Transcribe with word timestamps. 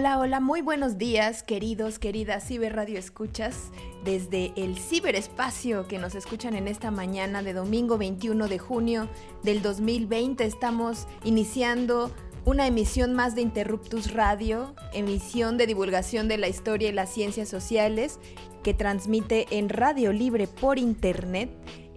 Hola, 0.00 0.18
hola, 0.18 0.40
muy 0.40 0.62
buenos 0.62 0.96
días, 0.96 1.42
queridos, 1.42 1.98
queridas 1.98 2.48
Ciber 2.48 2.74
Radio 2.74 2.98
Escuchas, 2.98 3.70
desde 4.02 4.54
el 4.56 4.78
ciberespacio 4.78 5.86
que 5.88 5.98
nos 5.98 6.14
escuchan 6.14 6.54
en 6.54 6.68
esta 6.68 6.90
mañana 6.90 7.42
de 7.42 7.52
domingo 7.52 7.98
21 7.98 8.48
de 8.48 8.58
junio 8.58 9.10
del 9.42 9.60
2020. 9.60 10.42
Estamos 10.42 11.06
iniciando 11.22 12.10
una 12.44 12.66
emisión 12.66 13.14
más 13.14 13.34
de 13.34 13.42
Interruptus 13.42 14.12
Radio, 14.12 14.74
emisión 14.92 15.56
de 15.56 15.66
divulgación 15.66 16.28
de 16.28 16.38
la 16.38 16.48
historia 16.48 16.88
y 16.88 16.92
las 16.92 17.12
ciencias 17.12 17.48
sociales 17.48 18.18
que 18.62 18.74
transmite 18.74 19.46
en 19.50 19.68
Radio 19.68 20.12
Libre 20.12 20.46
por 20.46 20.78
Internet 20.78 21.50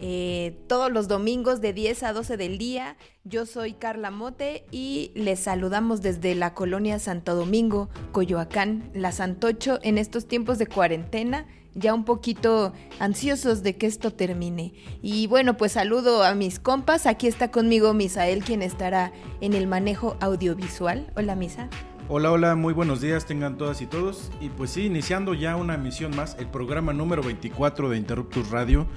eh, 0.05 0.59
todos 0.67 0.91
los 0.91 1.07
domingos 1.07 1.61
de 1.61 1.71
10 1.71 2.03
a 2.03 2.11
12 2.11 2.35
del 2.35 2.57
día. 2.57 2.97
Yo 3.23 3.45
soy 3.45 3.71
Carla 3.71 4.11
Mote 4.11 4.65
y 4.69 5.11
les 5.15 5.39
saludamos 5.39 6.01
desde 6.01 6.35
la 6.35 6.53
colonia 6.53 6.99
Santo 6.99 7.35
Domingo, 7.35 7.89
Coyoacán, 8.11 8.89
la 8.93 9.13
Santocho, 9.13 9.79
en 9.81 9.97
estos 9.97 10.27
tiempos 10.27 10.57
de 10.57 10.67
cuarentena 10.67 11.47
ya 11.75 11.93
un 11.93 12.05
poquito 12.05 12.73
ansiosos 12.99 13.63
de 13.63 13.75
que 13.75 13.87
esto 13.87 14.11
termine. 14.11 14.73
Y 15.01 15.27
bueno, 15.27 15.57
pues 15.57 15.73
saludo 15.73 16.23
a 16.23 16.35
mis 16.35 16.59
compas. 16.59 17.05
Aquí 17.05 17.27
está 17.27 17.51
conmigo 17.51 17.93
Misael, 17.93 18.43
quien 18.43 18.61
estará 18.61 19.11
en 19.41 19.53
el 19.53 19.67
manejo 19.67 20.17
audiovisual. 20.19 21.11
Hola, 21.15 21.35
Misa. 21.35 21.69
Hola, 22.09 22.31
hola, 22.31 22.55
muy 22.55 22.73
buenos 22.73 22.99
días 22.99 23.25
tengan 23.25 23.57
todas 23.57 23.81
y 23.81 23.87
todos. 23.87 24.31
Y 24.41 24.49
pues 24.49 24.71
sí, 24.71 24.85
iniciando 24.85 25.33
ya 25.33 25.55
una 25.55 25.75
emisión 25.75 26.15
más, 26.15 26.35
el 26.37 26.47
programa 26.47 26.93
número 26.93 27.23
24 27.23 27.89
de 27.89 27.97
Interruptus 27.97 28.49
Radio 28.49 28.87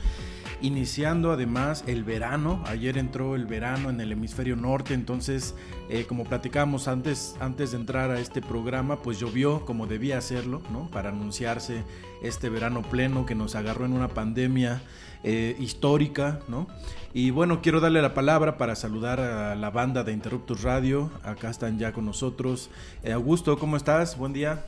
iniciando 0.61 1.33
además 1.33 1.85
el 1.87 2.05
verano. 2.05 2.63
Ayer 2.67 2.99
entró 2.99 3.35
el 3.35 3.47
verano 3.47 3.91
en 3.91 4.01
el 4.01 4.13
hemisferio 4.13 4.57
norte, 4.57 4.95
entonces 4.95 5.55
eh, 5.89 6.05
como 6.07 6.25
platicábamos 6.25 6.89
antes, 6.89 7.37
antes 7.41 7.73
de 7.73 7.79
entrar 7.79 8.11
a 8.11 8.21
este 8.21 8.41
programa, 8.41 9.03
pues 9.03 9.19
llovió 9.19 9.65
como 9.65 9.87
debía 9.87 10.19
hacerlo, 10.19 10.63
¿no? 10.73 10.91
Para 10.91 11.11
anunciarse 11.11 11.85
este 12.27 12.49
verano 12.49 12.83
pleno 12.83 13.27
que 13.27 13.35
nos 13.35 13.55
agarró 13.55 13.85
en 13.85 13.93
una 13.93 14.09
pandemia 14.09 14.83
eh, 15.25 15.57
histórica, 15.59 16.41
¿no? 16.49 16.67
Y 17.15 17.31
bueno, 17.31 17.63
quiero 17.63 17.81
darle 17.81 18.03
la 18.03 18.15
palabra 18.15 18.59
para 18.59 18.77
saludar 18.77 19.21
a 19.21 19.55
la 19.55 19.71
banda 19.71 20.05
de 20.05 20.13
Interruptus 20.13 20.63
Radio. 20.63 21.11
Acá 21.23 21.51
están 21.51 21.79
ya 21.79 21.93
con 21.93 22.05
nosotros. 22.05 22.71
Eh, 23.03 23.13
Augusto, 23.13 23.59
¿cómo 23.59 23.77
estás? 23.77 24.19
Buen 24.19 24.33
día. 24.33 24.65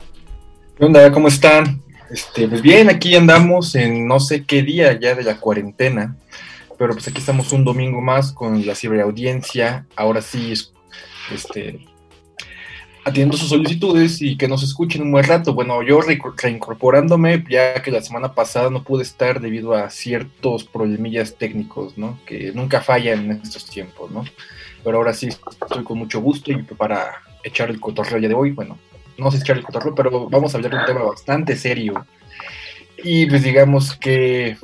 ¿Qué 0.77 0.85
onda? 0.85 1.11
¿Cómo 1.11 1.27
están? 1.27 1.81
Este, 2.09 2.47
pues 2.47 2.61
bien, 2.61 2.89
aquí 2.89 3.15
andamos 3.15 3.75
en 3.75 4.07
no 4.07 4.19
sé 4.19 4.45
qué 4.45 4.63
día 4.63 4.99
ya 4.99 5.13
de 5.13 5.23
la 5.23 5.39
cuarentena, 5.39 6.15
pero 6.77 6.93
pues 6.93 7.07
aquí 7.07 7.19
estamos 7.19 7.53
un 7.53 7.63
domingo 7.63 8.01
más 8.01 8.31
con 8.31 8.65
la 8.65 8.73
ciberaudiencia, 8.73 9.85
ahora 9.95 10.21
sí, 10.21 10.53
este, 11.31 11.85
atiendo 13.09 13.37
sus 13.37 13.49
solicitudes 13.49 14.21
y 14.21 14.37
que 14.37 14.47
nos 14.47 14.63
escuchen 14.63 15.01
un 15.01 15.11
buen 15.11 15.25
rato. 15.25 15.53
Bueno, 15.53 15.83
yo 15.83 15.99
reincorporándome, 16.01 17.43
ya 17.49 17.81
que 17.81 17.91
la 17.91 18.01
semana 18.01 18.33
pasada 18.33 18.69
no 18.69 18.83
pude 18.83 19.03
estar 19.03 19.41
debido 19.41 19.73
a 19.73 19.89
ciertos 19.89 20.63
problemillas 20.63 21.35
técnicos, 21.35 21.97
¿no? 21.97 22.19
Que 22.25 22.51
nunca 22.53 22.81
fallan 22.81 23.31
en 23.31 23.41
estos 23.43 23.65
tiempos, 23.65 24.11
¿no? 24.11 24.23
Pero 24.83 24.97
ahora 24.97 25.13
sí 25.13 25.27
estoy 25.27 25.83
con 25.83 25.97
mucho 25.97 26.21
gusto 26.21 26.51
y 26.51 26.63
para 26.63 27.21
echar 27.43 27.69
el 27.69 27.79
cotorreo 27.79 28.19
ya 28.19 28.27
de 28.27 28.33
hoy, 28.33 28.51
bueno, 28.51 28.77
no 29.17 29.31
sé 29.31 29.37
echar 29.37 29.57
el 29.57 29.63
cotorreo, 29.63 29.93
pero 29.93 30.29
vamos 30.29 30.53
a 30.53 30.57
hablar 30.57 30.71
de 30.71 30.79
un 30.79 30.85
tema 30.85 31.03
bastante 31.03 31.55
serio. 31.55 32.05
Y 33.03 33.25
pues 33.27 33.43
digamos 33.43 33.95
que 33.95 34.57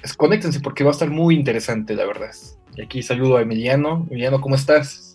pues, 0.00 0.14
conéctense 0.14 0.60
porque 0.60 0.84
va 0.84 0.90
a 0.90 0.92
estar 0.92 1.10
muy 1.10 1.34
interesante, 1.34 1.94
la 1.94 2.06
verdad. 2.06 2.30
Y 2.76 2.82
aquí 2.82 3.02
saludo 3.02 3.36
a 3.36 3.42
Emiliano. 3.42 4.06
Emiliano, 4.10 4.40
¿cómo 4.40 4.54
estás? 4.54 5.09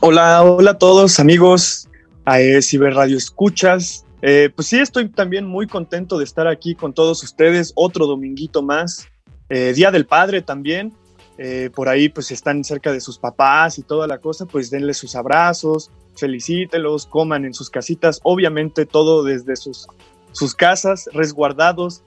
Hola, 0.00 0.42
hola 0.42 0.72
a 0.72 0.78
todos 0.78 1.20
amigos, 1.20 1.88
a 2.24 2.38
Ciber 2.60 2.94
Radio 2.94 3.16
Escuchas. 3.16 4.04
Eh, 4.22 4.50
pues 4.54 4.68
sí, 4.68 4.78
estoy 4.78 5.08
también 5.08 5.46
muy 5.46 5.66
contento 5.66 6.18
de 6.18 6.24
estar 6.24 6.46
aquí 6.46 6.74
con 6.74 6.92
todos 6.92 7.22
ustedes, 7.22 7.72
otro 7.74 8.06
dominguito 8.06 8.62
más. 8.62 9.08
Eh, 9.48 9.72
Día 9.74 9.90
del 9.90 10.06
Padre 10.06 10.42
también. 10.42 10.92
Eh, 11.36 11.70
por 11.74 11.88
ahí 11.88 12.08
pues 12.08 12.30
están 12.30 12.62
cerca 12.64 12.92
de 12.92 13.00
sus 13.00 13.18
papás 13.18 13.78
y 13.78 13.82
toda 13.82 14.06
la 14.06 14.18
cosa, 14.18 14.46
pues 14.46 14.70
denle 14.70 14.94
sus 14.94 15.16
abrazos, 15.16 15.90
felicítelos, 16.16 17.06
coman 17.06 17.44
en 17.44 17.54
sus 17.54 17.70
casitas, 17.70 18.20
obviamente 18.22 18.86
todo 18.86 19.24
desde 19.24 19.56
sus, 19.56 19.88
sus 20.32 20.54
casas, 20.54 21.08
resguardados, 21.12 22.02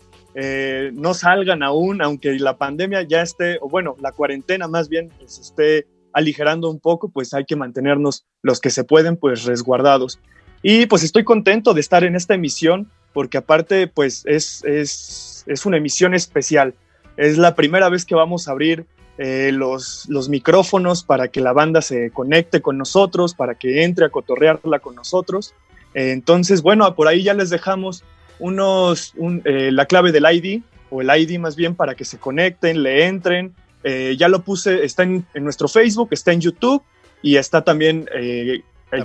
no 0.94 1.14
salgan 1.14 1.62
aún, 1.62 2.02
aunque 2.02 2.38
la 2.40 2.58
pandemia 2.58 3.02
ya 3.02 3.22
esté, 3.22 3.58
o 3.60 3.68
bueno, 3.68 3.96
la 4.00 4.12
cuarentena 4.12 4.68
más 4.68 4.88
bien 4.88 5.12
se 5.26 5.42
esté 5.42 5.88
aligerando 6.18 6.70
un 6.70 6.80
poco, 6.80 7.10
pues 7.10 7.34
hay 7.36 7.46
que 7.46 7.56
mantenernos 7.56 8.26
los 8.42 8.60
que 8.60 8.72
se 8.72 8.84
pueden, 8.84 9.18
pues 9.18 9.46
resguardados. 9.46 10.20
Y 10.64 10.88
pues 10.88 11.04
estoy 11.04 11.24
contento 11.24 11.76
de 11.76 11.82
estar 11.82 12.04
en 12.04 12.16
esta 12.16 12.34
emisión, 12.34 12.90
porque 13.14 13.38
aparte, 13.38 13.88
pues 13.88 14.24
es, 14.26 14.64
es, 14.66 15.44
es 15.46 15.66
una 15.66 15.78
emisión 15.78 16.16
especial. 16.16 16.74
Es 17.18 17.38
la 17.38 17.54
primera 17.54 17.90
vez 17.90 18.04
que 18.04 18.16
vamos 18.16 18.48
a 18.48 18.52
abrir 18.52 18.86
eh, 19.20 19.52
los, 19.54 20.06
los 20.10 20.28
micrófonos 20.28 21.04
para 21.04 21.28
que 21.28 21.40
la 21.40 21.54
banda 21.54 21.82
se 21.84 22.10
conecte 22.10 22.62
con 22.62 22.80
nosotros, 22.80 23.36
para 23.36 23.54
que 23.54 23.84
entre 23.84 24.06
a 24.06 24.10
cotorrearla 24.10 24.80
con 24.80 24.96
nosotros. 24.96 25.54
Entonces, 25.94 26.64
bueno, 26.64 26.94
por 26.96 27.08
ahí 27.08 27.24
ya 27.24 27.36
les 27.36 27.52
dejamos 27.52 28.04
unos, 28.40 29.14
eh, 29.46 29.72
la 29.72 29.86
clave 29.86 30.12
del 30.12 30.26
ID, 30.32 30.62
o 30.90 31.02
el 31.02 31.10
ID 31.10 31.38
más 31.38 31.56
bien, 31.56 31.76
para 31.76 31.94
que 31.94 32.06
se 32.06 32.18
conecten, 32.18 32.82
le 32.82 33.06
entren. 33.06 33.54
Ya 33.84 34.28
lo 34.28 34.42
puse, 34.42 34.84
está 34.84 35.04
en, 35.04 35.26
nuestro 35.36 35.68
Facebook, 35.68 36.10
está 36.12 36.34
en 36.34 36.42
YouTube 36.42 36.84
y 37.22 37.38
está 37.38 37.64
también, 37.64 38.10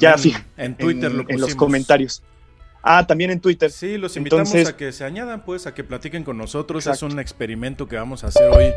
ya 0.01 0.17
en 0.57 0.77
Twitter 0.77 1.13
en 1.29 1.41
los 1.41 1.55
comentarios. 1.55 2.23
Ah, 2.83 3.07
también 3.07 3.31
en 3.31 3.41
Twitter. 3.41 3.71
Sí, 3.71 3.97
los 3.97 4.17
invitamos 4.17 4.53
a 4.55 4.77
que 4.77 4.91
se 4.91 5.05
añadan, 5.05 5.45
pues, 5.45 5.67
a 5.67 5.75
que 5.75 5.85
platiquen 5.85 6.25
con 6.25 6.37
nosotros. 6.37 6.87
Es 6.87 7.03
un 7.03 7.21
experimento 7.21 7.87
que 7.87 7.97
vamos 7.97 8.25
a 8.25 8.29
hacer 8.29 8.51
hoy 8.51 8.73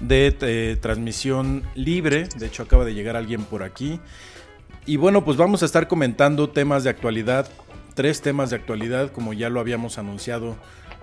de 0.00 0.36
eh, 0.42 0.76
transmisión 0.80 1.62
libre. 1.74 2.28
De 2.36 2.46
hecho, 2.46 2.62
acaba 2.62 2.84
de 2.84 2.92
llegar 2.92 3.16
alguien 3.16 3.44
por 3.44 3.62
aquí. 3.62 3.98
Y 4.84 4.96
bueno, 4.96 5.24
pues 5.24 5.38
vamos 5.38 5.62
a 5.62 5.66
estar 5.66 5.88
comentando 5.88 6.50
temas 6.50 6.84
de 6.84 6.90
actualidad, 6.90 7.48
tres 7.94 8.20
temas 8.20 8.50
de 8.50 8.56
actualidad, 8.56 9.10
como 9.10 9.32
ya 9.32 9.48
lo 9.48 9.58
habíamos 9.58 9.96
anunciado 9.98 10.56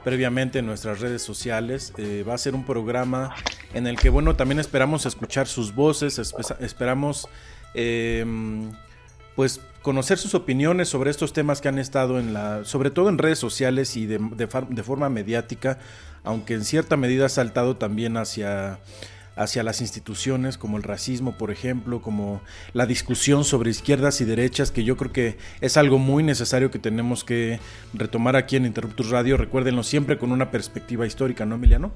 previamente 0.04 0.60
en 0.60 0.66
nuestras 0.66 1.00
redes 1.00 1.22
sociales. 1.22 1.94
Eh, 1.98 2.24
va 2.28 2.34
a 2.34 2.38
ser 2.38 2.56
un 2.56 2.66
programa 2.66 3.36
en 3.74 3.88
el 3.88 3.98
que, 3.98 4.10
bueno, 4.10 4.36
también 4.36 4.60
esperamos 4.60 5.06
escuchar 5.06 5.48
sus 5.48 5.74
voces, 5.74 6.20
esperamos, 6.60 7.28
eh, 7.74 8.26
pues, 9.36 9.62
conocer 9.82 10.18
sus 10.18 10.34
opiniones 10.36 10.90
sobre 10.90 11.12
estos 11.12 11.34
temas 11.34 11.60
que 11.60 11.68
han 11.68 11.80
estado 11.80 12.20
en 12.20 12.34
la, 12.34 12.64
sobre 12.66 12.90
todo 12.90 13.10
en 13.10 13.18
redes 13.18 13.40
sociales 13.40 13.98
y 13.98 14.06
de, 14.06 14.20
de, 14.20 14.84
forma 14.84 15.10
mediática, 15.10 15.80
aunque 16.24 16.54
en 16.54 16.64
cierta 16.64 16.96
medida 16.96 17.26
ha 17.26 17.30
saltado 17.30 17.76
también 17.76 18.16
hacia, 18.16 18.80
hacia 19.36 19.64
las 19.64 19.82
instituciones, 19.82 20.58
como 20.58 20.78
el 20.78 20.84
racismo, 20.84 21.38
por 21.38 21.52
ejemplo, 21.52 22.02
como 22.02 22.42
la 22.74 22.86
discusión 22.86 23.44
sobre 23.44 23.72
izquierdas 23.72 24.22
y 24.22 24.26
derechas, 24.26 24.72
que 24.72 24.84
yo 24.84 24.98
creo 24.98 25.12
que 25.12 25.38
es 25.62 25.78
algo 25.78 25.98
muy 25.98 26.24
necesario 26.24 26.72
que 26.72 26.80
tenemos 26.80 27.24
que 27.24 27.60
retomar 27.94 28.36
aquí 28.36 28.56
en 28.56 28.66
Interruptus 28.66 29.10
Radio. 29.10 29.38
Recuérdenlo 29.38 29.84
siempre 29.84 30.18
con 30.18 30.32
una 30.32 30.52
perspectiva 30.52 31.06
histórica, 31.06 31.46
¿no, 31.46 31.56
Emiliano? 31.56 31.92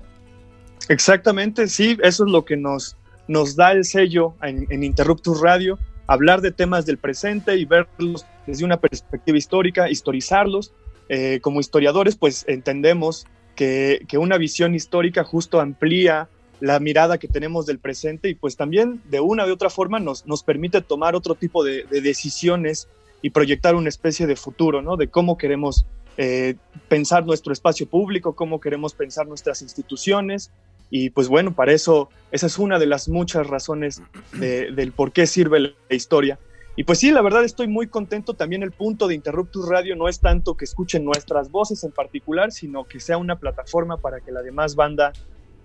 Exactamente, 0.90 1.68
sí, 1.68 1.98
eso 2.02 2.26
es 2.26 2.32
lo 2.32 2.46
que 2.46 2.58
nos, 2.58 2.98
nos 3.28 3.56
da 3.56 3.72
el 3.72 3.84
sello 3.84 4.36
en, 4.42 4.84
Interruptus 4.84 5.42
Radio 5.42 5.78
hablar 6.08 6.40
de 6.40 6.52
temas 6.52 6.86
del 6.86 6.98
presente 6.98 7.58
y 7.58 7.66
verlos 7.66 8.26
desde 8.46 8.64
una 8.64 8.78
perspectiva 8.78 9.38
histórica, 9.38 9.90
historizarlos. 9.90 10.74
Eh, 11.10 11.40
como 11.42 11.60
historiadores, 11.62 12.16
pues 12.18 12.44
entendemos 12.48 13.28
que, 13.56 14.06
una 14.18 14.38
visión 14.38 14.76
histórica 14.76 15.24
justo 15.24 15.60
amplía 15.60 16.30
la 16.60 16.80
mirada 16.80 17.18
que 17.18 17.28
tenemos 17.28 17.66
del 17.66 17.80
presente 17.80 18.30
y 18.30 18.36
pues 18.36 18.56
también 18.56 19.02
de 19.10 19.20
una 19.20 19.46
u 19.46 19.52
otra 19.52 19.70
forma 19.70 20.00
nos, 20.00 20.26
nos 20.26 20.44
permite 20.44 20.82
tomar 20.82 21.16
otro 21.16 21.36
tipo 21.36 21.64
de, 21.64 21.84
decisiones 21.84 22.88
y 23.22 23.30
proyectar 23.30 23.76
una 23.76 23.90
especie 23.90 24.28
de 24.28 24.36
futuro, 24.36 24.82
¿no? 24.82 24.98
De 24.98 25.08
cómo 25.08 25.38
queremos 25.38 25.86
eh, 26.18 26.56
pensar 26.88 27.26
nuestro 27.26 27.54
espacio 27.54 27.88
público, 27.88 28.36
cómo 28.36 28.60
queremos 28.60 28.94
pensar 28.94 29.28
nuestras 29.28 29.62
instituciones. 29.62 30.52
Y 30.90 31.10
pues 31.10 31.28
bueno, 31.28 31.54
para 31.54 31.74
eso, 31.74 32.10
esa 32.32 32.48
es 32.48 32.58
una 32.58 32.80
de 32.80 32.86
las 32.86 33.10
muchas 33.10 33.48
razones 33.48 34.02
del 34.32 34.92
por 34.94 35.12
qué 35.12 35.28
sirve 35.28 35.60
la 35.60 35.74
historia. 35.90 36.40
Y 36.78 36.84
pues 36.84 37.00
sí, 37.00 37.12
la 37.12 37.24
verdad 37.24 37.44
estoy 37.44 37.68
muy 37.68 37.88
contento. 37.88 38.36
También 38.36 38.62
el 38.62 38.72
punto 38.72 39.08
de 39.08 39.16
Interruptus 39.16 39.68
Radio 39.68 39.96
no 39.96 40.08
es 40.08 40.20
tanto 40.20 40.56
que 40.56 40.64
escuchen 40.64 41.04
nuestras 41.04 41.50
voces 41.50 41.84
en 41.84 41.92
particular, 41.92 42.52
sino 42.52 42.86
que 42.86 43.00
sea 43.00 43.18
una 43.18 43.40
plataforma 43.40 43.98
para 43.98 44.22
que 44.22 44.32
la 44.32 44.44
demás 44.44 44.76
banda 44.76 45.12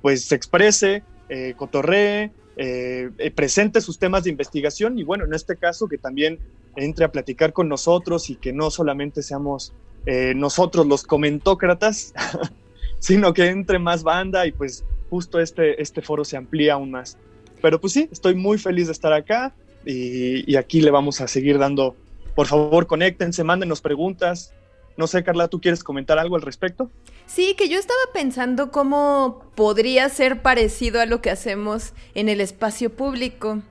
pues 0.03 0.25
se 0.25 0.35
exprese, 0.35 1.03
eh, 1.29 1.55
cotorree, 1.57 2.33
eh, 2.57 3.11
eh, 3.17 3.31
presente 3.31 3.81
sus 3.81 3.99
temas 3.99 4.25
de 4.25 4.31
investigación 4.31 4.99
y 4.99 5.05
bueno, 5.05 5.25
en 5.25 5.33
este 5.33 5.57
caso 5.57 5.89
que 5.89 5.97
también 5.97 6.39
entre 6.77 7.07
a 7.07 7.11
platicar 7.11 7.55
con 7.55 7.67
nosotros 7.67 8.29
y 8.29 8.37
que 8.37 8.53
no 8.53 8.71
solamente 8.71 9.23
seamos 9.23 9.73
eh, 10.05 10.35
nosotros 10.37 10.87
los 10.87 11.03
comentócratas, 11.03 12.13
sino 12.99 13.33
que 13.33 13.47
entre 13.47 13.79
más 13.79 14.03
banda 14.03 14.47
y 14.47 14.53
pues 14.53 14.85
justo 15.09 15.41
este, 15.41 15.81
este 15.81 16.03
foro 16.03 16.27
se 16.27 16.37
amplía 16.37 16.75
aún 16.75 16.91
más. 16.91 17.17
Pero 17.63 17.81
pues 17.81 17.95
sí, 17.95 18.07
estoy 18.13 18.35
muy 18.35 18.59
feliz 18.59 18.89
de 18.89 18.93
estar 18.93 19.15
acá 19.15 19.55
y, 19.87 20.51
y 20.51 20.57
aquí 20.57 20.83
le 20.83 20.91
vamos 20.91 21.23
a 21.23 21.29
seguir 21.29 21.57
dando, 21.57 21.97
por 22.35 22.49
favor, 22.49 22.87
conéctense, 22.87 23.45
mándenos 23.45 23.81
preguntas, 23.81 24.53
no 24.97 25.07
sé, 25.07 25.25
Carla, 25.25 25.49
¿tú 25.49 25.61
quieres 25.61 25.83
comentar 25.83 26.19
algo 26.19 26.37
al 26.37 26.43
respecto? 26.43 26.91
Sí, 27.27 27.55
que 27.57 27.69
yo 27.69 27.79
estaba 27.79 28.01
pensando 28.13 28.71
cómo 28.71 29.45
podría 29.55 30.09
ser 30.09 30.43
parecido 30.43 31.01
a 31.01 31.07
lo 31.07 31.23
que 31.23 31.31
hacemos 31.31 31.93
en 32.15 32.29
el 32.29 32.41
espacio 32.41 32.91
público. 32.91 33.63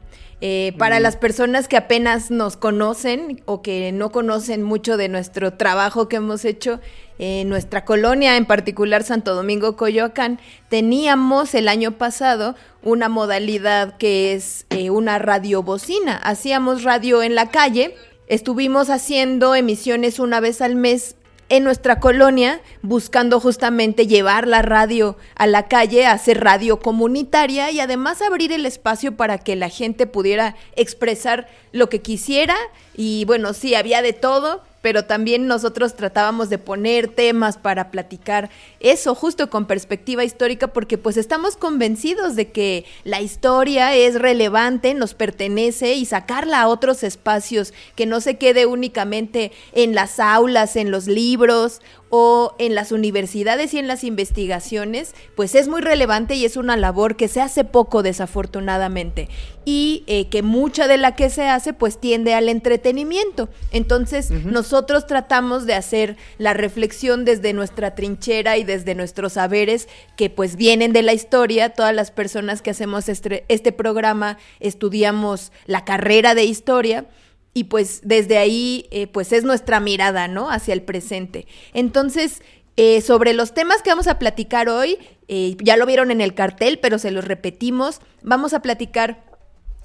Eh, 0.43 0.73
para 0.79 0.99
mm. 0.99 1.03
las 1.03 1.17
personas 1.17 1.67
que 1.67 1.77
apenas 1.77 2.31
nos 2.31 2.57
conocen 2.57 3.43
o 3.45 3.61
que 3.61 3.91
no 3.91 4.11
conocen 4.11 4.63
mucho 4.63 4.97
de 4.97 5.07
nuestro 5.07 5.53
trabajo 5.53 6.09
que 6.09 6.15
hemos 6.15 6.45
hecho 6.45 6.79
en 7.19 7.47
nuestra 7.47 7.85
colonia, 7.85 8.35
en 8.35 8.47
particular 8.47 9.03
Santo 9.03 9.35
Domingo 9.35 9.75
Coyoacán, 9.75 10.39
teníamos 10.69 11.53
el 11.53 11.67
año 11.67 11.91
pasado 11.91 12.55
una 12.81 13.07
modalidad 13.07 13.97
que 13.97 14.33
es 14.33 14.65
eh, 14.71 14.89
una 14.89 15.19
radiobocina. 15.19 16.15
Hacíamos 16.17 16.83
radio 16.83 17.21
en 17.21 17.35
la 17.35 17.51
calle 17.51 17.95
Estuvimos 18.31 18.89
haciendo 18.89 19.55
emisiones 19.55 20.17
una 20.17 20.39
vez 20.39 20.61
al 20.61 20.77
mes 20.77 21.17
en 21.49 21.65
nuestra 21.65 21.99
colonia, 21.99 22.61
buscando 22.81 23.41
justamente 23.41 24.07
llevar 24.07 24.47
la 24.47 24.61
radio 24.61 25.17
a 25.35 25.47
la 25.47 25.67
calle, 25.67 26.05
hacer 26.05 26.41
radio 26.41 26.79
comunitaria 26.79 27.71
y 27.71 27.81
además 27.81 28.21
abrir 28.21 28.53
el 28.53 28.65
espacio 28.65 29.17
para 29.17 29.37
que 29.37 29.57
la 29.57 29.67
gente 29.67 30.07
pudiera 30.07 30.55
expresar 30.77 31.49
lo 31.73 31.89
que 31.89 32.01
quisiera. 32.01 32.55
Y 32.95 33.25
bueno, 33.25 33.53
sí, 33.53 33.75
había 33.75 34.01
de 34.01 34.13
todo, 34.13 34.63
pero 34.81 35.05
también 35.05 35.47
nosotros 35.47 35.95
tratábamos 35.95 36.49
de 36.49 36.57
poner 36.57 37.07
temas 37.07 37.57
para 37.57 37.91
platicar 37.91 38.49
eso 38.79 39.15
justo 39.15 39.49
con 39.49 39.65
perspectiva 39.65 40.23
histórica 40.23 40.67
porque 40.67 40.97
pues 40.97 41.17
estamos 41.17 41.55
convencidos 41.55 42.35
de 42.35 42.51
que 42.51 42.85
la 43.03 43.21
historia 43.21 43.95
es 43.95 44.15
relevante, 44.15 44.93
nos 44.93 45.13
pertenece 45.13 45.93
y 45.93 46.05
sacarla 46.05 46.61
a 46.61 46.67
otros 46.67 47.03
espacios, 47.03 47.73
que 47.95 48.05
no 48.05 48.21
se 48.21 48.37
quede 48.37 48.65
únicamente 48.65 49.51
en 49.73 49.95
las 49.95 50.19
aulas, 50.19 50.75
en 50.75 50.91
los 50.91 51.07
libros 51.07 51.81
o 52.11 52.55
en 52.59 52.75
las 52.75 52.91
universidades 52.91 53.73
y 53.73 53.79
en 53.79 53.87
las 53.87 54.03
investigaciones, 54.03 55.15
pues 55.35 55.55
es 55.55 55.69
muy 55.69 55.81
relevante 55.81 56.35
y 56.35 56.43
es 56.43 56.57
una 56.57 56.75
labor 56.75 57.15
que 57.15 57.29
se 57.29 57.41
hace 57.41 57.63
poco 57.63 58.03
desafortunadamente 58.03 59.29
y 59.63 60.03
eh, 60.07 60.27
que 60.27 60.43
mucha 60.43 60.87
de 60.87 60.97
la 60.97 61.15
que 61.15 61.29
se 61.29 61.47
hace 61.47 61.71
pues 61.71 61.99
tiende 61.99 62.33
al 62.33 62.49
entretenimiento. 62.49 63.47
Entonces 63.71 64.29
nosotros 64.29 65.07
tratamos 65.07 65.65
de 65.65 65.73
hacer 65.73 66.17
la 66.37 66.53
reflexión 66.53 67.23
desde 67.23 67.53
nuestra 67.53 67.95
trinchera 67.95 68.57
y 68.57 68.65
desde 68.65 68.93
nuestros 68.93 69.33
saberes 69.33 69.87
que 70.17 70.29
pues 70.29 70.57
vienen 70.57 70.91
de 70.91 71.03
la 71.03 71.13
historia. 71.13 71.69
Todas 71.69 71.95
las 71.95 72.11
personas 72.11 72.61
que 72.61 72.71
hacemos 72.71 73.07
este, 73.07 73.45
este 73.47 73.71
programa 73.71 74.37
estudiamos 74.59 75.53
la 75.65 75.85
carrera 75.85 76.35
de 76.35 76.43
historia 76.43 77.05
y 77.53 77.65
pues 77.65 78.01
desde 78.03 78.37
ahí 78.37 78.87
eh, 78.91 79.07
pues 79.07 79.31
es 79.31 79.43
nuestra 79.43 79.79
mirada, 79.79 80.27
¿no? 80.27 80.49
Hacia 80.49 80.73
el 80.73 80.81
presente. 80.81 81.47
Entonces, 81.73 82.41
eh, 82.77 83.01
sobre 83.01 83.33
los 83.33 83.53
temas 83.53 83.81
que 83.81 83.89
vamos 83.89 84.07
a 84.07 84.17
platicar 84.17 84.69
hoy, 84.69 84.97
eh, 85.27 85.57
ya 85.61 85.75
lo 85.77 85.85
vieron 85.85 86.11
en 86.11 86.21
el 86.21 86.33
cartel, 86.33 86.79
pero 86.79 86.97
se 86.99 87.11
los 87.11 87.25
repetimos, 87.25 87.99
vamos 88.21 88.53
a 88.53 88.61
platicar 88.61 89.30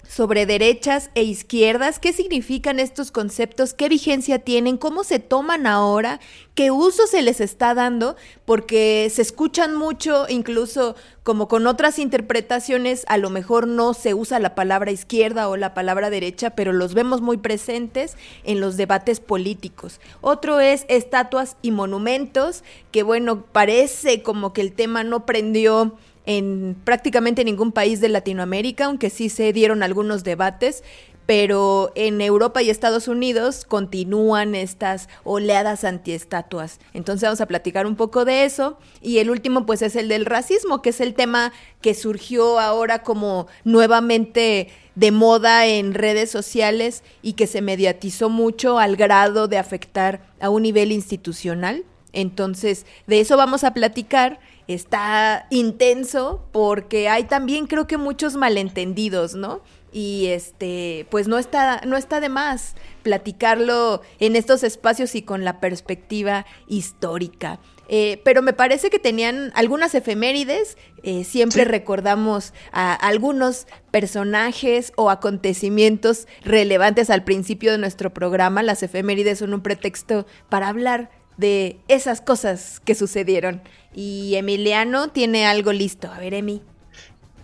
sobre 0.09 0.47
derechas 0.47 1.11
e 1.15 1.23
izquierdas, 1.23 1.99
qué 1.99 2.13
significan 2.13 2.81
estos 2.81 3.11
conceptos, 3.11 3.75
qué 3.75 3.89
vigencia 3.89 4.39
tienen, 4.39 4.77
cómo 4.77 5.05
se 5.05 5.19
toman 5.19 5.67
ahora, 5.67 6.21
qué 6.55 6.71
uso 6.71 7.07
se 7.07 7.23
les 7.23 7.41
está 7.41 7.75
dando, 7.75 8.17
porque 8.45 9.11
se 9.13 9.23
escuchan 9.23 9.75
mucho, 9.75 10.27
incluso 10.29 10.97
como 11.23 11.49
con 11.49 11.67
otras 11.67 11.99
interpretaciones, 11.99 13.05
a 13.09 13.19
lo 13.19 13.31
mejor 13.31 13.67
no 13.67 13.95
se 13.95 14.15
usa 14.15 14.39
la 14.39 14.55
palabra 14.55 14.93
izquierda 14.93 15.49
o 15.49 15.57
la 15.57 15.75
palabra 15.75 16.09
derecha, 16.09 16.51
pero 16.51 16.73
los 16.73 16.95
vemos 16.95 17.21
muy 17.21 17.37
presentes 17.37 18.17
en 18.45 18.61
los 18.61 18.77
debates 18.77 19.21
políticos. 19.21 20.01
Otro 20.21 20.61
es 20.61 20.87
estatuas 20.89 21.57
y 21.63 21.73
monumentos, 21.73 22.63
que 22.93 23.03
bueno, 23.03 23.45
parece 23.45 24.23
como 24.23 24.53
que 24.53 24.61
el 24.61 24.73
tema 24.73 25.05
no 25.05 25.27
prendió 25.27 25.97
en 26.27 26.77
prácticamente 26.85 27.45
ningún 27.45 27.73
país 27.73 28.01
de 28.01 28.09
Latinoamérica, 28.09 28.87
aunque 28.87 29.11
sí 29.11 29.29
se 29.29 29.53
dieron 29.53 29.83
algunos 29.83 30.25
debates, 30.25 30.83
pero 31.27 31.91
en 31.97 32.21
Europa 32.21 32.63
y 32.63 32.71
Estados 32.71 33.09
Unidos 33.09 33.65
continúan 33.65 34.55
estas 34.55 35.09
oleadas 35.25 35.83
antiestatuas. 35.83 36.79
Entonces 36.95 37.27
vamos 37.27 37.41
a 37.41 37.47
platicar 37.47 37.87
un 37.87 37.97
poco 37.97 38.25
de 38.25 38.45
eso. 38.45 38.79
Y 39.03 39.19
el 39.19 39.31
último 39.31 39.67
pues 39.67 39.83
es 39.83 39.97
el 39.97 40.09
del 40.09 40.25
racismo, 40.25 40.83
que 40.83 40.91
es 40.91 41.01
el 41.01 41.15
tema 41.15 41.53
que 41.81 41.95
surgió 41.95 42.61
ahora 42.61 43.03
como 43.03 43.49
nuevamente 43.65 44.69
de 44.95 45.11
moda 45.11 45.67
en 45.67 45.95
redes 45.95 46.31
sociales 46.31 47.03
y 47.23 47.33
que 47.33 47.49
se 47.49 47.61
mediatizó 47.61 48.29
mucho 48.29 48.79
al 48.79 48.97
grado 48.97 49.49
de 49.49 49.59
afectar 49.59 50.21
a 50.41 50.49
un 50.49 50.63
nivel 50.63 50.93
institucional. 50.93 51.85
Entonces, 52.13 52.87
de 53.07 53.21
eso 53.21 53.37
vamos 53.37 53.65
a 53.65 53.75
platicar 53.75 54.39
está 54.69 55.47
intenso 55.51 56.47
porque 56.53 57.09
hay 57.09 57.25
también 57.25 57.67
creo 57.67 57.87
que 57.87 57.97
muchos 57.97 58.37
malentendidos, 58.37 59.35
¿no? 59.35 59.63
Y 59.93 60.27
este, 60.27 61.07
pues 61.11 61.29
no 61.29 61.39
está, 61.39 61.81
no 61.87 61.97
está 61.97 62.21
de 62.21 62.29
más 62.29 62.75
platicarlo 63.03 64.03
en 64.19 64.37
estos 64.37 64.63
espacios 64.63 65.15
y 65.15 65.23
con 65.23 65.45
la 65.45 65.61
perspectiva 65.61 66.45
histórica. 66.67 67.61
Eh, 67.89 68.21
pero 68.25 68.43
me 68.43 68.53
parece 68.53 68.91
que 68.91 68.99
tenían 68.99 69.53
algunas 69.55 69.95
efemérides. 69.95 70.77
Eh, 71.03 71.25
siempre 71.25 71.65
recordamos 71.65 72.53
a 72.73 72.93
algunos 72.95 73.67
personajes 73.91 74.93
o 74.97 75.09
acontecimientos 75.09 76.27
relevantes 76.43 77.11
al 77.11 77.25
principio 77.25 77.73
de 77.73 77.79
nuestro 77.79 78.13
programa. 78.13 78.63
Las 78.63 78.83
efemérides 78.83 79.39
son 79.39 79.55
un 79.55 79.63
pretexto 79.63 80.27
para 80.49 80.69
hablar 80.69 81.11
de 81.37 81.79
esas 81.89 82.21
cosas 82.21 82.81
que 82.85 82.95
sucedieron. 82.95 83.63
Y 83.95 84.35
Emiliano 84.37 85.09
tiene 85.09 85.47
algo 85.47 85.73
listo. 85.73 86.11
A 86.11 86.19
ver, 86.19 86.35
Emi. 86.35 86.63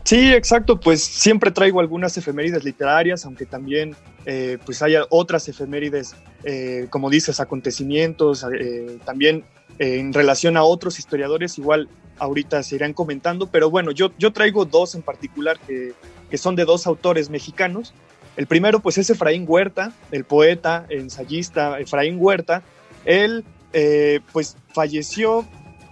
Sí, 0.05 0.33
exacto, 0.33 0.81
pues 0.81 1.03
siempre 1.03 1.53
traigo 1.53 1.79
algunas 1.81 2.17
efemérides 2.19 2.65
literarias, 2.65 3.25
aunque 3.25 3.47
también 3.47 3.95
eh, 4.27 4.59
pues 4.65 4.83
haya 4.83 5.07
otras 5.11 5.49
efemérides, 5.49 6.17
eh, 6.43 6.89
como 6.91 7.09
dices, 7.09 7.39
acontecimientos, 7.39 8.45
eh, 8.59 8.99
también 9.05 9.45
en 9.79 10.13
relación 10.13 10.57
a 10.57 10.65
otros 10.65 10.99
historiadores, 10.99 11.57
igual 11.57 11.89
ahorita 12.19 12.63
se 12.63 12.75
irán 12.77 12.95
comentando, 12.95 13.47
pero 13.47 13.71
bueno, 13.71 13.91
yo, 13.93 14.11
yo 14.19 14.33
traigo 14.33 14.65
dos 14.65 14.95
en 14.95 15.03
particular 15.03 15.59
que, 15.61 15.93
que 16.31 16.39
son 16.39 16.57
de 16.57 16.65
dos 16.65 16.87
autores 16.87 17.31
mexicanos. 17.31 17.95
El 18.37 18.47
primero 18.47 18.81
pues 18.81 18.99
es 18.99 19.09
Efraín 19.11 19.45
Huerta, 19.47 19.93
el 20.11 20.25
poeta, 20.25 20.87
ensayista 20.89 21.79
Efraín 21.79 22.17
Huerta. 22.19 22.63
Él 23.05 23.45
eh, 23.73 24.21
pues 24.33 24.57
falleció, 24.75 25.47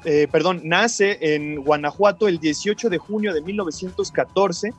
eh, 0.05 0.29
perdón, 0.31 0.63
nace 0.65 1.19
en 1.35 1.63
Guanajuato 1.63 2.29
el 2.29 2.39
18 2.39 2.89
de 2.89 2.99
junio 2.99 3.35
de 3.35 3.43
1914. 3.43 4.73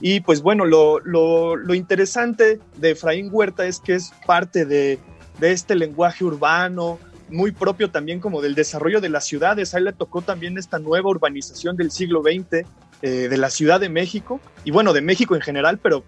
Y 0.00 0.20
pues 0.20 0.42
bueno, 0.42 0.66
lo, 0.66 1.74
interesante 1.74 2.60
de 2.76 2.90
Efraín 2.90 3.28
Huerta 3.30 3.66
es 3.66 3.80
que 3.80 3.94
es 3.94 4.12
parte 4.26 4.66
de, 4.66 4.98
este 5.40 5.74
lenguaje 5.74 6.24
urbano, 6.24 6.98
muy 7.28 7.52
propio 7.52 7.90
también 7.90 8.20
como 8.20 8.42
del 8.42 8.54
desarrollo 8.54 9.00
de 9.00 9.08
las 9.08 9.24
ciudades. 9.24 9.74
A 9.74 9.78
él 9.78 9.84
le 9.84 9.92
tocó 9.92 10.22
también 10.22 10.58
esta 10.58 10.78
nueva 10.78 11.10
urbanización 11.10 11.76
del 11.76 11.90
siglo 11.90 12.22
XX 12.22 12.66
eh, 13.02 13.28
de 13.28 13.36
la 13.36 13.50
Ciudad 13.50 13.80
de 13.80 13.88
México 13.88 14.40
y 14.64 14.70
bueno, 14.70 14.92
de 14.92 15.00
México 15.00 15.34
en 15.34 15.40
general, 15.40 15.78
pero 15.78 16.04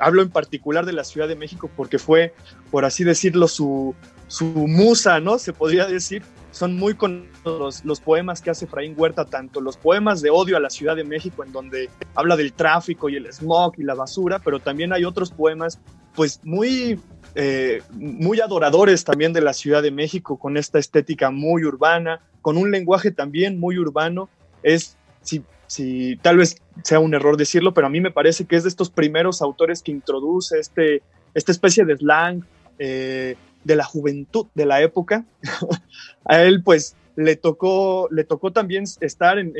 hablo 0.00 0.22
en 0.22 0.30
particular 0.30 0.86
de 0.86 0.92
la 0.92 1.04
Ciudad 1.04 1.28
de 1.28 1.36
México 1.36 1.70
porque 1.76 1.98
fue, 1.98 2.34
por 2.70 2.84
así 2.84 3.04
decirlo, 3.04 3.48
su, 3.48 3.94
su 4.28 4.44
musa, 4.46 5.20
¿no? 5.20 5.38
Se 5.38 5.52
podría 5.52 5.86
decir. 5.86 6.22
Son 6.50 6.76
muy 6.76 6.94
conocidos 6.94 7.84
los, 7.84 8.00
poemas 8.00 8.40
que 8.40 8.48
hace 8.48 8.66
Efraín 8.66 8.94
Huerta, 8.96 9.24
tanto 9.24 9.60
los 9.60 9.76
poemas 9.76 10.22
de 10.22 10.30
odio 10.30 10.56
a 10.56 10.60
la 10.60 10.70
Ciudad 10.70 10.94
de 10.94 11.02
México, 11.02 11.42
en 11.42 11.50
donde 11.50 11.90
habla 12.14 12.36
del 12.36 12.52
tráfico 12.52 13.08
y 13.08 13.16
el 13.16 13.26
smog 13.32 13.74
y 13.76 13.82
la 13.82 13.94
basura, 13.94 14.38
pero 14.38 14.60
también 14.60 14.92
hay 14.92 15.04
otros 15.04 15.32
poemas, 15.32 15.80
pues 16.14 16.40
muy 16.44 17.00
eh, 17.34 17.82
muy 17.90 18.40
adoradores 18.40 19.02
también 19.02 19.32
de 19.32 19.40
la 19.40 19.52
Ciudad 19.52 19.82
de 19.82 19.90
México, 19.90 20.38
con 20.38 20.56
esta 20.56 20.78
estética 20.78 21.30
muy 21.30 21.64
urbana, 21.64 22.20
con 22.40 22.56
un 22.56 22.70
lenguaje 22.70 23.10
también 23.10 23.58
muy 23.58 23.78
urbano. 23.78 24.28
Es, 24.62 24.96
si, 25.22 25.42
si 25.66 26.16
tal 26.22 26.36
vez 26.36 26.62
sea 26.84 27.00
un 27.00 27.14
error 27.14 27.36
decirlo, 27.36 27.74
pero 27.74 27.88
a 27.88 27.90
mí 27.90 28.00
me 28.00 28.12
parece 28.12 28.44
que 28.44 28.54
es 28.54 28.62
de 28.62 28.68
estos 28.68 28.90
primeros 28.90 29.42
autores 29.42 29.82
que 29.82 29.90
introduce 29.90 30.58
este, 30.58 31.02
esta 31.34 31.50
especie 31.50 31.84
de 31.84 31.96
slang 31.96 32.44
eh, 32.78 33.36
de 33.64 33.76
la 33.76 33.84
juventud 33.84 34.46
de 34.54 34.66
la 34.66 34.82
época. 34.82 35.24
a 36.24 36.42
él, 36.42 36.62
pues, 36.62 36.96
le 37.16 37.36
tocó, 37.36 38.08
le 38.10 38.24
tocó 38.24 38.52
también 38.52 38.84
estar 39.00 39.38
en, 39.38 39.54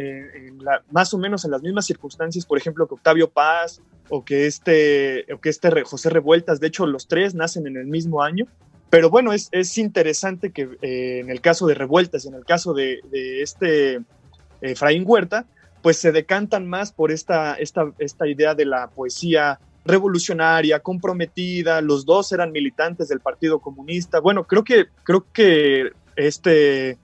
más 0.91 1.15
o 1.15 1.19
menos 1.19 1.45
en 1.45 1.51
las 1.51 1.63
mismas 1.63 1.87
circunstancias, 1.87 2.47
por 2.47 2.59
ejemplo, 2.59 2.87
que 2.87 2.95
Octavio 2.95 3.31
Paz 3.31 3.81
o 4.09 4.25
que 4.25 4.47
este, 4.47 5.33
o 5.33 5.41
que 5.41 5.51
este 5.51 5.83
José 5.83 6.11
Revueltas. 6.11 6.61
De 6.61 6.67
hecho, 6.67 6.87
los 6.87 7.07
tres 7.07 7.35
nacen 7.35 7.67
en 7.67 7.77
el 7.77 7.87
mismo 7.87 8.23
año. 8.23 8.47
Pero 8.91 9.11
bueno, 9.11 9.33
es, 9.33 9.49
es 9.51 9.77
interesante 9.79 10.51
que 10.51 10.69
eh, 10.83 11.19
en 11.21 11.31
el 11.31 11.41
caso 11.41 11.67
de 11.67 11.75
Revueltas 11.75 12.25
y 12.25 12.29
en 12.29 12.35
el 12.35 12.45
caso 12.45 12.75
de, 12.75 13.01
este 13.13 14.01
Efraín 14.61 15.05
Huerta, 15.07 15.47
pues 15.83 15.97
se 15.97 16.13
decantan 16.13 16.67
más 16.67 16.93
por 16.93 17.11
esta, 17.11 17.55
esta, 17.55 17.93
esta 17.99 18.27
idea 18.27 18.55
de 18.55 18.67
la 18.67 18.89
poesía 18.89 19.59
revolucionaria, 19.85 20.81
comprometida, 20.81 21.81
los 21.81 22.05
dos 22.05 22.33
eran 22.33 22.53
militantes 22.53 23.09
del 23.09 23.21
Partido 23.21 23.59
Comunista. 23.59 24.21
Bueno, 24.21 24.45
creo 24.45 24.65
que, 24.65 24.87
creo 25.05 25.27
que 25.33 25.93
este 26.17 26.99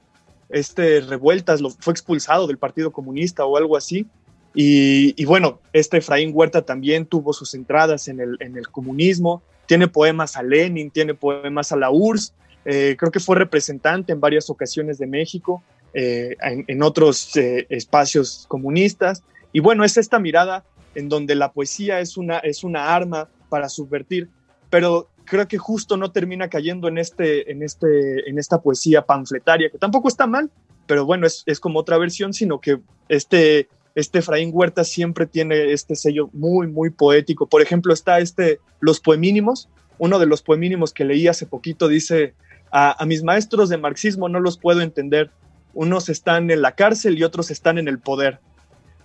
este 0.51 1.01
Revueltas 1.01 1.61
lo, 1.61 1.71
fue 1.71 1.93
expulsado 1.93 2.47
del 2.47 2.59
Partido 2.59 2.91
Comunista 2.91 3.45
o 3.45 3.57
algo 3.57 3.77
así. 3.77 4.07
Y, 4.53 5.25
bueno, 5.27 5.61
este 5.73 5.99
Efraín 5.99 6.33
Huerta 6.35 6.63
también 6.63 7.07
tuvo 7.07 7.33
sus 7.33 7.55
entradas 7.55 8.09
en 8.09 8.19
el, 8.19 8.37
en 8.41 8.57
el 8.57 8.69
comunismo, 8.69 9.43
tiene 9.67 9.87
poemas 9.87 10.37
a 10.37 10.43
Lenin, 10.43 10.91
tiene 10.91 11.15
poemas 11.15 11.71
a 11.71 11.77
la 11.77 11.93
URSS, 11.93 12.35
eh, 12.65 12.97
creo 12.99 13.13
que 13.13 13.21
fue 13.21 13.37
representante 13.37 14.13
en 14.13 14.19
varias 14.19 14.51
ocasiones 14.51 14.99
de 14.99 15.07
México, 15.07 15.63
eh, 15.95 16.37
en, 16.41 16.83
otros 16.83 17.37
eh, 17.37 17.67
espacios 17.71 18.45
comunistas. 18.49 19.23
Y 19.53 19.61
bueno, 19.61 19.85
es 19.85 19.97
esta 19.97 20.19
mirada 20.19 20.65
en 20.95 21.09
donde 21.09 21.35
la 21.35 21.53
poesía 21.53 22.01
es 22.01 22.17
una, 22.17 22.39
es 22.39 22.65
una 22.65 22.95
arma 22.95 23.29
para 23.49 23.69
subvertir, 23.69 24.29
pero 24.71 25.09
creo 25.25 25.47
que 25.47 25.59
justo 25.59 25.97
no 25.97 26.11
termina 26.13 26.49
cayendo 26.49 26.89
en, 26.89 26.99
este, 26.99 27.51
en, 27.51 27.63
este, 27.63 28.29
en 28.29 28.39
esta 28.39 28.61
poesía 28.61 29.03
panfletaria, 29.03 29.71
que 29.71 29.79
tampoco 29.79 30.09
está 30.09 30.27
mal, 30.27 30.51
pero 30.87 31.05
bueno, 31.05 31.27
es, 31.27 31.43
es 31.47 31.61
como 31.61 31.79
otra 31.79 31.99
versión, 31.99 32.33
sino 32.33 32.61
que 32.61 32.81
este, 33.09 33.69
este 33.95 34.19
Efraín 34.19 34.51
Huerta 34.53 34.85
siempre 34.85 35.27
tiene 35.27 35.73
este 35.73 35.95
sello 35.95 36.31
muy, 36.33 36.67
muy 36.67 36.91
poético. 36.91 37.47
Por 37.47 37.63
ejemplo, 37.63 37.93
está 37.93 38.19
este 38.19 38.59
Los 38.81 39.01
Poemínimos, 39.01 39.69
uno 39.99 40.19
de 40.19 40.27
los 40.27 40.43
poemínimos 40.43 40.93
que 40.93 41.05
leí 41.05 41.29
hace 41.29 41.47
poquito 41.47 41.87
dice, 41.87 42.35
a, 42.73 43.01
a 43.01 43.07
mis 43.07 43.23
maestros 43.23 43.69
de 43.69 43.77
marxismo 43.77 44.29
no 44.29 44.41
los 44.41 44.59
puedo 44.59 44.81
entender, 44.81 45.31
unos 45.75 46.09
están 46.09 46.51
en 46.51 46.63
la 46.63 46.75
cárcel 46.75 47.19
y 47.19 47.23
otros 47.23 47.51
están 47.51 47.79
en 47.79 47.87
el 47.87 47.99
poder. 47.99 48.41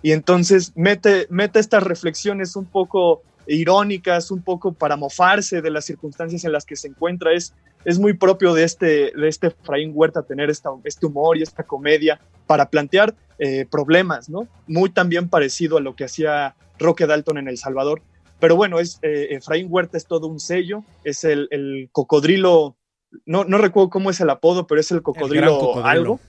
Y 0.02 0.12
entonces 0.12 0.72
mete, 0.76 1.26
mete 1.30 1.58
estas 1.58 1.82
reflexiones 1.82 2.56
un 2.56 2.66
poco 2.66 3.22
irónicas, 3.46 4.30
un 4.30 4.42
poco 4.42 4.72
para 4.72 4.96
mofarse 4.96 5.62
de 5.62 5.70
las 5.70 5.84
circunstancias 5.84 6.44
en 6.44 6.52
las 6.52 6.64
que 6.64 6.76
se 6.76 6.88
encuentra. 6.88 7.32
Es, 7.32 7.54
es 7.84 7.98
muy 7.98 8.14
propio 8.14 8.54
de 8.54 8.64
este, 8.64 9.12
de 9.12 9.28
este 9.28 9.48
Efraín 9.48 9.92
Huerta 9.94 10.22
tener 10.22 10.50
esta, 10.50 10.70
este 10.84 11.06
humor 11.06 11.36
y 11.36 11.42
esta 11.42 11.62
comedia 11.62 12.20
para 12.46 12.68
plantear 12.68 13.14
eh, 13.38 13.66
problemas, 13.70 14.28
¿no? 14.28 14.48
Muy 14.66 14.90
también 14.90 15.28
parecido 15.28 15.78
a 15.78 15.80
lo 15.80 15.94
que 15.94 16.04
hacía 16.04 16.54
Roque 16.78 17.06
Dalton 17.06 17.38
en 17.38 17.48
El 17.48 17.58
Salvador. 17.58 18.02
Pero 18.38 18.56
bueno, 18.56 18.80
es, 18.80 18.98
eh, 19.02 19.28
Efraín 19.30 19.68
Huerta 19.70 19.96
es 19.96 20.06
todo 20.06 20.26
un 20.26 20.40
sello, 20.40 20.84
es 21.04 21.24
el, 21.24 21.48
el 21.50 21.88
cocodrilo, 21.90 22.76
no, 23.24 23.44
no, 23.44 23.58
recuerdo 23.58 23.88
cómo 23.88 24.10
es 24.10 24.20
el 24.20 24.28
apodo, 24.28 24.66
pero 24.66 24.80
es 24.80 24.90
el 24.90 25.02
cocodrilo, 25.02 25.84
algo. 25.84 26.20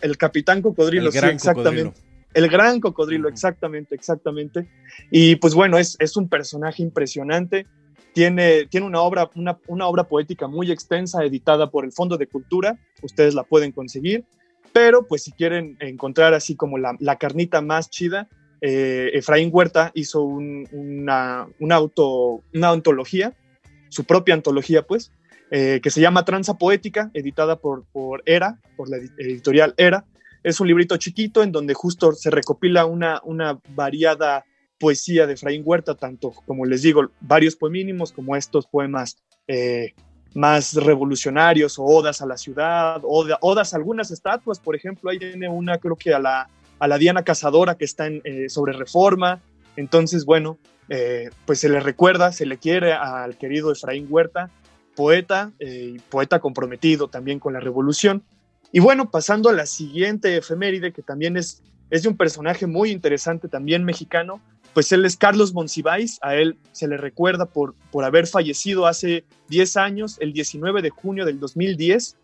El 0.00 0.16
capitán 0.16 0.60
cocodrilo, 0.60 1.12
sí, 1.12 1.18
exactamente. 1.18 2.00
El 2.34 2.48
gran 2.48 2.80
cocodrilo, 2.80 3.28
exactamente, 3.28 3.94
exactamente. 3.94 4.68
Y 5.10 5.36
pues 5.36 5.54
bueno, 5.54 5.78
es, 5.78 5.96
es 5.98 6.16
un 6.16 6.28
personaje 6.28 6.82
impresionante. 6.82 7.66
Tiene, 8.12 8.66
tiene 8.66 8.86
una, 8.86 9.00
obra, 9.00 9.30
una, 9.34 9.58
una, 9.66 9.86
obra 9.86 10.04
poética 10.04 10.48
muy 10.48 10.70
extensa, 10.70 11.24
editada 11.24 11.70
por 11.70 11.84
el 11.84 11.92
Fondo 11.92 12.16
de 12.16 12.26
Cultura. 12.26 12.78
Ustedes 13.02 13.34
la 13.34 13.44
pueden 13.44 13.72
conseguir. 13.72 14.24
Pero 14.72 15.06
pues 15.06 15.24
si 15.24 15.32
quieren 15.32 15.76
encontrar 15.80 16.34
así 16.34 16.54
como 16.54 16.78
la, 16.78 16.96
la 17.00 17.16
carnita 17.16 17.60
más 17.60 17.90
chida, 17.90 18.28
eh, 18.60 19.10
Efraín 19.14 19.50
Huerta 19.52 19.90
hizo 19.94 20.22
una, 20.22 21.48
una, 21.58 21.74
auto, 21.76 22.42
una 22.54 22.68
antología, 22.70 23.34
su 23.88 24.04
propia 24.04 24.34
antología 24.34 24.82
pues, 24.82 25.12
eh, 25.50 25.80
que 25.82 25.90
se 25.90 26.00
llama 26.00 26.24
Tranza 26.24 26.58
Poética, 26.58 27.10
editada 27.14 27.56
por, 27.56 27.84
por 27.92 28.22
ERA, 28.26 28.60
por 28.76 28.88
la 28.88 28.98
editorial 29.18 29.74
ERA. 29.76 30.04
Es 30.42 30.60
un 30.60 30.68
librito 30.68 30.96
chiquito 30.96 31.42
en 31.42 31.52
donde 31.52 31.74
justo 31.74 32.12
se 32.12 32.30
recopila 32.30 32.86
una, 32.86 33.20
una 33.24 33.58
variada 33.74 34.44
poesía 34.78 35.26
de 35.26 35.34
Efraín 35.34 35.62
Huerta, 35.64 35.94
tanto 35.94 36.32
como 36.46 36.64
les 36.64 36.82
digo, 36.82 37.10
varios 37.20 37.54
poemínimos 37.54 38.12
como 38.12 38.34
estos 38.34 38.66
poemas 38.66 39.18
eh, 39.46 39.94
más 40.34 40.74
revolucionarios 40.74 41.78
o 41.78 41.84
odas 41.84 42.22
a 42.22 42.26
la 42.26 42.36
ciudad, 42.36 43.02
odas 43.04 43.74
a 43.74 43.76
algunas 43.76 44.10
estatuas, 44.10 44.58
por 44.58 44.74
ejemplo, 44.74 45.10
ahí 45.10 45.18
tiene 45.18 45.48
una 45.48 45.78
creo 45.78 45.96
que 45.96 46.14
a 46.14 46.18
la, 46.18 46.48
a 46.78 46.88
la 46.88 46.98
Diana 46.98 47.24
Cazadora 47.24 47.76
que 47.76 47.84
está 47.84 48.06
eh, 48.08 48.48
sobre 48.48 48.72
reforma, 48.72 49.40
entonces 49.76 50.24
bueno, 50.24 50.58
eh, 50.88 51.30
pues 51.46 51.60
se 51.60 51.68
le 51.68 51.80
recuerda, 51.80 52.32
se 52.32 52.46
le 52.46 52.58
quiere 52.58 52.92
al 52.92 53.36
querido 53.36 53.72
Efraín 53.72 54.06
Huerta, 54.08 54.50
poeta, 54.96 55.52
y 55.60 55.98
poeta 55.98 56.40
comprometido 56.40 57.08
también 57.08 57.38
con 57.38 57.52
la 57.52 57.60
revolución, 57.60 58.22
y 58.72 58.80
bueno, 58.80 59.10
pasando 59.10 59.48
a 59.48 59.52
la 59.52 59.66
siguiente 59.66 60.36
efeméride, 60.36 60.92
que 60.92 61.02
también 61.02 61.36
es, 61.36 61.62
es 61.90 62.02
de 62.02 62.08
un 62.08 62.16
personaje 62.16 62.66
muy 62.66 62.90
interesante, 62.90 63.48
también 63.48 63.84
mexicano, 63.84 64.40
pues 64.72 64.92
él 64.92 65.04
es 65.04 65.16
Carlos 65.16 65.52
Monsiváis, 65.52 66.18
a 66.22 66.36
él 66.36 66.56
se 66.72 66.86
le 66.86 66.96
recuerda 66.96 67.46
por, 67.46 67.74
por 67.90 68.04
haber 68.04 68.26
fallecido 68.26 68.86
hace 68.86 69.24
10 69.48 69.76
años, 69.76 70.16
el 70.20 70.32
19 70.32 70.82
de 70.82 70.90
junio 70.90 71.24
del 71.24 71.40
2010. 71.40 72.16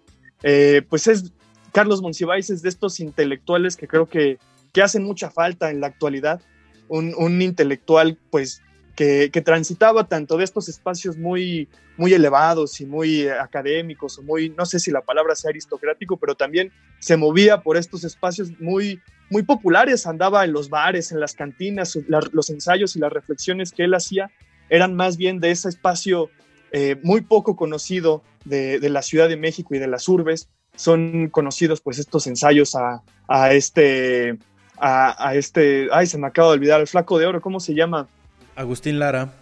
Eh, 0.44 0.82
pues 0.88 1.08
es, 1.08 1.32
Carlos 1.72 2.02
Monsiváis 2.02 2.50
es 2.50 2.62
de 2.62 2.68
estos 2.68 3.00
intelectuales 3.00 3.76
que 3.76 3.88
creo 3.88 4.06
que, 4.06 4.38
que 4.72 4.82
hacen 4.82 5.02
mucha 5.02 5.30
falta 5.30 5.70
en 5.70 5.80
la 5.80 5.88
actualidad, 5.88 6.40
un, 6.88 7.14
un 7.16 7.42
intelectual 7.42 8.16
pues 8.30 8.62
que, 8.96 9.42
transitaba 9.44 10.08
tanto 10.08 10.38
de 10.38 10.44
estos 10.44 10.68
espacios 10.68 11.16
muy, 11.18 11.68
muy 11.98 12.14
elevados 12.14 12.80
y 12.80 12.86
muy 12.86 13.22
eh, 13.22 13.32
académicos, 13.32 14.18
o 14.18 14.22
muy, 14.22 14.48
no 14.50 14.64
sé 14.64 14.80
si 14.80 14.90
la 14.90 15.02
palabra 15.02 15.36
sea 15.36 15.50
aristocrático, 15.50 16.16
pero 16.16 16.34
también 16.34 16.72
se 16.98 17.16
movía 17.16 17.60
por 17.60 17.76
estos 17.76 18.04
espacios 18.04 18.50
muy, 18.58 19.00
muy 19.28 19.42
populares, 19.42 20.06
andaba 20.06 20.44
en 20.44 20.52
los 20.52 20.70
bares, 20.70 21.12
en 21.12 21.20
las 21.20 21.34
cantinas, 21.34 21.96
los 22.08 22.50
ensayos 22.50 22.96
y 22.96 22.98
las 22.98 23.12
reflexiones 23.12 23.70
que 23.70 23.84
él 23.84 23.94
hacía 23.94 24.30
eran 24.70 24.94
más 24.94 25.16
bien 25.16 25.40
de 25.40 25.50
ese 25.50 25.68
espacio 25.68 26.30
eh, 26.72 26.96
muy 27.02 27.20
poco 27.20 27.54
conocido 27.54 28.22
de, 28.44 28.80
la 28.88 29.02
Ciudad 29.02 29.28
de 29.28 29.36
México 29.36 29.74
y 29.74 29.78
de 29.78 29.88
las 29.88 30.08
urbes. 30.08 30.48
Son 30.74 31.28
conocidos 31.28 31.80
pues 31.80 31.98
estos 31.98 32.26
ensayos 32.26 32.74
a, 32.74 33.02
a 33.28 33.52
este, 33.52 34.38
a, 34.78 35.28
a, 35.28 35.34
este, 35.34 35.88
ay, 35.92 36.06
se 36.06 36.18
me 36.18 36.26
acaba 36.26 36.48
de 36.48 36.54
olvidar, 36.54 36.80
el 36.80 36.86
flaco 36.86 37.18
de 37.18 37.26
oro, 37.26 37.40
¿cómo 37.40 37.60
se 37.60 37.74
llama? 37.74 38.08
Agustín 38.56 38.98
Lara. 38.98 39.32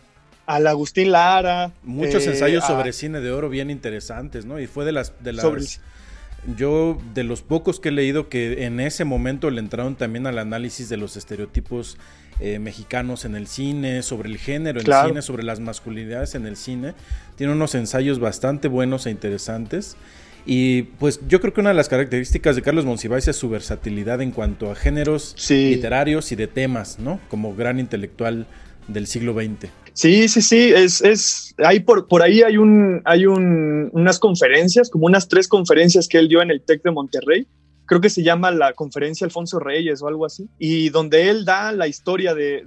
Al 0.47 0.66
Agustín 0.66 1.12
Lara. 1.12 1.73
Muchos 1.83 2.26
eh, 2.26 2.30
ensayos 2.30 2.64
sobre 2.66 2.92
cine 2.92 3.21
de 3.21 3.30
oro 3.30 3.49
bien 3.49 3.71
interesantes, 3.71 4.44
¿no? 4.44 4.61
Y 4.61 4.66
fue 4.66 4.85
de 4.85 4.92
las... 4.92 5.14
De 5.23 5.33
las 5.33 5.80
Yo, 6.59 6.99
de 7.14 7.25
los 7.25 7.40
pocos 7.40 7.80
que 7.80 7.88
he 7.88 7.92
leído 7.92 8.28
que 8.28 8.66
en 8.66 8.78
ese 8.78 9.04
momento 9.04 9.49
le 9.49 9.61
entraron 9.61 9.97
también 9.97 10.26
al 10.26 10.38
análisis 10.38 10.90
de 10.90 10.99
los 10.99 11.16
estereotipos 11.16 11.97
eh, 12.40 12.59
mexicanos 12.59 13.25
en 13.25 13.35
el 13.35 13.47
cine, 13.47 14.02
sobre 14.02 14.28
el 14.28 14.37
género 14.37 14.80
en 14.80 14.87
el 14.87 15.06
cine, 15.06 15.23
sobre 15.23 15.42
las 15.42 15.61
masculinidades 15.61 16.35
en 16.35 16.47
el 16.47 16.56
cine. 16.56 16.92
Tiene 17.37 17.54
unos 17.54 17.75
ensayos 17.75 18.18
bastante 18.18 18.68
buenos 18.68 19.06
e 19.06 19.11
interesantes. 19.11 19.97
Y 20.47 20.83
pues 20.83 21.21
yo 21.26 21.40
creo 21.40 21.54
que 21.54 21.61
una 21.61 21.71
de 21.71 21.76
las 21.76 21.88
características 21.88 22.56
de 22.56 22.62
Carlos 22.62 22.85
Monsiváis 22.85 23.26
es 23.28 23.37
su 23.37 23.49
versatilidad 23.49 24.21
en 24.21 24.30
cuanto 24.30 24.71
a 24.71 24.75
géneros 24.75 25.35
literarios 25.49 26.33
y 26.33 26.37
de 26.37 26.47
temas, 26.49 26.99
¿no? 26.99 27.18
Como 27.30 27.54
gran 27.54 27.80
intelectual 27.80 28.47
del 28.88 29.07
siglo 29.07 29.35
XX. 29.35 29.71
Sí, 29.93 30.29
sí, 30.29 30.43
sí, 30.43 30.73
es, 30.75 31.03
es, 31.03 31.55
hay 31.59 31.81
por, 31.81 32.09
por 32.09 32.23
ahí 32.23 32.43
hay 32.43 32.57
un, 32.57 33.00
hay 33.05 33.26
un, 33.26 33.91
unas 33.93 34.19
conferencias, 34.19 34.91
como 34.91 35.07
unas 35.07 35.29
tres 35.29 35.47
conferencias 35.47 36.09
que 36.09 36.19
él 36.19 36.29
dio 36.29 36.43
en 36.43 36.50
el 36.50 36.61
TEC 36.62 36.83
de 36.83 36.91
Monterrey, 36.91 37.47
creo 37.87 38.00
que 38.00 38.11
se 38.11 38.23
llama 38.23 38.50
la 38.50 38.73
conferencia 38.73 39.25
Alfonso 39.25 39.59
Reyes 39.59 40.03
o 40.03 40.09
algo 40.09 40.26
así, 40.26 40.49
y 40.59 40.88
donde 40.88 41.31
él 41.31 41.45
da 41.45 41.73
la 41.73 41.87
historia 41.87 42.35
de, 42.35 42.64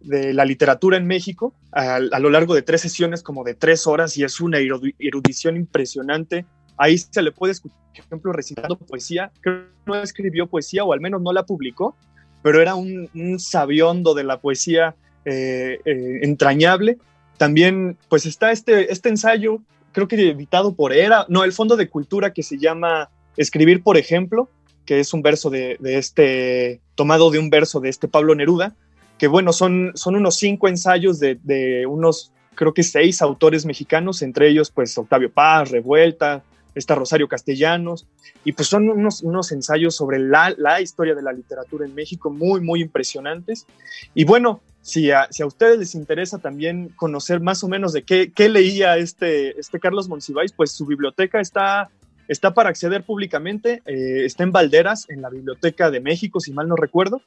de, 0.00 0.34
la 0.34 0.44
literatura 0.44 0.96
en 0.96 1.06
México 1.06 1.54
a, 1.72 2.00
lo 2.00 2.30
largo 2.30 2.54
de 2.54 2.62
tres 2.62 2.80
sesiones, 2.80 3.22
como 3.22 3.44
de 3.44 3.54
tres 3.54 3.86
horas, 3.86 4.16
y 4.16 4.24
es 4.24 4.40
una 4.40 4.58
erudición 4.58 5.56
impresionante. 5.56 6.46
Ahí 6.78 6.98
se 6.98 7.22
le 7.22 7.32
puede 7.32 7.52
escuchar, 7.52 7.78
por 7.94 8.04
ejemplo, 8.04 8.32
recitando 8.32 8.76
poesía. 8.76 9.30
Creo 9.40 9.66
que 9.66 9.90
no 9.90 10.02
escribió 10.02 10.46
poesía, 10.46 10.84
o 10.84 10.92
al 10.92 11.00
menos 11.00 11.22
no 11.22 11.32
la 11.32 11.44
publicó, 11.44 11.96
pero 12.42 12.60
era 12.60 12.74
un, 12.74 13.08
un 13.14 13.38
sabiondo 13.38 14.14
de 14.14 14.24
la 14.24 14.40
poesía 14.40 14.94
eh, 15.26 15.80
eh, 15.84 16.20
entrañable. 16.22 16.98
también 17.36 17.98
pues 18.08 18.24
está 18.24 18.52
este, 18.52 18.92
este 18.92 19.08
ensayo, 19.08 19.60
creo 19.92 20.08
que 20.08 20.30
editado 20.30 20.74
por 20.74 20.92
ERA, 20.92 21.26
no, 21.28 21.42
el 21.42 21.52
Fondo 21.52 21.76
de 21.76 21.90
Cultura 21.90 22.32
que 22.32 22.42
se 22.42 22.58
llama 22.58 23.10
Escribir, 23.36 23.82
por 23.82 23.96
ejemplo, 23.96 24.48
que 24.86 25.00
es 25.00 25.12
un 25.12 25.22
verso 25.22 25.50
de, 25.50 25.78
este, 25.82 26.80
tomado 26.94 27.30
de 27.30 27.40
un 27.40 27.50
verso 27.50 27.80
de 27.80 27.88
este 27.88 28.06
Pablo 28.06 28.36
Neruda, 28.36 28.76
que 29.18 29.26
bueno, 29.26 29.52
son, 29.52 29.90
son 29.96 30.14
unos 30.14 30.36
cinco 30.36 30.68
ensayos 30.68 31.18
de, 31.18 31.38
de 31.42 31.86
unos, 31.86 32.32
creo 32.54 32.72
que 32.72 32.84
seis 32.84 33.20
autores 33.20 33.66
mexicanos, 33.66 34.22
entre 34.22 34.48
ellos 34.48 34.70
pues 34.70 34.96
Octavio 34.96 35.30
Paz, 35.30 35.72
Revuelta, 35.72 36.44
está 36.76 36.94
Rosario 36.94 37.26
Castellanos, 37.26 38.06
y 38.44 38.52
pues 38.52 38.68
son 38.68 38.88
unos, 38.88 39.22
unos 39.22 39.50
ensayos 39.50 39.96
sobre 39.96 40.20
la, 40.20 40.54
la, 40.56 40.80
historia 40.80 41.14
de 41.14 41.22
la 41.22 41.32
literatura 41.32 41.84
en 41.84 41.94
México 41.94 42.30
muy, 42.30 42.60
muy 42.60 42.80
impresionantes. 42.80 43.66
Y 44.14 44.24
bueno, 44.24 44.60
si 44.86 45.10
a, 45.10 45.26
si 45.32 45.42
a 45.42 45.46
ustedes 45.46 45.80
les 45.80 45.96
interesa 45.96 46.38
también 46.38 46.90
conocer 46.90 47.40
más 47.40 47.64
o 47.64 47.68
menos 47.68 47.92
de 47.92 48.04
qué, 48.04 48.48
leía 48.48 48.96
este, 48.98 49.58
este 49.58 49.80
Carlos 49.80 50.08
Monsiváis, 50.08 50.52
pues 50.52 50.70
su 50.70 50.86
biblioteca 50.86 51.40
está, 51.40 51.90
está 52.28 52.54
para 52.54 52.68
acceder 52.68 53.02
públicamente, 53.02 53.82
eh, 53.84 54.24
está 54.24 54.44
en 54.44 54.52
Valderas, 54.52 55.10
en 55.10 55.22
la 55.22 55.28
Biblioteca 55.28 55.90
de 55.90 55.98
México, 55.98 56.38
si 56.38 56.52
mal 56.52 56.68
no 56.68 56.76
recuerdo. 56.76 57.20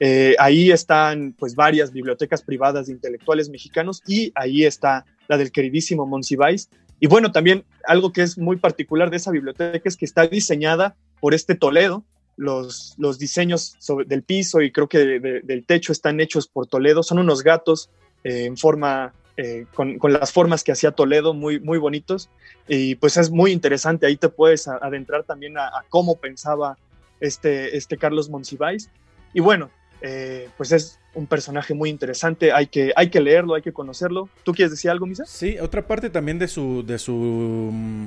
Eh, 0.00 0.34
ahí 0.40 0.72
están 0.72 1.32
pues 1.38 1.54
varias 1.54 1.92
bibliotecas 1.92 2.42
privadas 2.42 2.88
de 2.88 2.94
intelectuales 2.94 3.50
mexicanos 3.50 4.02
y 4.04 4.32
ahí 4.34 4.64
está 4.64 5.04
la 5.28 5.38
del 5.38 5.52
queridísimo 5.52 6.06
Monsiváis, 6.06 6.68
y 6.98 7.06
bueno, 7.06 7.30
también 7.30 7.64
algo 7.86 8.12
que 8.12 8.22
es 8.22 8.36
muy 8.36 8.56
particular 8.56 9.10
de 9.10 9.18
esa 9.18 9.30
biblioteca 9.30 9.88
es 9.88 9.96
que 9.96 10.04
está 10.06 10.26
diseñada 10.26 10.96
por 11.20 11.34
este 11.34 11.54
Toledo. 11.54 12.04
Los, 12.36 12.94
los 12.98 13.18
diseños 13.18 13.76
del 14.06 14.22
piso 14.22 14.60
y 14.60 14.70
creo 14.70 14.88
que 14.88 14.98
del 14.98 15.64
techo 15.64 15.92
están 15.92 16.20
hechos 16.20 16.46
por 16.46 16.66
Toledo. 16.66 17.02
Son 17.02 17.18
unos 17.18 17.42
gatos 17.42 17.88
eh, 18.24 18.44
en 18.44 18.56
forma, 18.56 19.14
eh, 19.36 19.66
con, 19.72 19.98
con, 19.98 20.12
las 20.12 20.32
formas 20.32 20.64
que 20.64 20.72
hacía 20.72 20.90
Toledo, 20.90 21.32
muy, 21.32 21.60
muy 21.60 21.78
bonitos. 21.78 22.28
Y 22.66 22.96
pues 22.96 23.16
es 23.16 23.30
muy 23.30 23.52
interesante. 23.52 24.04
Ahí 24.06 24.16
te 24.16 24.28
puedes 24.28 24.66
adentrar 24.68 25.22
también 25.24 25.56
a, 25.58 25.70
cómo 25.88 26.16
pensaba 26.16 26.76
este, 27.20 27.76
este 27.76 27.96
Carlos 27.96 28.28
Monsiváis. 28.28 28.90
Y 29.32 29.40
bueno, 29.40 29.70
eh, 30.00 30.48
pues 30.56 30.72
es 30.72 30.98
un 31.14 31.26
personaje 31.26 31.72
muy 31.72 31.88
interesante, 31.88 32.52
hay 32.52 32.66
que, 32.66 32.92
hay 32.94 33.08
que 33.08 33.20
leerlo, 33.20 33.54
hay 33.54 33.62
que 33.62 33.72
conocerlo. 33.72 34.28
¿Tú 34.44 34.52
quieres 34.52 34.72
decir 34.72 34.90
algo, 34.90 35.06
Misa? 35.06 35.24
Sí, 35.24 35.58
otra 35.58 35.86
parte 35.86 36.10
también 36.10 36.38
de 36.38 36.48
su... 36.48 36.84
De 36.84 36.98
su 36.98 37.12
mm, 37.72 38.06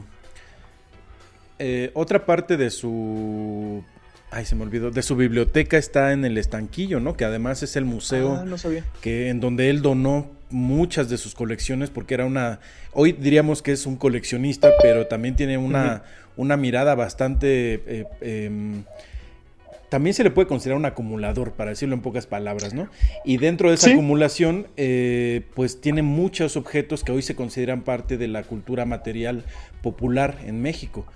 otra 1.94 2.26
parte 2.26 2.58
de 2.58 2.70
su... 2.70 3.84
Ay, 4.32 4.46
se 4.46 4.56
me 4.56 4.64
olvidó. 4.64 4.92
De 4.92 5.02
su 5.02 5.16
biblioteca 5.16 5.78
está 5.78 6.14
en 6.14 6.24
el 6.24 6.38
estanquillo, 6.38 7.00
¿no? 7.00 7.18
Que 7.18 7.26
además 7.26 7.64
es 7.64 7.76
el 7.76 7.86
museo 7.86 8.36
ah, 8.36 8.46
no 8.46 8.58
que 9.02 9.30
en 9.30 9.40
donde 9.40 9.70
él 9.70 9.82
donó 9.82 10.30
muchas 10.52 11.10
de 11.10 11.18
sus 11.18 11.36
colecciones 11.36 11.90
porque 11.92 12.16
era 12.16 12.26
una 12.26 12.60
hoy 12.92 13.12
diríamos 13.12 13.62
que 13.62 13.72
es 13.72 13.86
un 13.86 13.98
coleccionista 13.98 14.72
pero 14.82 15.06
también 15.06 15.36
tiene 15.36 15.60
una, 15.60 16.02
una 16.38 16.58
mirada 16.58 16.96
bastante 16.96 17.84
eh, 17.86 18.06
em, 18.22 18.84
también 19.90 20.14
se 20.14 20.24
le 20.24 20.30
puede 20.30 20.48
considerar 20.48 20.78
un 20.78 20.86
acumulador, 20.86 21.54
para 21.54 21.72
decirlo 21.72 21.96
en 21.96 22.02
pocas 22.02 22.28
palabras, 22.28 22.76
¿no? 22.76 22.90
Y 23.26 23.38
dentro 23.38 23.70
de 23.70 23.76
esa 23.76 23.90
acumulación, 23.90 24.68
eh, 24.78 25.42
pues 25.56 25.82
tiene 25.82 26.04
muchos 26.04 26.56
objetos 26.58 27.04
que 27.04 27.12
hoy 27.12 27.24
se 27.24 27.36
consideran 27.36 27.82
parte 27.82 28.18
de 28.18 28.28
la 28.28 28.44
cultura 28.44 28.86
material 28.86 29.44
popular 29.82 30.38
en 30.46 30.62
México. 30.62 31.08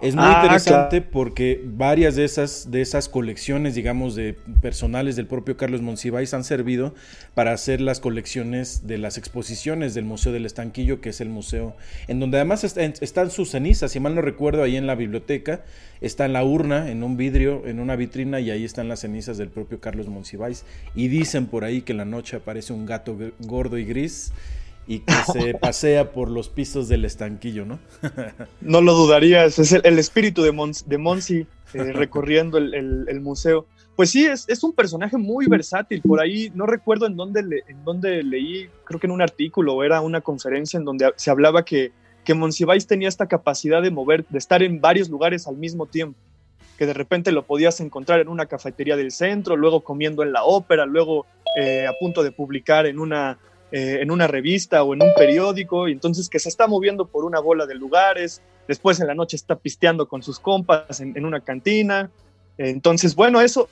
Es 0.00 0.14
muy 0.14 0.24
ah, 0.26 0.40
interesante 0.42 1.02
porque 1.02 1.60
varias 1.62 2.16
de 2.16 2.24
esas, 2.24 2.70
de 2.70 2.80
esas 2.80 3.10
colecciones, 3.10 3.74
digamos, 3.74 4.14
de 4.14 4.34
personales 4.62 5.14
del 5.14 5.26
propio 5.26 5.58
Carlos 5.58 5.82
Monsiváis 5.82 6.32
han 6.32 6.42
servido 6.42 6.94
para 7.34 7.52
hacer 7.52 7.82
las 7.82 8.00
colecciones 8.00 8.86
de 8.86 8.96
las 8.96 9.18
exposiciones 9.18 9.92
del 9.92 10.06
Museo 10.06 10.32
del 10.32 10.46
Estanquillo, 10.46 11.02
que 11.02 11.10
es 11.10 11.20
el 11.20 11.28
museo 11.28 11.76
en 12.08 12.18
donde 12.18 12.38
además 12.38 12.64
están 12.64 13.30
sus 13.30 13.50
cenizas, 13.50 13.92
si 13.92 14.00
mal 14.00 14.14
no 14.14 14.22
recuerdo, 14.22 14.62
ahí 14.62 14.76
en 14.76 14.86
la 14.86 14.94
biblioteca, 14.94 15.64
está 16.00 16.24
en 16.24 16.32
la 16.32 16.44
urna, 16.44 16.90
en 16.90 17.02
un 17.02 17.18
vidrio, 17.18 17.66
en 17.66 17.78
una 17.78 17.94
vitrina, 17.94 18.40
y 18.40 18.50
ahí 18.50 18.64
están 18.64 18.88
las 18.88 19.00
cenizas 19.00 19.36
del 19.36 19.48
propio 19.48 19.80
Carlos 19.80 20.08
Monsiváis. 20.08 20.64
Y 20.94 21.08
dicen 21.08 21.46
por 21.46 21.64
ahí 21.64 21.82
que 21.82 21.92
en 21.92 21.98
la 21.98 22.06
noche 22.06 22.36
aparece 22.36 22.72
un 22.72 22.86
gato 22.86 23.18
gordo 23.40 23.76
y 23.76 23.84
gris 23.84 24.32
y 24.86 25.00
que 25.00 25.14
se 25.32 25.54
pasea 25.60 26.12
por 26.12 26.30
los 26.30 26.48
pisos 26.48 26.88
del 26.88 27.04
estanquillo, 27.04 27.64
¿no? 27.64 27.78
no 28.60 28.80
lo 28.80 28.94
dudarías, 28.94 29.58
es 29.58 29.72
el, 29.72 29.98
espíritu 29.98 30.42
de, 30.42 30.52
de 30.86 30.98
Monsi 30.98 31.46
eh, 31.74 31.92
recorriendo 31.92 32.58
el, 32.58 33.20
museo. 33.20 33.66
Pues 33.96 34.10
sí, 34.10 34.26
es, 34.26 34.48
es, 34.48 34.64
un 34.64 34.72
personaje 34.72 35.18
muy 35.18 35.46
versátil. 35.46 36.00
Por 36.00 36.20
ahí 36.20 36.50
no 36.54 36.66
recuerdo 36.66 37.06
en 37.06 37.16
dónde, 37.16 37.40
en 37.68 37.84
dónde 37.84 38.22
leí, 38.22 38.68
creo 38.84 38.98
que 38.98 39.06
en 39.06 39.12
un 39.12 39.22
artículo 39.22 39.74
o 39.74 39.84
era 39.84 40.00
una 40.00 40.22
conferencia 40.22 40.78
en 40.78 40.84
donde 40.84 41.12
se 41.16 41.30
hablaba 41.30 41.64
que, 41.64 41.92
que 42.24 42.34
Monsiváis 42.34 42.86
tenía 42.86 43.08
esta 43.08 43.26
capacidad 43.26 43.82
de 43.82 43.90
mover, 43.90 44.24
de 44.28 44.38
estar 44.38 44.62
en 44.62 44.80
varios 44.80 45.10
lugares 45.10 45.46
al 45.46 45.56
mismo 45.56 45.86
tiempo 45.86 46.18
que 46.80 46.86
de 46.86 46.94
repente 46.94 47.30
lo 47.30 47.42
podías 47.42 47.78
encontrar 47.80 48.20
en 48.20 48.28
una 48.28 48.46
cafetería 48.46 48.96
del 48.96 49.10
centro, 49.10 49.54
luego 49.54 49.82
comiendo 49.82 50.22
en 50.22 50.32
la 50.32 50.44
ópera, 50.44 50.86
luego 50.86 51.26
eh, 51.60 51.86
a 51.86 51.92
punto 52.00 52.22
de 52.22 52.32
publicar 52.32 52.86
en 52.86 52.98
una 52.98 53.36
eh, 53.72 53.98
en 54.00 54.10
una 54.10 54.26
revista 54.26 54.82
o 54.82 54.94
en 54.94 55.02
un 55.02 55.12
periódico, 55.14 55.88
y 55.88 55.92
entonces 55.92 56.28
que 56.28 56.38
se 56.38 56.48
está 56.48 56.66
moviendo 56.66 57.06
por 57.06 57.24
una 57.24 57.40
bola 57.40 57.66
de 57.66 57.74
lugares, 57.74 58.42
después 58.66 59.00
en 59.00 59.06
la 59.06 59.14
noche 59.14 59.36
está 59.36 59.56
pisteando 59.56 60.08
con 60.08 60.22
sus 60.22 60.38
compas 60.38 61.00
en, 61.00 61.24
una 61.24 61.40
cantina. 61.40 62.10
Entonces, 62.58 63.14
bueno, 63.14 63.40
eso 63.40 63.68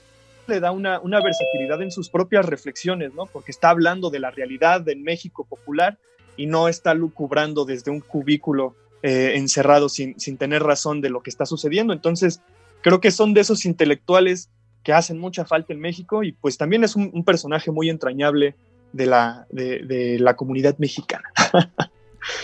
le 0.47 0.61
da 0.61 0.73
una, 0.73 0.99
una, 1.01 1.21
versatilidad 1.21 1.83
en 1.83 1.91
sus 1.91 2.09
propias 2.09 2.47
reflexiones, 2.47 3.13
¿no? 3.15 3.27
Porque 3.27 3.51
está 3.51 3.71
hablando 3.71 4.11
de 4.11 4.19
la 4.19 4.31
realidad 4.31 4.81
del 4.81 5.01
México 5.01 5.45
popular 5.45 5.99
y 6.37 6.47
no 6.47 6.69
está 6.69 6.95
lucubrando 6.95 7.65
desde 7.65 7.91
un 7.91 8.01
cubículo 8.01 8.75
eh, 9.03 9.33
encerrado 9.37 9.89
sin, 9.89 10.19
sin 10.19 10.39
tener 10.39 10.63
razón 10.63 11.01
de 11.01 11.11
lo 11.11 11.23
que 11.23 11.31
está 11.31 11.47
sucediendo. 11.47 11.93
Entonces, 11.93 12.41
creo 12.83 13.01
que 13.01 13.11
son 13.11 13.35
de 13.35 13.43
esos 13.43 13.65
intelectuales 13.65 14.51
que 14.83 14.93
hacen 14.93 15.19
mucha 15.19 15.45
falta 15.45 15.73
en 15.73 15.81
México 15.81 16.23
y 16.23 16.33
pues 16.33 16.57
también 16.57 16.83
es 16.83 16.97
un, 16.97 17.11
un 17.13 17.25
personaje 17.25 17.71
muy 17.71 17.91
entrañable 17.91 18.57
de 18.92 19.07
la, 19.07 19.46
de, 19.51 20.16
la 20.18 20.37
comunidad 20.37 20.77
mexicana. 20.79 21.31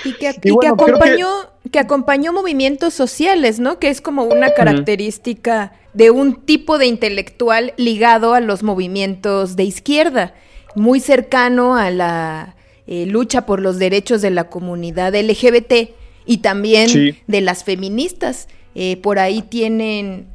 Y 0.05 0.13
que, 0.15 0.29
acompañó, 0.29 1.29
que... 1.71 1.79
acompañó 1.79 2.33
movimientos 2.33 2.95
sociales, 2.95 3.59
¿no? 3.59 3.79
Que 3.79 3.89
es 3.89 4.01
como 4.01 4.25
una 4.25 4.55
característica 4.55 5.73
de 5.93 6.11
un 6.11 6.43
tipo 6.47 6.79
de 6.79 6.87
intelectual 6.87 7.75
ligado 7.77 8.35
a 8.35 8.41
los 8.41 8.63
movimientos 8.63 9.57
de 9.57 9.65
izquierda, 9.65 10.35
muy 10.75 11.01
cercano 11.01 11.77
a 11.77 11.91
la 11.91 12.57
eh, 12.87 13.07
lucha 13.07 13.47
por 13.47 13.61
los 13.61 13.79
derechos 13.79 14.23
de 14.23 14.31
la 14.31 14.51
comunidad 14.51 15.15
LGBT 15.15 15.91
y 16.27 16.39
también 16.39 17.17
de 17.27 17.41
las 17.41 17.65
feministas. 17.65 18.49
Eh, 18.75 18.97
por 18.99 19.19
ahí 19.19 19.43
tienen 19.43 20.27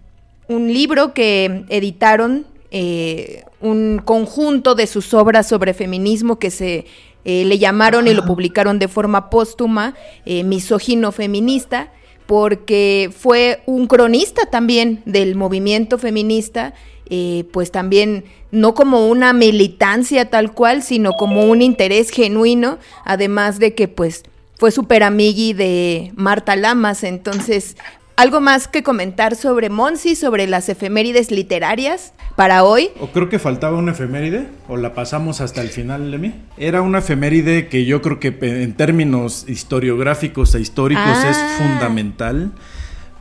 un 0.47 0.73
libro 0.73 1.13
que 1.13 1.65
editaron 1.69 2.45
eh, 2.71 3.43
un 3.61 4.01
conjunto 4.03 4.75
de 4.75 4.87
sus 4.87 5.13
obras 5.13 5.47
sobre 5.47 5.73
feminismo 5.73 6.39
que 6.39 6.51
se 6.51 6.85
eh, 7.25 7.45
le 7.45 7.57
llamaron 7.59 8.07
y 8.07 8.13
lo 8.13 8.25
publicaron 8.25 8.79
de 8.79 8.87
forma 8.87 9.29
póstuma 9.29 9.95
eh, 10.25 10.43
misógino 10.43 11.11
feminista 11.11 11.91
porque 12.25 13.11
fue 13.15 13.61
un 13.65 13.87
cronista 13.87 14.45
también 14.45 15.01
del 15.05 15.35
movimiento 15.35 15.97
feminista, 15.97 16.75
pues 17.51 17.71
también 17.71 18.25
no 18.51 18.75
como 18.75 19.07
una 19.07 19.33
militancia 19.33 20.29
tal 20.29 20.53
cual, 20.53 20.83
sino 20.83 21.13
como 21.13 21.45
un 21.45 21.63
interés 21.63 22.11
genuino, 22.11 22.77
además 23.03 23.57
de 23.57 23.73
que 23.73 23.87
pues 23.87 24.25
fue 24.59 24.71
súper 24.71 25.03
amigui 25.03 25.53
de 25.53 26.11
Marta 26.15 26.57
Lamas, 26.57 27.05
entonces 27.05 27.77
¿Algo 28.19 28.41
más 28.41 28.67
que 28.67 28.83
comentar 28.83 29.37
sobre 29.37 29.69
Monsi, 29.69 30.13
sobre 30.13 30.45
las 30.45 30.67
efemérides 30.67 31.31
literarias 31.31 32.11
para 32.35 32.65
hoy? 32.65 32.89
O 32.99 33.07
creo 33.13 33.29
que 33.29 33.39
faltaba 33.39 33.77
una 33.77 33.93
efeméride, 33.93 34.49
o 34.67 34.75
la 34.75 34.93
pasamos 34.93 35.39
hasta 35.39 35.61
el 35.61 35.69
final, 35.69 36.11
Lemi. 36.11 36.33
Era 36.57 36.81
una 36.81 36.99
efeméride 36.99 37.69
que 37.69 37.85
yo 37.85 38.01
creo 38.01 38.19
que 38.19 38.37
en 38.41 38.73
términos 38.73 39.45
historiográficos 39.47 40.53
e 40.53 40.59
históricos 40.59 41.07
es 41.07 41.37
ah. 41.37 41.55
fundamental 41.59 42.51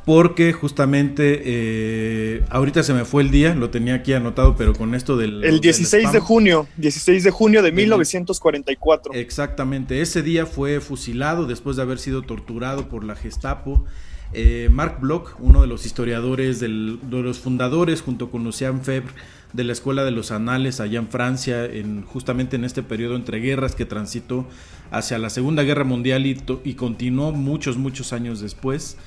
porque 0.04 0.52
justamente 0.52 1.42
eh, 1.44 2.44
ahorita 2.48 2.82
se 2.82 2.92
me 2.92 3.04
fue 3.04 3.22
el 3.22 3.30
día, 3.30 3.54
lo 3.54 3.70
tenía 3.70 3.94
aquí 3.94 4.14
anotado, 4.14 4.56
pero 4.56 4.72
con 4.72 4.96
esto 4.96 5.16
del... 5.16 5.44
El 5.44 5.60
16 5.60 6.10
de 6.10 6.18
junio, 6.18 6.66
16 6.76 7.22
de 7.22 7.30
junio 7.30 7.62
de 7.62 7.70
1944. 7.70 9.12
Exactamente, 9.12 10.00
ese 10.00 10.22
día 10.22 10.44
fue 10.44 10.80
fusilado 10.80 11.46
después 11.46 11.76
de 11.76 11.82
haber 11.82 12.00
sido 12.00 12.22
torturado 12.22 12.88
por 12.88 13.04
la 13.04 13.14
Gestapo 13.14 13.84
eh, 14.32 14.68
Marc 14.70 15.00
Bloch, 15.00 15.30
uno 15.38 15.62
de 15.62 15.66
los 15.66 15.86
historiadores, 15.86 16.60
de 16.60 16.68
los 16.68 17.38
fundadores, 17.38 18.02
junto 18.02 18.30
con 18.30 18.44
Lucien 18.44 18.82
Febre, 18.82 19.12
de 19.52 19.64
la 19.64 19.72
Escuela 19.72 20.04
de 20.04 20.10
los 20.10 20.30
Anales 20.30 20.80
allá 20.80 20.98
en 20.98 21.08
Francia, 21.08 21.64
en, 21.64 22.02
justamente 22.02 22.56
en 22.56 22.64
este 22.64 22.82
periodo 22.82 23.16
entre 23.16 23.38
guerras 23.40 23.74
que 23.74 23.86
transitó 23.86 24.46
hacia 24.90 25.18
la 25.18 25.30
Segunda 25.30 25.62
Guerra 25.62 25.84
Mundial 25.84 26.26
y, 26.26 26.74
continuó 26.74 27.32
muchos, 27.32 27.78
muchos 27.78 28.12
años 28.12 28.40
después. 28.40 28.98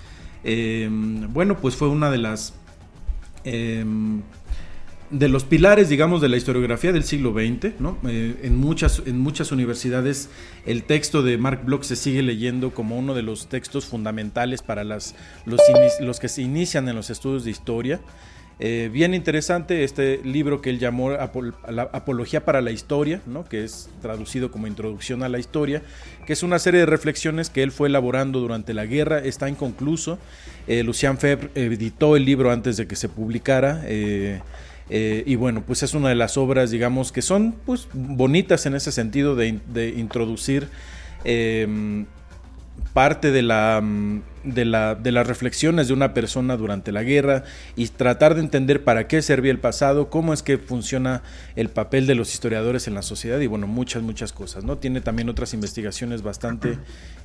Em, 0.43 1.31
bueno, 1.31 1.57
pues 1.57 1.75
fue 1.75 1.87
una 1.87 2.09
de 2.09 2.17
las... 2.17 2.53
Em, 3.43 4.21
de 5.11 5.27
los 5.27 5.43
pilares, 5.43 5.89
digamos, 5.89 6.21
de 6.21 6.29
la 6.29 6.37
historiografía 6.37 6.93
del 6.93 7.03
siglo 7.03 7.33
XX, 7.33 7.79
¿no? 7.79 7.97
Eh, 8.07 8.39
en, 8.43 8.55
muchas, 8.55 9.03
en 9.05 9.19
muchas 9.19 9.51
universidades 9.51 10.29
el 10.65 10.83
texto 10.83 11.21
de 11.21 11.37
Mark 11.37 11.63
Bloch 11.65 11.83
se 11.83 11.95
sigue 11.95 12.21
leyendo 12.23 12.73
como 12.73 12.97
uno 12.97 13.13
de 13.13 13.21
los 13.21 13.47
textos 13.47 13.85
fundamentales 13.85 14.61
para 14.61 14.83
las, 14.83 15.15
los, 15.45 16.19
que 16.19 16.29
se 16.29 16.41
inician 16.41 16.87
en 16.87 16.95
los 16.95 17.09
estudios 17.09 17.43
de 17.43 17.51
historia. 17.51 17.99
Eh, 18.63 18.89
bien 18.93 19.15
interesante 19.15 19.83
este 19.83 20.21
libro 20.23 20.61
que 20.61 20.69
él 20.69 20.77
llamó 20.77 21.09
Apología 21.11 22.45
para 22.45 22.61
la 22.61 22.69
Historia, 22.69 23.19
¿no? 23.25 23.43
que 23.43 23.63
es 23.63 23.89
traducido 24.03 24.51
como 24.51 24.67
Introducción 24.67 25.23
a 25.23 25.29
la 25.29 25.39
Historia, 25.39 25.81
que 26.27 26.33
es 26.33 26.43
una 26.43 26.59
serie 26.59 26.81
de 26.81 26.85
reflexiones 26.85 27.49
que 27.49 27.63
él 27.63 27.71
fue 27.71 27.87
elaborando 27.87 28.39
durante 28.39 28.75
la 28.75 28.85
guerra, 28.85 29.17
está 29.17 29.49
inconcluso. 29.49 30.19
Eh, 30.67 30.83
Lucian 30.83 31.17
Febre 31.17 31.49
editó 31.55 32.15
el 32.15 32.23
libro 32.23 32.51
antes 32.51 32.77
de 32.77 32.85
que 32.85 32.95
se 32.95 33.09
publicara. 33.09 33.81
Eh, 33.85 34.41
y 34.89 35.35
bueno, 35.35 35.63
pues 35.65 35.83
es 35.83 35.93
una 35.93 36.09
de 36.09 36.15
las 36.15 36.37
obras, 36.37 36.71
digamos, 36.71 37.11
que 37.11 37.21
son 37.21 37.55
pues, 37.65 37.87
bonitas 37.93 38.65
en 38.65 38.75
ese 38.75 38.91
sentido 38.91 39.35
de, 39.35 39.59
de 39.73 39.89
introducir 39.89 40.67
parte 42.93 43.31
de, 43.31 43.41
la, 43.41 43.79
mm, 43.81 44.21
de, 44.43 44.65
la, 44.65 44.95
de, 44.95 45.11
las 45.11 45.25
reflexiones 45.25 45.87
de 45.87 45.93
una 45.93 46.13
persona 46.13 46.57
durante 46.57 46.91
la 46.91 47.03
guerra 47.03 47.43
y 47.75 47.87
tratar 47.87 48.35
de 48.35 48.41
entender 48.41 48.83
para 48.83 49.07
qué 49.07 49.21
servía 49.21 49.51
el 49.51 49.59
pasado, 49.59 50.09
cómo 50.09 50.33
es 50.33 50.43
que 50.43 50.57
funciona 50.57 51.23
el 51.55 51.69
papel 51.69 52.05
de 52.05 52.15
los 52.15 52.33
historiadores 52.33 52.87
en 52.87 52.95
la 52.95 53.01
sociedad 53.01 53.39
y 53.39 53.47
bueno, 53.47 53.67
muchas, 53.67 54.03
muchas 54.03 54.33
cosas. 54.33 54.63
¿no? 54.63 54.77
Tiene 54.77 55.01
también 55.01 55.29
otras 55.29 55.53
investigaciones 55.53 56.21
bastante 56.21 56.77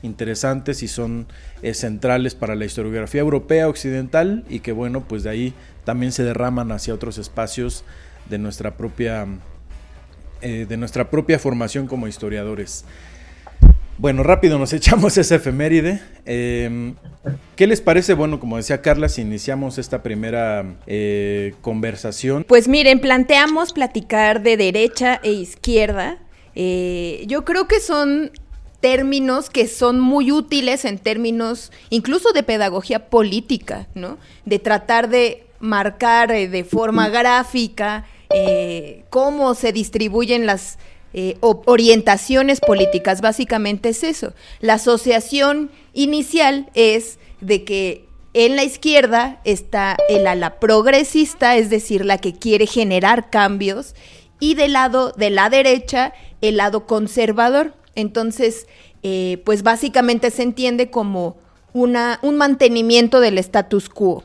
interesantes 0.03 0.83
y 0.83 0.89
son 0.89 1.27
eh, 1.63 1.75
centrales 1.75 2.35
para 2.35 2.55
la 2.55 2.65
historiografía 2.65 3.21
europea 3.21 3.69
occidental 3.69 4.45
y 4.49 4.61
que 4.61 4.73
bueno, 4.73 5.07
pues 5.09 5.25
de 5.25 5.31
ahí 5.31 5.55
también 5.85 6.13
se 6.13 6.23
derraman 6.23 6.71
hacia 6.71 6.95
otros 6.95 7.19
espacios 7.19 7.85
de 8.29 8.39
nuestra 8.39 8.77
propia, 8.77 9.27
eh, 10.43 10.67
de 10.69 10.77
nuestra 10.77 11.11
propia 11.11 11.39
formación 11.39 11.87
como 11.87 12.09
historiadores. 12.09 12.85
Bueno, 13.99 14.23
rápido 14.23 14.59
nos 14.59 14.73
echamos 14.75 15.17
esa 15.17 15.37
efeméride. 15.37 16.01
Em, 16.25 16.95
¿Qué 17.57 17.67
les 17.67 17.81
parece? 17.81 18.15
Bueno, 18.15 18.39
como 18.39 18.57
decía 18.57 18.83
Carla, 18.83 19.09
si 19.09 19.23
iniciamos 19.23 19.79
esta 19.79 20.03
primera 20.03 20.77
eh, 20.87 21.55
conversación. 21.63 22.45
Pues 22.45 22.69
miren, 22.69 23.01
planteamos 23.01 23.73
platicar 23.73 24.43
de 24.43 24.57
derecha 24.57 25.21
e 25.23 25.33
izquierda. 25.33 26.19
Eh, 26.55 27.25
yo 27.27 27.45
creo 27.45 27.67
que 27.67 27.81
son 27.81 28.31
términos 28.81 29.51
que 29.51 29.67
son 29.67 29.99
muy 29.99 30.31
útiles 30.31 30.85
en 30.85 30.99
términos 30.99 31.73
incluso 31.91 32.33
de 32.33 32.43
pedagogía 32.43 33.09
política, 33.09 33.89
¿no? 33.95 34.19
De 34.45 34.59
tratar 34.59 35.09
de 35.09 35.47
marcar 35.59 36.31
eh, 36.31 36.49
de 36.49 36.65
forma 36.65 37.09
gráfica 37.09 38.05
cómo 39.09 39.55
se 39.55 39.73
distribuyen 39.73 40.47
las 40.47 40.79
eh, 41.19 41.39
orientaciones 41.41 42.61
políticas. 42.61 43.23
Básicamente 43.23 43.89
es 43.89 44.05
eso. 44.05 44.35
La 44.61 44.75
asociación 44.75 45.71
inicial 45.95 46.69
es 46.75 47.19
de 47.41 47.65
que 47.65 48.05
en 48.35 48.55
la 48.55 48.65
izquierda 48.65 49.41
está 49.45 49.97
el 50.11 50.27
ala 50.27 50.61
progresista, 50.61 51.57
es 51.57 51.71
decir, 51.71 52.05
la 52.05 52.19
que 52.19 52.35
quiere 52.35 52.67
generar 52.67 53.31
cambios, 53.31 53.95
y 54.41 54.57
del 54.57 54.75
lado 54.75 55.13
de 55.13 55.31
la 55.31 55.49
derecha, 55.49 56.13
el 56.43 56.59
lado 56.59 56.87
conservador. 56.87 57.73
Entonces, 57.95 58.67
eh, 59.03 59.41
pues 59.47 59.63
básicamente 59.63 60.31
se 60.31 60.43
entiende 60.43 60.91
como 60.91 61.39
una, 61.73 62.19
un 62.21 62.37
mantenimiento 62.37 63.21
del 63.21 63.39
status 63.39 63.89
quo. 63.89 64.23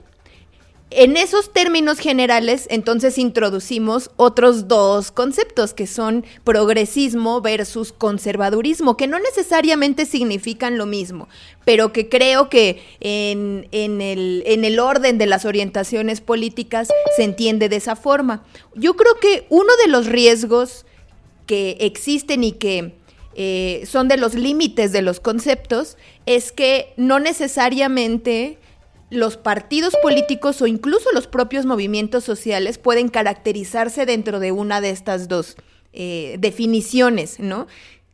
En 0.93 1.15
esos 1.15 1.53
términos 1.53 1.99
generales, 1.99 2.67
entonces 2.69 3.17
introducimos 3.17 4.11
otros 4.17 4.67
dos 4.67 5.09
conceptos 5.11 5.73
que 5.73 5.87
son 5.87 6.25
progresismo 6.43 7.39
versus 7.39 7.93
conservadurismo, 7.93 8.97
que 8.97 9.07
no 9.07 9.17
necesariamente 9.17 10.05
significan 10.05 10.77
lo 10.77 10.85
mismo, 10.85 11.29
pero 11.63 11.93
que 11.93 12.09
creo 12.09 12.49
que 12.49 12.83
en, 12.99 13.65
el, 13.71 14.43
en 14.45 14.65
el 14.65 14.79
orden 14.79 15.17
de 15.17 15.27
las 15.27 15.45
orientaciones 15.45 16.19
políticas 16.19 16.89
se 17.15 17.23
entiende 17.23 17.69
de 17.69 17.77
esa 17.77 17.95
forma. 17.95 18.43
Yo 18.75 18.97
creo 18.97 19.15
que 19.15 19.45
uno 19.49 19.71
de 19.85 19.89
los 19.89 20.07
riesgos 20.07 20.85
que 21.45 21.77
existen 21.79 22.43
y 22.43 22.51
que 22.51 22.95
eh, 23.35 23.83
son 23.85 24.09
de 24.09 24.17
los 24.17 24.33
límites 24.33 24.91
de 24.91 25.01
los 25.01 25.21
conceptos 25.21 25.95
es 26.25 26.51
que 26.51 26.93
no 26.97 27.19
necesariamente 27.19 28.57
los 29.11 29.35
partidos 29.35 29.93
políticos 30.01 30.61
o 30.61 30.67
incluso 30.67 31.11
los 31.13 31.27
propios 31.27 31.65
movimientos 31.65 32.23
sociales 32.23 32.77
pueden 32.77 33.09
caracterizarse 33.09 34.05
dentro 34.05 34.39
de 34.39 34.53
una 34.53 34.79
de 34.79 34.89
estas 34.89 35.27
dos 35.27 35.57
eh, 35.91 36.37
definiciones, 36.39 37.39
¿no? 37.39 37.67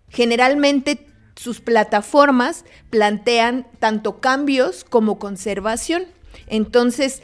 Generalmente 0.10 1.06
sus 1.36 1.62
plataformas 1.62 2.66
plantean 2.90 3.68
tanto 3.80 4.20
cambios 4.20 4.84
como 4.84 5.20
conservación. 5.20 6.06
Entonces, 6.48 7.22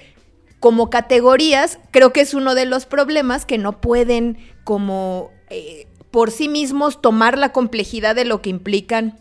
como 0.60 0.92
categorías, 0.92 1.80
creo 1.90 2.14
que 2.14 2.22
es 2.22 2.36
uno 2.36 2.54
de 2.54 2.66
los 2.66 2.86
problemas 2.86 3.48
que 3.48 3.58
no 3.58 3.82
pueden 3.82 4.38
como 4.64 5.32
eh, 5.50 5.88
por 6.12 6.30
sí 6.30 6.48
mismos 6.48 7.02
tomar 7.02 7.40
la 7.40 7.52
complejidad 7.52 8.16
de 8.16 8.26
lo 8.26 8.44
que 8.44 8.52
implican 8.52 9.20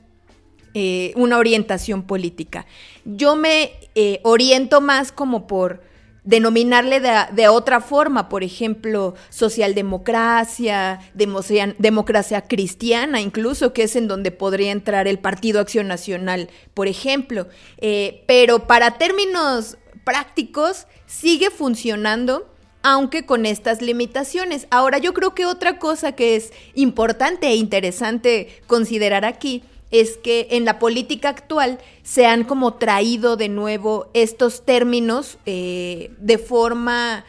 eh, 0.75 1.13
una 1.17 1.39
orientación 1.39 2.03
política. 2.03 2.67
Yo 3.05 3.37
me 3.37 3.73
eh, 3.95 4.21
oriento 4.23 4.81
más 4.81 5.13
como 5.13 5.47
por 5.47 5.83
denominarle 6.25 7.01
de, 7.01 7.49
otra 7.49 7.81
forma, 7.81 8.29
por 8.29 8.45
ejemplo, 8.45 9.15
socialdemocracia, 9.29 11.01
democracia 11.15 12.43
cristiana, 12.43 13.21
incluso, 13.21 13.73
que 13.73 13.83
es 13.85 13.97
en 13.97 14.07
donde 14.07 14.31
podría 14.31 14.71
entrar 14.71 15.09
el 15.09 15.19
Partido 15.19 15.61
Acción 15.61 15.89
Nacional, 15.89 16.49
por 16.75 16.87
ejemplo. 16.87 17.49
Eh, 17.79 18.23
pero 18.27 18.67
para 18.67 18.99
términos 18.99 19.79
prácticos, 20.05 20.87
sigue 21.07 21.51
funcionando 21.51 22.49
aunque 22.85 23.25
con 23.25 23.47
estas 23.47 23.81
limitaciones. 23.81 24.67
Ahora, 24.71 24.99
yo 24.99 25.15
creo 25.15 25.35
que 25.35 25.47
otra 25.47 25.79
cosa 25.79 26.13
que 26.13 26.35
es 26.35 26.53
importante 26.75 27.47
e 27.47 27.55
interesante 27.55 28.61
considerar 28.67 29.25
aquí 29.25 29.63
es 29.93 30.17
que 30.17 30.49
en 30.51 30.65
la 30.65 30.81
política 30.81 31.29
actual 31.29 31.79
se 32.03 32.27
han 32.27 32.43
como 32.45 32.75
traído 32.75 33.37
de 33.37 33.49
nuevo 33.49 34.09
estos 34.15 34.65
términos 34.65 35.39
eh, 35.47 36.11
de 36.19 36.39
forma 36.39 37.25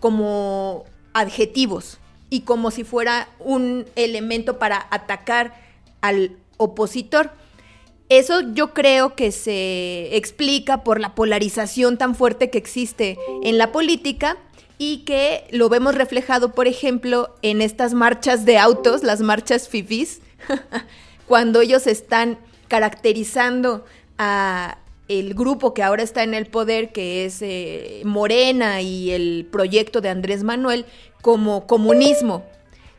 como 0.00 0.84
adjetivos 1.12 1.98
y 2.30 2.40
como 2.40 2.70
si 2.70 2.82
fuera 2.82 3.28
un 3.38 3.86
elemento 3.94 4.58
para 4.58 4.86
atacar 4.90 5.54
al 6.00 6.36
opositor. 6.56 7.30
Eso 8.08 8.40
yo 8.52 8.72
creo 8.72 9.14
que 9.14 9.30
se 9.30 10.16
explica 10.16 10.84
por 10.84 11.00
la 11.00 11.14
polarización 11.14 11.98
tan 11.98 12.14
fuerte 12.14 12.50
que 12.50 12.58
existe 12.58 13.18
en 13.42 13.58
la 13.58 13.72
política 13.72 14.38
y 14.78 14.98
que 14.98 15.44
lo 15.50 15.68
vemos 15.68 15.94
reflejado, 15.94 16.52
por 16.52 16.66
ejemplo, 16.66 17.34
en 17.42 17.60
estas 17.62 17.94
marchas 17.94 18.44
de 18.44 18.58
autos, 18.58 19.02
las 19.02 19.20
marchas 19.20 19.68
FIFIs, 19.68 20.20
cuando 21.26 21.60
ellos 21.60 21.86
están 21.86 22.38
caracterizando 22.68 23.84
a 24.18 24.78
el 25.08 25.34
grupo 25.34 25.72
que 25.72 25.82
ahora 25.82 26.02
está 26.02 26.22
en 26.24 26.34
el 26.34 26.46
poder, 26.46 26.90
que 26.90 27.24
es 27.24 27.40
eh, 27.40 28.02
Morena 28.04 28.80
y 28.80 29.12
el 29.12 29.46
proyecto 29.50 30.00
de 30.00 30.08
Andrés 30.08 30.42
Manuel, 30.42 30.84
como 31.22 31.66
comunismo, 31.66 32.44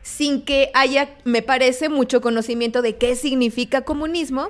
sin 0.02 0.42
que 0.42 0.70
haya, 0.72 1.10
me 1.24 1.42
parece, 1.42 1.88
mucho 1.88 2.20
conocimiento 2.20 2.80
de 2.80 2.96
qué 2.96 3.14
significa 3.14 3.82
comunismo. 3.82 4.48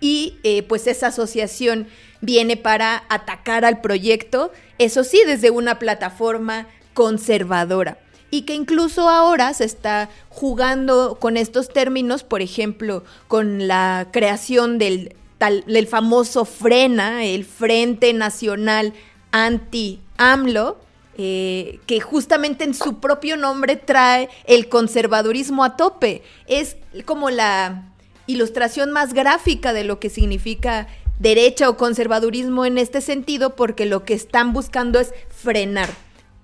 Y 0.00 0.38
eh, 0.44 0.62
pues 0.62 0.86
esa 0.86 1.08
asociación 1.08 1.88
viene 2.20 2.56
para 2.56 3.04
atacar 3.08 3.64
al 3.64 3.80
proyecto, 3.80 4.52
eso 4.78 5.02
sí, 5.02 5.20
desde 5.26 5.50
una 5.50 5.78
plataforma 5.78 6.68
conservadora 6.94 7.98
y 8.30 8.42
que 8.42 8.54
incluso 8.54 9.08
ahora 9.08 9.54
se 9.54 9.64
está 9.64 10.10
jugando 10.28 11.16
con 11.20 11.36
estos 11.36 11.68
términos, 11.68 12.24
por 12.24 12.42
ejemplo, 12.42 13.04
con 13.26 13.66
la 13.66 14.08
creación 14.12 14.78
del, 14.78 15.14
tal, 15.38 15.64
del 15.66 15.86
famoso 15.86 16.44
FRENA, 16.44 17.24
el 17.24 17.44
Frente 17.44 18.12
Nacional 18.12 18.92
Anti-AMLO, 19.32 20.78
eh, 21.16 21.80
que 21.86 22.00
justamente 22.00 22.64
en 22.64 22.74
su 22.74 23.00
propio 23.00 23.36
nombre 23.36 23.76
trae 23.76 24.28
el 24.44 24.68
conservadurismo 24.68 25.64
a 25.64 25.76
tope. 25.76 26.22
Es 26.46 26.76
como 27.06 27.30
la 27.30 27.90
ilustración 28.26 28.92
más 28.92 29.14
gráfica 29.14 29.72
de 29.72 29.84
lo 29.84 29.98
que 29.98 30.10
significa 30.10 30.86
derecha 31.18 31.68
o 31.68 31.76
conservadurismo 31.76 32.66
en 32.66 32.78
este 32.78 33.00
sentido, 33.00 33.56
porque 33.56 33.86
lo 33.86 34.04
que 34.04 34.14
están 34.14 34.52
buscando 34.52 35.00
es 35.00 35.12
frenar 35.28 35.88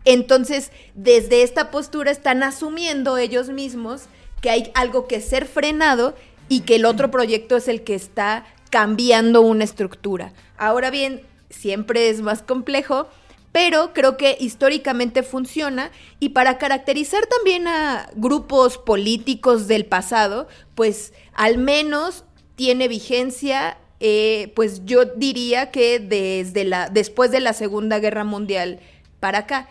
entonces, 0.05 0.71
desde 0.95 1.43
esta 1.43 1.71
postura 1.71 2.11
están 2.11 2.43
asumiendo 2.43 3.17
ellos 3.19 3.49
mismos 3.49 4.03
que 4.41 4.51
hay 4.51 4.71
algo 4.75 5.07
que 5.07 5.21
ser 5.21 5.47
frenado 5.47 6.15
y 6.49 6.61
que 6.61 6.77
el 6.77 6.85
otro 6.85 7.11
proyecto 7.11 7.57
es 7.57 7.69
el 7.69 7.83
que 7.83 7.95
está 7.95 8.45
cambiando 8.71 9.41
una 9.41 9.65
estructura. 9.65 10.33
Ahora 10.59 10.91
bien, 10.91 11.23
siempre 11.49 12.11
es 12.11 12.21
más 12.21 12.43
complejo 12.43 13.09
pero 13.55 13.93
creo 13.93 14.17
que 14.17 14.37
históricamente 14.41 15.23
funciona 15.23 15.93
y 16.19 16.31
para 16.31 16.59
caracterizar 16.59 17.25
también 17.27 17.69
a 17.69 18.11
grupos 18.17 18.79
políticos 18.79 19.69
del 19.69 19.87
pasado, 19.87 20.49
pues 20.75 21.13
al 21.35 21.59
menos 21.59 22.25
tiene 22.57 22.89
vigencia, 22.89 23.79
eh, 24.01 24.53
pues 24.57 24.85
yo 24.85 25.05
diría 25.05 25.71
que 25.71 26.01
desde 26.01 26.65
la, 26.65 26.89
después 26.89 27.31
de 27.31 27.39
la 27.39 27.53
Segunda 27.53 28.01
Guerra 28.01 28.25
Mundial 28.25 28.81
para 29.21 29.39
acá. 29.39 29.69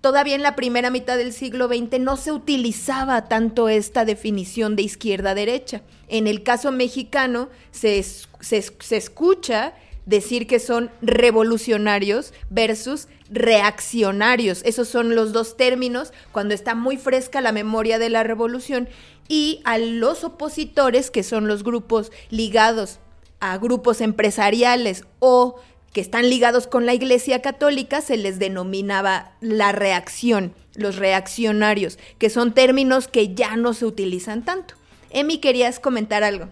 Todavía 0.00 0.36
en 0.36 0.42
la 0.42 0.54
primera 0.54 0.90
mitad 0.90 1.16
del 1.16 1.32
siglo 1.32 1.66
XX 1.66 1.98
no 1.98 2.16
se 2.16 2.30
utilizaba 2.30 3.28
tanto 3.28 3.68
esta 3.68 4.04
definición 4.04 4.76
de 4.76 4.82
izquierda-derecha. 4.82 5.82
En 6.06 6.26
el 6.26 6.42
caso 6.44 6.70
mexicano 6.70 7.48
se, 7.72 8.02
se 8.02 8.96
escucha 8.96 9.74
decir 10.06 10.46
que 10.46 10.58
son 10.58 10.90
revolucionarios 11.02 12.32
versus 12.48 13.08
reaccionarios. 13.28 14.62
Esos 14.64 14.88
son 14.88 15.14
los 15.14 15.32
dos 15.32 15.56
términos 15.56 16.12
cuando 16.32 16.54
está 16.54 16.74
muy 16.74 16.96
fresca 16.96 17.40
la 17.40 17.52
memoria 17.52 17.98
de 17.98 18.08
la 18.08 18.22
revolución 18.22 18.88
y 19.28 19.60
a 19.64 19.76
los 19.76 20.24
opositores, 20.24 21.10
que 21.10 21.22
son 21.22 21.46
los 21.46 21.62
grupos 21.62 22.10
ligados 22.30 23.00
a 23.40 23.58
grupos 23.58 24.00
empresariales 24.00 25.04
o 25.18 25.56
que 25.92 26.00
están 26.00 26.28
ligados 26.28 26.66
con 26.66 26.86
la 26.86 26.94
Iglesia 26.94 27.42
Católica, 27.42 28.00
se 28.00 28.16
les 28.16 28.38
denominaba 28.38 29.32
la 29.40 29.72
reacción, 29.72 30.52
los 30.74 30.96
reaccionarios, 30.96 31.98
que 32.18 32.30
son 32.30 32.54
términos 32.54 33.08
que 33.08 33.34
ya 33.34 33.56
no 33.56 33.74
se 33.74 33.86
utilizan 33.86 34.44
tanto. 34.44 34.74
Emi, 35.10 35.38
querías 35.38 35.80
comentar 35.80 36.22
algo. 36.22 36.48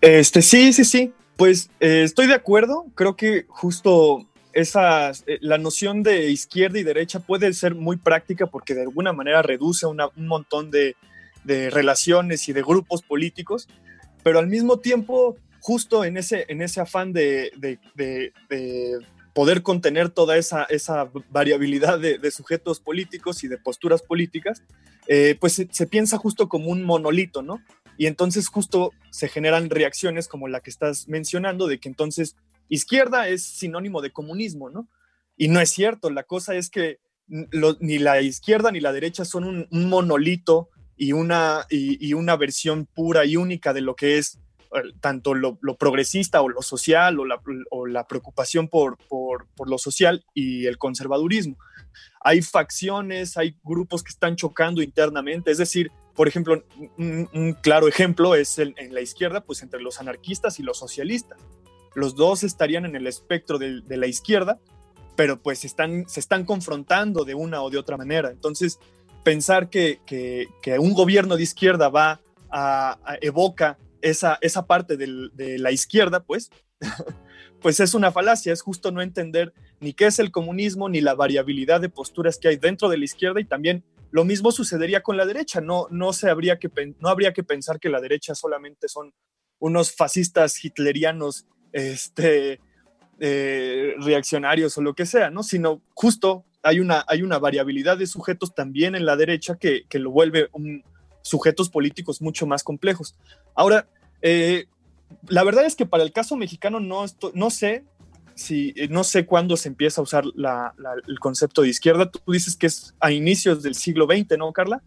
Este, 0.00 0.42
sí, 0.42 0.72
sí, 0.72 0.84
sí. 0.84 1.12
Pues 1.36 1.70
eh, 1.80 2.02
estoy 2.04 2.26
de 2.26 2.34
acuerdo. 2.34 2.86
Creo 2.94 3.16
que 3.16 3.46
justo 3.48 4.26
esa, 4.52 5.10
eh, 5.10 5.38
la 5.40 5.58
noción 5.58 6.02
de 6.02 6.30
izquierda 6.30 6.78
y 6.78 6.82
derecha 6.82 7.20
puede 7.20 7.52
ser 7.52 7.74
muy 7.74 7.96
práctica 7.96 8.46
porque 8.46 8.74
de 8.74 8.82
alguna 8.82 9.12
manera 9.12 9.42
reduce 9.42 9.86
un 9.86 9.98
montón 10.16 10.70
de, 10.70 10.94
relaciones 11.44 12.48
y 12.48 12.52
de 12.52 12.62
grupos 12.62 13.02
políticos, 13.02 13.68
pero 14.22 14.38
al 14.38 14.46
mismo 14.46 14.78
tiempo, 14.78 15.36
justo 15.62 16.04
en 16.04 16.16
ese, 16.16 16.44
en 16.48 16.60
ese 16.60 16.80
afán 16.80 17.12
de, 17.12 17.52
poder 19.32 19.62
contener 19.62 20.10
toda 20.10 20.36
esa, 20.36 20.64
esa 20.64 21.10
variabilidad 21.30 21.98
de, 21.98 22.30
sujetos 22.30 22.80
políticos 22.80 23.44
y 23.44 23.48
de 23.48 23.58
posturas 23.58 24.02
políticas, 24.02 24.62
eh, 25.06 25.36
pues 25.40 25.64
se, 25.70 25.86
piensa 25.86 26.18
justo 26.18 26.48
como 26.48 26.70
un 26.70 26.82
monolito, 26.82 27.42
¿no? 27.42 27.62
Y 27.96 28.06
entonces 28.06 28.48
justo 28.48 28.90
se 29.10 29.28
generan 29.28 29.70
reacciones 29.70 30.26
como 30.26 30.48
la 30.48 30.60
que 30.60 30.70
estás 30.70 31.08
mencionando, 31.08 31.68
de 31.68 31.78
que 31.78 31.88
entonces 31.88 32.36
izquierda 32.68 33.28
es 33.28 33.44
sinónimo 33.44 34.02
de 34.02 34.10
comunismo, 34.10 34.68
¿no? 34.68 34.88
Y 35.36 35.48
no 35.48 35.60
es 35.60 35.70
cierto, 35.70 36.10
la 36.10 36.24
cosa 36.24 36.56
es 36.56 36.70
que 36.70 36.98
ni 37.28 37.98
la 37.98 38.20
izquierda 38.20 38.72
ni 38.72 38.80
la 38.80 38.92
derecha 38.92 39.24
son 39.24 39.68
un, 39.70 39.88
monolito 39.88 40.70
y 40.96 41.12
una, 41.12 41.66
y, 41.70 42.12
una 42.14 42.36
versión 42.36 42.86
pura 42.86 43.24
y 43.24 43.36
única 43.36 43.72
de 43.72 43.80
lo 43.80 43.94
que 43.94 44.18
es 44.18 44.38
tanto 45.00 45.34
lo, 45.34 45.58
progresista 45.78 46.40
o 46.42 46.48
lo 46.48 46.62
social 46.62 47.18
o 47.18 47.86
la, 47.86 48.06
preocupación 48.06 48.68
por, 48.68 48.96
por, 49.08 49.46
lo 49.68 49.78
social 49.78 50.24
y 50.34 50.66
el 50.66 50.78
conservadurismo. 50.78 51.56
Hay 52.20 52.42
facciones, 52.42 53.36
hay 53.36 53.56
grupos 53.62 54.02
que 54.02 54.10
están 54.10 54.36
chocando 54.36 54.82
internamente, 54.82 55.50
es 55.50 55.58
decir, 55.58 55.90
por 56.14 56.28
ejemplo, 56.28 56.62
un, 56.98 57.56
claro 57.62 57.88
ejemplo 57.88 58.34
es 58.34 58.58
en 58.58 58.74
la 58.94 59.00
izquierda, 59.00 59.42
pues 59.44 59.62
entre 59.62 59.80
los 59.80 60.00
anarquistas 60.00 60.58
y 60.58 60.62
los 60.62 60.78
socialistas. 60.78 61.38
Los 61.94 62.14
dos 62.14 62.42
estarían 62.42 62.84
en 62.84 62.96
el 62.96 63.06
espectro 63.06 63.58
de, 63.58 63.82
la 63.88 64.06
izquierda, 64.06 64.58
pero 65.16 65.40
pues 65.40 65.64
están, 65.64 66.08
se 66.08 66.20
están 66.20 66.44
confrontando 66.44 67.24
de 67.24 67.34
una 67.34 67.62
o 67.62 67.70
de 67.70 67.78
otra 67.78 67.96
manera. 67.96 68.30
Entonces, 68.30 68.78
pensar 69.24 69.68
que, 69.68 70.00
un 70.78 70.94
gobierno 70.94 71.36
de 71.36 71.42
izquierda 71.42 71.88
va 71.88 72.20
a, 72.50 72.98
evoca 73.20 73.78
esa, 74.02 74.38
esa 74.40 74.66
parte 74.66 74.96
de 74.96 75.58
la 75.58 75.72
izquierda, 75.72 76.24
pues, 76.24 76.50
pues 77.62 77.80
es 77.80 77.94
una 77.94 78.12
falacia, 78.12 78.52
es 78.52 78.60
justo 78.60 78.90
no 78.90 79.00
entender 79.00 79.52
ni 79.80 79.94
qué 79.94 80.06
es 80.06 80.18
el 80.18 80.30
comunismo, 80.30 80.88
ni 80.88 81.00
la 81.00 81.14
variabilidad 81.14 81.80
de 81.80 81.88
posturas 81.88 82.38
que 82.38 82.48
hay 82.48 82.56
dentro 82.56 82.88
de 82.88 82.98
la 82.98 83.04
izquierda 83.04 83.40
y 83.40 83.44
también 83.44 83.84
lo 84.10 84.24
mismo 84.24 84.52
sucedería 84.52 85.02
con 85.02 85.16
la 85.16 85.24
derecha. 85.24 85.60
No, 85.60 85.86
no, 85.90 86.12
se 86.12 86.28
habría 86.28 86.58
que, 86.58 86.70
no 87.00 87.08
habría 87.08 87.32
que 87.32 87.42
pensar 87.42 87.80
que 87.80 87.88
la 87.88 88.00
derecha 88.00 88.34
solamente 88.34 88.88
son 88.88 89.14
unos 89.58 89.92
fascistas 89.92 90.62
hitlerianos 90.62 91.46
este, 91.72 92.60
eh, 93.20 93.94
reaccionarios 93.98 94.76
o 94.76 94.82
lo 94.82 94.94
que 94.94 95.06
sea, 95.06 95.30
¿no? 95.30 95.42
Sino 95.42 95.82
justo 95.94 96.44
hay 96.62 96.80
una, 96.80 97.04
hay 97.08 97.22
una 97.22 97.38
variabilidad 97.38 97.96
de 97.96 98.06
sujetos 98.06 98.54
también 98.54 98.94
en 98.94 99.06
la 99.06 99.16
derecha 99.16 99.56
que, 99.56 99.86
lo 99.94 100.10
vuelve 100.10 100.48
un, 100.52 100.84
sujetos 101.22 101.70
políticos 101.70 102.20
mucho 102.20 102.46
más 102.46 102.62
complejos. 102.62 103.14
Ahora, 103.54 103.88
eh, 104.20 104.66
la 105.28 105.44
verdad 105.44 105.64
es 105.64 105.76
que 105.76 105.86
para 105.86 106.02
el 106.02 106.12
caso 106.12 106.36
mexicano 106.36 106.80
no, 106.80 107.04
no 107.34 107.50
sé 107.50 107.84
si 108.34 108.72
eh, 108.76 108.88
no 108.88 109.04
sé 109.04 109.26
cuándo 109.26 109.56
se 109.56 109.68
empieza 109.68 110.00
a 110.00 110.04
usar 110.04 110.24
el 111.06 111.18
concepto 111.20 111.62
de 111.62 111.68
izquierda. 111.68 112.10
Tú 112.10 112.32
dices 112.32 112.56
que 112.56 112.66
es 112.66 112.94
a 113.00 113.12
inicios 113.12 113.62
del 113.62 113.74
siglo 113.74 114.06
XX, 114.06 114.38
¿no, 114.38 114.52
Carla? 114.52 114.82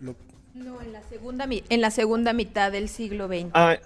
No, 0.00 0.80
en 0.80 0.92
la 0.92 1.02
segunda, 1.02 1.48
en 1.50 1.80
la 1.80 1.90
segunda 1.90 2.32
mitad 2.32 2.70
del 2.70 2.88
siglo 2.88 3.26
XX. 3.26 3.50
Ah, 3.54 3.76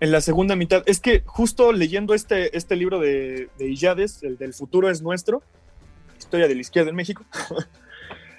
en 0.00 0.10
la 0.10 0.20
segunda 0.20 0.56
mitad. 0.56 0.82
Es 0.86 1.00
que 1.00 1.22
justo 1.24 1.72
leyendo 1.72 2.12
este, 2.12 2.56
este 2.56 2.76
libro 2.76 2.98
de, 2.98 3.48
de 3.58 3.68
Illades, 3.68 4.22
el 4.22 4.36
del 4.36 4.52
futuro 4.52 4.90
es 4.90 5.00
nuestro, 5.00 5.42
historia 6.18 6.48
de 6.48 6.54
la 6.54 6.60
izquierda 6.60 6.90
en 6.90 6.96
México, 6.96 7.24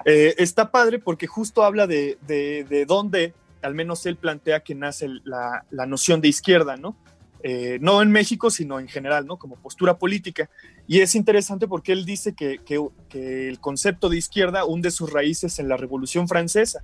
eh, 0.06 0.36
está 0.38 0.72
padre 0.72 1.00
porque 1.00 1.28
justo 1.28 1.63
habla 1.63 1.88
de, 1.88 2.18
de, 2.28 2.86
dónde, 2.86 3.34
al 3.62 3.74
menos 3.74 4.06
él 4.06 4.18
plantea 4.18 4.62
que 4.62 4.76
nace 4.76 5.08
la, 5.24 5.66
la 5.70 5.86
noción 5.86 6.22
de 6.22 6.28
izquierda, 6.28 6.78
¿no? 6.78 6.96
Eh, 7.46 7.78
no 7.82 8.02
en 8.02 8.10
México, 8.10 8.50
sino 8.50 8.80
en 8.80 8.88
general, 8.88 9.28
¿no? 9.28 9.36
Como 9.38 9.58
postura 9.58 9.98
política. 9.98 10.50
Y 10.88 11.02
es 11.02 11.13
interesante 11.13 11.68
porque 11.68 11.92
él 11.92 12.06
dice 12.06 12.34
que, 12.34 12.62
el 13.12 13.60
concepto 13.60 14.08
de 14.08 14.18
izquierda 14.18 14.63
hunde 14.63 14.92
sus 14.92 15.12
raíces 15.12 15.60
en 15.60 15.68
la 15.68 15.76
Revolución 15.76 16.30
Francesa. 16.30 16.82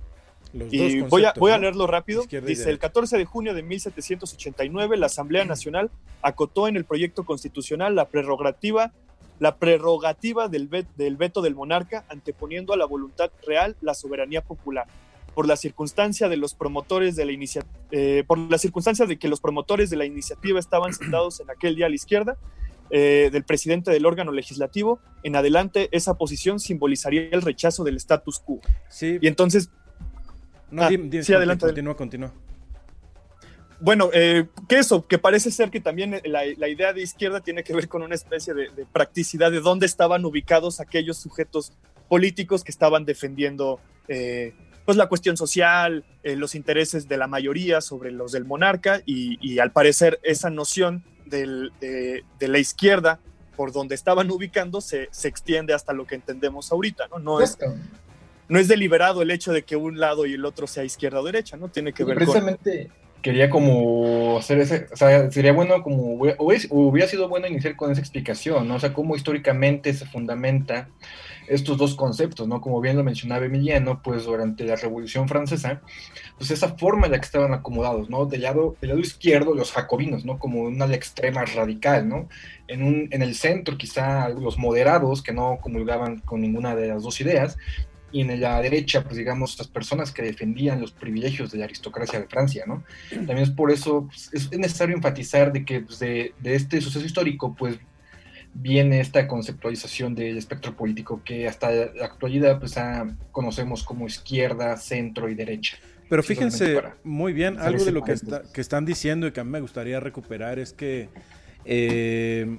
y 0.52 1.00
voy 1.00 1.24
a, 1.24 1.32
voy 1.34 1.52
a 1.52 1.58
leerlo 1.58 1.86
rápido. 1.86 2.24
Dice, 2.44 2.68
el 2.68 2.78
14 2.78 3.16
de 3.16 3.24
junio 3.24 3.54
de 3.54 3.62
1789, 3.62 4.98
la 4.98 5.06
Asamblea 5.06 5.46
Nacional 5.46 5.90
acotó 6.20 6.68
en 6.68 6.76
el 6.76 6.84
proyecto 6.84 7.24
constitucional 7.24 7.94
la 7.94 8.08
prerrogativa, 8.08 8.92
la 9.40 9.56
prerrogativa 9.56 10.46
del, 10.46 10.68
del 10.96 11.16
veto 11.16 11.42
del 11.42 11.56
monarca, 11.56 12.04
anteponiendo 12.08 12.72
a 12.72 12.76
la 12.76 12.86
voluntad 12.86 13.30
real 13.44 13.76
la 13.80 13.94
soberanía 13.94 14.42
popular 14.42 14.86
por 15.34 15.46
la 15.46 15.56
circunstancia 15.56 16.28
de 16.28 16.36
los 16.36 16.54
promotores 16.54 17.16
de 17.16 17.24
la 17.24 17.32
iniciativa, 17.32 17.72
eh, 17.90 18.24
por 18.26 18.38
la 18.38 18.58
circunstancia 18.58 19.06
de 19.06 19.18
que 19.18 19.28
los 19.28 19.40
promotores 19.40 19.90
de 19.90 19.96
la 19.96 20.04
iniciativa 20.04 20.58
estaban 20.58 20.92
sentados 20.92 21.40
en 21.40 21.50
aquel 21.50 21.76
día 21.76 21.86
a 21.86 21.88
la 21.88 21.94
izquierda 21.94 22.36
eh, 22.90 23.30
del 23.32 23.44
presidente 23.44 23.90
del 23.90 24.06
órgano 24.06 24.32
legislativo, 24.32 24.98
en 25.22 25.36
adelante 25.36 25.88
esa 25.92 26.14
posición 26.14 26.58
simbolizaría 26.58 27.28
el 27.30 27.42
rechazo 27.42 27.84
del 27.84 27.96
status 27.96 28.40
quo. 28.40 28.60
Sí. 28.88 29.18
Y 29.20 29.28
entonces... 29.28 29.70
No, 30.70 30.82
ah, 30.82 30.88
sí, 31.22 31.32
adelante. 31.32 31.66
Continúa, 31.66 31.96
continúa. 31.96 32.32
Bueno, 33.80 34.10
eh, 34.12 34.46
que 34.68 34.78
eso, 34.78 35.06
que 35.06 35.18
parece 35.18 35.50
ser 35.50 35.70
que 35.70 35.80
también 35.80 36.20
la, 36.24 36.68
idea 36.68 36.92
de 36.92 37.02
izquierda 37.02 37.40
tiene 37.40 37.64
que 37.64 37.74
ver 37.74 37.88
con 37.88 38.02
una 38.02 38.14
especie 38.14 38.52
de, 38.54 38.68
practicidad 38.92 39.50
de 39.50 39.60
dónde 39.60 39.86
estaban 39.86 40.24
ubicados 40.24 40.80
aquellos 40.80 41.16
sujetos 41.16 41.72
políticos 42.08 42.62
que 42.62 42.70
estaban 42.72 43.04
defendiendo 43.04 43.80
pues 44.90 44.96
la 44.96 45.08
cuestión 45.08 45.36
social, 45.36 46.04
eh, 46.24 46.34
los 46.34 46.56
intereses 46.56 47.08
de 47.08 47.16
la 47.16 47.28
mayoría 47.28 47.80
sobre 47.80 48.10
los 48.10 48.32
del 48.32 48.44
monarca 48.44 49.02
y, 49.06 49.60
al 49.60 49.70
parecer 49.70 50.18
esa 50.24 50.50
noción 50.50 51.04
de, 51.26 51.70
la 52.40 52.58
izquierda 52.58 53.20
por 53.56 53.70
donde 53.70 53.94
estaban 53.94 54.30
ubicando 54.32 54.80
se, 54.80 55.08
se, 55.12 55.28
extiende 55.28 55.74
hasta 55.74 55.92
lo 55.92 56.06
que 56.06 56.16
entendemos 56.16 56.72
ahorita, 56.72 57.06
¿no? 57.08 57.20
No 57.20 57.40
es, 57.40 57.56
no 58.48 58.58
es 58.58 58.66
deliberado 58.66 59.22
el 59.22 59.30
hecho 59.30 59.52
de 59.52 59.62
que 59.62 59.76
un 59.76 60.00
lado 60.00 60.26
y 60.26 60.34
el 60.34 60.44
otro 60.44 60.66
sea 60.66 60.82
izquierda 60.82 61.20
o 61.20 61.24
derecha, 61.24 61.56
¿no? 61.56 61.68
Tiene 61.68 61.92
que 61.92 62.02
ver 62.02 62.16
precisamente 62.16 62.90
quería 63.22 63.50
como 63.50 64.38
hacer 64.38 64.58
ese, 64.58 64.86
o 64.92 64.96
sea, 64.96 65.30
sería 65.30 65.52
bueno 65.52 65.82
como, 65.82 66.14
hubiera 66.14 67.08
sido 67.08 67.28
bueno 67.28 67.46
iniciar 67.46 67.76
con 67.76 67.90
esa 67.90 68.00
explicación, 68.00 68.68
¿no? 68.68 68.76
O 68.76 68.80
sea, 68.80 68.92
cómo 68.92 69.16
históricamente 69.16 69.92
se 69.92 70.06
fundamenta 70.06 70.88
estos 71.50 71.76
dos 71.78 71.96
conceptos, 71.96 72.46
¿no? 72.46 72.60
Como 72.60 72.80
bien 72.80 72.96
lo 72.96 73.02
mencionaba 73.02 73.44
Emiliano, 73.44 74.00
pues 74.02 74.24
durante 74.24 74.64
la 74.64 74.76
Revolución 74.76 75.28
Francesa, 75.28 75.82
pues 76.38 76.52
esa 76.52 76.76
forma 76.76 77.06
en 77.06 77.12
la 77.12 77.18
que 77.18 77.26
estaban 77.26 77.52
acomodados, 77.52 78.08
¿no? 78.08 78.24
Del 78.26 78.42
lado, 78.42 78.76
del 78.80 78.90
lado 78.90 79.00
izquierdo, 79.00 79.54
los 79.54 79.72
jacobinos, 79.72 80.24
¿no? 80.24 80.38
Como 80.38 80.62
una 80.62 80.86
extrema 80.94 81.44
radical, 81.44 82.08
¿no? 82.08 82.28
En, 82.68 82.84
un, 82.84 83.08
en 83.10 83.22
el 83.22 83.34
centro 83.34 83.76
quizá 83.76 84.28
los 84.28 84.58
moderados 84.58 85.22
que 85.22 85.32
no 85.32 85.58
comulgaban 85.60 86.20
con 86.20 86.40
ninguna 86.40 86.76
de 86.76 86.86
las 86.86 87.02
dos 87.02 87.20
ideas, 87.20 87.58
y 88.12 88.22
en 88.22 88.40
la 88.40 88.60
derecha, 88.60 89.02
pues 89.04 89.16
digamos, 89.16 89.58
las 89.58 89.68
personas 89.68 90.12
que 90.12 90.22
defendían 90.22 90.80
los 90.80 90.92
privilegios 90.92 91.52
de 91.52 91.58
la 91.58 91.64
aristocracia 91.64 92.20
de 92.20 92.26
Francia, 92.26 92.64
¿no? 92.66 92.82
También 93.10 93.38
es 93.38 93.50
por 93.50 93.70
eso, 93.70 94.06
pues, 94.06 94.30
es 94.32 94.58
necesario 94.58 94.96
enfatizar 94.96 95.52
de 95.52 95.64
que 95.64 95.80
pues, 95.80 95.98
de, 95.98 96.34
de, 96.40 96.54
este 96.54 96.80
suceso 96.80 97.04
histórico, 97.04 97.54
pues 97.54 97.78
viene 98.54 99.00
esta 99.00 99.28
conceptualización 99.28 100.14
del 100.14 100.36
espectro 100.36 100.76
político 100.76 101.22
que 101.24 101.46
hasta 101.46 101.70
la 101.70 102.04
actualidad 102.04 102.58
pues 102.58 102.74
conocemos 103.30 103.84
como 103.84 104.06
izquierda, 104.06 104.76
centro 104.76 105.28
y 105.28 105.34
derecha. 105.34 105.78
Pero 106.08 106.24
fíjense 106.24 106.82
muy 107.04 107.32
bien, 107.32 107.58
algo 107.60 107.84
de 107.84 107.92
lo 107.92 108.02
que, 108.02 108.16
que, 108.52 108.60
están 108.60 108.84
diciendo 108.84 109.28
y 109.28 109.32
que 109.32 109.38
a 109.38 109.44
mí 109.44 109.50
me 109.50 109.60
gustaría 109.60 110.00
recuperar 110.00 110.58
es 110.58 110.72
que 110.72 111.08
eh, 111.64 112.58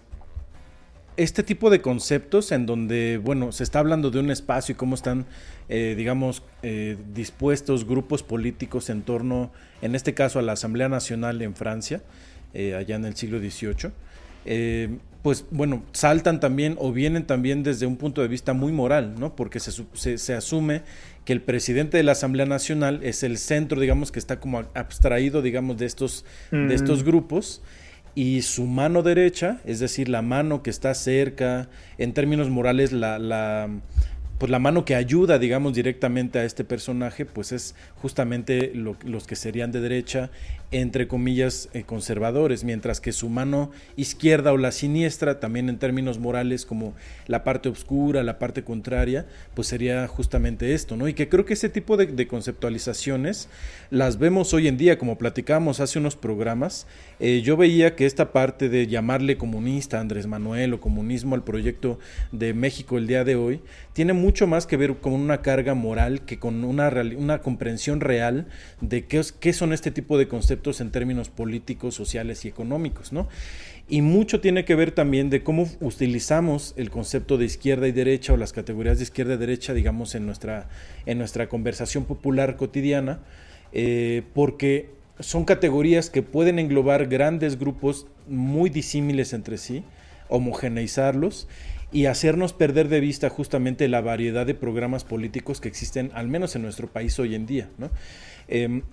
este 1.17 1.43
tipo 1.43 1.69
de 1.69 1.81
conceptos 1.81 2.51
en 2.51 2.65
donde, 2.65 3.19
bueno, 3.23 3.51
se 3.51 3.63
está 3.63 3.79
hablando 3.79 4.11
de 4.11 4.19
un 4.19 4.31
espacio 4.31 4.73
y 4.73 4.75
cómo 4.75 4.95
están, 4.95 5.25
eh, 5.69 5.93
digamos, 5.97 6.43
eh, 6.63 6.97
dispuestos 7.13 7.85
grupos 7.85 8.23
políticos 8.23 8.89
en 8.89 9.01
torno, 9.01 9.51
en 9.81 9.95
este 9.95 10.13
caso, 10.13 10.39
a 10.39 10.41
la 10.41 10.53
Asamblea 10.53 10.89
Nacional 10.89 11.41
en 11.41 11.55
Francia, 11.55 12.01
allá 12.53 12.95
en 12.97 13.05
el 13.05 13.15
siglo 13.15 13.39
XVIII 13.39 13.91
pues 15.21 15.45
bueno, 15.51 15.83
saltan 15.91 16.39
también 16.39 16.75
o 16.79 16.91
vienen 16.91 17.25
también 17.25 17.61
desde 17.63 17.85
un 17.85 17.97
punto 17.97 18.21
de 18.21 18.27
vista 18.27 18.53
muy 18.53 18.71
moral, 18.71 19.15
¿no? 19.19 19.35
Porque 19.35 19.59
se, 19.59 20.17
se, 20.17 20.33
asume 20.33 20.81
que 21.25 21.33
el 21.33 21.41
presidente 21.41 21.97
de 21.97 22.03
la 22.03 22.13
Asamblea 22.13 22.47
Nacional 22.47 23.01
es 23.03 23.21
el 23.21 23.37
centro, 23.37 23.79
digamos, 23.79 24.11
que 24.11 24.17
está 24.17 24.39
como 24.39 24.63
abstraído, 24.73 25.43
digamos, 25.43 25.77
de 25.77 25.85
estos, 25.85 26.25
de 26.49 26.73
estos 26.73 27.03
mm. 27.03 27.05
grupos 27.05 27.61
y 28.15 28.41
su 28.41 28.65
mano 28.65 29.03
derecha, 29.03 29.59
es 29.65 29.79
decir, 29.79 30.09
la 30.09 30.21
mano 30.21 30.63
que 30.63 30.69
está 30.69 30.93
cerca, 30.93 31.69
en 31.97 32.13
términos 32.13 32.49
morales, 32.49 32.91
la, 32.91 33.19
la 33.19 33.69
pues 34.41 34.49
la 34.49 34.57
mano 34.57 34.85
que 34.85 34.95
ayuda, 34.95 35.37
digamos, 35.37 35.75
directamente 35.75 36.39
a 36.39 36.45
este 36.45 36.63
personaje, 36.63 37.25
pues 37.25 37.51
es 37.51 37.75
justamente 38.01 38.73
los 38.73 39.27
que 39.27 39.35
serían 39.35 39.71
de 39.71 39.81
derecha, 39.81 40.31
entre 40.71 41.07
comillas, 41.07 41.67
eh, 41.73 41.83
conservadores, 41.83 42.63
mientras 42.63 43.01
que 43.01 43.11
su 43.11 43.27
mano 43.27 43.71
izquierda 43.97 44.53
o 44.53 44.57
la 44.57 44.71
siniestra, 44.71 45.39
también 45.41 45.67
en 45.67 45.77
términos 45.77 46.17
morales, 46.17 46.65
como 46.65 46.93
la 47.27 47.43
parte 47.43 47.67
oscura, 47.67 48.23
la 48.23 48.39
parte 48.39 48.63
contraria, 48.63 49.25
pues 49.53 49.67
sería 49.67 50.07
justamente 50.07 50.73
esto, 50.73 50.95
¿no? 50.95 51.09
Y 51.09 51.13
que 51.13 51.27
creo 51.27 51.45
que 51.45 51.53
ese 51.53 51.67
tipo 51.67 51.97
de, 51.97 52.05
de 52.05 52.27
conceptualizaciones 52.27 53.49
las 53.89 54.17
vemos 54.17 54.53
hoy 54.53 54.69
en 54.69 54.77
día, 54.77 54.97
como 54.97 55.17
platicábamos 55.17 55.81
hace 55.81 55.99
unos 55.99 56.15
programas, 56.15 56.87
eh, 57.19 57.41
yo 57.43 57.57
veía 57.57 57.95
que 57.97 58.05
esta 58.05 58.31
parte 58.31 58.69
de 58.69 58.87
llamarle 58.87 59.37
comunista 59.37 59.99
Andrés 59.99 60.25
Manuel 60.25 60.73
o 60.73 60.79
comunismo 60.79 61.35
al 61.35 61.43
proyecto 61.43 61.99
de 62.31 62.53
México 62.53 62.97
el 62.97 63.07
día 63.07 63.25
de 63.25 63.35
hoy, 63.35 63.59
tiene 63.91 64.13
mucho 64.13 64.47
más 64.47 64.65
que 64.65 64.77
ver 64.77 64.95
con 64.95 65.11
una 65.11 65.41
carga 65.41 65.73
moral 65.73 66.21
que 66.21 66.39
con 66.39 66.63
una, 66.63 66.89
una 67.17 67.41
comprensión 67.41 67.99
real 67.99 68.47
de 68.79 69.05
qué, 69.05 69.21
qué 69.41 69.51
son 69.51 69.73
este 69.73 69.91
tipo 69.91 70.17
de 70.17 70.29
conceptos 70.29 70.60
en 70.69 70.91
términos 70.91 71.29
políticos, 71.29 71.95
sociales 71.95 72.45
y 72.45 72.47
económicos, 72.47 73.11
¿no? 73.11 73.27
Y 73.89 74.01
mucho 74.01 74.39
tiene 74.39 74.63
que 74.63 74.75
ver 74.75 74.91
también 74.91 75.29
de 75.29 75.43
cómo 75.43 75.67
utilizamos 75.81 76.73
el 76.77 76.89
concepto 76.89 77.37
de 77.37 77.45
izquierda 77.45 77.87
y 77.87 77.91
derecha 77.91 78.33
o 78.33 78.37
las 78.37 78.53
categorías 78.53 78.99
de 78.99 79.03
izquierda 79.03 79.33
y 79.33 79.37
derecha, 79.37 79.73
digamos, 79.73 80.15
en 80.15 80.25
nuestra, 80.25 80.69
en 81.05 81.17
nuestra 81.17 81.49
conversación 81.49 82.05
popular 82.05 82.55
cotidiana, 82.55 83.19
eh, 83.73 84.21
porque 84.33 84.89
son 85.19 85.45
categorías 85.45 86.09
que 86.09 86.21
pueden 86.21 86.59
englobar 86.59 87.07
grandes 87.07 87.59
grupos 87.59 88.07
muy 88.27 88.69
disímiles 88.69 89.33
entre 89.33 89.57
sí, 89.57 89.83
homogeneizarlos 90.29 91.47
y 91.91 92.05
hacernos 92.05 92.53
perder 92.53 92.87
de 92.87 93.01
vista 93.01 93.29
justamente 93.29 93.87
la 93.87 94.01
variedad 94.01 94.45
de 94.45 94.55
programas 94.55 95.03
políticos 95.03 95.59
que 95.59 95.67
existen, 95.67 96.11
al 96.13 96.27
menos 96.27 96.55
en 96.55 96.61
nuestro 96.61 96.87
país 96.87 97.19
hoy 97.19 97.35
en 97.35 97.45
día. 97.45 97.69
Em, 98.47 98.83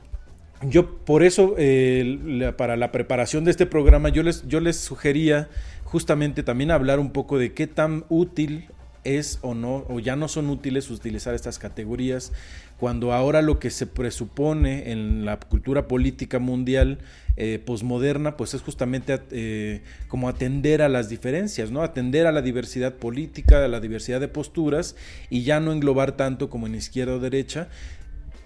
yo 0.62 0.96
por 1.04 1.22
eso, 1.22 1.54
eh, 1.58 2.52
para 2.56 2.76
la 2.76 2.90
preparación 2.92 3.44
de 3.44 3.50
este 3.50 3.66
programa, 3.66 4.08
yo 4.08 4.22
les, 4.22 4.46
yo 4.48 4.60
les 4.60 4.76
sugería 4.76 5.48
justamente 5.84 6.42
también 6.42 6.70
hablar 6.70 6.98
un 6.98 7.12
poco 7.12 7.38
de 7.38 7.52
qué 7.52 7.66
tan 7.66 8.04
útil 8.08 8.68
es 9.04 9.38
o 9.42 9.54
no, 9.54 9.84
o 9.88 10.00
ya 10.00 10.16
no 10.16 10.28
son 10.28 10.50
útiles 10.50 10.90
utilizar 10.90 11.34
estas 11.34 11.58
categorías, 11.58 12.32
cuando 12.78 13.12
ahora 13.12 13.42
lo 13.42 13.58
que 13.58 13.70
se 13.70 13.86
presupone 13.86 14.92
en 14.92 15.24
la 15.24 15.38
cultura 15.38 15.88
política 15.88 16.38
mundial 16.38 16.98
eh, 17.36 17.60
posmoderna, 17.64 18.36
pues 18.36 18.54
es 18.54 18.62
justamente 18.62 19.20
eh, 19.30 19.82
como 20.08 20.28
atender 20.28 20.82
a 20.82 20.88
las 20.88 21.08
diferencias, 21.08 21.70
¿no? 21.70 21.82
Atender 21.82 22.26
a 22.26 22.32
la 22.32 22.42
diversidad 22.42 22.94
política, 22.94 23.64
a 23.64 23.68
la 23.68 23.80
diversidad 23.80 24.20
de 24.20 24.28
posturas 24.28 24.96
y 25.30 25.42
ya 25.42 25.58
no 25.58 25.72
englobar 25.72 26.12
tanto 26.12 26.50
como 26.50 26.66
en 26.66 26.74
izquierda 26.74 27.14
o 27.14 27.20
derecha. 27.20 27.68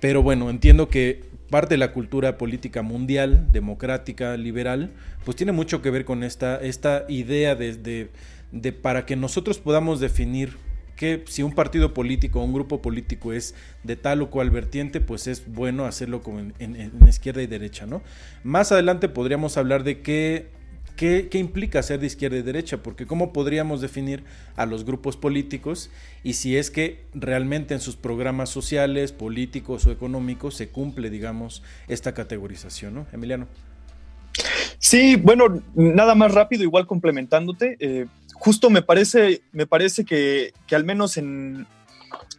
Pero 0.02 0.22
bueno, 0.22 0.50
entiendo 0.50 0.90
que 0.90 1.22
parte 1.48 1.74
de 1.74 1.78
la 1.78 1.92
cultura 1.92 2.36
política 2.36 2.82
mundial, 2.82 3.50
democrática, 3.52 4.36
liberal, 4.36 4.90
pues 5.24 5.38
tiene 5.38 5.52
mucho 5.52 5.80
que 5.80 5.90
ver 5.90 6.04
con 6.04 6.24
esta, 6.24 6.56
esta 6.56 7.06
idea 7.08 7.54
de 7.54 8.10
de 8.52 8.72
para 8.72 9.06
que 9.06 9.16
nosotros 9.16 9.58
podamos 9.58 9.98
definir 9.98 10.56
que 10.94 11.24
si 11.26 11.42
un 11.42 11.52
partido 11.52 11.94
político 11.94 12.40
o 12.40 12.44
un 12.44 12.52
grupo 12.52 12.82
político 12.82 13.32
es 13.32 13.54
de 13.82 13.96
tal 13.96 14.22
o 14.22 14.30
cual 14.30 14.50
vertiente, 14.50 15.00
pues 15.00 15.26
es 15.26 15.50
bueno 15.52 15.86
hacerlo 15.86 16.20
como 16.20 16.38
en, 16.38 16.92
izquierda 17.08 17.42
y 17.42 17.46
derecha, 17.46 17.86
¿no? 17.86 18.02
Más 18.44 18.70
adelante 18.70 19.08
podríamos 19.08 19.56
hablar 19.56 19.82
de 19.84 20.00
qué, 20.02 20.50
qué, 20.96 21.28
implica 21.32 21.82
ser 21.82 22.00
de 22.00 22.06
izquierda 22.06 22.36
y 22.36 22.42
derecha, 22.42 22.82
porque 22.82 23.06
cómo 23.06 23.32
podríamos 23.32 23.80
definir 23.80 24.24
a 24.56 24.66
los 24.66 24.84
grupos 24.84 25.16
políticos 25.16 25.90
y 26.22 26.34
si 26.34 26.56
es 26.56 26.70
que 26.70 27.04
realmente 27.14 27.74
en 27.74 27.80
sus 27.80 27.96
programas 27.96 28.50
sociales, 28.50 29.12
políticos 29.12 29.86
o 29.86 29.92
económicos 29.92 30.54
se 30.54 30.68
cumple, 30.68 31.10
digamos, 31.10 31.62
esta 31.88 32.14
categorización, 32.14 32.94
¿no? 32.94 33.06
Emiliano. 33.12 33.46
Sí, 34.78 35.16
bueno, 35.16 35.62
nada 35.74 36.14
más 36.14 36.32
rápido, 36.32 36.64
igual 36.64 36.86
complementándote. 36.86 37.76
Eh, 37.78 38.06
justo 38.34 38.70
me 38.70 38.82
parece, 38.82 39.42
me 39.52 39.66
parece 39.66 40.04
que, 40.04 40.52
al 40.72 40.84
menos 40.84 41.16
en, 41.16 41.66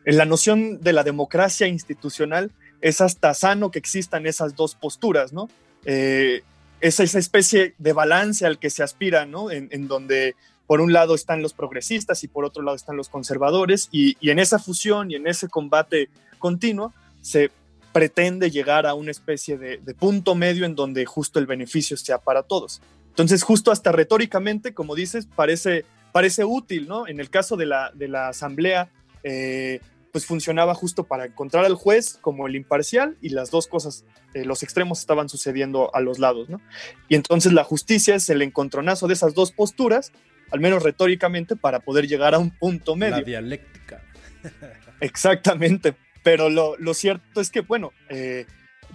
la 0.05 0.25
noción 0.25 0.81
de 0.81 0.91
la 0.91 1.03
democracia 1.03 1.67
institucional 1.67 2.51
es 2.81 2.99
hasta 2.99 3.33
sano 3.33 3.71
que 3.71 3.79
existan 3.79 4.25
esas 4.25 4.55
dos 4.55 4.75
posturas, 4.75 5.31
¿no? 5.31 5.47
Eh, 5.85 6.43
es 6.83 6.99
esa 6.99 7.17
especie 7.17 7.75
de 7.77 7.93
balance 7.93 8.45
al 8.45 8.59
que 8.59 8.69
se 8.69 8.83
aspira, 8.83 9.25
¿no? 9.25 9.49
En, 9.49 9.87
donde 9.87 10.35
por 10.67 10.81
un 10.81 10.91
lado 10.91 11.15
están 11.15 11.41
los 11.41 11.53
progresistas 11.53 12.25
y 12.25 12.27
por 12.27 12.43
otro 12.43 12.61
lado 12.61 12.75
están 12.75 12.97
los 12.97 13.07
conservadores 13.07 13.87
y, 13.89 14.17
en 14.29 14.37
esa 14.37 14.59
fusión 14.59 15.09
y 15.09 15.15
en 15.15 15.25
ese 15.25 15.47
combate 15.47 16.09
continuo 16.39 16.93
se 17.21 17.51
pretende 17.93 18.51
llegar 18.51 18.85
a 18.85 18.95
una 18.95 19.11
especie 19.11 19.57
de, 19.57 19.79
punto 19.97 20.35
medio 20.35 20.65
en 20.65 20.75
donde 20.75 21.05
justo 21.05 21.39
el 21.39 21.45
beneficio 21.45 21.95
sea 21.95 22.17
para 22.17 22.43
todos. 22.43 22.81
Entonces, 23.07 23.43
justo 23.43 23.71
hasta 23.71 23.93
retóricamente, 23.93 24.73
como 24.73 24.93
dices, 24.93 25.25
parece, 25.25 25.85
parece 26.11 26.43
útil, 26.43 26.89
¿no? 26.89 27.07
En 27.07 27.21
el 27.21 27.29
caso 27.29 27.55
de 27.55 27.65
la, 27.65 27.91
de 27.93 28.09
la 28.09 28.27
asamblea, 28.27 28.89
eh, 29.23 29.79
pues 30.13 30.27
funcionaba 30.27 30.75
justo 30.75 31.05
para 31.05 31.25
encontrar 31.25 31.65
al 31.65 31.73
juez 31.73 32.19
como 32.21 32.45
el 32.45 32.55
imparcial 32.55 33.17
y 33.19 33.29
las 33.29 33.49
dos 33.49 33.65
cosas, 33.65 34.05
eh, 34.35 34.45
los 34.45 34.61
extremos 34.61 34.99
estaban 34.99 35.27
sucediendo 35.27 35.93
a 35.95 36.01
los 36.01 36.19
lados, 36.19 36.49
¿no? 36.49 36.61
Y 37.09 37.15
entonces 37.15 37.51
la 37.51 37.63
justicia 37.63 38.13
es 38.13 38.29
el 38.29 38.43
encontronazo 38.43 39.07
de 39.07 39.15
esas 39.15 39.33
dos 39.33 39.51
posturas, 39.51 40.11
al 40.51 40.59
menos 40.59 40.83
retóricamente, 40.83 41.55
para 41.55 41.79
poder 41.79 42.07
llegar 42.07 42.35
a 42.35 42.39
un 42.39 42.51
punto 42.51 42.95
medio. 42.95 43.17
La 43.17 43.23
dialéctica. 43.23 44.03
Exactamente, 44.99 45.95
pero 46.21 46.47
lo, 46.47 46.77
lo 46.77 46.93
cierto 46.93 47.41
es 47.41 47.49
que, 47.49 47.61
bueno, 47.61 47.91
eh, 48.09 48.45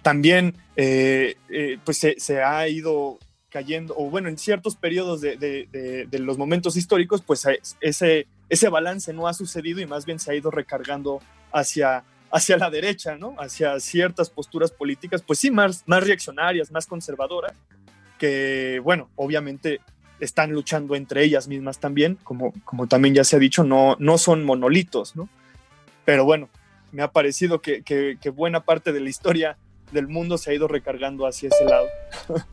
también 0.03 0.55
eh, 0.77 1.35
pues 1.85 1.99
se, 1.99 2.43
ha 2.45 2.69
ido 2.69 3.19
cayendo, 3.49 3.93
o 3.97 4.09
bueno, 4.09 4.29
en 4.29 4.39
ciertos 4.39 4.77
periodos 4.77 5.21
de, 5.21 5.37
de, 5.37 6.19
los 6.21 6.39
momentos 6.39 6.77
históricos, 6.77 7.23
pues 7.27 7.45
ese, 7.81 8.29
ese 8.49 8.69
balance 8.69 9.13
no 9.13 9.29
ha 9.29 9.35
sucedido 9.35 9.81
y 9.81 9.87
más 9.87 10.07
bien 10.07 10.19
se 10.19 10.31
ha 10.31 10.35
ido 10.35 10.51
recargando 10.51 11.21
hacia, 11.53 12.05
hacia 12.31 12.57
la 12.57 12.71
derecha, 12.71 13.17
¿no? 13.17 13.35
Hacia 13.39 13.79
ciertas 13.81 14.31
posturas 14.31 14.71
políticas, 14.71 15.23
pues 15.23 15.39
sí, 15.39 15.51
más, 15.51 15.83
más 15.87 16.05
reaccionarias, 16.05 16.71
más 16.71 16.87
conservadoras, 16.87 17.53
que, 18.19 18.81
bueno, 18.83 19.09
obviamente 19.17 19.81
están 20.21 20.51
luchando 20.51 20.95
entre 20.95 21.23
ellas 21.23 21.47
mismas 21.47 21.79
también, 21.79 22.19
como, 22.25 22.53
como 22.65 22.87
también 22.87 23.15
ya 23.15 23.25
se 23.25 23.37
ha 23.37 23.39
dicho, 23.39 23.65
no, 23.65 23.97
no 23.99 24.19
son 24.19 24.45
monolitos, 24.45 25.15
¿no? 25.15 25.29
Pero 26.05 26.25
bueno, 26.25 26.49
me 26.91 27.03
ha 27.03 27.13
parecido 27.13 27.61
que, 27.61 27.83
buena 28.35 28.65
parte 28.65 28.93
de 28.93 29.01
la 29.01 29.09
historia 29.09 29.57
del 29.93 30.09
mundo 30.09 30.39
se 30.39 30.51
ha 30.51 30.55
ido 30.55 30.69
recargando 30.69 31.27
hacia 31.27 31.49
ese 31.49 31.65
lado. 31.65 31.87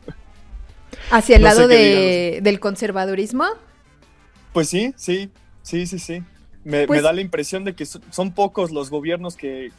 ¿Hacia 1.10 1.36
el 1.36 1.42
lado 1.42 1.68
del 1.68 2.60
conservadurismo? 2.60 3.44
Pues 4.52 4.68
sí, 4.68 4.94
sí, 4.96 5.30
sí, 5.66 5.86
sí, 5.86 5.98
sí. 5.98 6.22
Me, 6.64 6.86
pues 6.86 7.02
da 7.02 7.12
la 7.12 7.20
impresión 7.20 7.64
de 7.64 7.74
que 7.74 7.86
son 7.86 8.32
pocos 8.32 8.72
los 8.72 8.90
gobiernos 8.90 9.36
que, 9.36 9.70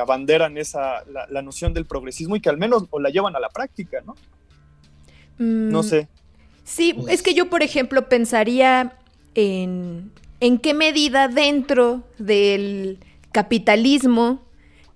abanderan 0.00 0.56
esa, 0.58 1.02
la, 1.30 1.42
noción 1.42 1.74
del 1.74 1.86
progresismo 1.86 2.36
y 2.36 2.40
que 2.40 2.50
al 2.50 2.56
menos 2.56 2.84
o 2.90 3.00
la 3.00 3.10
llevan 3.10 3.34
a 3.34 3.40
la 3.40 3.48
práctica, 3.48 4.00
¿no? 4.06 4.14
no 5.38 5.80
mm, 5.80 5.84
sé. 5.84 6.08
Sí, 6.62 6.96
es 7.08 7.22
que 7.22 7.34
yo, 7.34 7.50
por 7.50 7.62
ejemplo, 7.64 8.08
pensaría 8.08 8.96
en, 9.34 10.12
en 10.38 10.58
qué 10.58 10.72
medida 10.72 11.26
dentro 11.26 12.04
del 12.18 13.00
capitalismo 13.32 14.44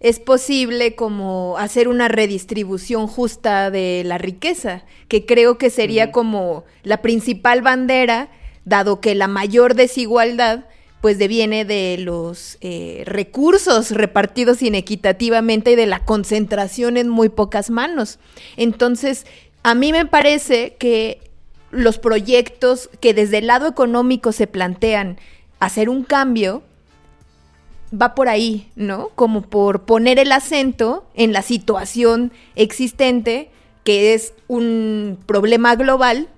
es 0.00 0.20
posible 0.20 0.94
como 0.94 1.58
hacer 1.58 1.88
una 1.88 2.06
redistribución 2.06 3.08
justa 3.08 3.70
de 3.70 4.02
la 4.04 4.18
riqueza, 4.18 4.84
que 5.08 5.26
creo 5.26 5.58
que 5.58 5.70
sería 5.70 6.12
como 6.12 6.64
la 6.84 7.02
principal 7.02 7.62
bandera 7.62 8.30
dado 8.68 9.00
que 9.00 9.14
la 9.14 9.28
mayor 9.28 9.74
desigualdad 9.74 10.64
pues 11.00 11.18
deviene 11.18 11.64
de 11.64 11.96
los 11.98 12.58
eh, 12.60 13.04
recursos 13.06 13.92
repartidos 13.92 14.62
inequitativamente 14.62 15.72
y 15.72 15.76
de 15.76 15.86
la 15.86 16.04
concentración 16.04 16.96
en 16.96 17.08
muy 17.08 17.28
pocas 17.28 17.70
manos. 17.70 18.18
Entonces, 18.56 19.24
a 19.62 19.74
mí 19.74 19.92
me 19.92 20.06
parece 20.06 20.74
que 20.78 21.20
los 21.70 21.98
proyectos 21.98 22.90
que 23.00 23.14
desde 23.14 23.38
el 23.38 23.46
lado 23.46 23.68
económico 23.68 24.32
se 24.32 24.46
plantean 24.46 25.18
hacer 25.60 25.88
un 25.88 26.02
cambio, 26.02 26.62
va 27.92 28.14
por 28.14 28.28
ahí, 28.28 28.68
¿no? 28.74 29.10
Como 29.14 29.42
por 29.42 29.82
poner 29.82 30.18
el 30.18 30.32
acento 30.32 31.06
en 31.14 31.32
la 31.32 31.42
situación 31.42 32.32
existente, 32.56 33.50
que 33.84 34.14
es 34.14 34.34
un 34.46 35.18
problema 35.26 35.74
global, 35.76 36.28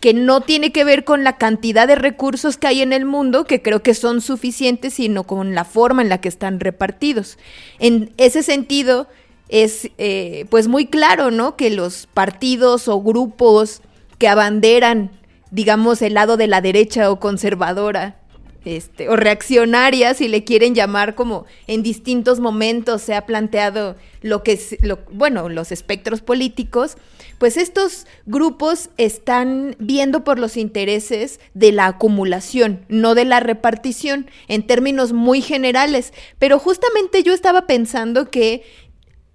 que 0.00 0.14
no 0.14 0.40
tiene 0.40 0.72
que 0.72 0.84
ver 0.84 1.04
con 1.04 1.24
la 1.24 1.36
cantidad 1.36 1.86
de 1.86 1.94
recursos 1.94 2.56
que 2.56 2.66
hay 2.66 2.82
en 2.82 2.92
el 2.92 3.04
mundo, 3.04 3.44
que 3.44 3.62
creo 3.62 3.82
que 3.82 3.94
son 3.94 4.22
suficientes, 4.22 4.94
sino 4.94 5.24
con 5.24 5.54
la 5.54 5.64
forma 5.64 6.00
en 6.02 6.08
la 6.08 6.20
que 6.20 6.28
están 6.28 6.58
repartidos. 6.58 7.38
En 7.78 8.12
ese 8.16 8.42
sentido, 8.42 9.08
es 9.50 9.90
eh, 9.98 10.46
pues 10.48 10.68
muy 10.68 10.86
claro, 10.86 11.30
¿no? 11.30 11.56
Que 11.56 11.70
los 11.70 12.06
partidos 12.06 12.88
o 12.88 13.02
grupos 13.02 13.82
que 14.18 14.28
abanderan, 14.28 15.10
digamos, 15.50 16.00
el 16.02 16.14
lado 16.14 16.36
de 16.36 16.46
la 16.46 16.60
derecha 16.60 17.10
o 17.10 17.20
conservadora, 17.20 18.19
este, 18.64 19.08
o 19.08 19.16
reaccionaria, 19.16 20.12
si 20.14 20.28
le 20.28 20.44
quieren 20.44 20.74
llamar, 20.74 21.14
como 21.14 21.46
en 21.66 21.82
distintos 21.82 22.40
momentos 22.40 23.00
se 23.02 23.14
ha 23.14 23.24
planteado 23.24 23.96
lo 24.20 24.42
que 24.42 24.52
es, 24.52 24.76
bueno, 25.10 25.48
los 25.48 25.72
espectros 25.72 26.20
políticos, 26.20 26.96
pues 27.38 27.56
estos 27.56 28.06
grupos 28.26 28.90
están 28.98 29.76
viendo 29.78 30.24
por 30.24 30.38
los 30.38 30.58
intereses 30.58 31.40
de 31.54 31.72
la 31.72 31.86
acumulación, 31.86 32.84
no 32.88 33.14
de 33.14 33.24
la 33.24 33.40
repartición, 33.40 34.30
en 34.46 34.66
términos 34.66 35.14
muy 35.14 35.40
generales. 35.40 36.12
Pero 36.38 36.58
justamente 36.58 37.22
yo 37.22 37.32
estaba 37.32 37.66
pensando 37.66 38.30
que 38.30 38.62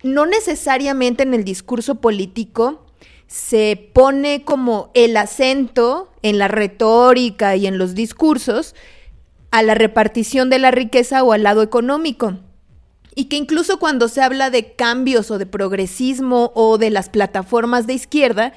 no 0.04 0.28
necesariamente 0.28 1.24
en 1.24 1.34
el 1.34 1.44
discurso 1.44 1.96
político 1.96 2.86
se 3.26 3.90
pone 3.94 4.44
como 4.44 4.92
el 4.94 5.18
acento 5.18 6.12
en 6.22 6.38
la 6.38 6.48
retórica 6.48 7.56
y 7.56 7.66
en 7.66 7.80
los 7.80 7.96
discursos 7.96 8.76
a 9.52 9.64
la 9.64 9.76
repartición 9.76 10.50
de 10.50 10.60
la 10.60 10.72
riqueza 10.72 11.24
o 11.24 11.32
al 11.32 11.44
lado 11.44 11.62
económico. 11.62 12.38
Y 13.16 13.26
que 13.26 13.38
incluso 13.38 13.80
cuando 13.80 14.10
se 14.10 14.22
habla 14.22 14.50
de 14.50 14.74
cambios 14.74 15.32
o 15.32 15.38
de 15.38 15.46
progresismo 15.46 16.52
o 16.54 16.78
de 16.78 16.90
las 16.90 17.10
plataformas 17.10 17.88
de 17.88 17.94
izquierda, 17.94 18.54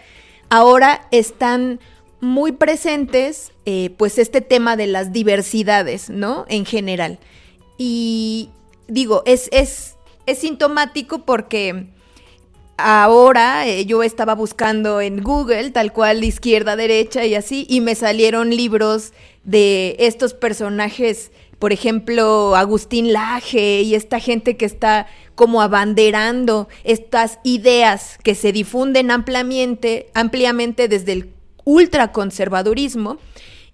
ahora 0.50 1.06
están 1.12 1.78
muy 2.20 2.52
presentes 2.52 3.52
eh, 3.64 3.90
pues 3.96 4.18
este 4.18 4.40
tema 4.40 4.76
de 4.76 4.88
las 4.88 5.12
diversidades, 5.12 6.10
¿no? 6.10 6.44
En 6.48 6.64
general. 6.64 7.20
Y 7.76 8.50
digo, 8.88 9.22
es, 9.24 9.48
es, 9.52 9.96
es 10.26 10.38
sintomático 10.38 11.24
porque 11.24 11.86
ahora 12.78 13.66
eh, 13.66 13.84
yo 13.84 14.02
estaba 14.02 14.34
buscando 14.34 15.00
en 15.00 15.22
Google, 15.22 15.70
tal 15.70 15.92
cual 15.92 16.24
izquierda, 16.24 16.76
derecha 16.76 17.26
y 17.26 17.34
así, 17.34 17.66
y 17.68 17.80
me 17.80 17.94
salieron 17.94 18.50
libros 18.50 19.12
de 19.44 19.96
estos 19.98 20.32
personajes, 20.32 21.32
por 21.58 21.72
ejemplo, 21.72 22.54
Agustín 22.54 23.12
Laje 23.12 23.82
y 23.82 23.94
esta 23.94 24.20
gente 24.20 24.56
que 24.56 24.64
está 24.64 25.08
como 25.34 25.60
abanderando 25.60 26.68
estas 26.84 27.40
ideas 27.42 28.18
que 28.22 28.34
se 28.34 28.52
difunden 28.52 29.10
ampliamente, 29.10 30.08
ampliamente 30.14 30.88
desde 30.88 31.12
el 31.12 31.34
ultraconservadurismo. 31.64 33.18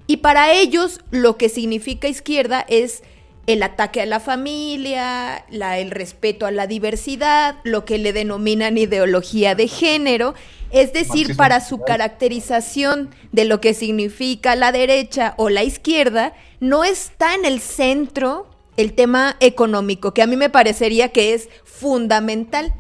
Y 0.06 0.18
para 0.18 0.52
ellos 0.52 1.00
lo 1.10 1.36
que 1.36 1.48
significa 1.48 2.08
izquierda 2.08 2.64
es 2.68 3.02
el 3.46 3.62
ataque 3.62 4.00
a 4.00 4.06
la 4.06 4.20
familia, 4.20 5.44
la, 5.50 5.78
el 5.78 5.90
respeto 5.90 6.46
a 6.46 6.50
la 6.50 6.66
diversidad, 6.66 7.56
lo 7.64 7.84
que 7.84 7.98
le 7.98 8.12
denominan 8.12 8.78
ideología 8.78 9.54
de 9.54 9.68
género, 9.68 10.34
es 10.70 10.92
decir, 10.92 11.36
para 11.36 11.60
su 11.60 11.80
caracterización 11.80 13.10
de 13.32 13.44
lo 13.44 13.60
que 13.60 13.74
significa 13.74 14.56
la 14.56 14.72
derecha 14.72 15.34
o 15.36 15.50
la 15.50 15.62
izquierda, 15.62 16.32
no 16.60 16.84
está 16.84 17.34
en 17.34 17.44
el 17.44 17.60
centro 17.60 18.48
el 18.76 18.94
tema 18.94 19.36
económico, 19.40 20.14
que 20.14 20.22
a 20.22 20.26
mí 20.26 20.36
me 20.36 20.50
parecería 20.50 21.10
que 21.10 21.34
es 21.34 21.48
fundamental 21.64 22.74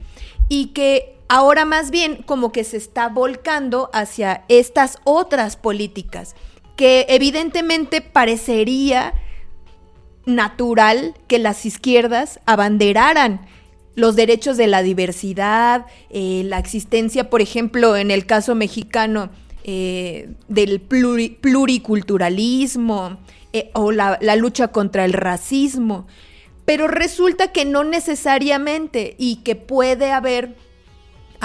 y 0.48 0.68
que 0.68 1.16
ahora 1.28 1.64
más 1.64 1.90
bien 1.90 2.22
como 2.26 2.52
que 2.52 2.64
se 2.64 2.78
está 2.78 3.08
volcando 3.08 3.90
hacia 3.92 4.44
estas 4.48 4.98
otras 5.04 5.56
políticas, 5.56 6.34
que 6.76 7.06
evidentemente 7.08 8.00
parecería 8.00 9.14
natural 10.26 11.14
que 11.26 11.38
las 11.38 11.66
izquierdas 11.66 12.40
abanderaran 12.46 13.40
los 13.94 14.16
derechos 14.16 14.56
de 14.56 14.66
la 14.66 14.82
diversidad, 14.82 15.86
eh, 16.10 16.42
la 16.44 16.58
existencia, 16.58 17.30
por 17.30 17.40
ejemplo, 17.40 17.96
en 17.96 18.10
el 18.10 18.26
caso 18.26 18.54
mexicano, 18.54 19.30
eh, 19.62 20.30
del 20.48 20.80
pluriculturalismo 20.80 23.18
eh, 23.52 23.70
o 23.72 23.92
la, 23.92 24.18
la 24.20 24.36
lucha 24.36 24.68
contra 24.68 25.04
el 25.04 25.12
racismo. 25.12 26.06
Pero 26.64 26.88
resulta 26.88 27.52
que 27.52 27.64
no 27.64 27.84
necesariamente 27.84 29.14
y 29.18 29.36
que 29.36 29.54
puede 29.54 30.12
haber 30.12 30.56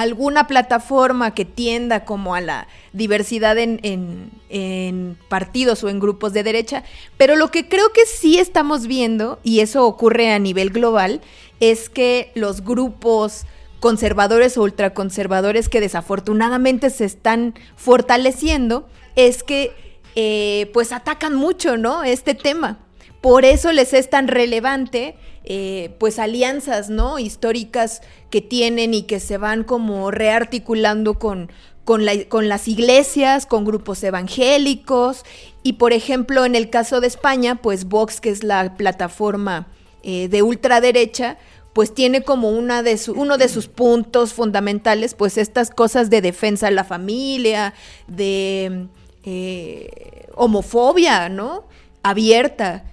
alguna 0.02 0.47
plataforma 0.47 1.34
que 1.34 1.45
tienda 1.45 2.06
como 2.06 2.34
a 2.34 2.41
la 2.41 2.68
diversidad 2.93 3.58
en, 3.58 5.18
partidos 5.28 5.84
o 5.84 5.89
en 5.89 6.00
grupos 6.00 6.34
de 6.34 6.43
derecha, 6.43 6.84
pero 7.18 7.36
lo 7.36 7.52
que 7.52 7.68
creo 7.68 7.91
que 7.91 8.06
sí 8.06 8.39
estamos 8.39 8.88
viendo, 8.88 9.39
y 9.43 9.60
eso 9.60 9.86
ocurre 9.86 10.32
a 10.32 10.39
nivel 10.39 10.70
global, 10.70 11.22
es 11.60 11.89
que 11.89 12.32
los 12.36 12.64
grupos 12.64 13.45
conservadores 13.80 14.58
o 14.58 14.64
ultraconservadores 14.64 15.70
que 15.70 15.82
desafortunadamente 15.82 16.89
se 16.89 17.06
están 17.06 17.54
fortaleciendo, 17.76 18.88
es 19.16 19.43
que 19.43 19.74
eh, 20.16 20.70
pues 20.74 20.91
atacan 20.91 21.36
mucho, 21.36 21.78
¿no? 21.78 22.04
Este 22.04 22.36
tema. 22.36 22.80
Por 23.22 23.43
eso 23.43 23.74
les 23.74 23.93
es 23.93 24.10
tan 24.10 24.30
relevante 24.30 25.16
eh, 25.43 25.95
pues 25.99 26.19
alianzas, 26.19 26.89
¿no? 26.89 27.19
Históricas 27.19 28.01
que 28.29 28.41
tienen 28.41 28.93
y 28.93 29.03
que 29.03 29.19
se 29.19 29.37
van 29.37 29.63
como 29.63 30.11
rearticulando 30.11 31.17
con, 31.17 31.51
con, 31.85 32.05
las 32.05 32.67
iglesias, 32.67 33.45
con 33.45 33.65
grupos 33.65 34.03
evangélicos. 34.03 35.23
Y 35.63 35.73
por 35.73 35.93
ejemplo, 35.93 36.45
en 36.45 36.55
el 36.55 36.69
caso 36.69 37.01
de 37.01 37.07
España, 37.07 37.55
pues 37.55 37.85
Vox, 37.85 38.21
que 38.21 38.29
es 38.29 38.43
la 38.43 38.75
plataforma 38.75 39.67
eh, 40.03 40.27
de 40.27 40.43
ultraderecha, 40.43 41.37
pues 41.73 41.93
tiene 41.93 42.23
como 42.23 42.49
una 42.49 42.83
de 42.83 42.99
uno 43.15 43.37
de 43.37 43.47
sus 43.47 43.67
puntos 43.67 44.33
fundamentales, 44.33 45.13
pues 45.13 45.37
estas 45.37 45.71
cosas 45.71 46.09
de 46.09 46.21
defensa 46.21 46.67
de 46.67 46.73
la 46.73 46.83
familia, 46.83 47.73
de 48.07 48.87
eh, 49.23 50.27
homofobia, 50.35 51.29
¿no? 51.29 51.65
Abierta. 52.03 52.85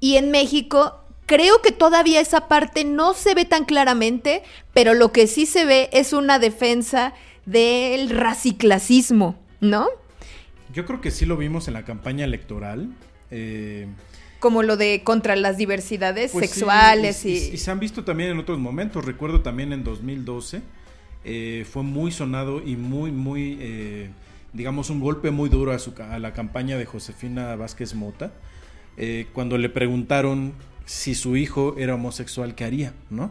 Y 0.00 0.16
en 0.16 0.30
México 0.30 0.99
Creo 1.30 1.62
que 1.62 1.70
todavía 1.70 2.20
esa 2.20 2.48
parte 2.48 2.84
no 2.84 3.14
se 3.14 3.36
ve 3.36 3.44
tan 3.44 3.64
claramente, 3.64 4.42
pero 4.74 4.94
lo 4.94 5.12
que 5.12 5.28
sí 5.28 5.46
se 5.46 5.64
ve 5.64 5.88
es 5.92 6.12
una 6.12 6.40
defensa 6.40 7.14
del 7.46 8.10
raciclasismo, 8.10 9.38
¿no? 9.60 9.86
Yo 10.74 10.84
creo 10.86 11.00
que 11.00 11.12
sí 11.12 11.26
lo 11.26 11.36
vimos 11.36 11.68
en 11.68 11.74
la 11.74 11.84
campaña 11.84 12.24
electoral. 12.24 12.88
Eh, 13.30 13.86
como 14.40 14.64
lo 14.64 14.76
de 14.76 15.02
contra 15.04 15.36
las 15.36 15.56
diversidades 15.56 16.32
pues 16.32 16.50
sexuales 16.50 17.24
y, 17.24 17.34
y, 17.34 17.56
se 17.58 17.70
han 17.70 17.78
visto 17.78 18.02
también 18.02 18.30
en 18.30 18.38
otros 18.40 18.58
momentos. 18.58 19.04
Recuerdo 19.04 19.40
también 19.40 19.72
en 19.72 19.84
2012 19.84 20.62
eh, 21.24 21.64
fue 21.70 21.84
muy 21.84 22.10
sonado 22.10 22.60
y 22.60 22.74
muy, 22.74 23.12
muy, 23.12 23.56
eh, 23.60 24.10
digamos, 24.52 24.90
un 24.90 24.98
golpe 24.98 25.30
muy 25.30 25.48
duro 25.48 25.70
a, 25.70 25.78
su, 25.78 25.94
a, 26.10 26.18
la 26.18 26.32
campaña 26.32 26.76
de 26.76 26.86
Josefina 26.86 27.54
Vázquez 27.54 27.94
Mota, 27.94 28.32
cuando 29.32 29.56
le 29.56 29.68
preguntaron 29.68 30.54
si 30.90 31.14
su 31.14 31.36
hijo 31.36 31.76
era 31.78 31.94
homosexual, 31.94 32.56
¿qué 32.56 32.64
haría? 32.64 32.92
¿No? 33.10 33.30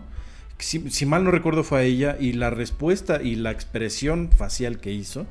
Si, 0.60 1.06
mal 1.06 1.26
no 1.26 1.32
recuerdo 1.32 1.66
fue 1.66 1.80
a 1.80 1.84
ella 1.84 2.16
y 2.18 2.32
la 2.32 2.50
respuesta 2.50 3.22
y 3.22 3.36
la 3.36 3.52
expresión 3.52 4.30
facial 4.32 4.80
que 4.80 4.94
hizo, 4.94 5.28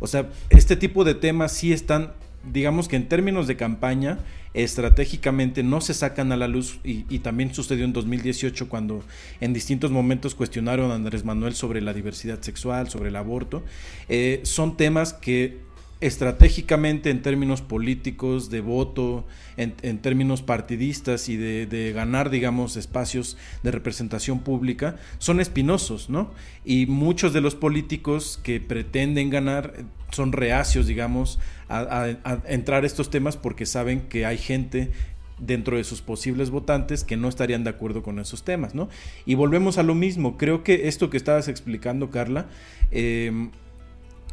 o 0.00 0.08
sea, 0.08 0.28
este 0.50 0.74
tipo 0.74 1.04
de 1.04 1.14
temas 1.14 1.52
sí 1.52 1.72
están, 1.72 2.14
digamos 2.52 2.88
que 2.88 2.96
en 2.96 3.08
términos 3.08 3.46
de 3.46 3.56
campaña, 3.56 4.18
estratégicamente 4.54 5.62
no 5.62 5.80
se 5.80 5.94
sacan 5.94 6.32
a 6.32 6.36
la 6.36 6.48
luz 6.48 6.80
y, 6.82 7.04
también 7.20 7.54
sucedió 7.54 7.84
en 7.84 7.92
2018 7.92 8.68
cuando 8.68 9.04
en 9.40 9.52
distintos 9.52 9.92
momentos 9.92 10.34
cuestionaron 10.34 10.90
a 10.90 10.96
Andrés 10.96 11.24
Manuel 11.24 11.54
sobre 11.54 11.80
la 11.80 11.92
diversidad 11.92 12.40
sexual, 12.40 12.90
sobre 12.90 13.10
el 13.10 13.16
aborto, 13.16 13.62
eh, 14.08 14.40
son 14.42 14.76
temas 14.76 15.12
que 15.12 15.67
estratégicamente 16.00 17.10
en 17.10 17.22
términos 17.22 17.60
políticos, 17.60 18.50
de 18.50 18.60
voto, 18.60 19.26
en, 19.56 19.98
términos 19.98 20.42
partidistas 20.42 21.28
y 21.28 21.36
de, 21.36 21.92
ganar, 21.92 22.30
digamos, 22.30 22.76
espacios 22.76 23.36
de 23.62 23.72
representación 23.72 24.40
pública, 24.40 24.96
son 25.18 25.40
espinosos, 25.40 26.08
¿no? 26.08 26.30
Y 26.64 26.86
muchos 26.86 27.32
de 27.32 27.40
los 27.40 27.56
políticos 27.56 28.38
que 28.42 28.60
pretenden 28.60 29.30
ganar 29.30 29.74
son 30.12 30.32
reacios, 30.32 30.86
digamos, 30.86 31.40
a, 31.68 32.04
a 32.24 32.38
entrar 32.46 32.84
a 32.84 32.86
estos 32.86 33.10
temas 33.10 33.36
porque 33.36 33.66
saben 33.66 34.02
que 34.02 34.24
hay 34.24 34.38
gente 34.38 34.92
dentro 35.40 35.76
de 35.76 35.84
sus 35.84 36.00
posibles 36.00 36.50
votantes 36.50 37.04
que 37.04 37.16
no 37.16 37.28
estarían 37.28 37.64
de 37.64 37.70
acuerdo 37.70 38.02
con 38.02 38.18
esos 38.18 38.44
temas, 38.44 38.74
¿no? 38.74 38.88
Y 39.26 39.34
volvemos 39.34 39.78
a 39.78 39.82
lo 39.82 39.94
mismo, 39.94 40.36
creo 40.36 40.62
que 40.62 40.88
esto 40.88 41.10
que 41.10 41.16
estabas 41.16 41.48
explicando, 41.48 42.10
Carla, 42.10 42.46
eh, 42.90 43.50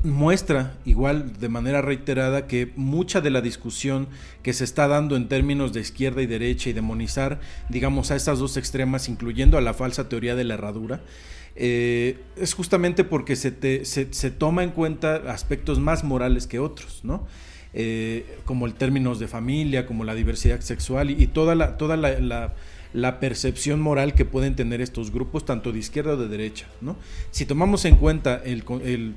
muestra 0.05 0.77
igual 0.85 1.39
de 1.39 1.49
manera 1.49 1.81
reiterada 1.81 2.47
que 2.47 2.71
mucha 2.75 3.21
de 3.21 3.29
la 3.29 3.41
discusión 3.41 4.07
que 4.43 4.53
se 4.53 4.63
está 4.63 4.87
dando 4.87 5.15
en 5.15 5.27
términos 5.27 5.73
de 5.73 5.81
izquierda 5.81 6.21
y 6.21 6.27
derecha 6.27 6.69
y 6.69 6.73
demonizar, 6.73 7.39
digamos, 7.69 8.11
a 8.11 8.15
estas 8.15 8.39
dos 8.39 8.57
extremas, 8.57 9.09
incluyendo 9.09 9.57
a 9.57 9.61
la 9.61 9.73
falsa 9.73 10.07
teoría 10.07 10.35
de 10.35 10.43
la 10.43 10.53
herradura, 10.53 11.01
eh, 11.55 12.19
es 12.37 12.53
justamente 12.53 13.03
porque 13.03 13.35
se, 13.35 13.85
se, 13.85 14.31
toma 14.31 14.63
en 14.63 14.71
cuenta 14.71 15.15
aspectos 15.31 15.79
más 15.79 16.03
morales 16.03 16.47
que 16.47 16.59
otros, 16.59 17.01
¿no? 17.03 17.25
Eh, 17.73 18.25
como 18.45 18.65
el 18.65 18.73
términos 18.73 19.19
de 19.19 19.27
familia, 19.27 19.85
como 19.85 20.03
la 20.03 20.15
diversidad 20.15 20.61
sexual 20.61 21.09
y, 21.09 21.27
toda 21.27 21.55
la, 21.55 21.77
toda 21.77 21.97
la 21.97 22.19
la 22.19 22.53
percepción 23.19 23.81
moral 23.81 24.13
que 24.13 24.23
pueden 24.23 24.55
tener 24.55 24.79
estos 24.81 25.11
grupos, 25.11 25.45
tanto 25.45 25.71
de 25.71 25.79
izquierda 25.79 26.13
o 26.13 26.17
de 26.17 26.29
derecha. 26.29 26.67
¿no? 26.79 26.95
Si 27.31 27.45
tomamos 27.45 27.83
en 27.85 27.97
cuenta 27.97 28.41
el, 28.43 28.63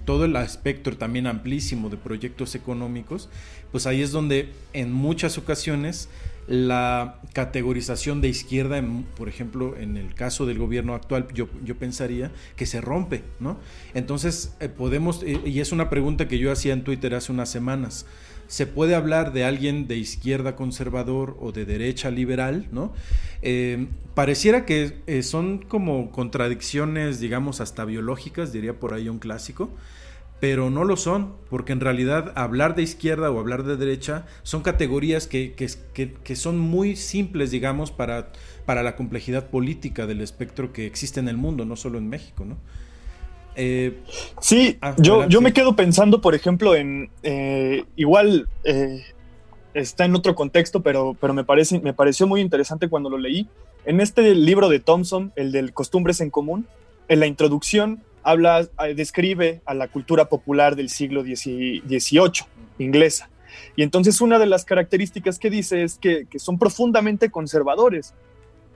todo 0.05 0.24
el 0.24 0.35
espectro 0.37 0.97
también 0.97 1.26
amplísimo 1.26 1.89
de 1.89 1.97
proyectos 1.97 2.55
económicos, 2.55 3.29
pues 3.70 3.87
ahí 3.87 4.03
es 4.03 4.11
donde 4.11 4.51
en 4.72 4.93
muchas 4.93 5.39
ocasiones 5.39 6.09
la 6.49 7.20
categorización 7.35 8.22
de 8.22 8.29
izquierda, 8.29 8.83
por 9.16 9.29
ejemplo, 9.29 9.76
en 9.76 9.99
el 9.99 10.14
caso 10.14 10.47
del 10.47 10.59
gobierno 10.59 10.95
actual, 10.95 11.29
yo, 11.35 11.49
yo 11.62 11.76
pensaría 11.76 12.33
que 12.57 12.64
se 12.64 12.81
rompe, 12.81 13.22
¿no? 13.39 13.59
Entonces, 13.93 14.55
eh, 14.59 14.70
podemos, 14.70 15.22
eh, 15.22 15.39
y 15.45 15.61
es 15.61 15.72
una 15.72 15.91
pregunta 15.91 16.26
que 16.26 16.39
yo 16.39 16.51
hacía 16.51 16.72
en 16.72 16.85
Twitter 16.85 17.14
hace 17.14 17.33
unas 17.33 17.51
semanas, 17.51 18.07
se 18.49 18.67
puede 18.67 18.95
hablar 18.95 19.33
de 19.33 19.45
alguien 19.45 19.87
de 19.87 19.97
izquierda 19.97 20.57
conservador 20.57 21.37
o 21.39 21.53
de 21.53 21.67
derecha 21.67 22.11
liberal, 22.11 22.67
¿no? 22.73 22.93
Eh, 23.43 23.87
pareciera 24.15 24.65
que 24.65 24.97
eh, 25.07 25.23
son 25.23 25.59
como 25.59 26.11
contradicciones, 26.11 27.21
digamos, 27.21 27.61
hasta 27.61 27.85
biológicas, 27.85 28.53
diría 28.53 28.81
por 28.81 28.95
ahí 28.95 29.09
un 29.09 29.19
clásico, 29.19 29.71
pero 30.41 30.71
no 30.71 30.85
lo 30.85 30.97
son, 30.97 31.35
porque 31.51 31.73
en 31.73 31.81
realidad 31.81 32.33
hablar 32.37 32.75
de 32.75 32.83
izquierda 32.83 33.31
o 33.31 33.39
hablar 33.39 33.65
de 33.65 33.77
derecha 33.77 34.25
son 34.43 34.63
categorías 34.63 35.27
que, 35.27 35.53
que, 35.55 36.37
son 36.37 36.59
muy 36.59 36.97
simples, 36.97 37.51
digamos, 37.51 37.91
para, 37.91 38.33
para 38.65 38.83
la 38.83 38.97
complejidad 38.97 39.51
política 39.51 40.07
del 40.07 40.21
espectro 40.21 40.73
que 40.73 40.87
existe 40.87 41.21
en 41.21 41.29
el 41.29 41.37
mundo, 41.37 41.65
no 41.65 41.77
solo 41.77 41.99
en 41.99 42.09
México, 42.09 42.45
¿no? 42.45 42.57
Eh, 43.61 43.93
sí, 44.41 44.79
ah, 44.81 44.95
yo, 44.99 45.27
yo 45.29 45.41
me 45.41 45.53
quedo 45.53 45.75
pensando, 45.75 46.21
por 46.21 46.37
ejemplo, 46.37 46.77
en 46.77 47.11
eh, 47.25 47.85
igual 47.97 48.49
eh, 48.63 49.05
está 49.75 50.05
en 50.05 50.15
otro 50.15 50.37
contexto, 50.37 50.81
pero, 50.81 51.17
pero 51.21 51.35
me, 51.35 51.43
parece, 51.43 51.81
me 51.81 51.93
pareció 51.93 52.29
muy 52.29 52.41
interesante 52.41 52.89
cuando 52.89 53.11
lo 53.11 53.19
leí. 53.19 53.49
En 53.85 54.01
este 54.01 54.33
libro 54.37 54.69
de 54.69 54.79
Thompson, 54.79 55.33
el 55.35 55.51
de 55.51 55.73
Costumbres 55.73 56.21
en 56.21 56.31
Común, 56.31 56.69
en 57.09 57.19
la 57.19 57.27
introducción 57.27 58.01
habla, 58.23 58.69
describe 58.95 59.61
a 59.65 59.75
la 59.75 59.89
cultura 59.89 60.29
popular 60.29 60.77
del 60.77 60.89
siglo 60.89 61.23
XVIII, 61.23 62.47
inglesa. 62.79 63.29
Y 63.75 63.83
entonces 63.83 64.21
una 64.21 64.39
de 64.39 64.47
las 64.47 64.65
características 64.65 65.41
que 65.41 65.51
dice 65.51 65.83
es 65.83 65.99
que, 65.99 66.27
que 66.27 66.39
son 66.39 66.59
profundamente 66.59 67.31
conservadores. 67.31 68.15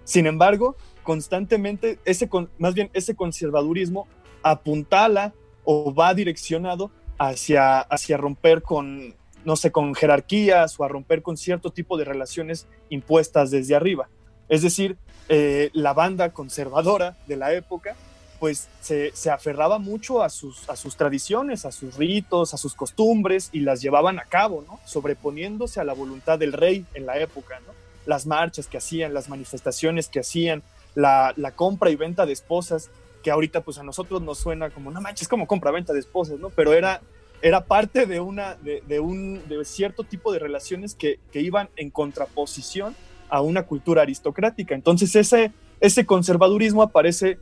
Sin 0.03 0.27
embargo, 0.27 0.77
constantemente, 1.05 2.01
ese, 2.05 2.29
más 2.59 2.75
bien 2.75 2.91
ese 2.95 3.15
conservadurismo 3.15 4.09
apuntala 4.43 5.33
o 5.65 5.95
va 5.95 6.15
direccionado 6.15 6.91
hacia, 7.19 7.81
hacia 7.81 8.17
romper 8.17 8.63
con, 8.63 9.15
no 9.45 9.57
sé, 9.57 9.71
con 9.71 9.95
jerarquías 9.95 10.79
o 10.79 10.85
a 10.85 10.89
romper 10.89 11.23
con 11.23 11.37
cierto 11.37 11.71
tipo 11.71 11.97
de 11.97 12.05
relaciones 12.05 12.67
impuestas 12.89 13.51
desde 13.51 13.75
arriba. 13.75 14.09
Es 14.49 14.63
decir, 14.63 14.97
eh, 15.29 15.71
la 15.73 15.95
banda 15.95 16.31
conservadora 16.31 17.17
de 17.27 17.37
la 17.37 17.55
época, 17.55 17.97
pues 18.39 18.69
se, 18.81 19.13
aferraba 19.31 19.79
mucho 19.79 20.23
a 20.23 20.29
sus, 20.29 20.69
a 20.69 20.75
sus 20.75 20.97
tradiciones, 20.97 21.65
a 21.65 21.71
sus 21.71 21.97
ritos, 21.97 22.55
a 22.55 22.57
sus 22.57 22.75
costumbres 22.75 23.51
y 23.53 23.61
las 23.61 23.81
llevaban 23.81 24.19
a 24.19 24.25
cabo, 24.25 24.65
¿no? 24.67 24.81
Sobreponiéndose 24.85 25.81
a 25.81 25.85
la 25.85 25.93
voluntad 25.93 26.41
del 26.41 26.53
rey 26.53 26.85
en 26.95 27.07
la 27.07 27.19
época, 27.19 27.61
¿no? 27.61 27.73
Las 28.05 28.27
marchas 28.27 28.67
que 28.67 28.79
hacían, 28.79 29.15
las 29.15 29.29
manifestaciones 29.29 30.09
que 30.09 30.19
hacían, 30.21 30.65
la, 30.97 31.33
la 31.37 31.53
compra 31.53 31.91
y 31.91 31.97
venta 31.97 32.27
de 32.27 32.33
esposas 32.33 32.91
que 33.23 33.31
ahorita 33.31 33.63
pues 33.63 33.79
a 33.79 33.83
nosotros 33.83 34.23
nos 34.23 34.39
suena 34.39 34.71
como, 34.71 34.91
no 34.91 35.01
manches, 35.01 35.29
como 35.29 35.47
compra-venta 35.47 35.93
de 35.93 36.01
esposas, 36.01 36.39
¿no? 36.39 36.51
Pero 36.51 36.73
era, 36.73 37.01
era 37.41 37.65
parte 37.65 38.07
de, 38.07 38.21
una, 38.21 38.57
de, 38.57 39.01
un 39.01 39.43
de 39.49 39.65
cierto 39.65 40.05
tipo 40.05 40.33
de 40.33 40.39
relaciones 40.39 40.95
que, 40.95 41.19
que, 41.31 41.41
iban 41.41 41.69
en 41.77 41.91
contraposición 41.91 42.95
a 43.29 43.41
una 43.41 43.65
cultura 43.65 44.03
aristocrática. 44.03 44.75
Entonces 44.75 45.15
ese, 45.17 45.53
ese 45.81 46.05
conservadurismo 46.07 46.83
aparece 46.83 47.39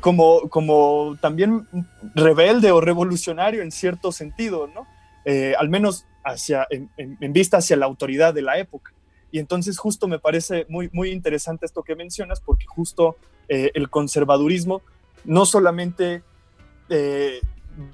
como, 0.00 0.48
como 0.48 1.16
también 1.20 1.66
rebelde 2.14 2.70
o 2.70 2.80
revolucionario 2.80 3.62
en 3.62 3.72
cierto 3.72 4.12
sentido, 4.12 4.68
¿no? 4.68 4.86
Eh, 5.24 5.54
al 5.58 5.68
menos 5.68 6.06
hacia, 6.24 6.66
en, 6.70 6.90
en, 6.96 7.32
vista 7.32 7.58
hacia 7.58 7.76
la 7.76 7.86
autoridad 7.86 8.32
de 8.32 8.42
la 8.42 8.58
época. 8.58 8.92
Y 9.30 9.38
entonces 9.38 9.78
justo 9.78 10.08
me 10.08 10.18
parece 10.18 10.66
muy, 10.68 10.88
muy 10.92 11.10
interesante 11.10 11.66
esto 11.66 11.82
que 11.82 11.94
mencionas, 11.94 12.40
porque 12.40 12.66
justo 12.66 13.16
eh, 13.48 13.70
el 13.74 13.90
conservadurismo 13.90 14.82
no 15.24 15.46
solamente 15.46 16.22
eh, 16.88 17.40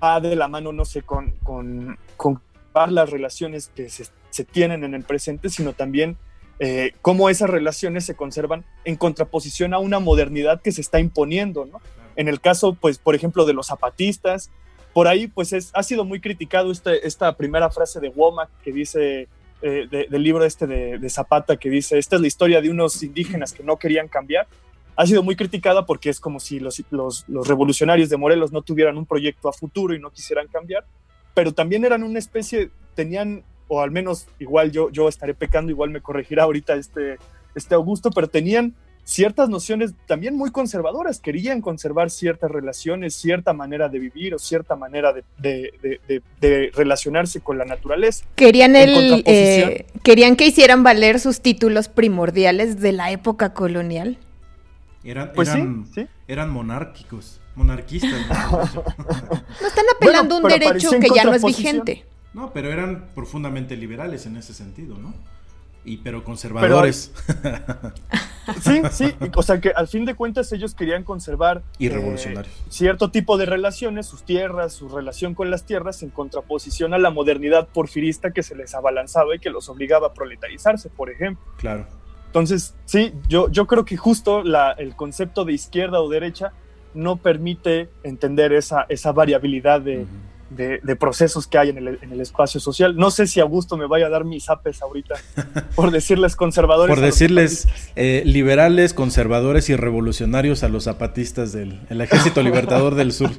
va 0.03 0.20
de 0.20 0.37
la 0.37 0.49
mano, 0.49 0.72
no 0.72 0.85
sé, 0.85 1.03
con, 1.03 1.32
con, 1.43 1.99
con 2.16 2.41
las 2.89 3.11
relaciones 3.11 3.70
que 3.74 3.89
se, 3.89 4.07
se, 4.30 4.45
tienen 4.45 4.85
en 4.85 4.95
el 4.95 5.05
presente, 5.05 5.49
sino 5.49 5.72
también 5.72 6.16
eh, 6.59 6.93
cómo 7.03 7.28
esas 7.28 7.51
relaciones 7.51 8.05
se 8.05 8.14
conservan 8.14 8.64
en 8.85 8.97
contraposición 8.97 9.74
a 9.74 9.78
una 9.78 9.99
modernidad 9.99 10.61
que 10.61 10.72
se 10.72 10.80
está 10.80 11.01
imponiendo, 11.01 11.66
¿no? 11.66 11.80
En 12.16 12.28
el 12.28 12.41
caso, 12.41 12.74
pues, 12.74 12.99
por 12.99 13.14
ejemplo, 13.14 13.45
de 13.45 13.55
los 13.55 13.66
zapatistas, 13.66 14.51
por 14.93 15.09
ahí, 15.09 15.26
pues, 15.26 15.53
es, 15.53 15.70
ha 15.74 15.82
sido 15.82 16.05
muy 16.05 16.20
criticado 16.20 16.70
este, 16.70 17.07
esta 17.07 17.37
primera 17.37 17.70
frase 17.70 17.99
de 18.01 18.09
Womack 18.09 18.51
que 18.62 18.72
dice, 18.72 19.28
del 19.63 20.23
libro 20.23 20.45
este 20.45 20.67
de, 20.67 20.99
de 20.99 21.11
Zapata, 21.11 21.57
que 21.57 21.71
dice, 21.71 21.99
esta 21.99 22.17
es 22.17 22.23
la 22.23 22.27
historia 22.27 22.61
de 22.61 22.71
unos 22.71 23.03
indígenas 23.03 23.53
que 23.53 23.63
no 23.63 23.79
querían 23.79 24.09
cambiar, 24.09 24.47
ha 24.97 25.07
sido 25.07 25.23
muy 25.23 25.37
criticada 25.37 25.87
porque 25.87 26.11
es 26.11 26.21
como 26.21 26.41
si 26.41 26.61
los, 26.61 26.85
los, 26.91 27.49
revolucionarios 27.49 28.09
de 28.09 28.17
Morelos 28.17 28.53
no 28.53 28.63
tuvieran 28.63 28.97
un 28.97 29.07
proyecto 29.07 29.49
a 29.49 29.53
futuro 29.53 29.95
y 29.95 29.99
no 29.99 30.11
quisieran 30.11 30.47
cambiar, 30.49 30.85
pero 31.35 31.53
también 31.53 31.85
eran 31.85 32.03
una 32.03 32.19
especie, 32.19 32.71
tenían, 32.95 33.43
o 33.69 33.81
al 33.81 33.91
menos 33.91 34.27
igual 34.39 34.71
yo, 34.71 34.91
yo 34.91 35.09
estaré 35.09 35.35
pecando, 35.35 35.71
igual 35.71 35.91
me 35.91 36.01
corregirá 36.01 36.45
ahorita 36.45 36.75
este, 36.75 37.19
este 37.55 37.75
Augusto, 37.75 38.11
pero 38.11 38.29
tenían 38.29 38.75
ciertas 39.05 39.49
nociones 39.49 39.93
también 40.07 40.37
muy 40.37 40.51
conservadoras, 40.51 41.21
querían 41.21 41.61
conservar 41.61 42.11
ciertas 42.11 42.51
relaciones, 42.51 43.15
cierta 43.15 43.53
manera 43.53 43.89
de 43.89 43.99
vivir 43.99 44.35
o 44.35 44.39
cierta 44.39 44.77
manera 44.77 45.13
de, 45.13 45.25
de, 45.39 46.23
de, 46.41 46.71
relacionarse 46.75 47.41
con 47.41 47.59
la 47.59 47.65
naturaleza. 47.65 48.25
Querían, 48.35 48.75
el, 48.77 49.23
eh, 49.27 49.87
querían 50.03 50.37
que 50.37 50.47
hicieran 50.47 50.83
valer 50.83 51.21
sus 51.21 51.41
títulos 51.41 51.89
primordiales 51.89 52.81
de 52.81 52.93
la 52.93 53.11
época 53.11 53.53
colonial. 53.53 54.19
Eran, 55.05 55.33
pues 55.35 55.51
eran, 56.27 56.51
monárquicos, 56.51 57.41
monarquistas. 57.55 58.11
no 58.11 58.63
están 59.67 59.85
apelando 59.95 60.37
a 60.37 60.39
un 60.39 60.49
derecho 60.49 60.91
que 60.99 61.09
ya 61.15 61.25
no 61.25 61.35
es 61.35 61.45
vigente. 61.45 62.07
No, 62.33 62.53
pero 62.53 62.73
eran 62.73 63.11
profundamente 63.15 63.77
liberales 63.77 64.27
en 64.27 64.37
ese 64.39 64.55
sentido, 64.55 64.97
¿no? 64.99 65.15
Y 65.85 65.99
pero 65.99 66.24
conservadores. 66.24 67.12
sí, 68.62 68.82
sí, 68.91 69.14
o 69.37 69.43
sea 69.43 69.61
que 69.61 69.70
al 69.70 69.87
fin 69.87 70.05
de 70.05 70.14
cuentas 70.14 70.51
ellos 70.53 70.74
querían 70.74 71.05
conservar 71.05 71.62
y 71.78 71.89
revolucionarios. 71.89 72.55
Eh, 72.55 72.62
cierto 72.70 73.11
tipo 73.11 73.37
de 73.37 73.47
relaciones, 73.47 74.07
sus 74.07 74.22
tierras, 74.22 74.72
su 74.72 74.89
relación 74.89 75.35
con 75.35 75.51
las 75.51 75.64
tierras 75.64 76.03
en 76.03 76.11
contraposición 76.11 76.95
a 76.95 76.99
la 76.99 77.11
modernidad 77.11 77.68
porfirista 77.68 78.32
que 78.32 78.43
se 78.43 78.55
les 78.57 78.74
abalanzaba 78.74 79.37
y 79.37 79.39
que 79.39 79.51
los 79.51 79.68
obligaba 79.68 80.09
a 80.09 80.14
proletarizarse, 80.14 80.89
por 80.89 81.11
ejemplo. 81.11 81.45
Claro. 81.59 81.87
Entonces, 82.26 82.74
sí, 82.85 83.12
yo, 83.28 83.49
yo 83.51 83.66
creo 83.66 83.85
que 83.85 83.97
justo 83.97 84.43
la, 84.43 84.72
el 84.72 84.97
concepto 84.97 85.45
de 85.45 85.53
izquierda 85.53 86.01
o 86.01 86.09
derecha 86.09 86.53
no 86.93 87.16
permite 87.16 87.91
entender 88.03 88.53
esa, 88.53 88.87
esa 88.89 89.12
variabilidad 89.12 89.80
de, 89.80 90.07
de, 90.55 90.97
procesos 90.97 91.47
que 91.47 91.59
hay 91.59 91.71
en 91.71 91.79
el, 91.79 91.99
en 92.03 92.13
el, 92.13 92.21
espacio 92.21 92.61
social. 92.61 92.97
No 92.97 93.11
sé 93.11 93.27
si 93.27 93.41
Augusto 93.41 93.77
me 93.77 93.87
vaya 93.87 94.07
a 94.07 94.09
dar 94.11 94.25
mis 94.25 94.49
apes 94.49 94.83
ahorita 94.83 95.17
por 95.75 95.91
decirles 95.91 96.37
conservadores. 96.37 96.95
por 96.95 97.05
decirles 97.05 97.69
eh, 97.97 98.23
liberales, 98.25 98.95
conservadores 98.95 99.69
y 99.71 99.77
revolucionarios 99.77 100.63
a 100.63 100.69
los 100.69 100.85
zapatistas 100.85 101.53
del 101.53 102.01
Ejército 102.01 102.43
Libertador 102.45 102.95
del 102.95 103.13
Sur. 103.13 103.31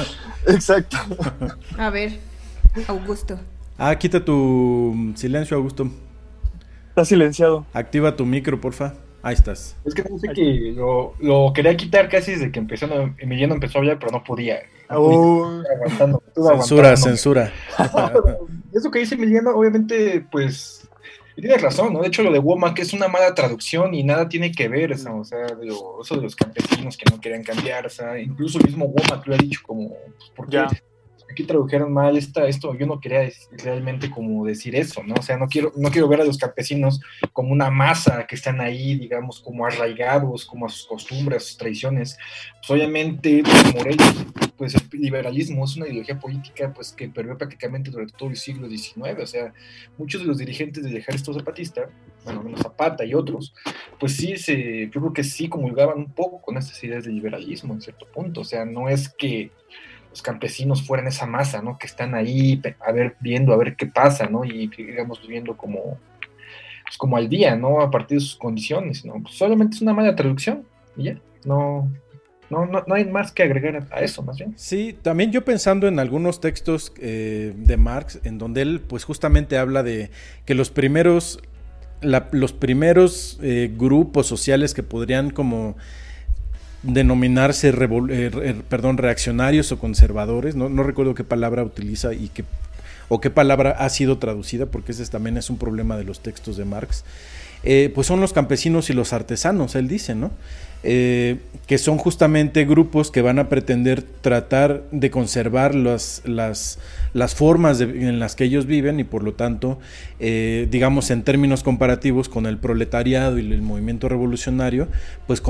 Exacto. 0.46 0.96
A 1.78 1.90
ver, 1.90 2.18
Augusto. 2.88 3.38
Ah, 3.78 3.96
quita 3.96 4.24
tu 4.24 5.12
silencio, 5.16 5.56
Augusto. 5.56 5.90
Está 6.90 7.04
silenciado. 7.04 7.66
Activa 7.72 8.16
tu 8.16 8.26
micro, 8.26 8.60
porfa. 8.60 8.94
Ahí 9.22 9.34
estás. 9.34 9.76
Es 9.84 9.94
que 9.94 10.02
no 10.02 10.18
sé 10.18 10.28
que 10.28 10.72
lo, 10.74 11.14
lo, 11.20 11.52
quería 11.52 11.76
quitar 11.76 12.08
casi 12.08 12.32
desde 12.32 12.50
que 12.50 12.58
empezó, 12.58 12.86
Emiliano 13.18 13.54
empezó 13.54 13.78
a 13.78 13.80
hablar, 13.80 13.98
pero 13.98 14.12
no 14.12 14.24
podía. 14.24 14.60
No 14.88 15.62
aguantando, 15.70 16.22
censura, 16.34 16.96
censura. 16.96 17.52
eso 18.72 18.90
que 18.90 19.00
dice 19.00 19.14
Emiliano, 19.14 19.50
obviamente, 19.50 20.24
pues, 20.32 20.88
tienes 21.36 21.62
razón, 21.62 21.92
¿no? 21.92 22.00
De 22.00 22.08
hecho, 22.08 22.22
lo 22.22 22.32
de 22.32 22.38
Womack 22.38 22.78
es 22.80 22.92
una 22.92 23.08
mala 23.08 23.34
traducción 23.34 23.94
y 23.94 24.02
nada 24.02 24.28
tiene 24.28 24.52
que 24.52 24.68
ver, 24.68 24.92
eso, 24.92 25.16
o 25.16 25.24
sea, 25.24 25.46
de 25.46 25.68
eso 25.68 26.16
de 26.16 26.22
los 26.22 26.34
campesinos 26.34 26.96
que 26.96 27.10
no 27.10 27.20
querían 27.20 27.44
cambiar, 27.44 27.86
o 27.86 27.90
sea, 27.90 28.18
incluso 28.18 28.58
el 28.58 28.64
mismo 28.64 28.86
Womack 28.86 29.26
lo 29.26 29.34
ha 29.34 29.38
dicho 29.38 29.60
como, 29.66 29.90
pues, 29.90 30.30
¿por 30.34 30.48
qué? 30.48 30.64
Aquí 31.30 31.44
tradujeron 31.44 31.92
mal 31.92 32.16
esta, 32.16 32.46
esto, 32.46 32.74
yo 32.74 32.86
no 32.86 33.00
quería 33.00 33.30
realmente 33.62 34.10
como 34.10 34.44
decir 34.44 34.74
eso, 34.74 35.02
¿no? 35.04 35.14
O 35.14 35.22
sea, 35.22 35.36
no 35.36 35.48
quiero, 35.48 35.72
no 35.76 35.90
quiero 35.90 36.08
ver 36.08 36.20
a 36.20 36.24
los 36.24 36.38
campesinos 36.38 37.00
como 37.32 37.52
una 37.52 37.70
masa 37.70 38.26
que 38.26 38.34
están 38.34 38.60
ahí, 38.60 38.96
digamos, 38.96 39.40
como 39.40 39.64
arraigados, 39.64 40.44
como 40.44 40.66
a 40.66 40.68
sus 40.68 40.86
costumbres, 40.86 41.42
a 41.42 41.46
sus 41.46 41.56
tradiciones. 41.56 42.18
Pues 42.56 42.70
obviamente, 42.70 43.42
Morelos, 43.74 44.26
pues 44.56 44.74
el 44.74 45.00
liberalismo 45.00 45.64
es 45.64 45.76
una 45.76 45.86
ideología 45.86 46.18
política 46.18 46.72
pues 46.72 46.92
que 46.92 47.08
perdió 47.08 47.38
prácticamente 47.38 47.90
durante 47.90 48.12
todo 48.12 48.30
el 48.30 48.36
siglo 48.36 48.68
XIX, 48.68 49.20
o 49.22 49.26
sea, 49.26 49.52
muchos 49.96 50.20
de 50.20 50.26
los 50.26 50.38
dirigentes 50.38 50.84
del 50.84 50.96
ejército 50.96 51.32
zapatista, 51.32 51.88
bueno, 52.24 52.42
menos 52.42 52.60
Zapata 52.60 53.04
y 53.04 53.14
otros, 53.14 53.54
pues 53.98 54.16
sí, 54.16 54.36
se, 54.36 54.90
yo 54.92 55.00
creo 55.00 55.12
que 55.12 55.24
sí 55.24 55.48
comulgaban 55.48 55.98
un 55.98 56.12
poco 56.12 56.42
con 56.42 56.58
estas 56.58 56.82
ideas 56.84 57.04
de 57.04 57.12
liberalismo 57.12 57.72
en 57.72 57.80
cierto 57.80 58.06
punto, 58.06 58.42
o 58.42 58.44
sea, 58.44 58.66
no 58.66 58.88
es 58.88 59.08
que 59.08 59.50
los 60.10 60.22
campesinos 60.22 60.86
fueran 60.86 61.06
esa 61.06 61.26
masa, 61.26 61.62
¿no? 61.62 61.78
Que 61.78 61.86
están 61.86 62.14
ahí 62.14 62.60
a 62.80 62.92
ver, 62.92 63.16
viendo 63.20 63.52
a 63.52 63.56
ver 63.56 63.76
qué 63.76 63.86
pasa, 63.86 64.26
¿no? 64.26 64.44
Y 64.44 64.68
digamos 64.68 65.22
viviendo 65.22 65.56
como, 65.56 65.98
pues, 66.84 66.98
como 66.98 67.16
al 67.16 67.28
día, 67.28 67.56
¿no? 67.56 67.80
A 67.80 67.90
partir 67.90 68.18
de 68.18 68.24
sus 68.24 68.36
condiciones, 68.36 69.04
¿no? 69.04 69.14
Pues 69.22 69.36
solamente 69.36 69.76
es 69.76 69.82
una 69.82 69.94
mala 69.94 70.16
traducción 70.16 70.64
y 70.96 71.04
ya, 71.04 71.16
no, 71.44 71.88
no, 72.50 72.66
no, 72.66 72.94
hay 72.94 73.04
más 73.04 73.30
que 73.30 73.44
agregar 73.44 73.86
a 73.92 74.00
eso, 74.00 74.22
más 74.22 74.36
bien. 74.36 74.54
Sí, 74.56 74.96
también 75.00 75.30
yo 75.30 75.44
pensando 75.44 75.86
en 75.86 76.00
algunos 76.00 76.40
textos 76.40 76.92
eh, 76.98 77.54
de 77.56 77.76
Marx, 77.76 78.18
en 78.24 78.38
donde 78.38 78.62
él, 78.62 78.80
pues 78.80 79.04
justamente 79.04 79.56
habla 79.56 79.84
de 79.84 80.10
que 80.44 80.54
los 80.54 80.70
primeros, 80.70 81.40
los 82.02 82.52
primeros 82.52 83.38
eh, 83.40 83.72
grupos 83.72 84.26
sociales 84.26 84.74
que 84.74 84.82
podrían 84.82 85.30
como 85.30 85.76
denominarse 86.82 87.68
eh, 87.68 88.62
perdón, 88.68 88.96
reaccionarios 88.96 89.70
o 89.72 89.78
conservadores, 89.78 90.56
¿no? 90.56 90.68
no 90.68 90.82
recuerdo 90.82 91.14
qué 91.14 91.24
palabra 91.24 91.62
utiliza 91.62 92.14
y 92.14 92.28
qué, 92.28 92.44
o 93.08 93.20
qué 93.20 93.30
palabra 93.30 93.72
ha 93.72 93.88
sido 93.90 94.18
traducida, 94.18 94.66
porque 94.66 94.92
ese 94.92 95.06
también 95.06 95.36
es 95.36 95.50
un 95.50 95.58
problema 95.58 95.96
de 95.96 96.04
los 96.04 96.20
textos 96.20 96.56
de 96.56 96.64
Marx, 96.64 97.04
eh, 97.62 97.92
pues 97.94 98.06
son 98.06 98.20
los 98.20 98.32
campesinos 98.32 98.88
y 98.88 98.94
los 98.94 99.12
artesanos, 99.12 99.74
él 99.74 99.88
dice, 99.88 100.14
¿no? 100.14 100.30
Eh, 100.82 101.38
que 101.66 101.78
son 101.78 101.98
justamente 101.98 102.64
grupos 102.64 103.12
que 103.12 103.22
van 103.22 103.38
a 103.38 103.48
pretender 103.48 104.02
tratar 104.02 104.82
de 104.90 105.10
conservar 105.10 105.74
las, 105.74 106.22
las, 106.24 106.80
las 107.12 107.34
formas 107.36 107.80
en 107.80 108.18
las 108.18 108.34
que 108.34 108.42
ellos 108.42 108.66
viven 108.66 108.98
y 108.98 109.04
por 109.04 109.22
lo 109.22 109.34
tanto, 109.34 109.78
eh, 110.18 110.66
digamos 110.68 111.12
en 111.12 111.22
términos 111.22 111.62
comparativos 111.62 112.28
con 112.28 112.46
el 112.46 112.58
proletariado 112.58 113.38
y 113.38 113.52
el 113.52 113.62
movimiento 113.62 114.08
revolucionario, 114.08 114.88
pues 115.28 115.40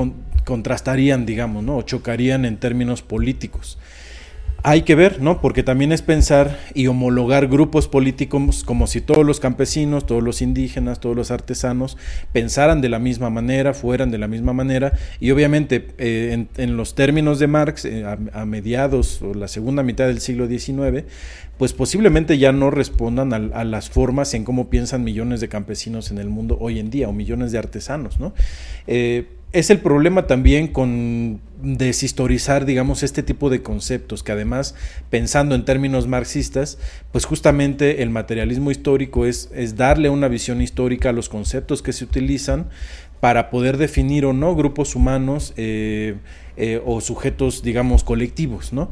contrastarían, 0.43 1.25
digamos, 1.25 1.63
¿no? 1.63 1.77
o 1.77 1.81
chocarían 1.81 2.45
en 2.45 2.57
términos 2.57 3.01
políticos. 3.01 3.79
Hay 4.63 4.83
que 4.83 4.93
ver, 4.93 5.21
¿no? 5.21 5.41
Porque 5.41 5.63
también 5.63 5.91
es 5.91 6.03
pensar 6.03 6.59
y 6.75 6.85
homologar 6.85 7.47
grupos 7.47 7.87
políticos 7.87 8.63
como 8.63 8.85
si 8.85 9.01
todos 9.01 9.25
los 9.25 9.39
campesinos, 9.39 10.05
todos 10.05 10.21
los 10.21 10.43
indígenas, 10.43 10.99
todos 10.99 11.15
los 11.15 11.31
artesanos 11.31 11.97
pensaran 12.31 12.79
de 12.79 12.89
la 12.89 12.99
misma 12.99 13.31
manera, 13.31 13.73
fueran 13.73 14.11
de 14.11 14.19
la 14.19 14.27
misma 14.27 14.53
manera. 14.53 14.93
Y 15.19 15.31
obviamente 15.31 15.87
eh, 15.97 16.45
en, 16.57 16.77
los 16.77 16.93
términos 16.93 17.39
de 17.39 17.47
Marx, 17.47 17.85
eh, 17.85 18.05
a, 18.05 18.45
mediados 18.45 19.21
o 19.23 19.33
la 19.33 19.47
segunda 19.47 19.81
mitad 19.81 20.05
del 20.05 20.19
siglo 20.19 20.47
XIX, 20.47 21.05
pues 21.57 21.73
posiblemente 21.73 22.37
ya 22.37 22.51
no 22.51 22.69
respondan 22.69 23.33
a, 23.33 23.63
las 23.63 23.89
formas 23.89 24.33
en 24.35 24.43
cómo 24.43 24.69
piensan 24.69 25.03
millones 25.03 25.41
de 25.41 25.49
campesinos 25.49 26.11
en 26.11 26.19
el 26.19 26.29
mundo 26.29 26.57
hoy 26.59 26.79
en 26.79 26.91
día 26.91 27.09
o 27.09 27.13
millones 27.13 27.51
de 27.51 27.57
artesanos, 27.57 28.19
¿no? 28.19 28.33
Eh, 28.85 29.25
es 29.53 29.69
el 29.69 29.79
problema 29.79 30.27
también 30.27 30.67
con 30.67 31.41
deshistorizar, 31.61 32.65
digamos, 32.65 33.03
este 33.03 33.21
tipo 33.21 33.49
de 33.49 33.61
conceptos, 33.61 34.23
que 34.23 34.31
además, 34.31 34.75
pensando 35.09 35.55
en 35.55 35.65
términos 35.65 36.07
marxistas, 36.07 36.77
pues 37.11 37.25
justamente 37.25 38.01
el 38.01 38.09
materialismo 38.09 38.71
histórico 38.71 39.25
es, 39.25 39.49
es 39.53 39.75
darle 39.75 40.09
una 40.09 40.27
visión 40.27 40.61
histórica 40.61 41.09
a 41.09 41.13
los 41.13 41.29
conceptos 41.29 41.81
que 41.81 41.93
se 41.93 42.05
utilizan 42.05 42.69
para 43.19 43.51
poder 43.51 43.77
definir 43.77 44.25
o 44.25 44.33
no 44.33 44.55
grupos 44.55 44.95
humanos 44.95 45.53
eh, 45.55 46.15
eh, 46.57 46.81
o 46.85 47.01
sujetos, 47.01 47.61
digamos, 47.61 48.03
colectivos, 48.03 48.73
¿no? 48.73 48.89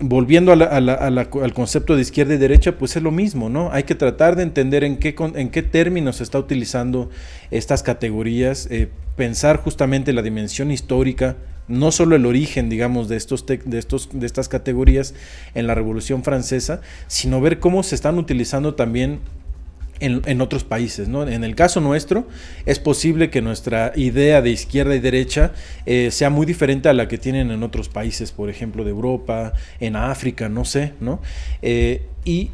Volviendo 0.00 0.52
al 0.52 1.54
concepto 1.54 1.96
de 1.96 2.02
izquierda 2.02 2.34
y 2.34 2.38
derecha, 2.38 2.78
pues 2.78 2.96
es 2.96 3.02
lo 3.02 3.10
mismo, 3.10 3.48
¿no? 3.48 3.72
Hay 3.72 3.82
que 3.82 3.94
tratar 3.94 4.36
de 4.36 4.44
entender 4.44 4.84
en 4.84 4.96
qué, 4.96 5.14
en 5.34 5.50
qué 5.50 5.62
términos 5.62 6.16
se 6.16 6.22
está 6.22 6.38
utilizando 6.38 7.10
estas 7.50 7.82
categorías, 7.82 8.68
eh, 8.70 8.88
pensar 9.16 9.56
justamente 9.56 10.12
la 10.12 10.22
dimensión 10.22 10.70
histórica, 10.70 11.36
no 11.66 11.90
solo 11.90 12.16
el 12.16 12.26
origen, 12.26 12.70
digamos, 12.70 13.08
de, 13.08 13.16
estos 13.16 13.44
de, 13.44 13.60
estos, 13.78 14.08
de 14.12 14.24
estas 14.24 14.48
categorías 14.48 15.14
en 15.54 15.66
la 15.66 15.74
Revolución 15.74 16.22
Francesa, 16.22 16.80
sino 17.08 17.40
ver 17.40 17.58
cómo 17.58 17.82
se 17.82 17.94
están 17.94 18.18
utilizando 18.18 18.74
también 18.74 19.20
en, 20.00 20.40
otros 20.40 20.64
países. 20.64 21.08
¿no? 21.08 21.26
En 21.26 21.44
el 21.44 21.54
caso 21.54 21.80
nuestro, 21.80 22.26
es 22.66 22.78
posible 22.78 23.30
que 23.30 23.42
nuestra 23.42 23.92
idea 23.96 24.42
de 24.42 24.50
izquierda 24.50 24.94
y 24.94 25.00
derecha 25.00 25.52
eh, 25.86 26.10
sea 26.10 26.30
muy 26.30 26.46
diferente 26.46 26.88
a 26.88 26.92
la 26.92 27.08
que 27.08 27.18
tienen 27.18 27.50
en 27.50 27.62
otros 27.62 27.88
países, 27.88 28.32
por 28.32 28.50
ejemplo, 28.50 28.84
de 28.84 28.90
Europa, 28.90 29.52
en 29.80 29.96
África, 29.96 30.48
no 30.48 30.64
sé, 30.64 30.92
¿no? 31.00 31.20
Eh, 31.62 32.02
y 32.24 32.50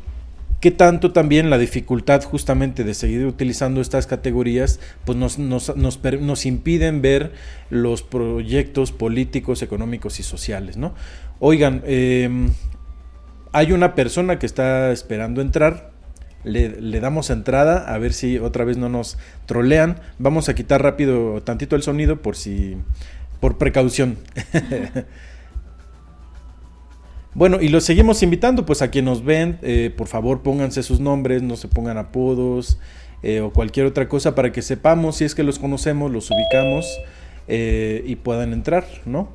qué 0.65 0.71
tanto 0.71 1.13
también 1.13 1.51
la 1.51 1.59
dificultad 1.59 2.23
justamente 2.23 2.85
de 2.85 2.95
seguir 2.95 3.27
utilizando 3.27 3.83
estas 3.83 4.07
categorías 4.07 4.81
pues 5.05 5.19
nos, 5.19 5.39
nos, 5.39 5.77
nos, 5.77 6.01
nos, 6.03 6.47
impiden 6.47 7.03
ver 7.03 7.33
los 7.69 8.03
proyectos 8.03 8.91
políticos, 8.91 9.61
económicos 9.61 10.21
y 10.21 10.23
sociales, 10.23 10.79
¿no? 10.79 10.95
Oigan, 11.39 11.83
em, 11.85 12.49
hay 13.53 13.73
una 13.73 13.95
persona 13.95 14.39
que 14.39 14.47
está 14.47 14.91
esperando 14.91 15.43
entrar, 15.43 15.93
le, 16.45 17.01
damos 17.01 17.31
entrada 17.31 17.93
a 17.93 17.99
ver 17.99 18.13
si 18.13 18.39
otra 18.39 18.65
vez 18.65 18.77
no 18.77 18.89
nos 18.89 19.19
trolean. 19.47 20.01
Vamos 20.19 20.49
a 20.49 20.55
quitar 20.55 20.83
rápido 20.83 21.43
tantito 21.43 21.77
el 21.77 21.83
sonido 21.83 22.23
por 22.23 22.37
si 22.37 22.77
por 23.41 23.59
precaución. 23.59 24.19
bueno, 27.35 27.61
y 27.61 27.69
los 27.69 27.85
seguimos 27.85 28.23
invitando, 28.23 28.65
pues 28.65 28.83
a 28.83 28.91
quien 28.91 29.07
nos 29.07 29.25
ven, 29.25 29.59
eh, 29.63 29.93
por 29.97 30.07
favor 30.07 30.43
pónganse 30.43 30.83
sus 30.83 31.01
nombres, 31.01 31.43
no 31.43 31.57
se 31.57 31.69
pongan 31.69 31.99
apodos 31.99 32.79
eh, 33.23 33.41
o 33.41 33.53
cualquier 33.53 33.87
otra 33.87 34.09
cosa 34.09 34.35
para 34.35 34.53
que 34.53 34.63
sepamos 34.63 35.17
si 35.17 35.25
es 35.25 35.35
que 35.35 35.43
los 35.43 35.59
conocemos, 35.59 36.11
los 36.13 36.31
ubicamos 36.31 36.87
eh, 37.49 38.03
y 38.07 38.17
puedan 38.17 38.53
entrar, 38.53 38.87
¿no? 39.05 39.29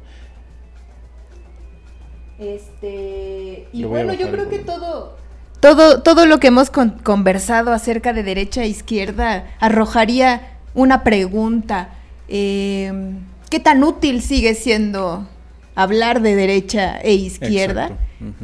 Este, 2.39 3.68
y 3.74 3.84
bueno, 3.84 4.14
yo 4.14 4.32
creo 4.32 4.49
que 4.49 4.60
todo, 4.60 5.18
todo, 5.60 6.01
todo 6.01 6.26
lo 6.26 6.39
que 6.39 6.47
hemos 6.47 6.70
conversado 6.70 7.74
acerca 7.74 8.14
de 8.14 8.24
derecha 8.24 8.64
e 8.64 8.68
izquierda 8.68 9.45
arrojaría 9.60 10.41
una 10.74 11.03
pregunta. 11.03 11.89
Em, 12.28 13.18
¿Qué 13.49 13.60
tan 13.60 13.84
útil 13.84 14.22
sigue 14.22 14.53
siendo 14.53 15.28
hablar 15.76 16.22
de 16.22 16.36
derecha 16.36 16.99
e 17.01 17.14
izquierda? 17.14 17.91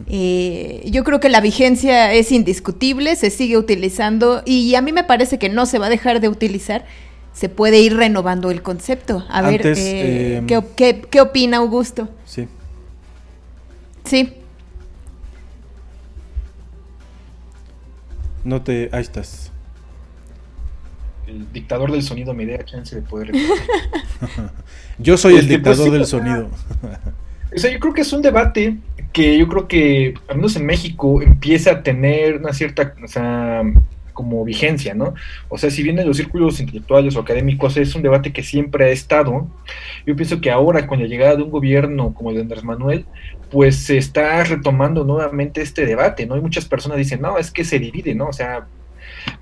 Eh, 0.07 0.87
yo 0.89 1.03
creo 1.03 1.19
que 1.19 1.29
la 1.29 1.41
vigencia 1.41 2.13
es 2.13 2.31
indiscutible, 2.31 3.15
se 3.15 3.29
sigue 3.29 3.57
utilizando 3.57 4.41
y 4.45 4.73
a 4.75 4.81
mí 4.81 4.91
me 4.91 5.03
parece 5.03 5.37
que 5.37 5.49
no 5.49 5.65
se 5.65 5.77
va 5.79 5.87
a 5.87 5.89
dejar 5.89 6.21
de 6.21 6.29
utilizar. 6.29 6.85
Se 7.33 7.49
puede 7.49 7.79
ir 7.79 7.95
renovando 7.95 8.49
el 8.49 8.61
concepto. 8.61 9.25
A 9.29 9.41
ver, 9.41 9.67
eh, 9.67 10.37
em, 10.37 10.47
¿qué, 10.47 11.01
qué 11.09 11.21
opina 11.21 11.57
Augusto? 11.57 12.07
Sí. 12.25 12.47
Sí. 14.05 14.33
No 18.45 18.61
te. 18.61 18.89
Ahí 18.93 19.01
estás. 19.01 19.51
El 21.27 21.51
dictador 21.51 21.91
del 21.91 22.03
sonido 22.03 22.33
me 22.35 22.45
da 22.45 22.63
chance 22.63 22.95
de 22.95 23.01
poder. 23.01 23.31
yo 24.99 25.17
soy 25.17 25.35
el 25.35 25.47
dictador 25.47 25.89
del 25.89 26.05
sonido. 26.05 26.49
o 27.53 27.59
sea, 27.59 27.71
yo 27.71 27.79
creo 27.79 27.93
que 27.93 28.01
es 28.01 28.13
un 28.13 28.21
debate 28.21 28.77
que 29.11 29.37
yo 29.37 29.47
creo 29.47 29.67
que, 29.67 30.13
al 30.27 30.35
menos 30.37 30.55
en 30.55 30.65
México, 30.67 31.23
empieza 31.23 31.71
a 31.71 31.83
tener 31.83 32.37
una 32.37 32.53
cierta. 32.53 32.93
O 33.03 33.07
sea, 33.07 33.63
como 34.13 34.45
vigencia, 34.45 34.95
¿no? 34.95 35.13
O 35.49 35.57
sea, 35.57 35.69
si 35.69 35.83
bien 35.83 35.99
en 35.99 36.07
los 36.07 36.17
círculos 36.17 36.59
intelectuales 36.59 37.15
o 37.15 37.19
académicos 37.19 37.75
es 37.77 37.93
un 37.95 38.01
debate 38.01 38.31
que 38.31 38.43
siempre 38.43 38.85
ha 38.85 38.89
estado, 38.89 39.47
yo 40.07 40.15
pienso 40.15 40.39
que 40.39 40.49
ahora 40.49 40.87
con 40.87 41.01
la 41.01 41.07
llegada 41.07 41.35
de 41.35 41.43
un 41.43 41.51
gobierno 41.51 42.13
como 42.13 42.29
el 42.29 42.37
de 42.37 42.41
Andrés 42.43 42.63
Manuel, 42.63 43.05
pues 43.51 43.77
se 43.77 43.97
está 43.97 44.43
retomando 44.43 45.03
nuevamente 45.03 45.61
este 45.61 45.85
debate, 45.85 46.25
¿no? 46.25 46.37
Y 46.37 46.41
muchas 46.41 46.65
personas 46.65 46.97
dicen, 46.97 47.21
no, 47.21 47.37
es 47.37 47.51
que 47.51 47.63
se 47.63 47.79
divide, 47.79 48.15
¿no? 48.15 48.27
O 48.27 48.33
sea, 48.33 48.67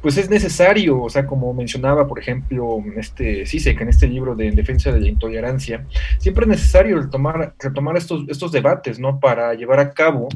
pues 0.02 0.18
es 0.18 0.30
necesario, 0.30 1.02
o 1.02 1.10
sea, 1.10 1.26
como 1.26 1.54
mencionaba, 1.54 2.08
por 2.08 2.20
ejemplo, 2.20 2.78
este 2.98 3.46
Sisek 3.46 3.82
en 3.82 3.90
este 3.90 4.08
libro 4.08 4.36
de 4.36 4.52
Defensa 4.52 4.92
de 4.92 5.00
la 5.00 5.08
Intolerancia, 5.08 5.86
siempre 6.20 6.44
es 6.46 6.50
necesario 6.50 7.02
retomar, 7.02 7.54
retomar 7.60 7.98
estos, 7.98 8.24
estos 8.30 8.52
debates, 8.52 9.00
¿no? 9.00 9.20
Para 9.20 9.54
llevar 9.54 9.80
a 9.80 9.92
cabo 9.92 10.30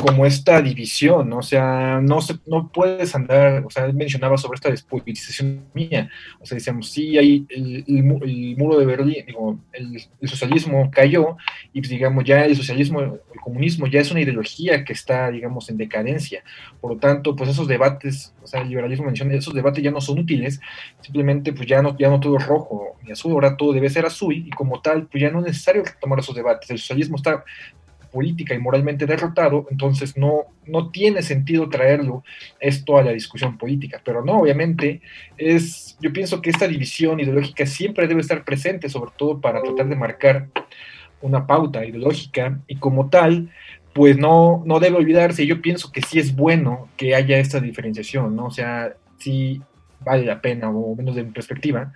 como 0.00 0.26
esta 0.26 0.60
división, 0.62 1.32
o 1.32 1.42
sea, 1.42 2.00
no 2.02 2.20
se, 2.20 2.34
no 2.46 2.70
puedes 2.72 3.14
andar, 3.14 3.64
o 3.64 3.70
sea, 3.70 3.86
mencionaba 3.92 4.36
sobre 4.38 4.56
esta 4.56 4.70
despolitización 4.70 5.64
mía, 5.74 6.10
o 6.40 6.46
sea, 6.46 6.56
decíamos, 6.56 6.90
sí, 6.90 7.18
hay 7.18 7.46
el, 7.50 8.04
muro 8.56 8.78
de 8.78 8.86
Berlín, 8.86 9.24
digo, 9.26 9.58
el, 9.72 10.00
socialismo 10.28 10.90
cayó 10.90 11.36
y 11.72 11.80
pues, 11.80 11.90
digamos, 11.90 12.24
ya 12.24 12.44
el 12.44 12.56
socialismo, 12.56 13.00
el 13.00 13.40
comunismo 13.42 13.86
ya 13.86 14.00
es 14.00 14.10
una 14.10 14.20
ideología 14.20 14.84
que 14.84 14.92
está, 14.92 15.30
digamos, 15.30 15.68
en 15.70 15.76
decadencia, 15.76 16.42
por 16.80 16.92
lo 16.92 16.98
tanto, 16.98 17.36
pues 17.36 17.50
esos 17.50 17.68
debates, 17.68 18.34
o 18.42 18.46
sea, 18.46 18.62
el 18.62 18.68
liberalismo 18.68 19.06
menciona, 19.06 19.34
esos 19.34 19.54
debates 19.54 19.82
ya 19.82 19.90
no 19.90 20.00
son 20.00 20.18
útiles, 20.18 20.60
simplemente 21.00 21.52
pues 21.52 21.68
ya 21.68 21.82
no, 21.82 21.96
ya 21.98 22.08
no 22.08 22.20
todo 22.20 22.38
es 22.38 22.46
rojo 22.46 22.96
ni 23.02 23.12
azul, 23.12 23.32
ahora 23.32 23.56
todo 23.56 23.72
debe 23.72 23.90
ser 23.90 24.06
azul 24.06 24.34
y 24.34 24.50
como 24.50 24.80
tal, 24.80 25.06
pues 25.06 25.22
ya 25.22 25.30
no 25.30 25.40
es 25.40 25.46
necesario 25.46 25.82
tomar 26.00 26.18
esos 26.18 26.34
debates, 26.34 26.70
el 26.70 26.78
socialismo 26.78 27.16
está 27.16 27.44
política 28.10 28.54
y 28.54 28.58
moralmente 28.58 29.06
derrotado, 29.06 29.66
entonces 29.70 30.16
no, 30.16 30.44
no 30.66 30.90
tiene 30.90 31.22
sentido 31.22 31.68
traerlo 31.68 32.24
esto 32.58 32.98
a 32.98 33.02
la 33.02 33.12
discusión 33.12 33.58
política. 33.58 34.00
Pero 34.04 34.24
no, 34.24 34.40
obviamente, 34.40 35.00
es, 35.36 35.96
yo 36.00 36.12
pienso 36.12 36.42
que 36.42 36.50
esta 36.50 36.68
división 36.68 37.20
ideológica 37.20 37.66
siempre 37.66 38.06
debe 38.06 38.20
estar 38.20 38.44
presente, 38.44 38.88
sobre 38.88 39.12
todo 39.16 39.40
para 39.40 39.62
tratar 39.62 39.88
de 39.88 39.96
marcar 39.96 40.48
una 41.22 41.46
pauta 41.46 41.84
ideológica 41.84 42.60
y 42.66 42.76
como 42.76 43.08
tal, 43.10 43.50
pues 43.92 44.16
no, 44.16 44.62
no 44.66 44.80
debe 44.80 44.96
olvidarse, 44.96 45.46
yo 45.46 45.60
pienso 45.60 45.92
que 45.92 46.02
sí 46.02 46.18
es 46.18 46.34
bueno 46.34 46.88
que 46.96 47.14
haya 47.14 47.38
esta 47.38 47.60
diferenciación, 47.60 48.36
¿no? 48.36 48.46
O 48.46 48.50
sea, 48.50 48.94
sí 49.18 49.60
vale 50.00 50.24
la 50.24 50.40
pena, 50.40 50.70
o 50.70 50.94
menos 50.94 51.14
de 51.14 51.24
mi 51.24 51.30
perspectiva, 51.30 51.92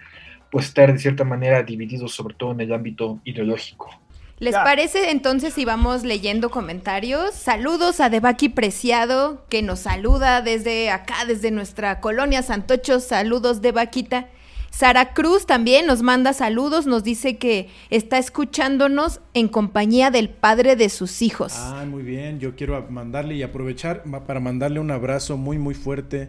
pues 0.51 0.67
estar 0.67 0.93
de 0.93 0.99
cierta 0.99 1.25
manera 1.25 1.63
divididos 1.63 2.15
sobre 2.15 2.35
todo 2.35 2.53
en 2.53 2.61
el 2.61 2.73
ámbito 2.73 3.21
ideológico. 3.25 4.04
¿Les 4.45 4.55
parece 4.55 5.11
entonces 5.11 5.55
si 5.55 5.65
vamos 5.65 6.03
leyendo 6.03 6.51
comentarios? 6.51 7.35
Saludos 7.35 7.99
a 8.01 8.11
Debaki 8.11 8.51
Preciado, 8.51 9.43
que 9.49 9.63
nos 9.63 9.79
saluda 9.79 10.43
desde 10.43 10.91
acá, 10.91 11.25
desde 11.27 11.51
nuestra 11.51 11.99
colonia 12.01 12.43
Santocho. 12.43 13.01
Saludos, 13.01 13.63
Debaquita. 13.63 14.29
Sara 14.69 15.15
Cruz 15.15 15.47
también 15.47 15.87
nos 15.87 16.03
manda 16.03 16.35
saludos, 16.35 16.85
nos 16.85 17.03
dice 17.05 17.39
que 17.39 17.71
está 17.89 18.19
escuchándonos 18.19 19.23
en 19.33 19.49
compañía 19.49 20.11
del 20.11 20.29
padre 20.29 20.77
de 20.77 20.91
sus 20.91 21.23
hijos. 21.23 21.55
Ah, 21.57 21.87
muy 21.89 22.03
bien. 22.03 22.39
Yo 22.39 22.55
quiero 22.55 22.85
mandarle 22.91 23.37
y 23.37 23.43
aprovechar 23.43 24.03
para 24.27 24.41
mandarle 24.41 24.79
un 24.79 24.91
abrazo 24.91 25.39
muy, 25.39 25.57
muy 25.57 25.75
fuerte 25.75 26.29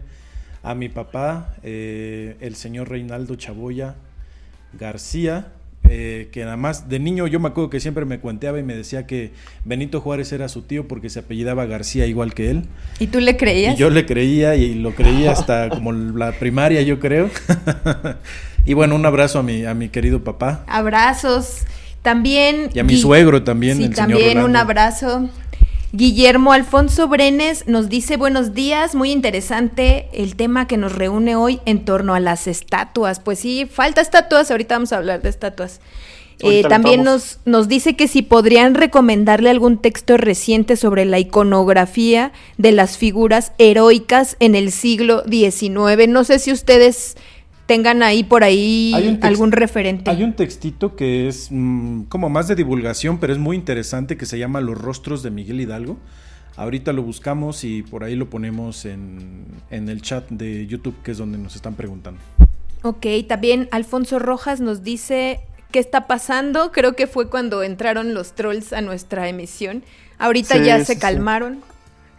a 0.63 0.73
mi 0.73 0.87
papá, 0.87 1.53
eh, 1.63 2.37
el 2.39 2.55
señor 2.55 2.87
Reinaldo 2.87 3.35
Chaboya 3.35 3.95
García, 4.71 5.51
eh, 5.89 6.29
que 6.31 6.43
nada 6.43 6.57
más 6.57 6.89
de 6.89 6.99
niño 6.99 7.27
yo 7.27 7.39
me 7.39 7.49
acuerdo 7.49 7.69
que 7.69 7.79
siempre 7.79 8.05
me 8.05 8.19
cuenteaba 8.19 8.59
y 8.59 8.63
me 8.63 8.75
decía 8.75 9.05
que 9.05 9.31
Benito 9.63 10.01
Juárez 10.01 10.31
era 10.31 10.49
su 10.49 10.63
tío 10.63 10.87
porque 10.87 11.09
se 11.09 11.19
apellidaba 11.19 11.65
García 11.65 12.05
igual 12.05 12.33
que 12.33 12.49
él. 12.49 12.65
¿Y 12.99 13.07
tú 13.07 13.19
le 13.19 13.37
creías? 13.37 13.75
Y 13.75 13.77
yo 13.77 13.89
le 13.89 14.05
creía 14.05 14.55
y 14.55 14.75
lo 14.75 14.95
creía 14.95 15.31
hasta 15.31 15.69
como 15.69 15.91
la 15.91 16.31
primaria 16.33 16.81
yo 16.81 16.99
creo. 16.99 17.29
y 18.65 18.73
bueno, 18.73 18.95
un 18.95 19.05
abrazo 19.05 19.39
a 19.39 19.43
mi, 19.43 19.65
a 19.65 19.73
mi 19.73 19.89
querido 19.89 20.23
papá. 20.23 20.63
Abrazos. 20.67 21.61
También... 22.01 22.69
Y 22.71 22.77
a 22.77 22.83
mi 22.83 22.97
suegro 22.97 23.41
también. 23.41 23.77
Sí, 23.77 23.89
también 23.89 24.43
un 24.43 24.55
abrazo. 24.55 25.27
Guillermo 25.95 26.51
Alfonso 26.51 27.07
Brenes 27.07 27.69
nos 27.69 27.87
dice 27.87 28.17
buenos 28.17 28.53
días, 28.53 28.95
muy 28.95 29.13
interesante 29.13 30.09
el 30.11 30.35
tema 30.35 30.67
que 30.67 30.75
nos 30.75 30.93
reúne 30.93 31.37
hoy 31.37 31.61
en 31.65 31.85
torno 31.85 32.13
a 32.13 32.19
las 32.19 32.47
estatuas. 32.47 33.21
Pues 33.21 33.39
sí, 33.39 33.65
falta 33.65 34.01
estatuas, 34.01 34.51
ahorita 34.51 34.75
vamos 34.75 34.91
a 34.91 34.97
hablar 34.97 35.21
de 35.21 35.29
estatuas. 35.29 35.79
Eh, 36.39 36.63
también 36.67 37.05
nos, 37.05 37.39
nos 37.45 37.69
dice 37.69 37.95
que 37.95 38.09
si 38.09 38.23
podrían 38.23 38.75
recomendarle 38.75 39.49
algún 39.49 39.77
texto 39.77 40.17
reciente 40.17 40.75
sobre 40.75 41.05
la 41.05 41.17
iconografía 41.17 42.33
de 42.57 42.73
las 42.73 42.97
figuras 42.97 43.53
heroicas 43.57 44.35
en 44.41 44.55
el 44.55 44.73
siglo 44.73 45.23
XIX. 45.23 46.09
No 46.09 46.25
sé 46.25 46.39
si 46.39 46.51
ustedes 46.51 47.15
tengan 47.65 48.03
ahí 48.03 48.23
por 48.23 48.43
ahí 48.43 49.17
algún 49.21 49.51
referente. 49.51 50.09
Hay 50.09 50.23
un 50.23 50.33
textito 50.33 50.95
que 50.95 51.27
es 51.27 51.47
mm, 51.51 52.03
como 52.03 52.29
más 52.29 52.47
de 52.47 52.55
divulgación, 52.55 53.17
pero 53.19 53.33
es 53.33 53.39
muy 53.39 53.55
interesante, 53.55 54.17
que 54.17 54.25
se 54.25 54.37
llama 54.37 54.61
Los 54.61 54.77
rostros 54.77 55.23
de 55.23 55.31
Miguel 55.31 55.61
Hidalgo. 55.61 55.97
Ahorita 56.57 56.93
lo 56.93 57.03
buscamos 57.03 57.63
y 57.63 57.81
por 57.81 58.03
ahí 58.03 58.15
lo 58.15 58.29
ponemos 58.29 58.85
en, 58.85 59.45
en 59.71 59.89
el 59.89 60.01
chat 60.01 60.29
de 60.29 60.65
YouTube, 60.67 60.95
que 61.03 61.11
es 61.11 61.17
donde 61.17 61.37
nos 61.37 61.55
están 61.55 61.73
preguntando. 61.73 62.21
Ok, 62.81 63.07
también 63.27 63.67
Alfonso 63.71 64.19
Rojas 64.19 64.61
nos 64.61 64.83
dice 64.83 65.41
qué 65.71 65.79
está 65.79 66.07
pasando. 66.07 66.71
Creo 66.71 66.95
que 66.95 67.07
fue 67.07 67.29
cuando 67.29 67.63
entraron 67.63 68.13
los 68.13 68.33
trolls 68.33 68.71
a 68.71 68.81
nuestra 68.81 69.27
emisión. 69.27 69.83
Ahorita 70.17 70.57
ya 70.57 70.85
se 70.85 70.97
calmaron. 70.97 71.61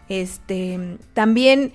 Este, 0.09 0.97
también 1.13 1.73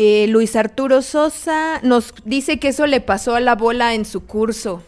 eh, 0.00 0.28
Luis 0.28 0.54
Arturo 0.54 1.02
Sosa 1.02 1.80
nos 1.82 2.14
dice 2.24 2.60
que 2.60 2.68
eso 2.68 2.86
le 2.86 3.00
pasó 3.00 3.34
a 3.34 3.40
la 3.40 3.56
bola 3.56 3.94
en 3.94 4.04
su 4.04 4.26
curso. 4.26 4.80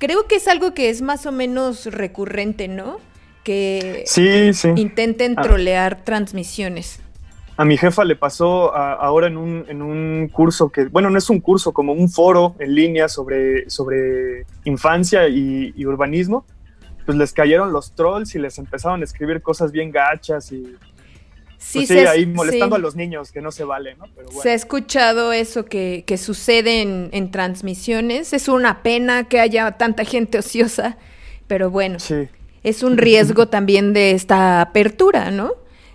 Creo 0.00 0.26
que 0.26 0.34
es 0.34 0.48
algo 0.48 0.74
que 0.74 0.90
es 0.90 1.02
más 1.02 1.24
o 1.24 1.30
menos 1.30 1.86
recurrente, 1.86 2.66
¿no? 2.66 2.96
Que 3.44 4.04
intenten 4.74 5.34
ah. 5.38 5.42
trolear 5.42 6.04
transmisiones. 6.04 7.00
A 7.56 7.64
mi 7.64 7.76
jefa 7.76 8.04
le 8.04 8.16
pasó 8.16 8.74
ahora 8.74 9.28
en 9.28 9.36
un, 9.36 10.28
curso 10.32 10.70
que, 10.70 10.86
bueno, 10.86 11.10
no 11.10 11.18
es 11.18 11.30
un 11.30 11.38
curso, 11.38 11.70
como 11.70 11.92
un 11.92 12.10
foro 12.10 12.56
en 12.58 12.74
línea 12.74 13.08
sobre, 13.08 13.70
sobre 13.70 14.46
infancia 14.64 15.28
y, 15.28 15.72
y 15.76 15.86
urbanismo. 15.86 16.44
Pues 17.06 17.16
les 17.16 17.32
cayeron 17.32 17.72
los 17.72 17.92
trolls 17.92 18.34
y 18.34 18.40
les 18.40 18.58
empezaron 18.58 19.02
a 19.02 19.04
escribir 19.04 19.42
cosas 19.42 19.70
bien 19.70 19.92
gachas 19.92 20.50
y 20.50 20.74
Sí, 21.60 21.84
pues 21.86 22.08
ahí 22.08 22.24
molestando 22.24 22.76
a 22.76 22.78
los 22.78 22.96
niños, 22.96 23.30
que 23.30 23.42
no 23.42 23.52
se 23.52 23.64
vale, 23.64 23.94
¿no? 23.94 24.06
Se 24.42 24.50
ha 24.50 24.54
escuchado 24.54 25.32
eso 25.32 25.66
que, 25.66 26.04
sucede 26.18 26.80
en, 26.80 27.30
transmisiones. 27.30 28.32
Es 28.32 28.48
una 28.48 28.82
pena 28.82 29.24
que 29.24 29.40
haya 29.40 29.70
tanta 29.72 30.04
gente 30.04 30.38
ociosa, 30.38 30.96
pero 31.46 31.70
bueno, 31.70 31.98
es 32.64 32.82
un 32.82 32.96
riesgo 32.96 33.46
también 33.50 33.92
de 33.92 34.12
esta 34.12 34.62
apertura, 34.62 35.30
¿no? 35.30 35.52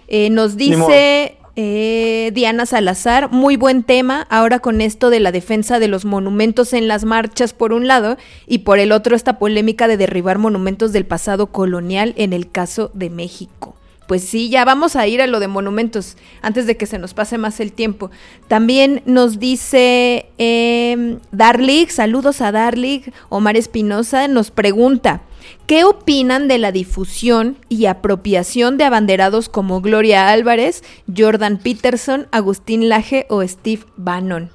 Eh, 0.08 0.30
nos 0.30 0.56
dice 0.56 1.36
eh, 1.56 2.32
Diana 2.36 2.68
Salazar, 2.68 3.32
muy 3.32 3.58
buen 3.58 3.82
tema, 3.82 4.28
ahora 4.30 4.60
con 4.60 4.82
esto 4.82 5.10
de 5.10 5.20
la 5.20 5.32
defensa 5.32 5.80
de 5.80 5.88
los 5.88 6.06
monumentos 6.06 6.74
en 6.74 6.88
las 6.88 7.06
marchas 7.06 7.54
por 7.54 7.74
un 7.74 7.88
lado 7.88 8.18
y 8.46 8.60
por 8.60 8.78
el 8.78 8.92
otro 8.92 9.16
esta 9.16 9.40
polémica 9.40 9.88
de 9.88 9.98
derribar 9.98 10.38
monumentos 10.38 10.94
del 10.94 11.08
pasado 11.08 11.48
colonial 11.48 12.14
en 12.18 12.34
el 12.34 12.52
caso 12.52 12.92
de 12.94 13.10
México 13.10 13.76
pues 14.08 14.24
sí, 14.24 14.50
ya 14.50 14.66
vamos 14.66 14.96
a 14.96 15.08
ir 15.08 15.22
a 15.22 15.28
lo 15.28 15.40
de 15.40 15.48
monumentos 15.48 16.18
antes 16.42 16.68
de 16.68 16.78
que 16.78 16.86
se 16.86 17.00
nos 17.00 17.14
pase 17.14 17.38
más 17.38 17.60
el 17.60 17.72
tiempo. 17.72 18.12
También 18.48 19.02
nos 19.06 19.40
dice 19.40 20.28
eh, 20.38 21.18
Darlig, 21.32 21.92
saludos 21.92 22.42
a 22.42 22.52
Darlig, 22.52 23.14
Omar 23.30 23.58
Espinosa 23.58 24.28
nos 24.28 24.52
pregunta, 24.52 25.22
¿qué 25.68 25.84
opinan 25.84 26.48
de 26.48 26.58
la 26.58 26.72
difusión 26.72 27.58
y 27.70 27.86
apropiación 27.86 28.78
de 28.78 28.84
abanderados 28.84 29.50
como 29.50 29.82
Gloria 29.82 30.30
Álvarez, 30.30 30.84
Jordan 31.16 31.58
Peterson, 31.58 32.28
Agustín 32.32 32.90
Laje 32.90 33.26
o 33.30 33.46
Steve 33.48 33.84
Bannon? 33.98 34.52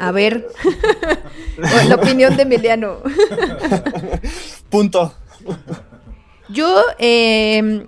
A 0.00 0.12
ver, 0.12 0.46
la 1.88 1.94
opinión 1.94 2.36
de 2.36 2.42
Emiliano. 2.42 2.98
Punto. 4.68 5.14
Yo 6.50 6.82
eh, 6.98 7.86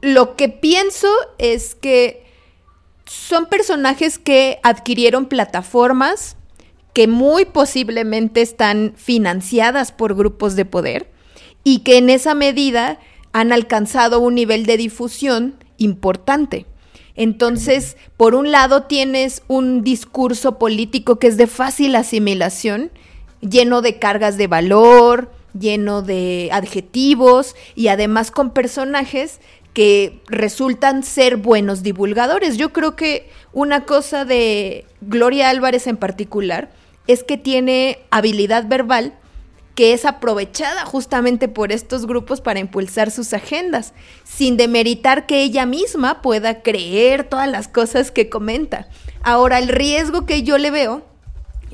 lo 0.00 0.36
que 0.36 0.48
pienso 0.48 1.08
es 1.38 1.74
que 1.74 2.24
son 3.04 3.46
personajes 3.46 4.18
que 4.18 4.60
adquirieron 4.62 5.26
plataformas 5.26 6.36
que 6.92 7.08
muy 7.08 7.44
posiblemente 7.44 8.42
están 8.42 8.94
financiadas 8.96 9.92
por 9.92 10.14
grupos 10.14 10.56
de 10.56 10.64
poder 10.64 11.10
y 11.64 11.80
que 11.80 11.98
en 11.98 12.10
esa 12.10 12.34
medida 12.34 12.98
han 13.32 13.52
alcanzado 13.52 14.20
un 14.20 14.34
nivel 14.34 14.66
de 14.66 14.76
difusión 14.76 15.56
importante. 15.76 16.66
Entonces, 17.14 17.96
por 18.16 18.34
un 18.34 18.50
lado 18.52 18.84
tienes 18.84 19.42
un 19.48 19.82
discurso 19.82 20.58
político 20.58 21.18
que 21.18 21.26
es 21.26 21.36
de 21.36 21.46
fácil 21.46 21.94
asimilación, 21.96 22.90
lleno 23.40 23.82
de 23.82 23.98
cargas 23.98 24.36
de 24.36 24.46
valor, 24.46 25.30
lleno 25.58 26.02
de 26.02 26.48
adjetivos 26.52 27.54
y 27.74 27.88
además 27.88 28.30
con 28.30 28.50
personajes 28.50 29.40
que 29.72 30.20
resultan 30.26 31.02
ser 31.02 31.36
buenos 31.36 31.82
divulgadores. 31.82 32.56
Yo 32.56 32.72
creo 32.72 32.96
que 32.96 33.30
una 33.52 33.84
cosa 33.84 34.24
de 34.24 34.86
Gloria 35.00 35.50
Álvarez 35.50 35.86
en 35.86 35.96
particular 35.96 36.70
es 37.06 37.24
que 37.24 37.36
tiene 37.36 38.00
habilidad 38.10 38.66
verbal 38.68 39.14
que 39.78 39.92
es 39.92 40.04
aprovechada 40.04 40.84
justamente 40.84 41.46
por 41.46 41.70
estos 41.70 42.04
grupos 42.04 42.40
para 42.40 42.58
impulsar 42.58 43.12
sus 43.12 43.32
agendas, 43.32 43.94
sin 44.24 44.56
demeritar 44.56 45.24
que 45.24 45.44
ella 45.44 45.66
misma 45.66 46.20
pueda 46.20 46.62
creer 46.62 47.22
todas 47.22 47.48
las 47.48 47.68
cosas 47.68 48.10
que 48.10 48.28
comenta. 48.28 48.88
Ahora, 49.22 49.60
el 49.60 49.68
riesgo 49.68 50.26
que 50.26 50.42
yo 50.42 50.58
le 50.58 50.72
veo 50.72 51.06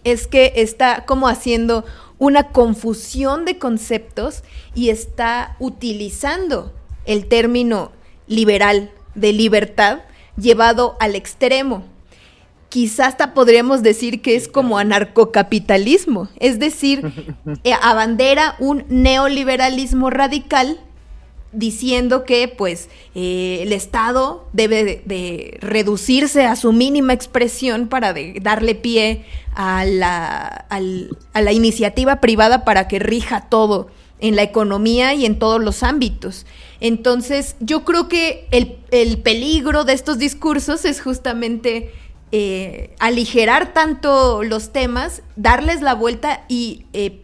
es 0.04 0.26
que 0.26 0.52
está 0.56 1.06
como 1.06 1.28
haciendo 1.28 1.86
una 2.18 2.48
confusión 2.48 3.46
de 3.46 3.58
conceptos 3.58 4.42
y 4.74 4.90
está 4.90 5.56
utilizando 5.58 6.74
el 7.06 7.26
término 7.26 7.92
liberal 8.26 8.90
de 9.14 9.32
libertad 9.32 10.00
llevado 10.36 10.96
al 11.00 11.14
extremo. 11.14 11.84
Quizás 12.68 13.08
hasta 13.08 13.34
podríamos 13.34 13.82
decir 13.82 14.20
que 14.20 14.34
es 14.34 14.48
como 14.48 14.78
anarcocapitalismo, 14.78 16.28
es 16.40 16.58
decir, 16.58 17.12
eh, 17.64 17.72
abandera 17.80 18.56
un 18.58 18.84
neoliberalismo 18.88 20.10
radical 20.10 20.80
diciendo 21.52 22.24
que 22.24 22.48
pues 22.48 22.88
eh, 23.14 23.60
el 23.62 23.72
Estado 23.72 24.48
debe 24.52 25.02
de, 25.04 25.58
reducirse 25.60 26.46
a 26.46 26.56
su 26.56 26.72
mínima 26.72 27.12
expresión 27.12 27.86
para 27.86 28.12
darle 28.40 28.74
pie 28.74 29.24
a 29.54 29.84
la, 29.84 30.66
a 30.68 31.40
la 31.40 31.52
iniciativa 31.52 32.20
privada 32.20 32.64
para 32.64 32.88
que 32.88 32.98
rija 32.98 33.48
todo 33.48 33.88
en 34.18 34.34
la 34.36 34.42
economía 34.42 35.14
y 35.14 35.26
en 35.26 35.38
todos 35.38 35.62
los 35.62 35.82
ámbitos. 35.82 36.46
Entonces, 36.84 37.56
yo 37.60 37.82
creo 37.82 38.08
que 38.08 38.46
el, 38.50 39.18
peligro 39.22 39.84
de 39.84 39.94
estos 39.94 40.18
discursos 40.18 40.84
es 40.84 41.00
justamente 41.00 41.90
eh, 42.30 42.94
aligerar 42.98 43.72
tanto 43.72 44.42
los 44.42 44.70
temas, 44.70 45.22
darles 45.34 45.80
la 45.80 45.94
vuelta 45.94 46.44
y 46.46 46.84
eh, 46.92 47.22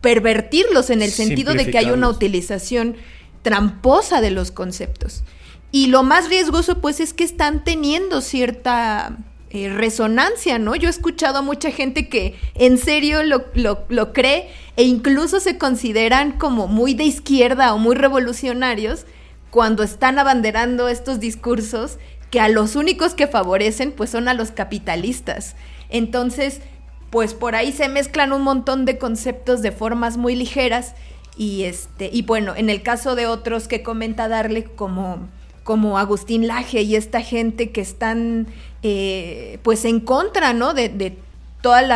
pervertirlos 0.00 0.90
en 0.90 1.02
el 1.02 1.10
sentido 1.10 1.54
de 1.54 1.72
que 1.72 1.78
hay 1.78 1.90
una 1.90 2.08
utilización 2.08 2.94
tramposa 3.42 4.20
de 4.20 4.30
los 4.30 4.52
conceptos. 4.52 5.24
Y 5.72 5.88
lo 5.88 6.04
más 6.04 6.28
riesgoso, 6.28 6.80
pues, 6.80 7.00
es 7.00 7.12
que 7.12 7.24
están 7.24 7.64
teniendo 7.64 8.20
cierta 8.20 9.18
eh, 9.52 9.68
resonancia, 9.68 10.60
¿no? 10.60 10.76
Yo 10.76 10.86
he 10.86 10.90
escuchado 10.92 11.38
a 11.38 11.42
mucha 11.42 11.72
gente 11.72 12.08
que 12.08 12.38
en 12.54 12.78
serio 12.78 13.24
lo, 13.24 13.46
lo, 13.88 14.12
cree 14.12 14.48
e 14.76 14.84
incluso 14.84 15.40
se 15.40 15.58
consideran 15.58 16.38
como 16.38 16.68
muy 16.68 16.94
de 16.94 17.02
izquierda 17.02 17.74
o 17.74 17.78
muy 17.78 17.96
revolucionarios 17.96 19.06
cuando 19.50 19.82
están 19.82 20.20
abanderando 20.20 20.86
estos 20.86 21.18
discursos 21.18 21.98
que 22.30 22.38
a 22.38 22.48
los 22.48 22.76
únicos 22.76 23.14
que 23.14 23.26
favorecen 23.26 23.90
pues 23.90 24.10
son 24.10 24.28
a 24.28 24.34
los 24.34 24.52
capitalistas. 24.52 25.56
Entonces, 25.88 26.60
pues 27.10 27.34
por 27.34 27.56
ahí 27.56 27.72
se 27.72 27.88
mezclan 27.88 28.32
un 28.32 28.42
montón 28.42 28.84
de 28.84 28.98
conceptos 28.98 29.62
de 29.62 29.72
formas 29.72 30.16
muy 30.16 30.36
ligeras 30.36 30.94
y 31.36 31.64
este 31.64 32.08
y 32.12 32.22
bueno, 32.22 32.54
en 32.54 32.70
el 32.70 32.82
caso 32.84 33.16
de 33.16 33.26
otros 33.26 33.66
que 33.66 33.82
comenta 33.82 34.28
Darle 34.28 34.62
como 34.62 35.28
como 35.70 35.98
Agustín 35.98 36.48
Laje 36.48 36.82
y 36.82 36.96
esta 36.96 37.20
gente 37.20 37.70
que 37.70 37.80
están 37.80 38.48
eh, 38.82 39.60
pues 39.62 39.84
en 39.84 40.00
contra, 40.00 40.52
¿no? 40.52 40.74
De, 40.74 41.16
todas 41.62 41.86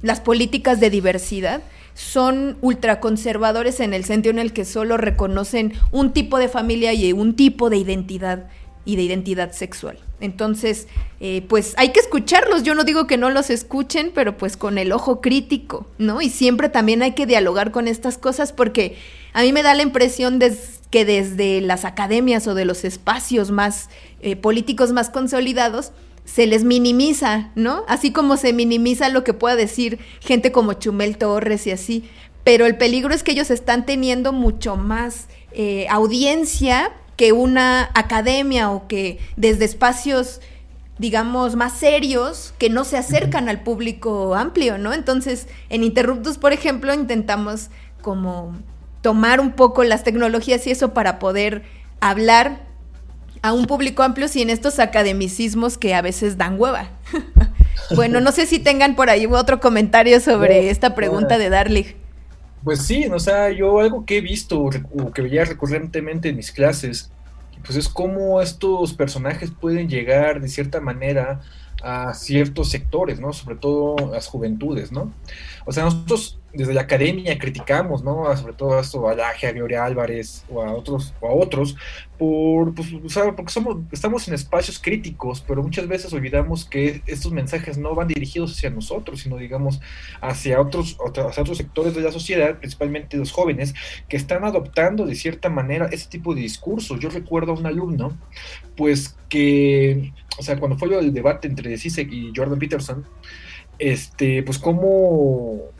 las 0.00 0.20
políticas 0.20 0.78
de 0.78 0.90
diversidad, 0.90 1.60
son 1.94 2.56
ultraconservadores 2.60 3.80
en 3.80 3.94
el 3.94 4.04
sentido 4.04 4.30
en 4.30 4.38
el 4.38 4.52
que 4.52 4.64
solo 4.64 4.96
reconocen 4.96 5.72
un 5.90 6.12
tipo 6.12 6.38
de 6.38 6.48
familia 6.48 6.92
y 6.92 7.12
un 7.12 7.34
tipo 7.34 7.68
de 7.68 7.78
identidad 7.78 8.44
y 8.84 8.94
de 8.94 9.02
identidad 9.02 9.50
sexual. 9.50 9.98
Entonces, 10.20 10.86
eh, 11.18 11.44
pues 11.48 11.74
hay 11.78 11.88
que 11.88 11.98
escucharlos. 11.98 12.62
Yo 12.62 12.76
no 12.76 12.84
digo 12.84 13.08
que 13.08 13.16
no 13.16 13.28
los 13.30 13.50
escuchen, 13.50 14.12
pero 14.14 14.38
pues 14.38 14.56
con 14.56 14.78
el 14.78 14.92
ojo 14.92 15.20
crítico, 15.20 15.84
¿no? 15.98 16.22
Y 16.22 16.30
siempre 16.30 16.68
también 16.68 17.02
hay 17.02 17.14
que 17.14 17.26
dialogar 17.26 17.72
con 17.72 17.88
estas 17.88 18.18
cosas 18.18 18.52
porque 18.52 18.96
a 19.32 19.42
mí 19.42 19.52
me 19.52 19.64
da 19.64 19.74
la 19.74 19.82
impresión 19.82 20.38
de 20.38 20.56
que 20.90 21.04
desde 21.04 21.60
las 21.60 21.84
academias 21.84 22.46
o 22.46 22.54
de 22.54 22.64
los 22.64 22.84
espacios 22.84 23.50
más 23.50 23.88
eh, 24.20 24.36
políticos 24.36 24.92
más 24.92 25.08
consolidados, 25.10 25.92
se 26.24 26.46
les 26.46 26.64
minimiza, 26.64 27.50
¿no? 27.54 27.84
Así 27.88 28.12
como 28.12 28.36
se 28.36 28.52
minimiza 28.52 29.08
lo 29.08 29.24
que 29.24 29.34
pueda 29.34 29.56
decir 29.56 29.98
gente 30.20 30.52
como 30.52 30.74
Chumel 30.74 31.16
Torres 31.16 31.66
y 31.66 31.72
así. 31.72 32.08
Pero 32.44 32.66
el 32.66 32.76
peligro 32.76 33.14
es 33.14 33.22
que 33.22 33.32
ellos 33.32 33.50
están 33.50 33.86
teniendo 33.86 34.32
mucho 34.32 34.76
más 34.76 35.28
eh, 35.52 35.86
audiencia 35.90 36.92
que 37.16 37.32
una 37.32 37.90
academia 37.94 38.70
o 38.70 38.86
que 38.86 39.18
desde 39.36 39.64
espacios 39.64 40.40
digamos, 40.98 41.56
más 41.56 41.78
serios 41.78 42.52
que 42.58 42.68
no 42.68 42.84
se 42.84 42.98
acercan 42.98 43.48
al 43.48 43.62
público 43.62 44.34
amplio, 44.34 44.76
¿no? 44.76 44.92
Entonces, 44.92 45.48
en 45.70 45.82
Interruptus, 45.82 46.36
por 46.36 46.52
ejemplo, 46.52 46.92
intentamos 46.92 47.70
como 48.02 48.54
tomar 49.02 49.40
un 49.40 49.52
poco 49.52 49.84
las 49.84 50.04
tecnologías 50.04 50.66
y 50.66 50.70
eso 50.70 50.92
para 50.92 51.18
poder 51.18 51.62
hablar 52.00 52.60
a 53.42 53.52
un 53.52 53.66
público 53.66 54.02
amplio 54.02 54.28
sin 54.28 54.50
estos 54.50 54.78
academicismos 54.78 55.78
que 55.78 55.94
a 55.94 56.02
veces 56.02 56.36
dan 56.36 56.60
hueva. 56.60 56.90
bueno, 57.96 58.20
no 58.20 58.32
sé 58.32 58.46
si 58.46 58.58
tengan 58.58 58.96
por 58.96 59.08
ahí 59.08 59.26
otro 59.26 59.60
comentario 59.60 60.20
sobre 60.20 60.70
esta 60.70 60.94
pregunta 60.94 61.38
de 61.38 61.48
Darlich. 61.48 61.96
Pues 62.62 62.82
sí, 62.82 63.06
o 63.06 63.18
sea, 63.18 63.50
yo 63.50 63.80
algo 63.80 64.04
que 64.04 64.18
he 64.18 64.20
visto 64.20 64.60
o 64.60 65.12
que 65.12 65.22
veía 65.22 65.46
recurrentemente 65.46 66.28
en 66.28 66.36
mis 66.36 66.52
clases, 66.52 67.10
pues 67.64 67.76
es 67.78 67.88
cómo 67.88 68.42
estos 68.42 68.92
personajes 68.92 69.50
pueden 69.50 69.88
llegar 69.88 70.40
de 70.42 70.48
cierta 70.48 70.80
manera 70.80 71.40
a 71.82 72.12
ciertos 72.12 72.68
sectores, 72.70 73.18
¿no? 73.20 73.32
Sobre 73.32 73.56
todo 73.56 73.96
las 74.12 74.26
juventudes, 74.26 74.92
¿no? 74.92 75.12
O 75.64 75.72
sea, 75.72 75.84
nosotros 75.84 76.40
desde 76.52 76.74
la 76.74 76.82
academia 76.82 77.38
criticamos, 77.38 78.02
¿no? 78.02 78.36
Sobre 78.36 78.54
todo 78.54 78.78
esto 78.80 79.08
a 79.08 79.14
Laje, 79.14 79.46
a 79.46 79.52
Gloria 79.52 79.84
Álvarez 79.84 80.44
o 80.48 80.62
a 80.62 80.72
otros, 80.72 81.14
o 81.20 81.28
a 81.28 81.32
otros, 81.32 81.76
por, 82.18 82.74
pues, 82.74 82.88
porque 83.36 83.52
somos, 83.52 83.76
estamos 83.92 84.26
en 84.26 84.34
espacios 84.34 84.78
críticos, 84.78 85.44
pero 85.46 85.62
muchas 85.62 85.86
veces 85.86 86.12
olvidamos 86.12 86.64
que 86.64 87.02
estos 87.06 87.32
mensajes 87.32 87.78
no 87.78 87.94
van 87.94 88.08
dirigidos 88.08 88.52
hacia 88.52 88.70
nosotros, 88.70 89.20
sino 89.20 89.36
digamos 89.36 89.80
hacia 90.20 90.60
otros, 90.60 90.96
hacia 91.00 91.42
otros 91.42 91.58
sectores 91.58 91.94
de 91.94 92.02
la 92.02 92.12
sociedad, 92.12 92.58
principalmente 92.58 93.16
los 93.16 93.30
jóvenes, 93.30 93.74
que 94.08 94.16
están 94.16 94.44
adoptando 94.44 95.06
de 95.06 95.14
cierta 95.14 95.50
manera 95.50 95.88
ese 95.92 96.08
tipo 96.08 96.34
de 96.34 96.40
discursos. 96.40 96.98
Yo 96.98 97.10
recuerdo 97.10 97.52
a 97.52 97.54
un 97.54 97.66
alumno, 97.66 98.18
pues 98.76 99.16
que, 99.28 100.12
o 100.38 100.42
sea, 100.42 100.58
cuando 100.58 100.76
fue 100.76 100.98
el 100.98 101.14
debate 101.14 101.46
entre 101.46 101.76
Zizek 101.78 102.10
y 102.12 102.32
Jordan 102.34 102.58
Peterson, 102.58 103.06
este, 103.80 104.42
pues 104.42 104.58
cómo 104.58 105.70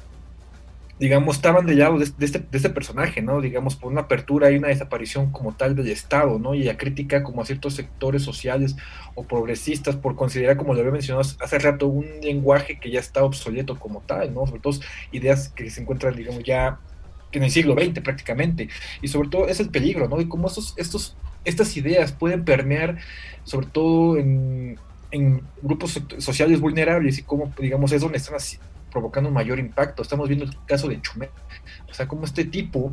digamos, 1.00 1.36
estaban 1.36 1.64
del 1.64 1.78
lado 1.78 1.98
de, 1.98 2.04
este, 2.04 2.40
de, 2.40 2.56
este, 2.58 2.68
personaje, 2.68 3.22
¿no? 3.22 3.40
Digamos, 3.40 3.74
por 3.74 3.90
una 3.90 4.02
apertura 4.02 4.50
y 4.50 4.56
una 4.58 4.68
desaparición 4.68 5.32
como 5.32 5.54
tal 5.54 5.74
del 5.74 5.88
Estado, 5.88 6.38
¿no? 6.38 6.54
Y 6.54 6.62
la 6.62 6.76
crítica 6.76 7.22
como 7.22 7.40
a 7.40 7.46
ciertos 7.46 7.74
sectores 7.74 8.22
sociales 8.22 8.76
o 9.14 9.24
progresistas 9.24 9.96
por 9.96 10.14
considerar, 10.14 10.58
como 10.58 10.74
lo 10.74 10.80
había 10.80 10.92
mencionado 10.92 11.26
hace 11.40 11.58
rato, 11.58 11.86
un 11.86 12.06
lenguaje 12.20 12.78
que 12.78 12.90
ya 12.90 13.00
está 13.00 13.24
obsoleto 13.24 13.78
como 13.78 14.02
tal, 14.02 14.34
¿no? 14.34 14.46
Sobre 14.46 14.60
todo 14.60 14.78
ideas 15.10 15.48
que 15.48 15.70
se 15.70 15.80
encuentran, 15.80 16.14
digamos, 16.14 16.44
ya 16.44 16.78
en 17.32 17.44
el 17.44 17.50
siglo 17.50 17.74
XX 17.74 18.00
prácticamente. 18.00 18.68
Y 19.00 19.08
sobre 19.08 19.30
todo 19.30 19.48
es 19.48 19.58
el 19.58 19.70
peligro, 19.70 20.06
¿no? 20.06 20.20
Y 20.20 20.28
cómo 20.28 20.48
estos, 20.48 20.74
estos, 20.76 21.16
estas 21.46 21.74
ideas 21.78 22.12
pueden 22.12 22.44
permear, 22.44 22.98
sobre 23.44 23.68
todo 23.68 24.18
en, 24.18 24.78
en 25.10 25.42
grupos 25.62 26.00
sociales 26.18 26.60
vulnerables 26.60 27.18
y 27.18 27.22
cómo, 27.22 27.52
digamos, 27.58 27.92
es 27.92 28.02
donde 28.02 28.18
están 28.18 28.38
provocando 28.90 29.28
un 29.28 29.34
mayor 29.34 29.58
impacto. 29.58 30.02
Estamos 30.02 30.28
viendo 30.28 30.44
el 30.44 30.52
caso 30.66 30.88
de 30.88 31.00
Chumel, 31.00 31.30
o 31.88 31.94
sea, 31.94 32.08
como 32.08 32.24
este 32.24 32.44
tipo, 32.44 32.92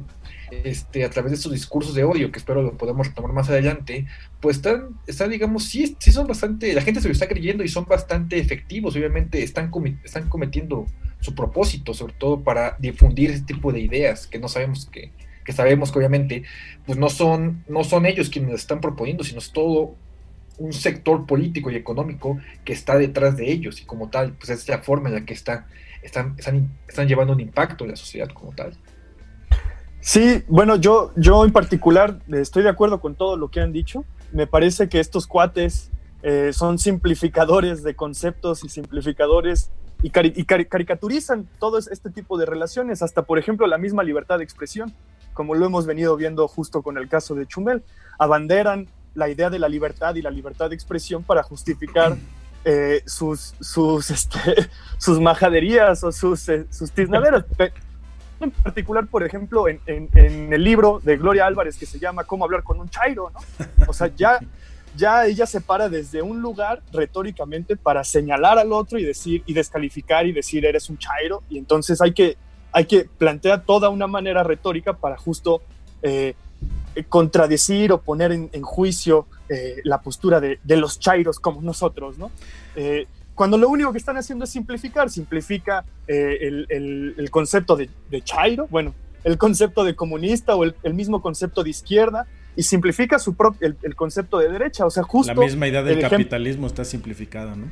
este, 0.52 1.04
a 1.04 1.10
través 1.10 1.32
de 1.32 1.36
estos 1.38 1.52
discursos 1.52 1.94
de 1.94 2.04
odio, 2.04 2.32
que 2.32 2.40
espero 2.40 2.62
lo 2.62 2.78
podamos 2.78 3.08
retomar 3.08 3.34
más 3.34 3.50
adelante, 3.50 4.06
pues 4.40 4.58
están, 4.58 4.90
están 5.08 5.30
digamos, 5.30 5.66
sí, 5.66 5.96
sí 6.00 6.12
son 6.12 6.28
bastante, 6.28 6.74
la 6.74 6.82
gente 6.82 7.02
se 7.02 7.08
lo 7.08 7.14
está 7.14 7.28
creyendo 7.28 7.64
y 7.64 7.68
son 7.68 7.86
bastante 7.86 8.40
efectivos, 8.40 8.96
obviamente 8.96 9.44
están, 9.44 9.72
están 10.04 10.30
cometiendo 10.30 10.86
su 11.20 11.36
propósito, 11.36 11.94
sobre 11.94 12.14
todo 12.14 12.44
para 12.44 12.76
difundir 12.80 13.32
ese 13.32 13.44
tipo 13.44 13.72
de 13.72 13.80
ideas 13.80 14.28
que 14.28 14.40
no 14.40 14.48
sabemos 14.48 14.88
que, 14.92 15.12
que 15.44 15.52
sabemos 15.52 15.92
que 15.92 16.00
obviamente 16.00 16.44
pues 16.86 16.98
no 16.98 17.10
son, 17.10 17.64
no 17.68 17.84
son 17.84 18.06
ellos 18.06 18.30
quienes 18.30 18.52
las 18.52 18.62
están 18.62 18.82
proponiendo, 18.82 19.24
sino 19.24 19.40
es 19.40 19.52
todo 19.52 19.96
un 20.58 20.74
sector 20.74 21.26
político 21.26 21.70
y 21.72 21.76
económico 21.76 22.38
que 22.66 22.74
está 22.74 22.98
detrás 22.98 23.38
de 23.38 23.52
ellos 23.52 23.82
y 23.82 23.86
como 23.86 24.10
tal, 24.10 24.34
pues 24.34 24.50
es 24.50 24.68
la 24.68 24.80
forma 24.80 25.10
en 25.10 25.16
la 25.16 25.26
que 25.26 25.34
está 25.34 25.68
están, 26.08 26.36
están, 26.38 27.08
llevando 27.08 27.34
un 27.34 27.40
impacto 27.40 27.84
en 27.84 27.92
la 27.92 27.96
sociedad 27.96 28.30
como 28.30 28.52
tal. 28.54 28.74
Sí, 30.00 30.44
bueno, 30.48 30.76
yo, 30.78 31.12
yo 31.16 31.44
en 31.44 31.52
particular 31.52 32.20
eh, 32.28 32.40
estoy 32.40 32.64
de 32.64 32.70
acuerdo 32.70 33.00
con 33.00 33.16
todo 33.16 33.38
lo 33.38 33.50
que 33.50 33.60
han 33.60 33.74
dicho. 33.74 34.06
Me 34.32 34.48
parece 34.48 34.90
que 34.90 35.00
estos 35.00 35.28
cuates 35.28 35.92
eh, 36.24 36.52
son 36.54 36.80
simplificadores 36.80 37.84
de 37.84 37.96
conceptos 37.96 38.64
y 38.64 38.70
simplificadores 38.70 39.70
y, 40.04 40.12
caricaturizan 40.12 41.48
todo 41.60 41.80
este 41.80 42.12
tipo 42.12 42.38
de 42.38 42.46
relaciones, 42.46 43.02
hasta 43.02 43.24
por 43.24 43.40
ejemplo 43.40 43.66
la 43.66 43.80
misma 43.80 44.04
libertad 44.04 44.38
de 44.38 44.44
expresión. 44.44 44.94
como 45.34 45.54
lo 45.54 45.66
hemos 45.66 45.86
venido 45.86 46.16
viendo 46.16 46.48
justo 46.48 46.82
con 46.82 46.98
el 46.98 47.08
caso 47.10 47.36
de 47.36 47.46
Chumel. 47.46 47.84
Abanderan 48.18 48.88
la 49.18 49.28
idea 49.28 49.50
de 49.50 49.58
la 49.58 49.68
libertad 49.68 50.14
y 50.14 50.22
la 50.22 50.30
libertad 50.30 50.70
de 50.70 50.76
expresión 50.76 51.24
para 51.24 51.42
justificar 51.42 52.16
eh, 52.64 53.02
sus, 53.08 53.56
sus, 53.60 54.12
este, 54.18 54.70
sus 55.00 55.20
majaderías 55.20 56.04
o 56.04 56.12
sus, 56.12 56.48
eh, 56.48 56.66
sus 56.70 56.92
tiznaderas. 56.92 57.44
En 58.40 58.52
particular, 58.52 59.08
por 59.08 59.24
ejemplo, 59.24 59.68
en, 59.68 59.80
en, 59.88 60.54
el 60.54 60.64
libro 60.64 61.02
de 61.04 61.18
Gloria 61.18 61.48
Álvarez 61.48 61.76
que 61.76 61.88
se 61.88 61.98
llama 61.98 62.24
Cómo 62.24 62.46
hablar 62.46 62.62
con 62.62 62.80
un 62.80 62.88
chairo, 62.88 63.32
¿no? 63.32 63.40
O 63.88 63.94
sea, 63.94 64.12
ya, 64.16 64.40
ya 64.96 65.26
ella 65.26 65.48
se 65.48 65.60
para 65.60 65.90
desde 65.90 66.22
un 66.22 66.40
lugar 66.40 66.84
retóricamente 66.94 67.76
para 67.76 68.04
señalar 68.04 68.60
al 68.60 68.72
otro 68.74 69.00
y 69.00 69.06
decir 69.06 69.42
y 69.48 69.56
descalificar 69.56 70.28
y 70.28 70.34
decir 70.34 70.68
eres 70.68 70.88
un 70.88 71.00
chairo 71.00 71.42
y 71.50 71.58
entonces 71.58 72.00
hay 72.00 72.14
que 72.14 72.38
hay 72.72 72.86
que 72.86 73.06
plantear 73.06 73.64
toda 73.64 73.90
una 73.90 74.06
manera 74.06 74.44
retórica 74.44 74.94
para 74.94 75.18
justo 75.18 75.64
eh, 76.04 76.36
contradecir 77.06 77.92
o 77.92 78.02
poner 78.02 78.32
en, 78.32 78.62
juicio 78.62 79.28
eh, 79.50 79.78
la 79.84 80.02
postura 80.02 80.40
de, 80.40 80.60
los 80.66 81.00
chairos 81.00 81.40
como 81.40 81.62
nosotros, 81.62 82.18
¿no? 82.18 82.32
Eh, 82.76 83.08
cuando 83.36 83.58
lo 83.58 83.70
único 83.70 83.92
que 83.92 84.00
están 84.00 84.18
haciendo 84.18 84.46
es 84.46 84.52
simplificar, 84.52 85.12
simplifica 85.12 85.86
el, 86.08 87.28
concepto 87.30 87.76
de, 87.76 87.90
chairo, 88.24 88.68
bueno, 88.70 88.96
el 89.24 89.38
concepto 89.38 89.84
de 89.84 89.96
comunista 89.96 90.56
o 90.56 90.64
el, 90.64 90.94
mismo 90.94 91.22
concepto 91.22 91.64
de 91.64 91.70
izquierda, 91.70 92.26
y 92.56 92.64
simplifica 92.64 93.20
su 93.20 93.36
propio, 93.36 93.76
el, 93.84 93.96
concepto 93.96 94.40
de 94.40 94.50
derecha, 94.50 94.88
o 94.88 94.90
sea, 94.90 95.04
justo... 95.04 95.34
La 95.36 95.40
misma 95.40 95.68
idea 95.68 95.84
del 95.84 96.00
capitalismo 96.00 96.66
está 96.66 96.84
simplificada, 96.84 97.56
¿no? 97.56 97.70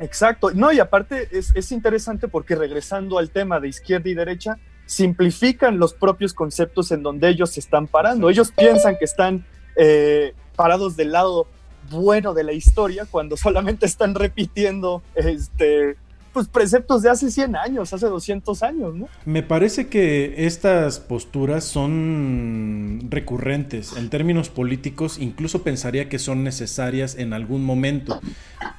Exacto, 0.00 0.50
no, 0.52 0.72
y 0.72 0.80
aparte 0.80 1.28
es, 1.30 1.72
interesante 1.72 2.28
porque 2.28 2.56
regresando 2.56 3.18
al 3.18 3.30
tema 3.30 3.60
de 3.60 3.68
izquierda 3.68 4.08
y 4.08 4.14
derecha, 4.14 4.58
simplifican 4.86 5.78
los 5.78 5.94
propios 5.94 6.34
conceptos 6.34 6.92
en 6.92 7.02
donde 7.02 7.28
ellos 7.28 7.50
se 7.50 7.60
están 7.60 7.86
parando. 7.86 8.28
Ellos 8.30 8.52
piensan 8.52 8.96
que 8.98 9.04
están 9.04 9.44
eh, 9.76 10.34
parados 10.56 10.96
del 10.96 11.12
lado 11.12 11.46
bueno 11.90 12.34
de 12.34 12.44
la 12.44 12.52
historia 12.52 13.06
cuando 13.10 13.36
solamente 13.36 13.86
están 13.86 14.14
repitiendo 14.14 15.02
este, 15.14 15.96
pues 16.34 16.48
preceptos 16.48 17.02
de 17.02 17.10
hace 17.10 17.30
100 17.30 17.56
años, 17.56 17.92
hace 17.92 18.06
200 18.06 18.62
años, 18.64 18.94
¿no? 18.94 19.08
Me 19.24 19.42
parece 19.44 19.86
que 19.86 20.46
estas 20.46 20.98
posturas 20.98 21.62
son 21.64 23.06
recurrentes 23.08 23.96
en 23.96 24.10
términos 24.10 24.48
políticos, 24.48 25.18
incluso 25.20 25.62
pensaría 25.62 26.08
que 26.08 26.18
son 26.18 26.42
necesarias 26.42 27.16
en 27.16 27.34
algún 27.34 27.64
momento, 27.64 28.20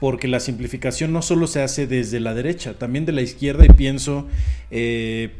porque 0.01 0.27
la 0.27 0.41
simplificación 0.41 1.13
no 1.13 1.21
solo 1.21 1.47
se 1.47 1.63
hace 1.63 1.87
desde 1.87 2.19
la 2.19 2.33
derecha, 2.33 2.77
también 2.77 3.05
de 3.05 3.13
la 3.13 3.21
izquierda 3.21 3.65
y 3.65 3.69
pienso 3.69 4.27
eh, 4.69 5.33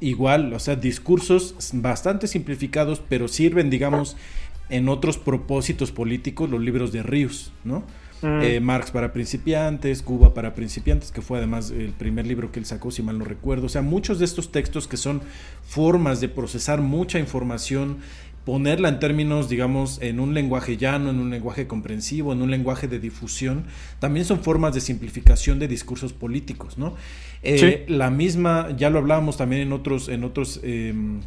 igual, 0.00 0.52
o 0.52 0.58
sea, 0.58 0.76
discursos 0.76 1.54
bastante 1.72 2.26
simplificados, 2.26 3.02
pero 3.08 3.28
sirven, 3.28 3.70
digamos, 3.70 4.16
en 4.68 4.88
otros 4.88 5.18
propósitos 5.18 5.92
políticos, 5.92 6.50
los 6.50 6.60
libros 6.60 6.92
de 6.92 7.02
Ríos, 7.02 7.52
¿no? 7.64 7.84
Mm. 8.22 8.40
Eh, 8.42 8.60
Marx 8.60 8.90
para 8.90 9.12
principiantes, 9.12 10.02
Cuba 10.02 10.34
para 10.34 10.54
principiantes, 10.54 11.12
que 11.12 11.22
fue 11.22 11.38
además 11.38 11.70
el 11.70 11.92
primer 11.92 12.26
libro 12.26 12.50
que 12.50 12.58
él 12.58 12.66
sacó, 12.66 12.90
si 12.90 13.02
mal 13.02 13.18
no 13.18 13.24
recuerdo. 13.24 13.66
O 13.66 13.68
sea, 13.68 13.82
muchos 13.82 14.18
de 14.18 14.24
estos 14.24 14.50
textos 14.50 14.88
que 14.88 14.96
son 14.96 15.22
formas 15.64 16.20
de 16.20 16.28
procesar 16.28 16.80
mucha 16.80 17.18
información, 17.18 17.98
ponerla 18.44 18.88
en 18.88 18.98
términos, 18.98 19.48
digamos, 19.48 20.00
en 20.00 20.20
un 20.20 20.34
lenguaje 20.34 20.76
llano, 20.76 21.10
en 21.10 21.18
un 21.18 21.30
lenguaje 21.30 21.66
comprensivo, 21.66 22.32
en 22.32 22.40
un 22.40 22.50
lenguaje 22.50 22.88
de 22.88 22.98
difusión, 22.98 23.64
también 23.98 24.24
son 24.24 24.40
formas 24.40 24.74
de 24.74 24.80
simplificación 24.80 25.58
de 25.58 25.68
discursos 25.68 26.12
políticos, 26.12 26.78
¿no? 26.78 26.94
Eh, 27.42 27.84
la 27.88 28.10
misma, 28.10 28.68
ya 28.76 28.90
lo 28.90 28.98
hablábamos 28.98 29.36
también 29.36 29.62
en 29.62 29.72
otros, 29.72 30.08
en 30.08 30.24
otros, 30.24 30.60
em, 30.62 31.20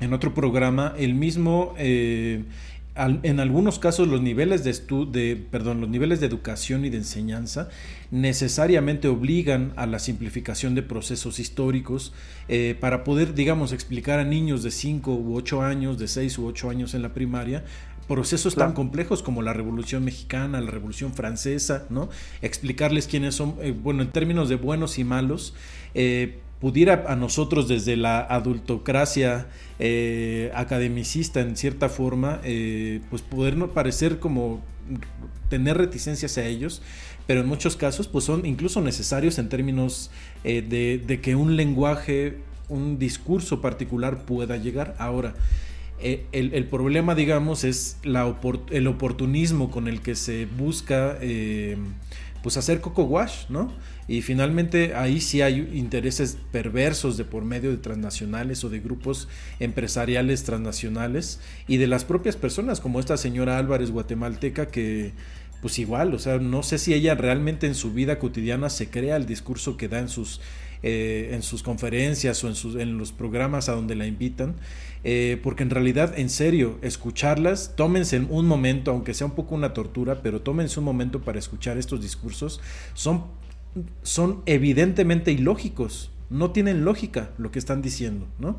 en 0.00 0.12
otro 0.12 0.34
programa, 0.34 0.94
el 0.98 1.14
mismo 1.14 1.74
eh, 1.78 2.44
en 2.94 3.40
algunos 3.40 3.78
casos 3.78 4.06
los 4.06 4.20
niveles 4.20 4.64
de, 4.64 4.72
de, 5.06 5.36
perdón, 5.36 5.80
los 5.80 5.88
niveles 5.88 6.20
de 6.20 6.26
educación 6.26 6.84
y 6.84 6.90
de 6.90 6.98
enseñanza 6.98 7.70
necesariamente 8.10 9.08
obligan 9.08 9.72
a 9.76 9.86
la 9.86 9.98
simplificación 9.98 10.74
de 10.74 10.82
procesos 10.82 11.38
históricos 11.38 12.12
eh, 12.48 12.76
para 12.78 13.02
poder, 13.02 13.32
digamos, 13.32 13.72
explicar 13.72 14.18
a 14.18 14.24
niños 14.24 14.62
de 14.62 14.70
5 14.70 15.14
u 15.14 15.34
8 15.36 15.62
años, 15.62 15.98
de 15.98 16.06
6 16.06 16.38
u 16.38 16.46
8 16.46 16.68
años 16.68 16.92
en 16.92 17.00
la 17.00 17.14
primaria, 17.14 17.64
procesos 18.06 18.56
tan 18.56 18.74
complejos 18.74 19.22
como 19.22 19.40
la 19.40 19.54
Revolución 19.54 20.04
Mexicana, 20.04 20.60
la 20.60 20.70
Revolución 20.70 21.14
Francesa, 21.14 21.86
¿no? 21.88 22.10
Explicarles 22.42 23.06
quiénes 23.06 23.34
son, 23.34 23.54
eh, 23.62 23.72
bueno, 23.72 24.02
en 24.02 24.10
términos 24.10 24.50
de 24.50 24.56
buenos 24.56 24.98
y 24.98 25.04
malos, 25.04 25.54
eh, 25.94 26.40
pudiera 26.62 27.06
a 27.08 27.16
nosotros 27.16 27.66
desde 27.66 27.96
la 27.96 28.20
adultocracia 28.20 29.48
eh, 29.80 30.52
academicista 30.54 31.40
en 31.40 31.56
cierta 31.56 31.88
forma, 31.88 32.40
eh, 32.44 33.00
pues 33.10 33.20
podernos 33.20 33.70
parecer 33.70 34.20
como 34.20 34.62
tener 35.48 35.76
reticencias 35.76 36.38
a 36.38 36.46
ellos, 36.46 36.80
pero 37.26 37.40
en 37.40 37.48
muchos 37.48 37.74
casos 37.74 38.06
pues 38.06 38.24
son 38.24 38.46
incluso 38.46 38.80
necesarios 38.80 39.40
en 39.40 39.48
términos 39.48 40.12
eh, 40.44 40.62
de, 40.62 41.20
que 41.20 41.34
un 41.34 41.56
lenguaje, 41.56 42.38
un 42.68 42.96
discurso 42.96 43.60
particular 43.60 44.24
pueda 44.24 44.56
llegar. 44.56 44.94
Ahora, 45.00 45.34
el, 46.00 46.64
problema, 46.66 47.16
digamos, 47.16 47.64
es 47.64 47.96
la 48.04 48.36
el 48.70 48.86
oportunismo 48.86 49.72
con 49.72 49.88
el 49.88 50.00
que 50.00 50.14
se 50.14 50.46
busca 50.46 51.18
pues 52.42 52.56
hacer 52.56 52.80
coco 52.80 53.02
wash, 53.02 53.46
¿no? 53.48 53.72
Y 54.08 54.22
finalmente 54.22 54.94
ahí 54.94 55.20
sí 55.20 55.42
hay 55.42 55.70
intereses 55.74 56.36
perversos 56.50 57.16
de 57.16 57.24
por 57.24 57.44
medio 57.44 57.70
de 57.70 57.76
transnacionales 57.76 58.64
o 58.64 58.68
de 58.68 58.80
grupos 58.80 59.28
empresariales 59.60 60.44
transnacionales 60.44 61.40
y 61.68 61.76
de 61.76 61.86
las 61.86 62.04
propias 62.04 62.36
personas, 62.36 62.80
como 62.80 63.00
esta 63.00 63.16
señora 63.16 63.58
Álvarez 63.58 63.90
guatemalteca 63.90 64.66
que 64.66 65.12
pues 65.62 65.78
igual, 65.78 66.12
o 66.12 66.18
sea, 66.18 66.38
no 66.38 66.64
sé 66.64 66.76
si 66.76 66.92
ella 66.92 67.14
realmente 67.14 67.68
en 67.68 67.76
su 67.76 67.92
vida 67.92 68.18
cotidiana 68.18 68.68
se 68.68 68.90
crea 68.90 69.14
el 69.14 69.26
discurso 69.26 69.76
que 69.76 69.86
da 69.86 70.00
en 70.00 70.08
sus, 70.08 70.40
eh, 70.82 71.30
en 71.32 71.42
sus 71.42 71.62
conferencias 71.62 72.42
o 72.42 72.48
en, 72.48 72.56
sus, 72.56 72.74
en 72.74 72.98
los 72.98 73.12
programas 73.12 73.68
a 73.68 73.72
donde 73.72 73.94
la 73.94 74.08
invitan, 74.08 74.56
eh, 75.04 75.38
porque 75.40 75.62
en 75.62 75.70
realidad, 75.70 76.18
en 76.18 76.30
serio, 76.30 76.80
escucharlas, 76.82 77.76
tómense 77.76 78.18
un 78.18 78.46
momento, 78.46 78.90
aunque 78.90 79.14
sea 79.14 79.28
un 79.28 79.36
poco 79.36 79.54
una 79.54 79.72
tortura, 79.72 80.20
pero 80.20 80.40
tómense 80.40 80.80
un 80.80 80.84
momento 80.84 81.20
para 81.20 81.38
escuchar 81.38 81.78
estos 81.78 82.02
discursos, 82.02 82.60
son, 82.94 83.22
son 84.02 84.42
evidentemente 84.46 85.32
ilógicos, 85.32 86.10
no 86.30 86.50
tienen 86.50 86.84
lógica 86.84 87.30
lo 87.38 87.50
que 87.50 87.58
están 87.58 87.82
diciendo, 87.82 88.26
¿no? 88.38 88.58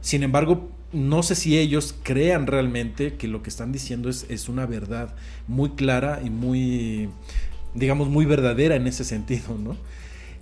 Sin 0.00 0.22
embargo, 0.22 0.70
no 0.92 1.22
sé 1.22 1.34
si 1.34 1.58
ellos 1.58 1.94
crean 2.02 2.46
realmente 2.46 3.14
que 3.14 3.28
lo 3.28 3.42
que 3.42 3.50
están 3.50 3.72
diciendo 3.72 4.08
es, 4.08 4.26
es 4.28 4.48
una 4.48 4.66
verdad 4.66 5.14
muy 5.46 5.70
clara 5.70 6.20
y 6.24 6.30
muy, 6.30 7.10
digamos, 7.74 8.08
muy 8.08 8.24
verdadera 8.24 8.76
en 8.76 8.86
ese 8.86 9.04
sentido, 9.04 9.56
¿no? 9.58 9.76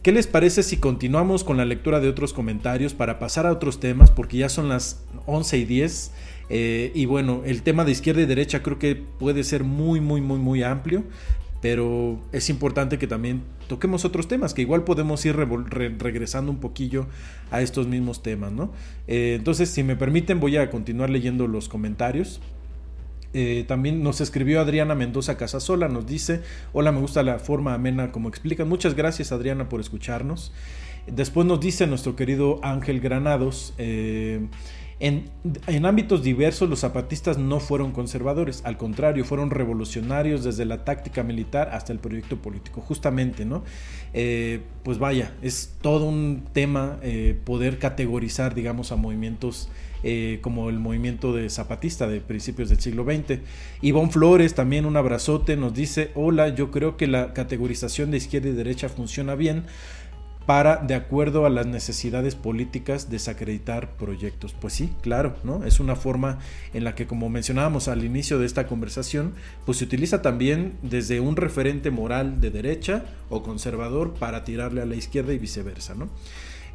¿Qué 0.03 0.13
les 0.13 0.29
parece 0.29 0.63
si 0.63 0.77
continuamos 0.77 1.43
con 1.43 1.57
la 1.57 1.65
lectura 1.65 1.99
de 1.99 2.09
otros 2.09 2.33
comentarios 2.33 2.95
para 2.95 3.19
pasar 3.19 3.47
a 3.47 3.53
otros 3.53 3.81
temas? 3.81 4.13
Porque 4.13 4.39
ya 4.39 4.49
son 4.49 4.69
las 4.69 5.03
11 5.27 5.59
y 5.59 5.65
10. 5.65 6.13
Eh, 6.51 6.93
y 6.95 7.05
bueno, 7.07 7.43
el 7.45 7.63
tema 7.63 7.85
de 7.85 7.91
izquierda 7.91 8.23
y 8.23 8.27
derecha 8.27 8.63
creo 8.63 8.79
que 8.79 8.95
puede 8.95 9.43
ser 9.43 9.65
muy, 9.65 10.01
muy, 10.01 10.21
muy, 10.21 10.39
muy 10.39 10.63
amplio 10.63 11.05
pero 11.61 12.21
es 12.33 12.51
importante 12.51 12.99
que 12.99 13.07
también 13.07 13.43
toquemos 13.69 14.05
otros 14.05 14.27
temas, 14.27 14.55
que 14.55 14.63
igual 14.63 14.85
podemos 14.85 15.25
ir 15.25 15.37
regresando 15.37 16.51
un 16.51 16.59
poquillo 16.59 17.07
a 17.51 17.63
estos 17.63 17.87
mismos 17.87 18.23
temas, 18.23 18.51
¿no? 18.51 18.73
Eh, 19.07 19.35
entonces, 19.39 19.71
si 19.71 19.83
me 19.83 19.95
permiten, 19.95 20.41
voy 20.41 20.57
a 20.57 20.71
continuar 20.71 21.11
leyendo 21.11 21.47
los 21.47 21.69
comentarios. 21.69 22.41
Eh, 23.35 23.65
también 23.69 24.03
nos 24.03 24.23
escribió 24.23 24.61
Adriana 24.61 24.95
Mendoza 24.95 25.37
Casasola, 25.37 25.89
nos 25.89 26.07
dice, 26.07 26.41
hola, 26.73 26.93
me 26.93 27.01
gusta 27.01 27.23
la 27.23 27.39
forma 27.39 27.75
amena 27.75 28.11
como 28.11 28.29
explican. 28.29 28.69
Muchas 28.69 28.95
gracias 28.95 29.33
Adriana 29.33 29.69
por 29.69 29.81
escucharnos. 29.81 30.53
Después 31.07 31.47
nos 31.47 31.61
dice 31.61 31.87
nuestro 31.87 32.17
querido 32.17 32.61
Ángel 32.63 33.01
Granados, 33.01 33.75
eh, 33.79 34.41
en, 35.01 35.31
ámbitos 35.85 36.25
diversos 36.25 36.69
los 36.69 36.81
zapatistas 36.81 37.39
no 37.39 37.61
fueron 37.61 37.93
conservadores, 37.93 38.63
al 38.65 38.77
contrario, 38.77 39.25
fueron 39.25 39.51
revolucionarios 39.51 40.43
desde 40.43 40.65
la 40.65 40.85
táctica 40.85 41.23
militar 41.23 41.71
hasta 41.73 41.93
el 41.93 42.01
proyecto 42.01 42.37
político, 42.37 42.81
justamente, 42.81 43.45
¿no? 43.45 43.63
Eh, 44.13 44.61
pues 44.83 44.99
vaya, 44.99 45.35
es 45.41 45.77
todo 45.81 46.07
un 46.07 46.45
tema 46.53 46.99
eh, 47.03 47.39
poder 47.45 47.79
categorizar, 47.79 48.55
digamos, 48.55 48.91
a 48.91 48.97
movimientos 48.97 49.69
eh, 50.05 50.39
como 50.43 50.69
el 50.69 50.79
movimiento 50.79 51.33
de 51.33 51.51
zapatista 51.51 52.07
de 52.07 52.21
principios 52.21 52.69
del 52.69 52.81
siglo 52.81 53.05
XX. 53.05 53.41
Ivonne 53.83 54.13
Flores, 54.13 54.55
también 54.55 54.87
un 54.87 54.97
abrazote, 54.97 55.57
nos 55.57 55.75
dice, 55.75 56.13
hola, 56.15 56.49
yo 56.51 56.71
creo 56.71 56.97
que 56.97 57.09
la 57.09 57.33
categorización 57.35 58.13
de 58.13 58.19
izquierda 58.19 58.49
y 58.49 58.53
derecha 58.53 58.89
funciona 58.89 59.35
bien 59.35 59.65
para, 60.49 60.79
de 60.79 60.95
acuerdo 60.95 61.45
a 61.45 61.51
las 61.51 61.67
necesidades 61.67 62.35
políticas, 62.35 63.11
desacreditar 63.11 63.91
proyectos. 63.99 64.55
Pues 64.59 64.73
sí, 64.73 64.91
claro, 65.03 65.37
¿no? 65.45 65.63
Es 65.67 65.79
una 65.79 65.95
forma 65.95 66.39
en 66.73 66.85
la 66.85 66.95
que, 66.95 67.07
como 67.07 67.29
mencionábamos 67.29 67.87
al 67.87 68.03
inicio 68.03 68.39
de 68.39 68.47
esta 68.47 68.67
conversación, 68.67 69.35
pues 69.67 69.77
se 69.77 69.85
utiliza 69.85 70.23
también 70.23 70.79
desde 70.81 71.21
un 71.21 71.37
referente 71.37 71.91
moral 71.91 72.41
de 72.41 72.49
derecha 72.49 73.05
o 73.29 73.43
conservador 73.43 74.15
para 74.15 74.45
tirarle 74.45 74.81
a 74.81 74.87
la 74.87 74.97
izquierda 74.97 75.35
y 75.35 75.39
viceversa, 75.39 75.95
¿no? 75.95 76.09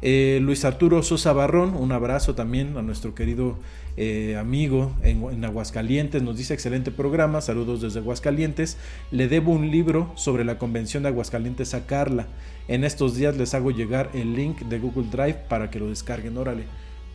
Eh, 0.02 0.38
Luis 0.42 0.64
Arturo 0.64 1.02
Sosa 1.02 1.32
Barrón, 1.32 1.74
un 1.74 1.92
abrazo 1.92 2.34
también 2.34 2.76
a 2.76 2.82
nuestro 2.82 3.14
querido 3.14 3.58
eh, 3.96 4.36
amigo 4.38 4.92
en, 5.02 5.44
Aguascalientes, 5.44 6.22
nos 6.22 6.36
dice 6.36 6.52
excelente 6.54 6.90
programa, 6.90 7.40
saludos 7.40 7.80
desde 7.80 8.00
Aguascalientes, 8.00 8.76
le 9.10 9.28
debo 9.28 9.52
un 9.52 9.70
libro 9.70 10.12
sobre 10.16 10.44
la 10.44 10.58
convención 10.58 11.04
de 11.04 11.10
Aguascalientes 11.10 11.74
a 11.74 11.86
Carla, 11.86 12.26
en 12.68 12.84
estos 12.84 13.16
días 13.16 13.36
les 13.36 13.54
hago 13.54 13.70
llegar 13.70 14.10
el 14.14 14.34
link 14.34 14.60
de 14.62 14.78
Google 14.78 15.08
Drive 15.10 15.44
para 15.48 15.70
que 15.70 15.78
lo 15.78 15.88
descarguen, 15.88 16.36
órale. 16.36 16.64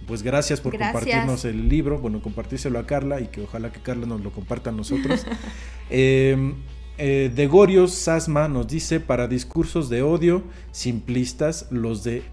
Pues 0.08 0.24
gracias 0.24 0.62
por 0.62 0.72
compartirnos 0.72 1.46
el 1.46 1.70
libro, 1.70 2.00
bueno, 2.00 2.22
compartírselo 2.22 2.80
a 2.80 2.88
Carla 2.88 3.20
y 3.20 3.28
que 3.28 3.42
ojalá 3.42 3.72
que 3.72 3.82
Carla 3.82 4.08
nos 4.08 4.22
lo 4.22 4.32
comparta 4.32 4.72
a 4.72 4.74
nosotros. 4.74 5.28
eh, 5.90 6.54
eh, 7.02 7.32
Degorios 7.34 7.94
Sasma 7.94 8.50
nos 8.50 8.68
dice, 8.68 9.00
para 9.00 9.30
discursos 9.30 9.88
de 9.88 10.02
odio 10.02 10.44
simplistas, 10.72 11.68
los, 11.72 12.04
de, 12.04 12.24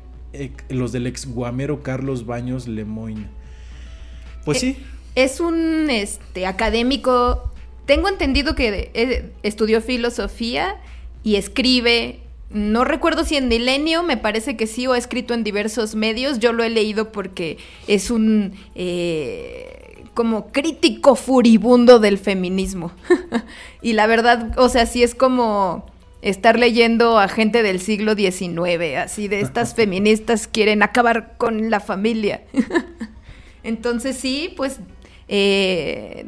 los 0.69 0.93
del 0.93 1.07
ex 1.07 1.27
guamero 1.27 1.83
Carlos 1.83 2.27
Baños 2.27 2.69
Lemoyne. 2.69 3.27
Pues 4.45 4.61
sí. 4.61 4.69
Eh, 4.69 4.87
es 5.17 5.41
un 5.41 5.89
este, 5.91 6.47
académico, 6.47 7.51
tengo 7.87 8.09
entendido 8.09 8.55
que 8.55 8.91
eh, 8.95 9.33
estudió 9.43 9.81
filosofía 9.81 10.77
y 11.25 11.37
escribe, 11.37 12.21
no 12.51 12.85
recuerdo 12.85 13.25
si 13.25 13.37
en 13.37 13.49
Milenio, 13.49 14.03
me 14.03 14.19
parece 14.19 14.57
que 14.57 14.67
sí, 14.67 14.87
o 14.87 14.93
ha 14.93 14.99
escrito 14.99 15.33
en 15.33 15.43
diversos 15.43 15.95
medios, 15.95 16.39
yo 16.39 16.53
lo 16.53 16.63
he 16.63 16.71
leído 16.71 17.11
porque 17.13 17.59
es 17.89 18.11
un... 18.11 18.53
Eh, 18.75 19.73
como 20.13 20.51
crítico 20.51 21.15
furibundo 21.15 21.99
del 21.99 22.17
feminismo. 22.17 22.91
y 23.83 23.93
la 23.93 24.07
verdad, 24.07 24.59
o 24.59 24.71
sea, 24.71 24.87
sí 24.87 25.03
es 25.03 25.15
como 25.15 25.85
estar 26.31 26.59
leyendo 26.59 27.21
a 27.21 27.29
gente 27.29 27.63
del 27.63 27.79
siglo 27.81 28.15
XIX, 28.17 28.97
así 28.99 29.29
de 29.29 29.41
estas 29.41 29.75
feministas 29.77 30.49
quieren 30.49 30.83
acabar 30.83 31.37
con 31.37 31.71
la 31.71 31.79
familia. 31.79 32.43
Entonces 33.63 34.17
sí, 34.17 34.53
pues 34.57 34.81
eh, 35.29 36.27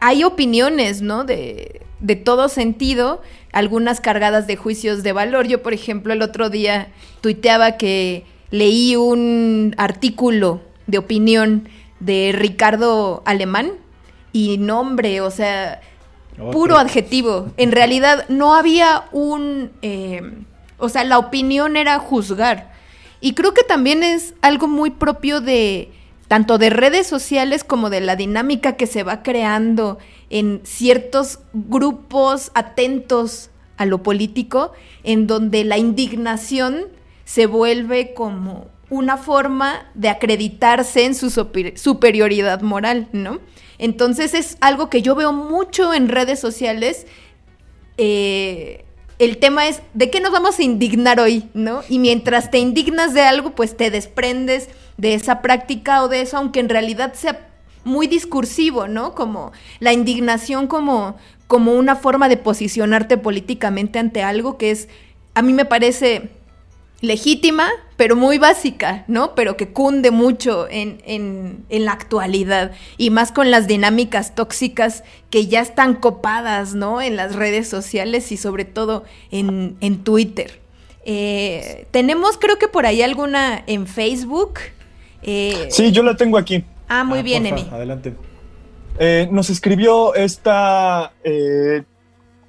hay, 0.00 0.24
opiniones, 0.24 1.00
¿no? 1.00 1.24
De, 1.24 1.80
de 2.00 2.16
todo 2.16 2.48
sentido, 2.48 3.22
algunas 3.52 4.00
cargadas 4.00 4.48
de 4.48 4.56
juicios 4.56 5.04
de 5.04 5.12
valor. 5.12 5.46
Yo, 5.46 5.62
por 5.62 5.74
ejemplo, 5.74 6.12
el 6.12 6.22
otro 6.22 6.50
día 6.50 6.88
tuiteaba 7.20 7.76
que 7.76 8.24
leí 8.50 8.96
un 8.96 9.74
artículo 9.78 10.60
de 10.88 10.98
opinión 10.98 11.68
de 12.00 12.32
Ricardo 12.34 13.22
Alemán 13.26 13.72
y 14.32 14.58
nombre, 14.58 15.20
o 15.20 15.30
sea, 15.30 15.80
puro 16.52 16.78
adjetivo. 16.78 17.48
En 17.56 17.72
realidad 17.72 18.26
no 18.28 18.54
había 18.54 19.04
un... 19.12 19.70
Eh, 19.82 20.22
o 20.78 20.88
sea, 20.88 21.04
la 21.04 21.18
opinión 21.18 21.76
era 21.76 21.98
juzgar. 21.98 22.72
Y 23.20 23.34
creo 23.34 23.52
que 23.52 23.62
también 23.62 24.02
es 24.02 24.34
algo 24.40 24.66
muy 24.66 24.90
propio 24.90 25.40
de 25.40 25.92
tanto 26.26 26.58
de 26.58 26.70
redes 26.70 27.06
sociales 27.06 27.64
como 27.64 27.90
de 27.90 28.00
la 28.00 28.16
dinámica 28.16 28.76
que 28.76 28.86
se 28.86 29.02
va 29.02 29.22
creando 29.22 29.98
en 30.30 30.60
ciertos 30.62 31.40
grupos 31.52 32.52
atentos 32.54 33.50
a 33.76 33.84
lo 33.84 34.02
político, 34.02 34.72
en 35.02 35.26
donde 35.26 35.64
la 35.64 35.76
indignación 35.76 36.86
se 37.24 37.46
vuelve 37.46 38.14
como 38.14 38.68
una 38.90 39.16
forma 39.16 39.90
de 39.94 40.08
acreditarse 40.08 41.04
en 41.04 41.14
su 41.14 41.30
superioridad 41.30 42.60
moral, 42.60 43.08
¿no? 43.12 43.40
Entonces 43.80 44.34
es 44.34 44.58
algo 44.60 44.90
que 44.90 45.00
yo 45.00 45.14
veo 45.14 45.32
mucho 45.32 45.94
en 45.94 46.10
redes 46.10 46.38
sociales. 46.38 47.06
Eh, 47.96 48.84
el 49.18 49.38
tema 49.38 49.68
es, 49.68 49.80
¿de 49.94 50.10
qué 50.10 50.20
nos 50.20 50.32
vamos 50.32 50.58
a 50.58 50.62
indignar 50.62 51.18
hoy? 51.18 51.48
¿No? 51.54 51.82
Y 51.88 51.98
mientras 51.98 52.50
te 52.50 52.58
indignas 52.58 53.14
de 53.14 53.22
algo, 53.22 53.54
pues 53.54 53.74
te 53.78 53.90
desprendes 53.90 54.68
de 54.98 55.14
esa 55.14 55.40
práctica 55.40 56.04
o 56.04 56.08
de 56.08 56.20
eso, 56.20 56.36
aunque 56.36 56.60
en 56.60 56.68
realidad 56.68 57.14
sea 57.14 57.48
muy 57.82 58.06
discursivo, 58.06 58.86
¿no? 58.86 59.14
Como 59.14 59.50
la 59.78 59.94
indignación 59.94 60.66
como, 60.66 61.16
como 61.46 61.72
una 61.72 61.96
forma 61.96 62.28
de 62.28 62.36
posicionarte 62.36 63.16
políticamente 63.16 63.98
ante 63.98 64.22
algo 64.22 64.58
que 64.58 64.72
es, 64.72 64.88
a 65.32 65.40
mí 65.40 65.54
me 65.54 65.64
parece 65.64 66.28
legítima, 67.00 67.68
pero 67.96 68.16
muy 68.16 68.38
básica, 68.38 69.04
¿no? 69.08 69.34
Pero 69.34 69.56
que 69.56 69.68
cunde 69.68 70.10
mucho 70.10 70.68
en, 70.70 71.00
en, 71.04 71.64
en, 71.68 71.84
la 71.84 71.92
actualidad 71.92 72.72
y 72.98 73.10
más 73.10 73.32
con 73.32 73.50
las 73.50 73.66
dinámicas 73.66 74.34
tóxicas 74.34 75.02
que 75.30 75.46
ya 75.46 75.60
están 75.60 75.94
copadas, 75.94 76.74
¿no? 76.74 77.00
En 77.00 77.16
las 77.16 77.34
redes 77.34 77.68
sociales 77.68 78.32
y 78.32 78.36
sobre 78.36 78.64
todo 78.64 79.04
en, 79.30 79.76
en 79.80 80.04
Twitter. 80.04 80.60
Eh, 81.04 81.86
tenemos 81.90 82.36
creo 82.36 82.58
que 82.58 82.68
por 82.68 82.86
ahí 82.86 83.02
alguna 83.02 83.62
en 83.66 83.86
Facebook. 83.86 84.60
Eh, 85.22 85.68
sí, 85.70 85.92
yo 85.92 86.02
la 86.02 86.16
tengo 86.16 86.36
aquí. 86.36 86.64
Ah, 86.88 87.04
muy 87.04 87.20
ah, 87.20 87.22
bien, 87.22 87.46
Emi. 87.46 87.66
Adelante. 87.70 88.14
Eh, 88.98 89.28
nos 89.30 89.48
escribió 89.48 90.14
esta. 90.14 91.12
Eh, 91.24 91.84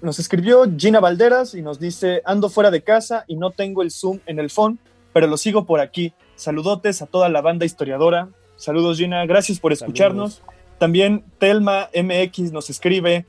nos 0.01 0.19
escribió 0.19 0.65
Gina 0.77 0.99
Valderas 0.99 1.53
y 1.53 1.61
nos 1.61 1.79
dice: 1.79 2.21
Ando 2.25 2.49
fuera 2.49 2.71
de 2.71 2.81
casa 2.81 3.23
y 3.27 3.35
no 3.35 3.51
tengo 3.51 3.81
el 3.81 3.91
Zoom 3.91 4.19
en 4.25 4.39
el 4.39 4.49
phone, 4.49 4.79
pero 5.13 5.27
lo 5.27 5.37
sigo 5.37 5.65
por 5.65 5.79
aquí. 5.79 6.13
Saludotes 6.35 7.01
a 7.01 7.05
toda 7.05 7.29
la 7.29 7.41
banda 7.41 7.65
historiadora. 7.65 8.29
Saludos, 8.55 8.97
Gina. 8.97 9.25
Gracias 9.25 9.59
por 9.59 9.73
escucharnos. 9.73 10.41
También 10.77 11.23
Telma 11.37 11.89
MX 11.93 12.51
nos 12.51 12.69
escribe: 12.69 13.25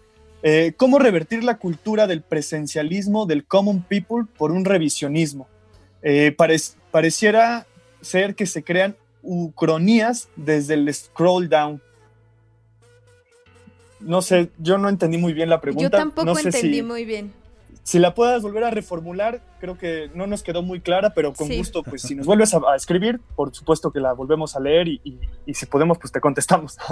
¿Cómo 0.77 0.99
revertir 0.99 1.45
la 1.45 1.59
cultura 1.59 2.07
del 2.07 2.23
presencialismo 2.23 3.27
del 3.27 3.45
common 3.45 3.83
people 3.83 4.25
por 4.37 4.51
un 4.53 4.65
revisionismo? 4.65 5.49
pareciera 6.91 7.67
ser 8.01 8.35
que 8.35 8.47
se 8.47 8.65
crean 8.65 8.97
ucronías 9.23 10.29
desde 10.35 10.75
el 10.75 10.93
scroll 10.93 11.49
down. 11.49 11.81
No 14.03 14.23
sé, 14.23 14.51
yo 14.59 14.79
no 14.79 14.89
entendí 14.89 15.19
muy 15.19 15.33
bien 15.33 15.49
la 15.49 15.61
pregunta. 15.61 15.85
Yo 15.85 15.91
tampoco 15.91 16.39
entendí 16.39 16.83
muy 16.83 17.05
bien. 17.05 17.33
Si 17.85 17.99
la 17.99 18.15
puedas 18.15 18.43
volver 18.43 18.63
a 18.63 18.71
reformular, 18.71 19.43
creo 19.59 19.77
que 19.77 20.09
no 20.15 20.29
nos 20.29 20.45
quedó 20.45 20.63
muy 20.63 20.81
clara, 20.81 21.15
pero 21.15 21.33
con 21.33 21.49
gusto, 21.49 21.83
pues 21.83 22.03
si 22.03 22.15
nos 22.15 22.27
vuelves 22.27 22.55
a, 22.55 22.61
escribir, 22.77 23.21
por 23.35 23.53
supuesto 23.53 23.91
que 23.91 23.99
la 23.99 24.13
volvemos 24.13 24.55
a 24.55 24.61
leer 24.61 24.87
y, 24.87 25.19
si 25.53 25.67
podemos, 25.67 25.99
pues 25.99 26.13
te 26.13 26.21
contestamos. 26.21 26.79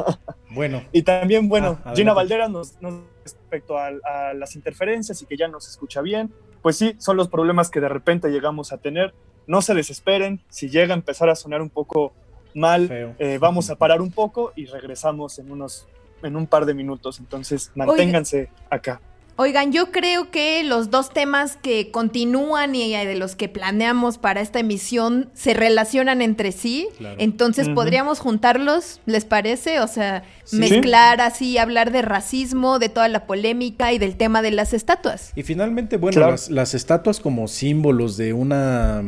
Bueno. 0.52 0.82
y 0.90 1.02
también, 1.02 1.48
bueno, 1.48 1.78
ah, 1.84 1.92
Gina 1.94 2.12
Valdera 2.12 2.48
nos, 2.48 2.74
respecto 3.22 3.78
a, 3.78 3.92
las 4.34 4.56
interferencias 4.56 5.22
y 5.22 5.26
que 5.26 5.36
ya 5.36 5.46
nos 5.46 5.68
escucha 5.68 6.00
bien, 6.00 6.32
pues 6.60 6.76
sí, 6.76 6.96
son 6.98 7.16
los 7.16 7.28
problemas 7.28 7.70
que 7.70 7.78
de 7.78 7.88
repente 7.88 8.30
llegamos 8.30 8.72
a 8.72 8.78
tener 8.78 9.14
no 9.46 9.62
se 9.62 9.74
desesperen, 9.74 10.40
si 10.48 10.68
llega 10.68 10.94
a 10.94 10.96
empezar 10.96 11.28
a 11.28 11.34
sonar 11.34 11.60
un 11.60 11.70
poco 11.70 12.12
mal, 12.54 13.14
eh, 13.18 13.38
vamos 13.40 13.68
a 13.70 13.76
parar 13.76 14.00
un 14.00 14.12
poco 14.12 14.52
y 14.54 14.66
regresamos 14.66 15.40
en 15.40 15.50
unos 15.50 15.88
en 16.22 16.36
un 16.36 16.46
par 16.46 16.66
de 16.66 16.74
minutos, 16.74 17.18
entonces 17.18 17.72
manténganse 17.74 18.48
acá. 18.70 19.00
Oigan, 19.42 19.72
yo 19.72 19.90
creo 19.90 20.30
que 20.30 20.62
los 20.64 20.90
dos 20.90 21.14
temas 21.14 21.56
que 21.56 21.90
continúan 21.90 22.74
y 22.74 22.92
de 22.92 23.14
los 23.14 23.36
que 23.36 23.48
planeamos 23.48 24.18
para 24.18 24.42
esta 24.42 24.58
emisión 24.58 25.30
se 25.32 25.54
relacionan 25.54 26.20
entre 26.20 26.52
sí. 26.52 26.88
Entonces 27.16 27.70
podríamos 27.70 28.18
juntarlos, 28.18 29.00
¿les 29.06 29.24
parece? 29.24 29.80
O 29.80 29.88
sea, 29.88 30.24
mezclar 30.52 31.22
así, 31.22 31.56
hablar 31.56 31.90
de 31.90 32.02
racismo, 32.02 32.78
de 32.78 32.90
toda 32.90 33.08
la 33.08 33.24
polémica 33.24 33.94
y 33.94 33.98
del 33.98 34.16
tema 34.16 34.42
de 34.42 34.50
las 34.50 34.74
estatuas. 34.74 35.32
Y 35.34 35.42
finalmente, 35.42 35.96
bueno, 35.96 36.20
las, 36.20 36.50
las 36.50 36.74
estatuas 36.74 37.18
como 37.18 37.48
símbolos 37.48 38.18
de 38.18 38.34
una 38.34 39.02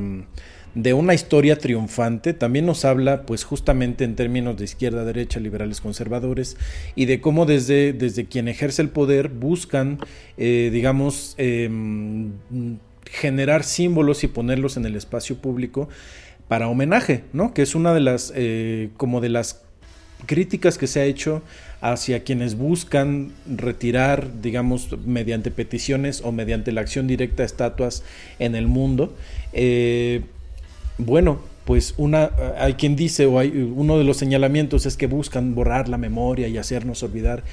de 0.75 0.95
una 0.95 1.14
historia 1.14 1.59
triunfante, 1.59 2.33
también 2.33 2.66
nos 2.66 2.85
habla 2.85 3.23
pues 3.23 3.45
justamente 3.45 4.05
en 4.05 4.16
términos 4.16 4.57
de 4.57 4.64
izquierda, 4.64 5.05
derecha, 5.05 5.39
liberales, 5.39 5.81
conservadores 5.81 6.57
y 6.95 7.05
de 7.05 7.20
cómo 7.20 7.45
desde, 7.45 7.93
desde 7.93 8.27
quien 8.27 8.49
ejerce 8.49 8.83
el 8.83 8.89
poder 8.89 9.29
buscan, 9.29 9.99
eh, 10.39 10.70
digamos, 10.73 11.35
em, 11.37 12.33
generar 13.05 13.64
símbolos 13.64 14.25
y 14.25 14.29
ponerlos 14.29 14.77
en 14.77 14.87
el 14.87 14.97
espacio 14.97 15.37
público 15.37 15.89
para 16.49 16.68
homenaje, 16.68 17.25
¿no? 17.33 17.53
Que 17.53 17.62
es 17.62 17.75
una 17.75 17.93
de 17.93 18.01
las, 18.01 18.33
eh, 18.35 18.91
como 18.97 19.20
de 19.20 19.29
las 19.29 19.62
críticas 20.27 20.79
que 20.79 20.87
se 20.87 21.01
ha 21.01 21.05
hecho 21.05 21.42
hacia 21.80 22.22
quienes 22.22 22.57
buscan 22.57 23.33
retirar, 23.46 24.41
digamos, 24.41 24.96
mediante 25.05 25.51
peticiones 25.51 26.22
o 26.22 26.33
mediante 26.33 26.72
la 26.72 26.80
acción 26.80 27.07
directa 27.07 27.42
estatuas 27.42 28.05
en 28.38 28.55
el 28.55 28.68
mundo. 28.68 29.14
Eh, 29.53 30.22
bueno, 31.04 31.41
pues 31.64 31.95
una, 31.96 32.30
hay 32.58 32.74
quien 32.74 32.96
dice, 32.96 33.26
o 33.26 33.38
hay, 33.38 33.50
uno 33.50 33.99
de 33.99 34.04
los 34.04 34.16
señalamientos 34.16 34.87
es 34.87 34.96
que 34.96 35.07
buscan 35.07 35.54
borrar 35.54 35.88
la 35.88 35.99
memoria 35.99 36.49
y 36.49 36.58
hacernos 36.58 37.03
olvidar. 37.03 37.45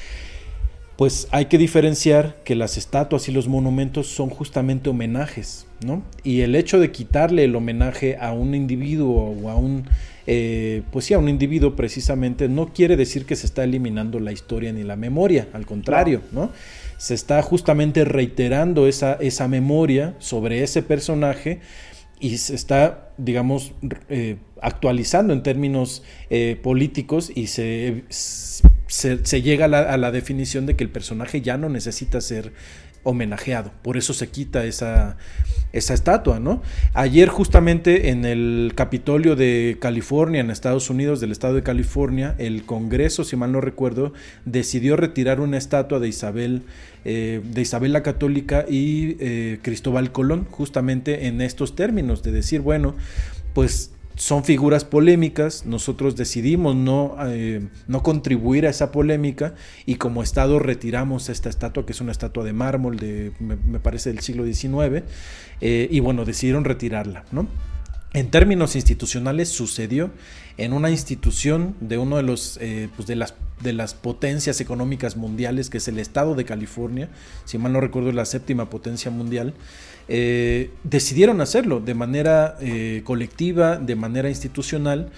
Pues 0.96 1.28
hay 1.32 1.46
que 1.46 1.58
diferenciar 1.58 2.38
que 2.44 2.56
las 2.56 2.76
estatuas 2.76 3.30
y 3.30 3.32
los 3.32 3.48
monumentos 3.48 4.08
son 4.08 4.30
justamente 4.30 4.90
homenajes, 4.90 5.66
¿no? 5.86 6.04
Y 6.24 6.42
el 6.42 6.56
hecho 6.56 6.78
de 6.78 6.92
quitarle 6.92 7.46
el 7.46 7.56
homenaje 7.56 8.18
a 8.20 8.34
un 8.34 8.54
individuo 8.54 9.34
o 9.42 9.50
a 9.50 9.56
un, 9.56 9.86
eh, 10.28 10.82
pues 10.92 11.06
sí, 11.06 11.14
a 11.14 11.20
un 11.20 11.30
individuo 11.30 11.78
precisamente, 11.78 12.50
no 12.50 12.74
quiere 12.74 12.98
decir 12.98 13.26
que 13.26 13.38
se 13.38 13.46
está 13.46 13.64
eliminando 13.64 14.20
la 14.20 14.34
historia 14.34 14.74
ni 14.74 14.84
la 14.84 14.98
memoria, 14.98 15.48
al 15.54 15.66
contrario, 15.66 16.22
¿no? 16.34 16.52
Se 16.98 17.14
está 17.14 17.42
justamente 17.44 18.04
reiterando 18.04 18.86
esa, 18.86 19.14
esa 19.14 19.48
memoria 19.48 20.16
sobre 20.20 20.64
ese 20.64 20.84
personaje 20.84 21.62
y 22.20 22.40
se 22.40 22.56
está 22.56 23.09
digamos, 23.20 23.74
eh, 24.10 24.38
actualizando 24.62 25.34
en 25.34 25.44
términos 25.44 26.04
eh, 26.30 26.60
políticos 26.62 27.32
y 27.34 27.48
se, 27.48 28.04
se, 28.10 29.42
llega 29.42 29.66
a 29.66 29.98
la, 29.98 30.12
definición 30.12 30.66
de 30.66 30.76
que 30.76 30.84
el 30.84 30.90
personaje 30.90 31.42
ya 31.42 31.58
no 31.58 31.70
necesita 31.70 32.22
ser 32.22 32.54
homenajeado, 33.04 33.72
por 33.82 33.98
eso 33.98 34.14
se 34.14 34.30
quita 34.30 34.66
esa, 34.66 35.18
esa 35.72 35.94
estatua, 35.94 36.40
¿no? 36.40 36.62
Ayer 36.94 37.30
justamente 37.30 38.10
en 38.10 38.26
el 38.26 38.74
Capitolio 38.76 39.36
de 39.36 39.78
California, 39.80 40.42
en 40.42 40.52
Estados 40.52 40.90
Unidos, 40.90 41.20
del 41.20 41.32
estado 41.32 41.56
de 41.56 41.64
California, 41.64 42.36
el 42.38 42.64
Congreso, 42.66 43.24
si 43.24 43.36
mal 43.36 43.52
no 43.52 43.62
recuerdo, 43.62 44.14
decidió 44.46 44.96
retirar 44.96 45.40
una 45.40 45.58
estatua 45.58 46.00
de 46.00 46.08
Isabel, 46.08 46.64
eh, 47.06 47.42
de 47.44 47.62
Isabel 47.62 47.94
la 47.94 48.04
Católica 48.04 48.66
y 48.68 49.18
eh, 49.20 49.60
Cristóbal 49.62 50.12
Colón, 50.12 50.46
justamente 50.50 51.28
en 51.28 51.42
estos 51.42 51.76
términos, 51.76 52.24
de 52.24 52.32
decir, 52.32 52.62
bueno, 52.62 52.96
pues 53.54 53.92
son 54.20 54.44
figuras 54.44 54.84
polémicas, 54.84 55.66
nosotros 55.66 56.18
decidimos 56.18 56.76
no, 56.76 57.16
eh, 57.26 57.70
no, 57.88 58.04
contribuir 58.04 58.68
a 58.68 58.70
esa 58.70 58.92
polémica 58.92 59.56
y 59.86 59.96
como 59.96 60.22
Estado 60.22 60.60
retiramos 60.60 61.30
esta 61.30 61.48
estatua, 61.48 61.86
que 61.86 61.94
es 61.94 62.02
una 62.02 62.12
estatua 62.12 62.44
de 62.44 62.52
mármol 62.52 62.98
de, 62.98 63.32
me, 63.40 63.80
parece, 63.80 64.12
del 64.12 64.20
siglo 64.20 64.44
XIX, 64.44 65.06
eh, 65.62 65.88
y 65.90 66.02
bueno, 66.02 66.26
decidieron 66.26 66.66
retirarla, 66.66 67.24
¿no? 67.32 67.48
En 68.12 68.30
términos 68.30 68.76
institucionales 68.76 69.48
sucedió 69.48 70.12
en 70.58 70.74
una 70.74 70.90
institución 70.90 71.76
de 71.80 71.98
uno 71.98 72.18
de 72.18 72.24
los 72.24 72.58
eh, 72.60 72.90
pues 72.98 73.08
de 73.08 73.16
las 73.16 73.36
de 73.62 73.74
las 73.74 73.94
potencias 73.94 74.62
económicas 74.62 75.18
mundiales 75.18 75.70
que 75.70 75.78
es 75.78 75.88
el 75.88 76.00
estado 76.00 76.34
de 76.36 76.46
California, 76.46 77.10
si 77.46 77.58
mal 77.58 77.74
no 77.74 77.82
recuerdo 77.82 78.12
la 78.12 78.26
séptima 78.26 78.70
potencia 78.70 79.12
mundial, 79.12 79.54
eh, 80.12 80.72
decidieron 80.84 81.40
hacerlo 81.40 81.80
de 81.80 81.94
manera 81.94 82.58
eh, 82.62 83.02
colectiva, 83.04 83.78
de 83.78 83.96
manera 83.96 84.28
institucional, 84.28 85.12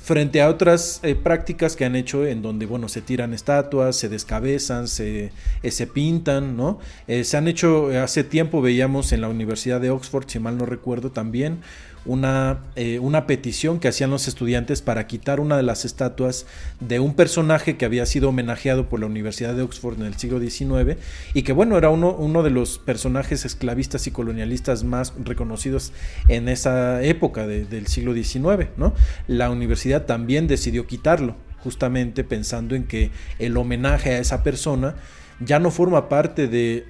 frente 0.00 0.40
a 0.40 0.48
otras 0.48 1.00
eh, 1.02 1.16
prácticas 1.16 1.74
que 1.74 1.84
han 1.84 1.96
hecho 1.96 2.24
en 2.24 2.42
donde, 2.42 2.64
bueno, 2.64 2.88
se 2.88 3.02
tiran 3.02 3.34
estatuas, 3.34 3.96
se 3.96 4.08
descabezan, 4.08 4.86
se, 4.86 5.32
se 5.68 5.86
pintan, 5.88 6.56
¿no? 6.56 6.78
se 7.08 7.36
han 7.36 7.48
hecho, 7.48 7.88
hace 8.00 8.22
tiempo 8.22 8.62
veíamos 8.62 9.10
en 9.10 9.20
la 9.20 9.28
Universidad 9.28 9.80
de 9.80 9.90
Oxford, 9.90 10.28
si 10.28 10.38
mal 10.38 10.56
no 10.56 10.64
recuerdo, 10.64 11.10
también 11.10 11.58
una, 12.06 12.60
eh, 12.76 12.98
una 12.98 13.26
petición 13.26 13.78
que 13.78 13.88
hacían 13.88 14.10
los 14.10 14.28
estudiantes 14.28 14.82
para 14.82 15.06
quitar 15.06 15.40
una 15.40 15.56
de 15.56 15.62
las 15.62 15.84
estatuas 15.84 16.46
de 16.80 17.00
un 17.00 17.14
personaje 17.14 17.76
que 17.76 17.84
había 17.84 18.06
sido 18.06 18.28
homenajeado 18.28 18.88
por 18.88 19.00
la 19.00 19.06
Universidad 19.06 19.54
de 19.54 19.62
Oxford 19.62 20.00
en 20.00 20.06
el 20.06 20.16
siglo 20.16 20.40
XIX 20.40 20.98
y 21.34 21.42
que 21.42 21.52
bueno, 21.52 21.76
era 21.76 21.90
uno, 21.90 22.12
uno 22.12 22.42
de 22.42 22.50
los 22.50 22.78
personajes 22.78 23.44
esclavistas 23.44 24.06
y 24.06 24.10
colonialistas 24.10 24.84
más 24.84 25.12
reconocidos 25.22 25.92
en 26.28 26.48
esa 26.48 27.02
época 27.02 27.46
del 27.46 27.86
siglo 27.86 28.14
XIX. 28.14 28.68
¿no? 28.76 28.94
La 29.26 29.50
universidad 29.50 30.06
también 30.06 30.46
decidió 30.46 30.86
quitarlo, 30.86 31.36
justamente 31.62 32.24
pensando 32.24 32.74
en 32.74 32.84
que 32.84 33.10
el 33.38 33.56
homenaje 33.56 34.10
a 34.10 34.18
esa 34.18 34.42
persona 34.42 34.94
ya 35.40 35.58
no 35.58 35.70
forma 35.70 36.08
parte 36.08 36.48
de 36.48 36.86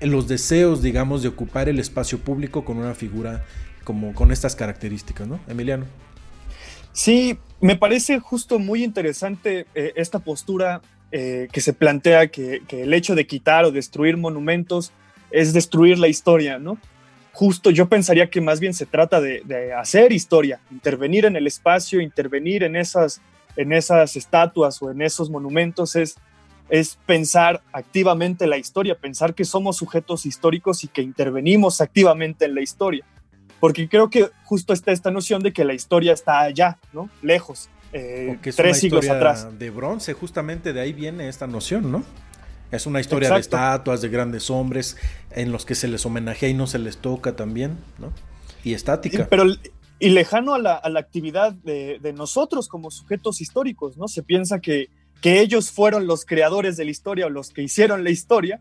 los 0.00 0.28
deseos, 0.28 0.82
digamos, 0.82 1.22
de 1.22 1.28
ocupar 1.28 1.68
el 1.68 1.78
espacio 1.78 2.18
público 2.18 2.64
con 2.64 2.78
una 2.78 2.94
figura 2.94 3.44
como 3.84 4.14
con 4.14 4.32
estas 4.32 4.56
características, 4.56 5.26
¿no? 5.26 5.40
Emiliano. 5.48 5.86
Sí, 6.92 7.38
me 7.60 7.76
parece 7.76 8.18
justo 8.18 8.58
muy 8.58 8.84
interesante 8.84 9.66
eh, 9.74 9.92
esta 9.96 10.18
postura 10.18 10.82
eh, 11.10 11.48
que 11.50 11.60
se 11.60 11.72
plantea 11.72 12.28
que, 12.28 12.62
el 12.70 12.92
hecho 12.92 13.14
de 13.14 13.26
quitar 13.26 13.64
o 13.64 13.70
destruir 13.70 14.16
monumentos 14.16 14.92
es 15.30 15.52
destruir 15.52 15.98
la 15.98 16.08
historia, 16.08 16.58
¿no? 16.58 16.78
Justo 17.32 17.70
yo 17.70 17.88
pensaría 17.88 18.28
que 18.28 18.42
más 18.42 18.60
bien 18.60 18.74
se 18.74 18.84
trata 18.84 19.20
de, 19.20 19.72
hacer 19.74 20.12
historia, 20.12 20.60
intervenir 20.70 21.24
en 21.24 21.36
el 21.36 21.46
espacio, 21.46 22.02
intervenir 22.02 22.62
en 22.62 22.76
esas, 22.76 23.22
en 23.56 23.72
esas 23.72 24.16
estatuas 24.16 24.82
o 24.82 24.90
en 24.90 25.00
esos 25.00 25.30
monumentos 25.30 25.96
es, 25.96 26.16
es 26.68 26.98
pensar 27.06 27.62
activamente 27.72 28.46
la 28.46 28.58
historia, 28.58 28.94
pensar 28.94 29.34
que 29.34 29.46
somos 29.46 29.78
sujetos 29.78 30.26
históricos 30.26 30.84
y 30.84 30.88
que 30.88 31.00
intervenimos 31.00 31.80
activamente 31.80 32.44
en 32.44 32.54
la 32.54 32.60
historia 32.60 33.06
porque 33.62 33.88
creo 33.88 34.10
que 34.10 34.28
justo 34.42 34.72
está 34.72 34.90
esta 34.90 35.12
noción 35.12 35.40
de 35.40 35.52
que 35.52 35.64
la 35.64 35.72
historia 35.72 36.12
está 36.14 36.40
allá, 36.40 36.78
¿no? 36.92 37.08
Lejos, 37.22 37.70
eh, 37.92 38.36
tres 38.56 38.80
siglos 38.80 39.08
atrás. 39.08 39.56
De 39.56 39.70
bronce, 39.70 40.14
justamente 40.14 40.72
de 40.72 40.80
ahí 40.80 40.92
viene 40.92 41.28
esta 41.28 41.46
noción, 41.46 41.92
¿no? 41.92 42.02
Es 42.72 42.86
una 42.86 42.98
historia 42.98 43.30
de 43.30 43.38
estatuas, 43.38 44.00
de 44.00 44.08
grandes 44.08 44.50
hombres, 44.50 44.96
en 45.30 45.52
los 45.52 45.64
que 45.64 45.76
se 45.76 45.86
les 45.86 46.04
homenajea 46.04 46.48
y 46.48 46.54
no 46.54 46.66
se 46.66 46.80
les 46.80 46.96
toca 46.96 47.36
también, 47.36 47.78
¿no? 48.00 48.12
Y 48.64 48.74
estática. 48.74 49.28
pero 49.30 49.44
y 50.00 50.08
lejano 50.08 50.54
a 50.54 50.58
la, 50.58 50.80
actividad 50.98 51.52
de, 51.52 52.12
nosotros 52.16 52.66
como 52.66 52.90
sujetos 52.90 53.40
históricos, 53.40 53.96
¿no? 53.96 54.08
Se 54.08 54.24
piensa 54.24 54.58
que, 54.60 54.88
que 55.20 55.38
ellos 55.38 55.70
fueron 55.70 56.08
los 56.08 56.24
creadores 56.24 56.76
de 56.76 56.84
la 56.84 56.90
historia 56.90 57.26
o 57.26 57.30
los 57.30 57.50
que 57.50 57.62
hicieron 57.62 58.02
la 58.02 58.10
historia, 58.10 58.60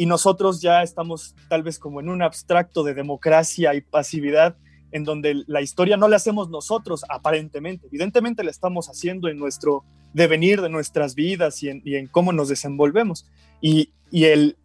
y 0.00 0.06
nosotros 0.06 0.62
ya 0.62 0.82
estamos 0.82 1.34
tal 1.50 1.62
vez 1.62 1.78
como 1.78 2.00
en 2.00 2.08
un 2.08 2.22
abstracto 2.22 2.84
de 2.84 2.94
democracia 2.94 3.74
y 3.74 3.82
pasividad 3.82 4.56
en 4.92 5.04
donde 5.04 5.44
la 5.46 5.60
historia 5.60 5.98
no 5.98 6.08
la 6.08 6.16
hacemos 6.16 6.48
nosotros 6.48 7.04
aparentemente, 7.10 7.86
evidentemente 7.88 8.42
la 8.42 8.50
estamos 8.50 8.88
haciendo 8.88 9.28
en 9.28 9.36
nuestro 9.36 9.84
devenir 10.14 10.62
de 10.62 10.70
nuestras 10.70 11.14
vidas 11.14 11.62
y 11.62 11.68
en, 11.68 12.06
cómo 12.06 12.32
nos 12.32 12.48
desenvolvemos. 12.48 13.26
Y, 13.60 13.90
el, 14.10 14.56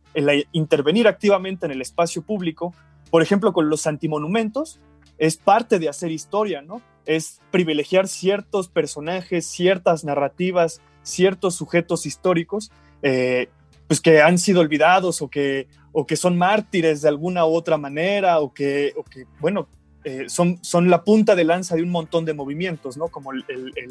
intervenir 0.54 1.06
activamente 1.06 1.66
en 1.66 1.74
el 1.74 1.82
espacio 1.82 2.22
público, 2.22 2.74
por 3.12 3.22
ejemplo, 3.22 3.52
con 3.52 3.70
los 3.70 3.88
antimonumentos, 3.88 4.80
es 5.18 5.36
parte 5.36 5.80
de 5.80 5.90
hacer 5.90 6.14
historia, 6.14 6.62
¿no? 6.62 6.82
Es 7.06 7.42
privilegiar 7.52 8.08
ciertos 8.08 8.70
personajes, 8.70 9.46
ciertas 9.46 10.06
narrativas, 10.06 10.80
ciertos 11.04 11.56
sujetos 11.56 12.06
históricos 12.06 12.72
eh, 13.02 13.50
pues 13.88 14.02
que 14.02 14.22
han 14.22 14.38
sido 14.38 14.62
olvidados 14.62 15.22
o 15.22 15.30
que, 15.30 15.68
o 15.92 16.06
que 16.06 16.16
son 16.16 16.38
mártires 16.38 17.02
de 17.02 17.10
alguna 17.10 17.46
u 17.46 17.54
otra 17.54 17.78
manera 17.78 18.40
o 18.40 18.54
que, 18.54 18.94
o 18.98 19.04
que 19.04 19.26
bueno, 19.40 19.68
eh, 20.06 20.26
son, 20.30 20.60
son 20.62 20.92
la 20.92 21.04
punta 21.04 21.36
de 21.36 21.44
lanza 21.44 21.76
de 21.76 21.82
un 21.82 21.90
montón 21.90 22.26
de 22.26 22.34
movimientos, 22.36 22.96
¿no? 22.96 23.08
Como 23.08 23.32
el, 23.32 23.44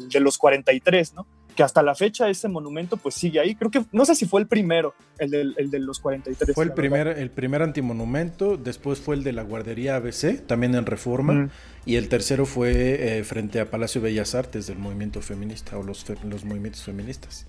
de 0.09 0.19
los 0.21 0.37
43, 0.37 1.13
¿no? 1.13 1.27
Que 1.57 1.61
hasta 1.61 1.83
la 1.83 1.93
fecha 1.93 2.29
ese 2.29 2.47
monumento 2.47 2.95
pues 2.95 3.15
sigue 3.15 3.41
ahí. 3.41 3.53
Creo 3.53 3.69
que, 3.69 3.83
no 3.91 4.05
sé 4.05 4.15
si 4.15 4.25
fue 4.25 4.39
el 4.39 4.47
primero, 4.47 4.93
el 5.19 5.29
de, 5.29 5.41
el 5.57 5.69
de 5.69 5.79
los 5.79 5.99
43. 5.99 6.55
Fue 6.55 6.63
el 6.63 6.71
primer, 6.71 7.07
el 7.07 7.31
primer 7.31 7.61
antimonumento, 7.61 8.55
después 8.55 8.99
fue 8.99 9.15
el 9.15 9.25
de 9.25 9.33
la 9.33 9.43
guardería 9.43 9.97
ABC, 9.97 10.45
también 10.47 10.75
en 10.75 10.85
Reforma, 10.85 11.49
y 11.85 11.97
el 11.97 12.07
tercero 12.07 12.45
fue 12.45 13.17
eh, 13.17 13.23
frente 13.25 13.59
a 13.59 13.69
Palacio 13.69 13.99
Bellas 13.99 14.35
Artes 14.35 14.67
del 14.67 14.77
movimiento 14.77 15.21
feminista 15.21 15.77
o 15.77 15.83
los, 15.83 16.05
los 16.23 16.45
movimientos 16.45 16.83
feministas 16.83 17.45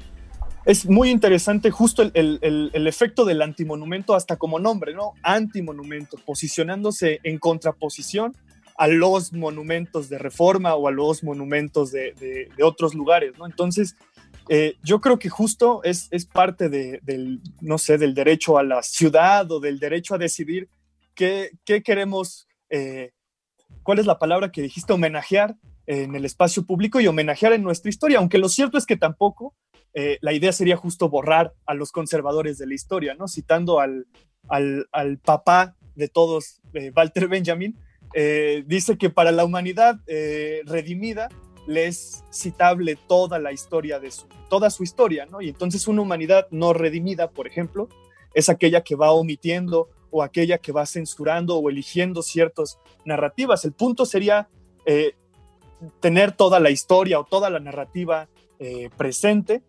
es 0.66 0.84
muy 0.84 1.10
interesante 1.10 1.70
justo 1.70 2.02
el, 2.02 2.70
efecto 2.74 3.24
del 3.24 3.40
antimonumento 3.40 4.16
hasta 4.16 4.36
como 4.36 4.58
nombre, 4.58 4.94
¿no? 4.94 5.12
Antimonumento, 5.22 6.18
posicionándose 6.26 7.20
en 7.22 7.38
contraposición 7.38 8.36
a 8.76 8.88
los 8.88 9.32
monumentos 9.32 10.08
de 10.08 10.18
reforma 10.18 10.74
o 10.74 10.88
a 10.88 10.90
los 10.90 11.22
monumentos 11.22 11.92
de, 11.92 12.48
otros 12.60 12.94
lugares, 12.94 13.38
¿no? 13.38 13.46
Entonces, 13.46 13.94
eh, 14.48 14.74
yo 14.82 15.00
creo 15.00 15.20
que 15.20 15.28
justo 15.28 15.82
es, 15.84 16.08
es 16.10 16.26
parte 16.26 16.68
del, 16.68 17.40
no 17.60 17.78
sé, 17.78 17.96
del 17.96 18.12
derecho 18.12 18.58
a 18.58 18.64
la 18.64 18.82
ciudad 18.82 19.50
o 19.52 19.60
del 19.60 19.78
derecho 19.78 20.16
a 20.16 20.18
decidir 20.18 20.68
qué, 21.14 21.52
queremos, 21.64 22.48
eh, 22.70 23.12
cuál 23.84 24.00
es 24.00 24.06
la 24.06 24.18
palabra 24.18 24.50
que 24.50 24.62
dijiste, 24.62 24.92
homenajear 24.92 25.54
en 25.86 26.16
el 26.16 26.24
espacio 26.24 26.66
público 26.66 26.98
y 26.98 27.06
homenajear 27.06 27.52
en 27.52 27.62
nuestra 27.62 27.88
historia, 27.88 28.18
aunque 28.18 28.38
lo 28.38 28.48
cierto 28.48 28.76
es 28.78 28.84
que 28.84 28.96
tampoco 28.96 29.54
eh, 29.98 30.18
la 30.20 30.34
idea 30.34 30.52
sería 30.52 30.76
justo 30.76 31.08
borrar 31.08 31.54
a 31.64 31.72
los 31.72 31.90
conservadores 31.90 32.58
de 32.58 32.66
la 32.66 32.74
historia, 32.74 33.14
¿no? 33.14 33.28
Citando 33.28 33.80
al, 33.80 34.06
al, 34.46 35.18
papá 35.24 35.74
de 35.94 36.08
todos, 36.08 36.60
eh, 36.74 36.92
Walter 36.94 37.28
Benjamin, 37.28 37.78
eh, 38.12 38.62
dice 38.66 38.98
que 38.98 39.08
para 39.08 39.32
la 39.32 39.46
humanidad 39.46 39.98
redimida 40.66 41.30
le 41.66 41.86
es 41.86 42.22
citable 42.30 42.98
toda 43.08 43.38
la 43.38 43.52
historia 43.52 43.98
de 43.98 44.10
su, 44.10 44.26
toda 44.50 44.68
su 44.68 44.82
historia, 44.82 45.24
¿no? 45.24 45.40
Y 45.40 45.48
entonces 45.48 45.88
una 45.88 46.02
humanidad 46.02 46.46
no 46.50 46.74
redimida, 46.74 47.30
por 47.30 47.46
ejemplo, 47.46 47.88
es 48.34 48.50
aquella 48.50 48.82
que 48.82 48.96
va 48.96 49.12
omitiendo 49.12 49.88
o 50.10 50.22
aquella 50.22 50.58
que 50.58 50.72
va 50.72 50.84
censurando 50.84 51.56
o 51.56 51.70
eligiendo 51.70 52.20
ciertas 52.20 52.78
narrativas. 53.06 53.64
El 53.64 53.72
punto 53.72 54.04
sería 54.04 54.50
tener 56.00 56.32
toda 56.32 56.60
la 56.60 56.68
historia 56.68 57.18
o 57.18 57.24
toda 57.24 57.48
la 57.48 57.60
narrativa 57.60 58.28
presente 58.96 59.62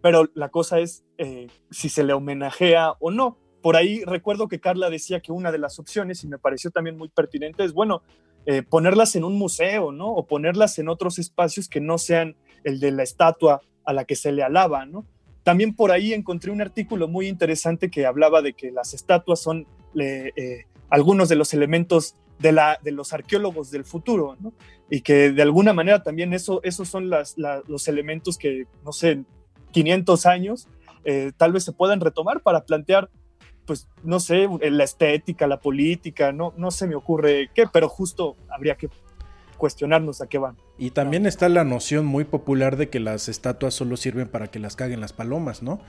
pero 0.00 0.28
la 0.34 0.48
cosa 0.48 0.78
es 0.80 1.04
eh, 1.18 1.48
si 1.70 1.88
se 1.88 2.04
le 2.04 2.12
homenajea 2.12 2.92
o 3.00 3.10
no. 3.10 3.38
Por 3.62 3.76
ahí 3.76 4.04
recuerdo 4.04 4.48
que 4.48 4.60
Carla 4.60 4.90
decía 4.90 5.20
que 5.20 5.32
una 5.32 5.50
de 5.50 5.58
las 5.58 5.78
opciones, 5.78 6.22
y 6.22 6.28
me 6.28 6.38
pareció 6.38 6.70
también 6.70 6.96
muy 6.96 7.08
pertinente, 7.08 7.64
es, 7.64 7.72
bueno, 7.72 8.02
eh, 8.46 8.62
ponerlas 8.62 9.16
en 9.16 9.24
un 9.24 9.36
museo, 9.36 9.92
¿no? 9.92 10.12
O 10.12 10.26
ponerlas 10.26 10.78
en 10.78 10.88
otros 10.88 11.18
espacios 11.18 11.68
que 11.68 11.80
no 11.80 11.98
sean 11.98 12.36
el 12.64 12.80
de 12.80 12.92
la 12.92 13.02
estatua 13.02 13.60
a 13.84 13.92
la 13.92 14.04
que 14.04 14.16
se 14.16 14.32
le 14.32 14.42
alaba, 14.42 14.86
¿no? 14.86 15.04
También 15.42 15.74
por 15.74 15.90
ahí 15.90 16.12
encontré 16.12 16.50
un 16.50 16.60
artículo 16.60 17.08
muy 17.08 17.26
interesante 17.26 17.90
que 17.90 18.06
hablaba 18.06 18.42
de 18.42 18.52
que 18.52 18.70
las 18.70 18.94
estatuas 18.94 19.40
son 19.40 19.66
eh, 19.98 20.64
algunos 20.90 21.28
de 21.28 21.36
los 21.36 21.52
elementos 21.54 22.14
de, 22.38 22.52
la, 22.52 22.78
de 22.82 22.92
los 22.92 23.12
arqueólogos 23.12 23.70
del 23.70 23.84
futuro, 23.84 24.36
¿no? 24.40 24.52
Y 24.90 25.00
que 25.00 25.32
de 25.32 25.42
alguna 25.42 25.72
manera 25.72 26.02
también 26.02 26.32
eso, 26.32 26.60
esos 26.62 26.88
son 26.88 27.10
los 27.10 27.88
elementos 27.88 28.38
que, 28.38 28.66
no 28.84 28.92
sé, 28.92 29.24
500 29.78 30.26
años 30.26 30.68
eh, 31.04 31.30
tal 31.36 31.52
vez 31.52 31.64
se 31.64 31.72
puedan 31.72 32.00
retomar 32.00 32.40
para 32.40 32.64
plantear, 32.64 33.08
pues, 33.64 33.88
no 34.02 34.18
sé, 34.18 34.48
la 34.60 34.84
estética, 34.84 35.46
la 35.46 35.60
política, 35.60 36.32
no, 36.32 36.52
no 36.56 36.70
se 36.70 36.88
me 36.88 36.96
ocurre 36.96 37.50
qué, 37.54 37.64
pero 37.72 37.88
justo 37.88 38.36
habría 38.50 38.74
que 38.74 38.88
cuestionarnos 39.56 40.20
a 40.20 40.26
qué 40.26 40.38
van. 40.38 40.56
Y 40.76 40.90
también 40.90 41.26
está 41.26 41.48
la 41.48 41.64
noción 41.64 42.06
muy 42.06 42.24
popular 42.24 42.76
de 42.76 42.88
que 42.88 43.00
las 43.00 43.28
estatuas 43.28 43.74
solo 43.74 43.96
sirven 43.96 44.28
para 44.28 44.48
que 44.48 44.58
las 44.58 44.76
caguen 44.76 45.00
las 45.00 45.12
palomas, 45.12 45.62
¿no? 45.62 45.80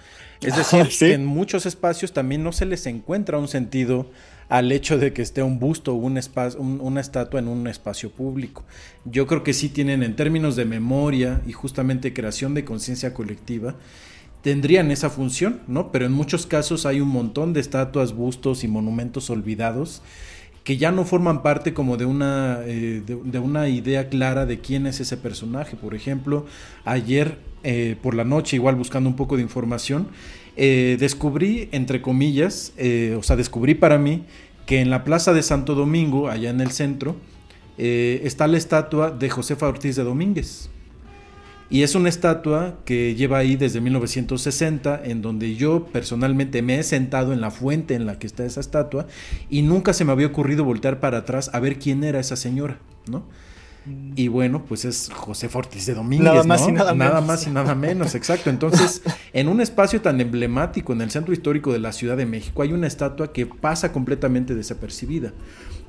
Es 0.41 0.55
decir, 0.55 0.87
que 0.99 1.13
en 1.13 1.25
muchos 1.25 1.65
espacios 1.65 2.13
también 2.13 2.43
no 2.43 2.51
se 2.51 2.65
les 2.65 2.85
encuentra 2.85 3.37
un 3.39 3.47
sentido 3.47 4.07
al 4.49 4.71
hecho 4.71 4.97
de 4.97 5.13
que 5.13 5.21
esté 5.21 5.43
un 5.43 5.59
busto 5.59 5.93
o 5.93 5.95
un 5.95 6.17
espacio, 6.17 6.59
una 6.59 6.99
estatua 6.99 7.39
en 7.39 7.47
un 7.47 7.67
espacio 7.67 8.11
público. 8.11 8.65
Yo 9.05 9.27
creo 9.27 9.43
que 9.43 9.53
sí 9.53 9.69
tienen 9.69 10.03
en 10.03 10.15
términos 10.15 10.55
de 10.55 10.65
memoria 10.65 11.41
y 11.47 11.53
justamente 11.53 12.13
creación 12.13 12.55
de 12.55 12.65
conciencia 12.65 13.13
colectiva, 13.13 13.75
tendrían 14.41 14.89
esa 14.89 15.09
función, 15.09 15.61
¿no? 15.67 15.91
Pero 15.91 16.05
en 16.05 16.11
muchos 16.11 16.47
casos 16.47 16.85
hay 16.85 16.99
un 16.99 17.09
montón 17.09 17.53
de 17.53 17.59
estatuas, 17.59 18.13
bustos 18.13 18.63
y 18.63 18.67
monumentos 18.67 19.29
olvidados 19.29 20.01
que 20.63 20.77
ya 20.77 20.91
no 20.91 21.03
forman 21.03 21.41
parte 21.41 21.73
como 21.73 21.97
de 21.97 22.05
una, 22.05 22.59
eh, 22.63 23.01
de, 23.03 23.39
una 23.39 23.69
idea 23.69 24.07
clara 24.09 24.45
de 24.45 24.59
quién 24.59 24.85
es 24.85 24.99
ese 24.99 25.17
personaje. 25.17 25.75
Por 25.75 25.95
ejemplo, 25.95 26.45
ayer 26.85 27.39
eh, 27.63 27.95
por 28.01 28.13
la 28.13 28.23
noche, 28.23 28.55
igual 28.55 28.75
buscando 28.75 29.09
un 29.09 29.15
poco 29.15 29.35
de 29.35 29.41
información, 29.41 30.09
eh, 30.59 30.97
descubrí, 30.99 31.69
entre 31.71 32.01
comillas, 32.01 32.73
o 33.17 33.23
sea, 33.23 33.35
descubrí 33.35 33.73
para 33.73 33.97
mí 33.97 34.25
que 34.65 34.81
en 34.81 34.89
la 34.89 35.03
Plaza 35.03 35.33
de 35.33 35.41
Santo 35.41 35.73
Domingo, 35.73 36.29
allá 36.29 36.51
en 36.51 36.61
el 36.61 36.71
centro, 36.71 37.15
está 37.77 38.45
la 38.47 38.57
estatua 38.57 39.09
de 39.09 39.29
Josefa 39.29 39.67
Ortiz 39.67 39.95
de 39.95 40.03
Domínguez. 40.03 40.69
Y 41.71 41.83
es 41.83 41.93
una 41.93 42.09
estatua 42.09 42.79
que 42.83 43.13
lleva 43.13 43.37
ahí 43.37 43.55
desde 43.55 43.79
1960, 43.79 45.01
en 45.03 45.21
donde 45.21 45.55
yo 45.55 45.85
personalmente 45.85 46.63
me 46.63 46.79
he 46.79 46.83
sentado 46.83 47.31
en 47.31 47.41
la 47.41 47.51
fuente 47.51 47.93
en 47.93 48.07
la 48.07 48.17
que 48.17 48.25
está 48.25 48.43
esa 48.43 48.59
estatua 48.59 49.05
y 49.51 49.61
nunca 49.61 49.93
se 49.93 50.03
me 50.03 50.11
había 50.11 50.27
ocurrido 50.27 50.63
voltear 50.63 50.99
para 50.99 51.19
atrás 51.19 51.51
a 51.53 51.59
ver 51.59 51.77
quién 51.77 52.03
era 52.03 52.19
esa 52.19 52.35
señora, 52.35 52.79
¿no? 53.07 53.23
Y 54.15 54.27
bueno, 54.27 54.65
pues 54.65 54.85
es 54.85 55.09
José 55.11 55.49
Ortiz 55.51 55.85
de 55.85 55.93
Domínguez, 55.93 56.25
nada 56.25 56.43
más 56.43 56.67
y 56.67 56.71
nada, 56.71 56.93
nada 56.93 57.21
más 57.21 57.47
y 57.47 57.49
nada 57.49 57.75
menos, 57.75 58.13
exacto. 58.13 58.49
Entonces, 58.49 59.01
en 59.33 59.47
un 59.47 59.61
espacio 59.61 60.01
tan 60.01 60.19
emblemático 60.21 60.93
en 60.93 61.01
el 61.01 61.09
centro 61.09 61.33
histórico 61.33 61.71
de 61.71 61.79
la 61.79 61.91
Ciudad 61.91 62.17
de 62.17 62.25
México 62.25 62.61
hay 62.61 62.73
una 62.73 62.87
estatua 62.87 63.31
que 63.31 63.45
pasa 63.45 63.91
completamente 63.91 64.53
desapercibida. 64.53 65.33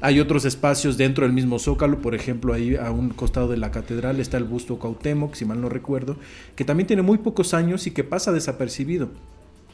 Hay 0.01 0.19
otros 0.19 0.47
espacios 0.47 0.97
dentro 0.97 1.25
del 1.25 1.35
mismo 1.35 1.59
Zócalo, 1.59 2.01
por 2.01 2.15
ejemplo, 2.15 2.55
ahí 2.55 2.77
a 2.77 2.91
un 2.91 3.11
costado 3.11 3.49
de 3.49 3.59
la 3.59 3.71
catedral 3.71 4.19
está 4.19 4.39
el 4.39 4.45
busto 4.45 4.79
Cuauhtémoc, 4.79 5.35
si 5.35 5.45
mal 5.45 5.61
no 5.61 5.69
recuerdo, 5.69 6.17
que 6.57 6.65
también 6.65 6.87
tiene 6.87 7.03
muy 7.03 7.19
pocos 7.19 7.53
años 7.53 7.87
y 7.87 7.91
que 7.91 8.05
pasa 8.05 8.33
desapercibido. 8.33 9.11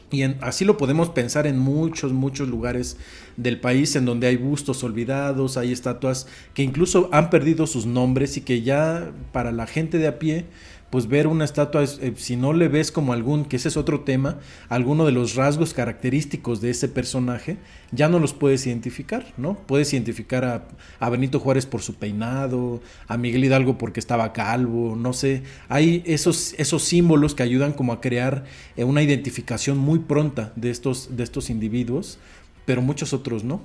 Y 0.09 0.23
así 0.23 0.63
lo 0.63 0.77
podemos 0.77 1.09
pensar 1.09 1.47
en 1.47 1.59
muchos, 1.59 2.13
muchos 2.13 2.47
lugares 2.47 2.95
del 3.35 3.59
país 3.59 3.93
en 3.97 4.05
donde 4.05 4.27
hay 4.27 4.37
bustos 4.37 4.81
olvidados, 4.83 5.57
hay 5.57 5.73
estatuas 5.73 6.27
que 6.53 6.63
incluso 6.63 7.09
han 7.11 7.29
perdido 7.29 7.67
sus 7.67 7.85
nombres 7.85 8.37
y 8.37 8.41
que 8.41 8.61
ya 8.61 9.11
para 9.33 9.51
la 9.51 9.67
gente 9.67 9.97
de 9.97 10.07
a 10.07 10.17
pie 10.17 10.45
pues 10.89 11.07
ver 11.07 11.27
una 11.27 11.43
estatua, 11.43 11.83
eh, 11.83 12.13
si 12.15 12.37
no 12.37 12.53
le 12.53 12.69
ves 12.69 12.91
como 12.91 13.11
algún, 13.11 13.45
que 13.45 13.57
ese 13.57 13.67
es 13.67 13.77
otro 13.77 14.01
tema, 14.01 14.39
alguno 14.69 15.05
de 15.05 15.11
los 15.11 15.35
rasgos 15.35 15.73
característicos 15.73 16.61
de 16.61 16.69
ese 16.69 16.87
personaje, 16.87 17.57
ya 17.91 18.07
no 18.07 18.19
los 18.19 18.33
puedes 18.33 18.65
identificar, 18.67 19.33
¿no? 19.35 19.55
Puedes 19.65 19.91
identificar 19.93 20.67
a, 20.99 21.09
Benito 21.09 21.39
Juárez 21.39 21.65
por 21.65 21.81
su 21.81 21.95
peinado, 21.95 22.81
a 23.07 23.17
Miguel 23.17 23.43
Hidalgo 23.43 23.77
porque 23.77 23.99
estaba 23.99 24.31
calvo, 24.31 24.95
no 24.95 25.11
sé, 25.13 25.43
hay 25.67 26.03
esos, 26.05 26.53
esos 26.57 26.83
símbolos 26.83 27.35
que 27.35 27.43
ayudan 27.43 27.73
como 27.73 27.91
a 27.91 28.01
crear 28.01 28.45
eh, 28.77 28.83
una 28.83 29.03
identificación 29.03 29.77
muy 29.77 29.99
pronta 29.99 30.53
de 30.55 30.69
estos, 30.69 31.17
de 31.17 31.23
estos 31.23 31.49
individuos, 31.49 32.17
pero 32.65 32.81
muchos 32.81 33.13
otros 33.13 33.43
no. 33.43 33.61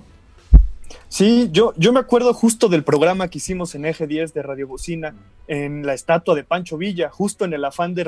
Sí, 1.08 1.48
yo, 1.52 1.72
yo 1.76 1.92
me 1.92 2.00
acuerdo 2.00 2.32
justo 2.34 2.68
del 2.68 2.84
programa 2.84 3.28
que 3.28 3.38
hicimos 3.38 3.74
en 3.74 3.84
Eje 3.84 4.06
10 4.06 4.34
de 4.34 4.42
Radio 4.42 4.66
Bocina, 4.66 5.14
en 5.48 5.84
la 5.84 5.94
estatua 5.94 6.34
de 6.34 6.44
Pancho 6.44 6.78
Villa, 6.78 7.10
justo 7.10 7.44
en 7.44 7.52
el 7.52 7.64
afán 7.64 7.94
de, 7.94 8.04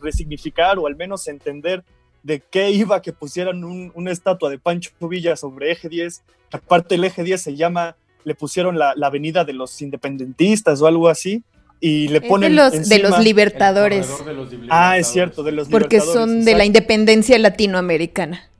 resignificar 0.00 0.78
o 0.78 0.86
al 0.86 0.96
menos 0.96 1.26
entender 1.28 1.84
de 2.22 2.42
qué 2.50 2.70
iba 2.70 3.02
que 3.02 3.12
pusieran 3.12 3.62
una 3.64 4.10
estatua 4.10 4.50
de 4.50 4.58
Pancho 4.58 4.90
Villa 5.08 5.36
sobre 5.36 5.70
Eje 5.72 5.88
10. 5.88 6.22
Aparte 6.52 6.96
el 6.96 7.04
Eje 7.04 7.22
10 7.22 7.40
se 7.40 7.56
llama, 7.56 7.96
le 8.24 8.34
pusieron 8.34 8.78
la, 8.78 8.94
avenida 9.02 9.44
de 9.44 9.52
los 9.52 9.80
independentistas 9.80 10.82
o 10.82 10.86
algo 10.86 11.08
así, 11.08 11.42
y 11.80 12.08
le 12.08 12.20
ponen 12.20 12.50
de 12.50 12.56
los, 12.56 12.88
de 12.88 12.98
los 12.98 13.18
libertadores. 13.20 14.08
Ah, 14.68 14.98
es 14.98 15.08
cierto, 15.08 15.42
de 15.42 15.52
los 15.52 15.68
Porque 15.68 16.00
son 16.00 16.44
de 16.44 16.54
la 16.54 16.64
independencia 16.64 17.38
latinoamericana. 17.38 18.50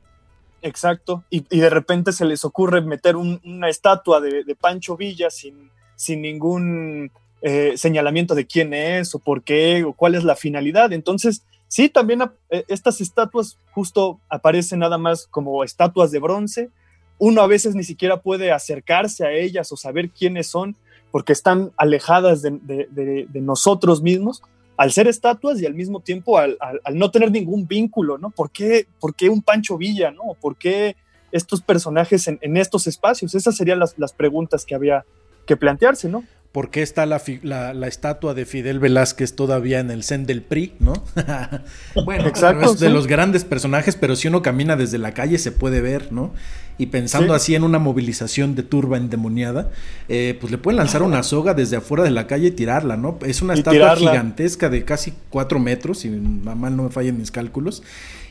Exacto, 0.67 1.23
y, 1.29 1.41
de 1.41 1.69
repente 1.69 2.11
se 2.11 2.25
les 2.25 2.43
ocurre 2.43 2.81
meter 2.81 3.15
una 3.15 3.69
estatua 3.69 4.19
de, 4.19 4.55
Pancho 4.59 4.97
Villa 4.97 5.29
sin, 5.29 5.71
sin 5.95 6.21
ningún 6.21 7.09
eh, 7.41 7.73
señalamiento 7.77 8.35
de 8.35 8.45
quién 8.45 8.73
es 8.73 9.15
o 9.15 9.19
por 9.19 9.43
qué 9.43 9.85
o 9.85 9.93
cuál 9.93 10.15
es 10.15 10.25
la 10.25 10.35
finalidad. 10.35 10.91
Entonces, 10.91 11.43
sí, 11.69 11.87
también 11.87 12.21
eh, 12.49 12.65
estas 12.67 12.99
estatuas 12.99 13.57
justo 13.71 14.19
aparecen 14.27 14.79
nada 14.79 14.97
más 14.97 15.25
como 15.27 15.63
estatuas 15.63 16.11
de 16.11 16.19
bronce. 16.19 16.69
Uno 17.17 17.41
a 17.41 17.47
veces 17.47 17.73
ni 17.73 17.85
siquiera 17.85 18.21
puede 18.21 18.51
acercarse 18.51 19.25
a 19.25 19.31
ellas 19.31 19.71
o 19.71 19.77
saber 19.77 20.09
quiénes 20.09 20.47
son 20.47 20.75
porque 21.11 21.31
están 21.31 21.71
alejadas 21.77 22.41
de 22.41 23.27
nosotros 23.33 24.01
mismos 24.01 24.43
al 24.77 24.91
ser 24.91 25.07
estatuas 25.07 25.59
y 25.59 25.65
al 25.65 25.73
mismo 25.73 25.99
tiempo 25.99 26.37
al, 26.37 26.57
no 26.93 27.11
tener 27.11 27.31
ningún 27.31 27.67
vínculo, 27.67 28.17
¿no? 28.17 28.29
¿Por 28.29 28.51
qué, 28.51 28.87
por 28.99 29.15
qué 29.15 29.29
un 29.29 29.41
Pancho 29.41 29.77
Villa, 29.77 30.11
¿no? 30.11 30.35
¿Por 30.39 30.55
qué 30.55 30.95
estos 31.31 31.61
personajes 31.61 32.27
en, 32.27 32.57
estos 32.57 32.85
espacios? 32.85 33.33
Esas 33.33 33.57
serían 33.57 33.79
las, 33.79 33.97
las, 33.97 34.13
preguntas 34.13 34.65
que 34.65 34.75
había 34.75 35.03
que 35.47 35.57
plantearse, 35.57 36.09
¿no? 36.09 36.23
¿Por 36.51 36.71
qué 36.71 36.81
está 36.81 37.05
la, 37.05 37.21
la, 37.43 37.87
estatua 37.87 38.33
de 38.33 38.45
Fidel 38.45 38.79
Velázquez 38.79 39.35
todavía 39.35 39.79
en 39.79 39.91
el 39.91 40.03
CEN 40.03 40.25
del 40.25 40.41
PRI, 40.41 40.73
no? 40.79 40.93
bueno, 42.05 42.25
Exacto, 42.25 42.73
es 42.73 42.79
de 42.79 42.89
los 42.89 43.05
grandes 43.05 43.43
personajes, 43.43 43.95
pero 43.95 44.15
si 44.15 44.27
uno 44.27 44.41
camina 44.41 44.75
desde 44.75 44.97
la 44.97 45.13
calle 45.13 45.37
se 45.37 45.51
puede 45.51 45.81
ver, 45.81 46.11
¿no? 46.11 46.33
Y 46.79 46.87
pensando 46.87 47.33
así 47.35 47.53
en 47.53 47.63
una 47.63 47.77
movilización 47.79 48.55
de 48.55 48.63
turba 48.63 48.97
endemoniada, 48.97 49.69
eh, 50.09 50.37
pues 50.39 50.51
le 50.51 50.57
pueden 50.57 50.77
lanzar 50.77 51.03
una 51.03 51.21
soga 51.21 51.53
desde 51.53 51.75
afuera 51.75 52.03
de 52.03 52.11
la 52.11 52.25
calle 52.27 52.47
y 52.47 52.51
tirarla, 52.51 52.97
¿no? 52.97 53.19
Es 53.23 53.41
una 53.41 53.53
estatua 53.53 53.95
gigantesca 53.95 54.69
de 54.69 54.83
casi 54.83 55.13
cuatro 55.29 55.59
metros, 55.59 55.99
si 55.99 56.09
mal 56.09 56.75
no 56.75 56.83
me 56.83 56.89
fallan 56.89 57.17
mis 57.17 57.29
cálculos. 57.29 57.83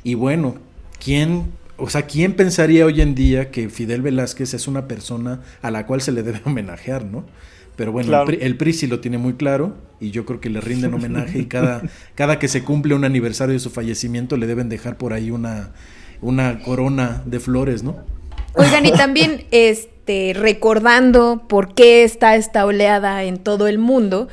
Y 0.03 0.15
bueno, 0.15 0.57
¿quién 0.99 1.53
o 1.77 1.91
sea, 1.91 2.03
¿quién 2.03 2.35
pensaría 2.35 2.87
hoy 2.87 3.01
en 3.01 3.15
día 3.15 3.51
que 3.51 3.69
Fidel 3.69 4.03
Velázquez 4.03 4.55
es 4.55 4.69
una 4.69 4.89
persona 4.89 5.41
a 5.63 5.71
la 5.71 5.87
cual 5.87 6.01
se 6.01 6.13
le 6.13 6.23
debe 6.23 6.41
homenajear, 6.45 7.05
no? 7.05 7.25
Pero 7.77 7.93
bueno, 7.93 8.25
el, 8.25 8.57
PRI, 8.57 8.73
sí 8.73 8.87
lo 8.87 9.01
tiene 9.01 9.19
muy 9.19 9.35
claro 9.35 9.77
y 10.01 10.11
yo 10.11 10.25
creo 10.25 10.41
que 10.41 10.49
le 10.49 10.63
rinden 10.63 10.95
homenaje 10.95 11.41
y 11.41 11.45
cada, 11.45 11.83
cada 12.15 12.39
que 12.39 12.49
se 12.49 12.65
cumple 12.65 12.95
un 12.95 13.05
aniversario 13.05 13.53
de 13.53 13.59
su 13.59 13.69
fallecimiento 13.69 14.39
le 14.39 14.47
deben 14.47 14.71
dejar 14.71 14.97
por 14.97 15.13
ahí 15.13 15.31
una, 15.31 15.73
una 16.23 16.63
corona 16.63 17.23
de 17.27 17.39
flores, 17.39 17.83
¿no? 17.83 17.97
Oigan, 18.55 18.87
y 18.87 18.93
también 18.93 19.45
este, 19.51 20.33
recordando 20.35 21.45
por 21.49 21.75
qué 21.75 22.03
está 22.03 22.37
esta 22.37 22.65
oleada 22.65 23.25
en 23.25 23.37
todo 23.37 23.69
el 23.69 23.79
mundo, 23.79 24.29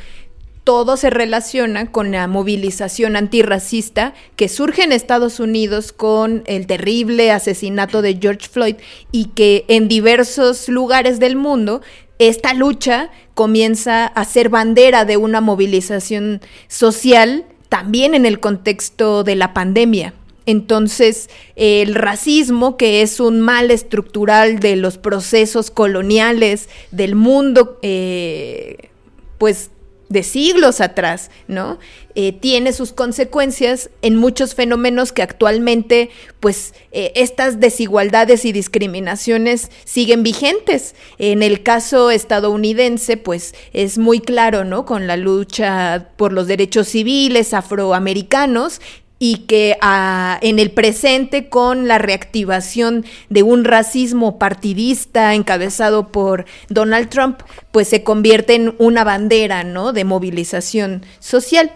todo 0.64 0.95
se 0.95 1.10
relaciona 1.10 1.91
con 1.91 2.11
la 2.11 2.27
movilización 2.27 3.15
antirracista 3.15 4.14
que 4.35 4.48
surge 4.48 4.84
en 4.84 4.91
Estados 4.91 5.40
Unidos 5.40 5.91
con 5.91 6.44
el 6.45 6.68
terrible 6.68 7.31
asesinato 7.31 8.02
de 8.02 8.18
George 8.22 8.48
Floyd 8.49 8.76
y 9.11 9.26
que 9.26 9.65
en 9.68 9.88
diversos 9.88 10.69
lugares 10.69 11.19
del 11.19 11.35
mundo 11.35 11.81
esta 12.19 12.53
lucha 12.53 13.10
comienza 13.34 14.06
a 14.06 14.26
ser 14.26 14.49
bandera 14.49 15.03
de 15.03 15.18
una 15.18 15.41
movilización 15.41 16.40
social 16.68 17.45
también 17.68 18.14
en 18.14 18.26
el 18.26 18.40
contexto 18.40 19.23
de 19.23 19.35
la 19.35 19.53
pandemia. 19.53 20.14
Entonces, 20.45 21.30
el 21.56 21.95
racismo, 21.95 22.77
que 22.77 23.02
es 23.02 23.19
un 23.19 23.41
mal 23.41 23.72
estructural 23.72 24.60
de 24.60 24.76
los 24.76 24.98
procesos 24.98 25.72
coloniales 25.72 26.69
del 26.91 27.15
mundo, 27.15 27.80
eh, 27.81 28.90
pues 29.38 29.72
de 30.14 30.23
siglos 30.23 30.80
atrás, 30.80 31.30
¿no? 31.48 31.80
Eh, 32.15 32.31
tiene 32.31 32.72
sus 32.73 32.94
consecuencias 32.94 33.90
en 34.03 34.15
muchos 34.15 34.53
fenómenos 34.53 35.11
que 35.11 35.23
actualmente, 35.23 36.11
pues, 36.40 36.76
eh, 36.91 37.11
estas 37.15 37.60
desigualdades 37.60 38.45
y 38.45 38.52
discriminaciones 38.52 39.72
siguen 39.84 40.22
vigentes. 40.22 40.94
En 41.18 41.41
el 41.41 41.64
caso 41.64 42.11
estadounidense, 42.11 43.18
pues, 43.18 43.56
es 43.73 43.98
muy 43.98 44.19
claro, 44.19 44.64
¿no? 44.64 44.85
Con 44.85 45.07
la 45.07 45.18
lucha 45.18 46.10
por 46.15 46.31
los 46.31 46.45
derechos 46.45 46.88
civiles 46.90 47.56
afroamericanos 47.56 48.80
y 49.25 49.45
que 49.47 49.77
ah, 49.79 50.37
en 50.41 50.59
el 50.59 50.69
presente 50.69 51.47
con 51.47 51.87
la 51.87 51.97
reactivación 51.97 53.05
de 53.29 53.41
un 53.41 53.63
racismo 53.63 54.37
partidista 54.37 55.33
encabezado 55.33 56.09
por 56.09 56.43
Donald 56.67 57.07
Trump, 57.07 57.39
pues 57.71 57.87
se 57.87 58.03
convierte 58.03 58.55
en 58.55 58.75
una 58.79 59.05
bandera, 59.05 59.63
¿no? 59.63 59.93
De 59.93 60.03
movilización 60.03 61.05
social. 61.19 61.71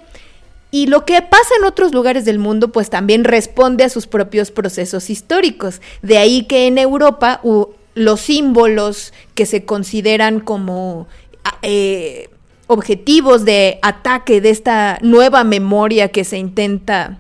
Y 0.71 0.87
lo 0.87 1.05
que 1.05 1.21
pasa 1.21 1.55
en 1.57 1.63
otros 1.63 1.93
lugares 1.93 2.25
del 2.25 2.37
mundo, 2.37 2.73
pues 2.73 2.89
también 2.89 3.23
responde 3.23 3.85
a 3.85 3.89
sus 3.89 4.07
propios 4.07 4.51
procesos 4.51 5.09
históricos. 5.09 5.79
De 6.01 6.17
ahí 6.17 6.43
que 6.43 6.67
en 6.67 6.77
Europa 6.77 7.39
los 7.93 8.19
símbolos 8.19 9.13
que 9.35 9.45
se 9.45 9.63
consideran 9.63 10.41
como 10.41 11.07
ah, 11.45 11.59
eh, 11.61 12.29
objetivos 12.67 13.45
de 13.45 13.79
ataque 13.83 14.41
de 14.41 14.49
esta 14.49 14.99
nueva 15.01 15.45
memoria 15.45 16.09
que 16.09 16.25
se 16.25 16.37
intenta 16.37 17.19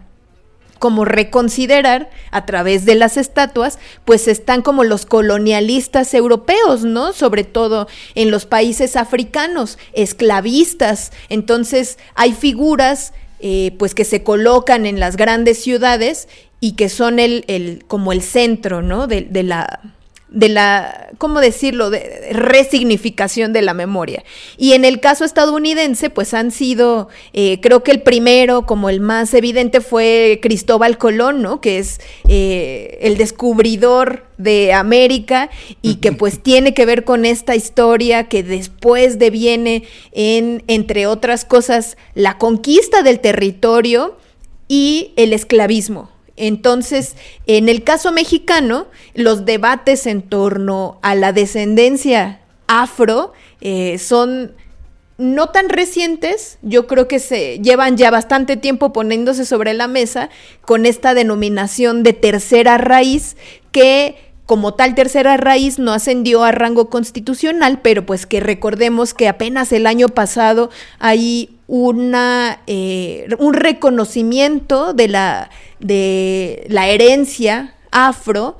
como 0.79 1.05
reconsiderar 1.05 2.09
a 2.31 2.45
través 2.45 2.85
de 2.85 2.95
las 2.95 3.17
estatuas, 3.17 3.79
pues 4.05 4.27
están 4.27 4.61
como 4.61 4.83
los 4.83 5.05
colonialistas 5.05 6.13
europeos, 6.13 6.83
¿no? 6.83 7.13
Sobre 7.13 7.43
todo 7.43 7.87
en 8.15 8.31
los 8.31 8.45
países 8.45 8.95
africanos, 8.95 9.77
esclavistas. 9.93 11.11
Entonces 11.29 11.97
hay 12.15 12.33
figuras 12.33 13.13
eh, 13.39 13.75
pues 13.77 13.93
que 13.93 14.05
se 14.05 14.23
colocan 14.23 14.85
en 14.85 14.99
las 14.99 15.17
grandes 15.17 15.61
ciudades 15.61 16.27
y 16.59 16.71
que 16.73 16.89
son 16.89 17.19
el, 17.19 17.45
el 17.47 17.83
como 17.87 18.11
el 18.11 18.21
centro, 18.21 18.81
¿no? 18.81 19.05
de 19.05 19.43
la 19.43 19.96
de 20.29 20.49
la, 20.49 21.09
¿cómo 21.17 21.39
decirlo?, 21.39 21.89
de 21.89 22.29
resignificación 22.31 23.53
de 23.53 23.61
la 23.61 23.73
memoria. 23.73 24.23
Y 24.57 24.73
en 24.73 24.83
el 24.83 24.99
caso 24.99 25.23
estadounidense, 25.23 26.09
pues 26.09 26.33
han 26.33 26.51
sido, 26.51 27.07
eh, 27.33 27.59
creo 27.61 27.83
que 27.83 27.91
el 27.91 28.01
primero, 28.01 28.65
como 28.65 28.89
el 28.89 28.99
más 28.99 29.33
evidente, 29.33 29.81
fue 29.81 30.39
Cristóbal 30.41 30.97
Colón, 30.97 31.41
¿no? 31.41 31.61
Que 31.61 31.79
es 31.79 32.01
eh, 32.27 32.97
el 33.01 33.17
descubridor 33.17 34.25
de 34.37 34.73
América 34.73 35.49
y 35.81 35.95
que 35.95 36.11
pues 36.11 36.39
tiene 36.43 36.73
que 36.73 36.85
ver 36.85 37.03
con 37.03 37.25
esta 37.25 37.55
historia 37.55 38.27
que 38.27 38.43
después 38.43 39.19
deviene 39.19 39.83
en, 40.11 40.63
entre 40.67 41.07
otras 41.07 41.45
cosas, 41.45 41.97
la 42.13 42.37
conquista 42.37 43.01
del 43.01 43.19
territorio 43.19 44.17
y 44.67 45.13
el 45.15 45.31
esclavismo. 45.31 46.16
Entonces, 46.37 47.15
en 47.47 47.67
el 47.67 47.83
caso 47.83 48.11
mexicano, 48.11 48.87
los 49.13 49.43
debates 49.45 50.05
en 50.05 50.21
torno 50.21 50.99
a 51.01 51.15
la 51.15 51.33
descendencia 51.33 52.39
afro 52.67 53.33
eh, 53.59 53.97
son 53.97 54.53
no 55.17 55.47
tan 55.47 55.69
recientes, 55.69 56.59
yo 56.61 56.85
creo 56.85 57.07
que 57.07 57.17
se 57.17 57.59
llevan 57.59 57.97
ya 57.97 58.11
bastante 58.11 58.55
tiempo 58.55 58.93
poniéndose 58.93 59.45
sobre 59.45 59.73
la 59.73 59.87
mesa 59.87 60.29
con 60.61 60.85
esta 60.85 61.15
denominación 61.15 62.03
de 62.03 62.13
tercera 62.13 62.77
raíz 62.77 63.35
que 63.71 64.15
como 64.47 64.73
tal 64.73 64.95
tercera 64.95 65.35
raíz 65.35 65.77
no 65.77 65.91
ascendió 65.91 66.43
a 66.43 66.53
rango 66.53 66.89
constitucional, 66.89 67.81
pero 67.83 68.05
pues 68.05 68.25
que 68.25 68.39
recordemos 68.39 69.13
que 69.13 69.27
apenas 69.27 69.71
el 69.73 69.85
año 69.85 70.07
pasado 70.07 70.69
hay 70.99 71.51
una, 71.67 72.61
eh, 72.65 73.27
un 73.39 73.53
reconocimiento 73.53 74.93
de 74.93 75.09
la, 75.09 75.49
de 75.81 76.65
la 76.69 76.87
herencia 76.87 77.75
afro 77.91 78.57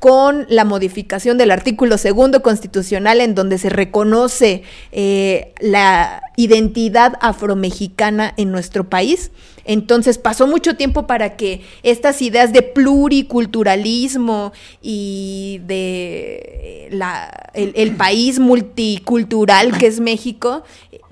con 0.00 0.46
la 0.48 0.64
modificación 0.64 1.38
del 1.38 1.50
artículo 1.52 1.96
segundo 1.98 2.42
constitucional 2.42 3.20
en 3.20 3.34
donde 3.34 3.58
se 3.58 3.68
reconoce 3.68 4.62
eh, 4.90 5.52
la 5.60 6.22
identidad 6.36 7.18
afromexicana 7.20 8.32
en 8.36 8.50
nuestro 8.50 8.88
país. 8.88 9.30
Entonces 9.64 10.18
pasó 10.18 10.46
mucho 10.46 10.76
tiempo 10.76 11.06
para 11.06 11.36
que 11.36 11.62
estas 11.82 12.22
ideas 12.22 12.52
de 12.52 12.62
pluriculturalismo 12.62 14.52
y 14.82 15.60
de 15.66 16.88
la, 16.90 17.50
el 17.54 17.96
país 17.96 18.38
multicultural 18.38 19.76
que 19.78 19.86
es 19.86 20.00
México 20.00 20.62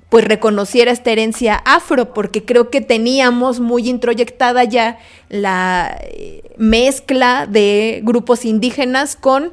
pues 0.09 0.25
reconociera 0.25 0.91
esta 0.91 1.11
herencia 1.11 1.55
afro, 1.65 2.13
porque 2.13 2.43
creo 2.43 2.71
que 2.71 2.81
teníamos 2.81 3.59
muy 3.59 3.87
introyectada 3.87 4.63
ya 4.63 4.97
la 5.29 5.97
eh, 6.01 6.41
mezcla 6.57 7.45
de 7.47 8.01
grupos 8.03 8.43
indígenas 8.43 9.15
con 9.15 9.51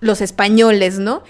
los 0.00 0.20
españoles, 0.20 0.98
¿no? 0.98 1.22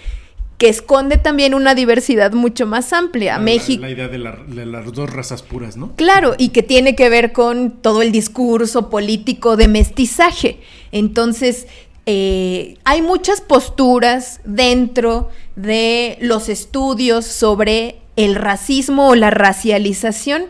Que 0.57 0.69
esconde 0.69 1.17
también 1.17 1.53
una 1.53 1.75
diversidad 1.75 2.31
mucho 2.31 2.65
más 2.65 2.91
amplia. 2.93 3.37
México. 3.37 3.83
La 3.83 3.91
idea 3.91 4.07
de, 4.07 4.17
las 4.17 4.91
dos 4.91 5.09
razas 5.11 5.43
puras, 5.43 5.77
¿no? 5.77 5.95
Claro, 5.95 6.33
y 6.37 6.49
que 6.49 6.63
tiene 6.63 6.95
que 6.95 7.09
ver 7.09 7.31
con 7.31 7.71
todo 7.71 8.01
el 8.01 8.11
discurso 8.11 8.89
político 8.89 9.55
de 9.55 9.67
mestizaje. 9.67 10.59
Entonces, 10.91 11.67
eh, 12.07 12.77
hay 12.85 13.01
muchas 13.01 13.41
posturas 13.41 14.39
dentro 14.45 15.29
de 15.55 16.17
los 16.21 16.49
estudios 16.49 17.25
sobre 17.25 17.99
el 18.15 18.35
racismo 18.35 19.09
o 19.09 19.15
la 19.15 19.29
racialización 19.29 20.45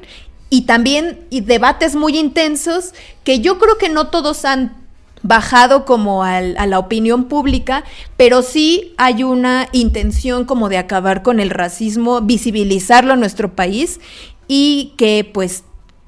y 0.49 0.61
también 0.61 1.25
y 1.29 1.41
debates 1.41 1.95
muy 1.95 2.17
intensos 2.17 2.93
que 3.23 3.41
yo 3.41 3.59
creo 3.59 3.77
que 3.77 3.89
no 3.89 4.07
todos 4.07 4.45
han 4.45 4.86
bajado 5.27 5.85
como 5.85 6.23
a 6.23 6.41
la 6.41 6.79
opinión 6.79 7.25
pública, 7.25 7.83
pero 8.15 8.41
sí 8.41 8.93
hay 8.97 9.23
una 9.23 9.67
intención 9.71 10.45
como 10.45 10.69
de 10.69 10.77
acabar 10.77 11.21
con 11.21 11.39
el 11.39 11.49
racismo, 11.49 12.21
visibilizarlo 12.21 13.13
en 13.13 13.19
nuestro 13.19 13.53
país 13.53 13.99
y 14.47 14.93
que 14.97 15.29
pues 15.33 15.63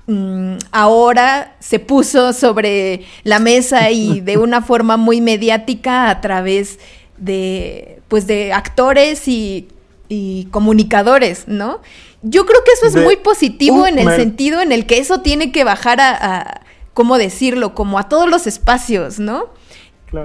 mm, 0.07 0.55
ahora 0.71 1.55
se 1.59 1.79
puso 1.79 2.33
sobre 2.33 3.03
la 3.23 3.39
mesa 3.39 3.91
y 3.91 4.21
de 4.21 4.37
una 4.37 4.61
forma 4.61 4.97
muy 4.97 5.19
mediática 5.19 6.09
a 6.09 6.21
través 6.21 6.79
de 7.17 8.01
pues 8.07 8.25
de 8.25 8.53
actores 8.53 9.27
y 9.27 9.67
y 10.09 10.45
comunicadores, 10.45 11.47
¿no? 11.47 11.81
Yo 12.23 12.45
creo 12.45 12.63
que 12.65 12.71
eso 12.71 12.87
es 12.87 13.01
muy 13.01 13.15
positivo 13.15 13.87
en 13.87 13.99
el 13.99 14.13
sentido 14.15 14.59
en 14.59 14.73
el 14.73 14.85
que 14.85 14.97
eso 14.97 15.21
tiene 15.21 15.53
que 15.53 15.63
bajar 15.63 16.01
a, 16.01 16.61
¿cómo 16.99 17.17
decirlo? 17.17 17.75
Como 17.75 17.97
a 17.97 18.09
todos 18.09 18.29
los 18.29 18.45
espacios, 18.45 19.19
¿no? 19.19 19.45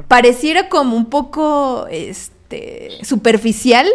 Pareciera 0.09 0.69
como 0.69 0.97
un 0.97 1.09
poco 1.09 1.87
este, 1.89 2.99
superficial, 3.05 3.87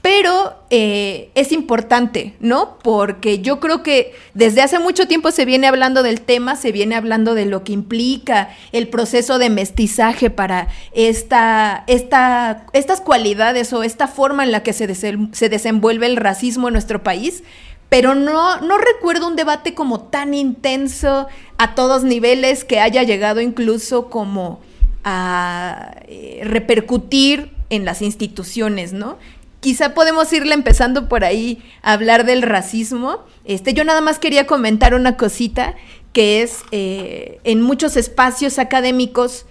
pero 0.00 0.56
eh, 0.70 1.30
es 1.36 1.52
importante, 1.52 2.34
¿no? 2.40 2.78
Porque 2.82 3.42
yo 3.42 3.60
creo 3.60 3.84
que 3.84 4.12
desde 4.34 4.60
hace 4.60 4.80
mucho 4.80 5.06
tiempo 5.06 5.30
se 5.30 5.44
viene 5.44 5.68
hablando 5.68 6.02
del 6.02 6.22
tema, 6.22 6.56
se 6.56 6.72
viene 6.72 6.96
hablando 6.96 7.36
de 7.36 7.46
lo 7.46 7.62
que 7.62 7.74
implica 7.74 8.48
el 8.72 8.88
proceso 8.88 9.38
de 9.38 9.48
mestizaje 9.48 10.30
para 10.30 10.66
esta, 10.90 11.84
esta, 11.86 12.66
estas 12.72 13.00
cualidades 13.00 13.72
o 13.72 13.84
esta 13.84 14.08
forma 14.08 14.42
en 14.42 14.50
la 14.50 14.64
que 14.64 14.72
se, 14.72 14.92
se 14.92 15.48
desenvuelve 15.48 16.06
el 16.06 16.16
racismo 16.16 16.66
en 16.66 16.72
nuestro 16.72 17.04
país 17.04 17.44
pero 17.92 18.14
no, 18.14 18.58
no 18.62 18.78
recuerdo 18.78 19.26
un 19.26 19.36
debate 19.36 19.74
como 19.74 20.00
tan 20.00 20.32
intenso 20.32 21.26
a 21.58 21.74
todos 21.74 22.04
niveles 22.04 22.64
que 22.64 22.80
haya 22.80 23.02
llegado 23.02 23.42
incluso 23.42 24.08
como 24.08 24.62
a 25.04 25.96
eh, 26.08 26.40
repercutir 26.42 27.50
en 27.68 27.84
las 27.84 28.00
instituciones, 28.00 28.94
¿no? 28.94 29.18
quizá 29.60 29.92
podemos 29.92 30.32
irle 30.32 30.54
empezando 30.54 31.06
por 31.06 31.22
ahí 31.22 31.62
a 31.82 31.92
hablar 31.92 32.24
del 32.24 32.40
racismo. 32.40 33.18
Este, 33.44 33.74
yo 33.74 33.84
nada 33.84 34.00
más 34.00 34.18
quería 34.18 34.46
comentar 34.46 34.94
una 34.94 35.18
cosita 35.18 35.74
que 36.14 36.40
es 36.40 36.62
eh, 36.70 37.40
en 37.44 37.60
muchos 37.60 37.98
espacios 37.98 38.58
académicos 38.58 39.44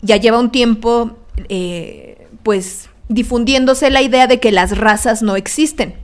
ya 0.00 0.16
lleva 0.16 0.38
un 0.38 0.50
tiempo 0.50 1.18
eh, 1.50 2.28
pues 2.42 2.88
difundiéndose 3.10 3.90
la 3.90 4.00
idea 4.00 4.26
de 4.26 4.40
que 4.40 4.52
las 4.52 4.78
razas 4.78 5.20
no 5.20 5.36
existen. 5.36 5.96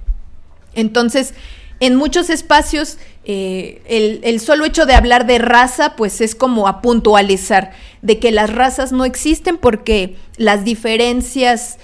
Entonces, 0.75 1.33
en 1.81 1.97
muchos 1.97 2.31
espacios 2.31 2.99
eh, 3.25 4.21
el, 4.23 4.41
solo 4.41 4.65
hecho 4.65 4.87
de 4.87 4.95
hablar 4.95 5.27
de 5.27 5.39
raza 5.39 5.97
pues 5.97 6.21
es 6.21 6.35
como 6.35 6.69
a 6.69 6.81
puntualizar 6.81 7.73
de 8.03 8.19
que 8.19 8.33
las 8.33 8.51
razas 8.51 8.93
no 8.93 9.05
existen 9.05 9.59
porque 9.59 10.17
las 10.37 10.65
diferencias 10.65 11.79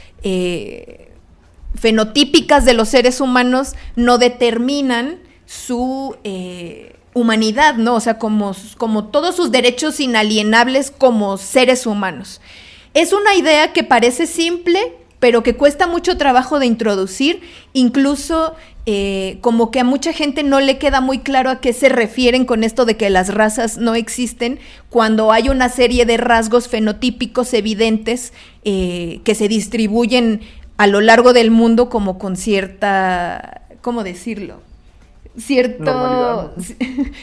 fenotípicas 1.77 2.65
de 2.65 2.75
los 2.75 2.89
seres 2.89 3.21
humanos 3.21 3.75
no 3.95 4.19
determinan 4.19 5.19
su 5.45 6.17
eh, 6.25 6.97
humanidad, 7.15 7.77
¿no? 7.77 7.95
O 7.95 8.01
sea, 8.01 8.19
como, 8.19 8.55
como 8.77 9.07
todos 9.07 9.37
sus 9.37 9.51
derechos 9.51 10.01
inalienables 10.01 10.91
como 10.91 11.39
seres 11.39 11.87
humanos. 11.87 12.41
Es 12.95 13.13
una 13.13 13.35
idea 13.35 13.73
que 13.73 13.85
parece 13.85 14.27
simple, 14.27 14.95
pero 15.21 15.43
que 15.43 15.57
cuesta 15.57 15.87
mucho 15.87 16.19
trabajo 16.19 16.59
de 16.59 16.67
introducir, 16.67 17.41
incluso 17.73 18.55
eh, 18.89 19.39
como 19.41 19.73
que 19.73 19.81
a 19.81 19.85
mucha 19.85 20.13
gente 20.13 20.45
no 20.45 20.61
le 20.61 20.79
queda 20.79 21.01
muy 21.01 21.19
claro 21.19 21.51
a 21.51 21.61
qué 21.61 21.73
se 21.73 21.89
refieren 21.89 22.45
con 22.45 22.63
esto 22.63 22.85
de 22.85 22.97
que 22.97 23.11
las 23.11 23.35
razas 23.35 23.79
no 23.79 23.97
existen, 23.97 24.61
cuando 24.91 25.33
hay 25.33 25.49
una 25.49 25.69
serie 25.69 26.07
de 26.07 26.17
rasgos 26.17 26.69
fenotípicos 26.69 27.53
evidentes 27.53 28.33
eh, 28.65 29.21
que 29.25 29.35
se 29.35 29.49
distribuyen 29.49 30.41
a 30.77 30.87
lo 30.87 31.01
largo 31.01 31.33
del 31.33 31.51
mundo 31.51 31.89
como 31.89 32.17
con 32.19 32.37
cierta, 32.37 33.63
¿cómo 33.81 34.05
decirlo? 34.05 34.61
Cierto, 35.39 36.55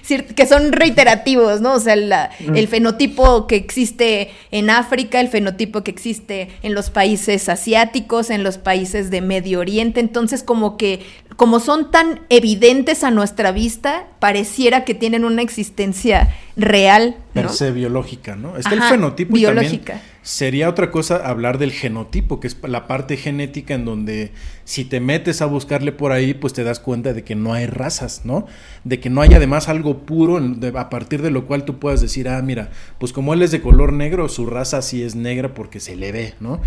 que 0.35 0.45
son 0.47 0.71
reiterativos, 0.71 1.61
¿no? 1.61 1.73
O 1.73 1.79
sea, 1.79 1.95
mm. 1.95 2.55
el 2.55 2.67
fenotipo 2.67 3.47
que 3.47 3.55
existe 3.55 4.31
en 4.51 4.69
África, 4.69 5.19
el 5.19 5.29
fenotipo 5.29 5.83
que 5.83 5.91
existe 5.91 6.49
en 6.61 6.73
los 6.73 6.89
países 6.89 7.49
asiáticos, 7.49 8.29
en 8.29 8.43
los 8.43 8.57
países 8.57 9.09
de 9.09 9.21
Medio 9.21 9.59
Oriente, 9.59 9.99
entonces 9.99 10.43
como 10.43 10.77
que 10.77 11.01
como 11.35 11.59
son 11.59 11.89
tan 11.89 12.21
evidentes 12.29 13.03
a 13.03 13.09
nuestra 13.09 13.51
vista, 13.51 14.05
pareciera 14.19 14.85
que 14.85 14.93
tienen 14.93 15.25
una 15.25 15.41
existencia 15.41 16.35
real. 16.55 17.15
¿no? 17.33 17.41
Per 17.41 17.49
se 17.49 17.71
biológica, 17.71 18.35
¿no? 18.35 18.55
Está 18.57 18.73
el 18.73 18.83
fenotipo 18.83 19.33
biológica. 19.33 19.93
también 19.93 20.12
sería 20.23 20.69
otra 20.69 20.89
cosa 20.89 21.17
hablar 21.17 21.57
del 21.57 21.71
genotipo, 21.71 22.39
que 22.39 22.47
es 22.47 22.57
la 22.63 22.87
parte 22.87 23.17
genética 23.17 23.75
en 23.75 23.83
donde 23.83 24.31
si 24.63 24.85
te 24.85 25.01
metes 25.01 25.41
a 25.41 25.45
buscarle 25.45 25.91
por 25.91 26.13
ahí, 26.13 26.33
pues 26.33 26.53
te 26.53 26.63
das 26.63 26.79
cuenta 26.79 27.13
de 27.13 27.23
que 27.23 27.35
no 27.35 27.53
hay 27.53 27.67
razas, 27.67 28.21
¿no? 28.23 28.47
De 28.85 28.99
que 29.01 29.09
no 29.09 29.21
hay 29.21 29.33
además 29.33 29.67
algo 29.67 29.99
puro 30.05 30.39
a 30.75 30.89
partir 30.89 31.21
de 31.21 31.29
lo 31.29 31.45
cual 31.45 31.65
tú 31.65 31.77
puedas 31.77 32.01
decir, 32.01 32.29
ah, 32.29 32.41
mira, 32.41 32.71
pues 32.99 33.11
como 33.11 33.33
él 33.33 33.41
es 33.41 33.51
de 33.51 33.61
color 33.61 33.91
negro, 33.91 34.29
su 34.29 34.45
raza 34.45 34.81
sí 34.81 35.03
es 35.03 35.13
negra 35.13 35.53
porque 35.53 35.81
se 35.81 35.97
le 35.97 36.13
ve, 36.13 36.33
¿no? 36.39 36.61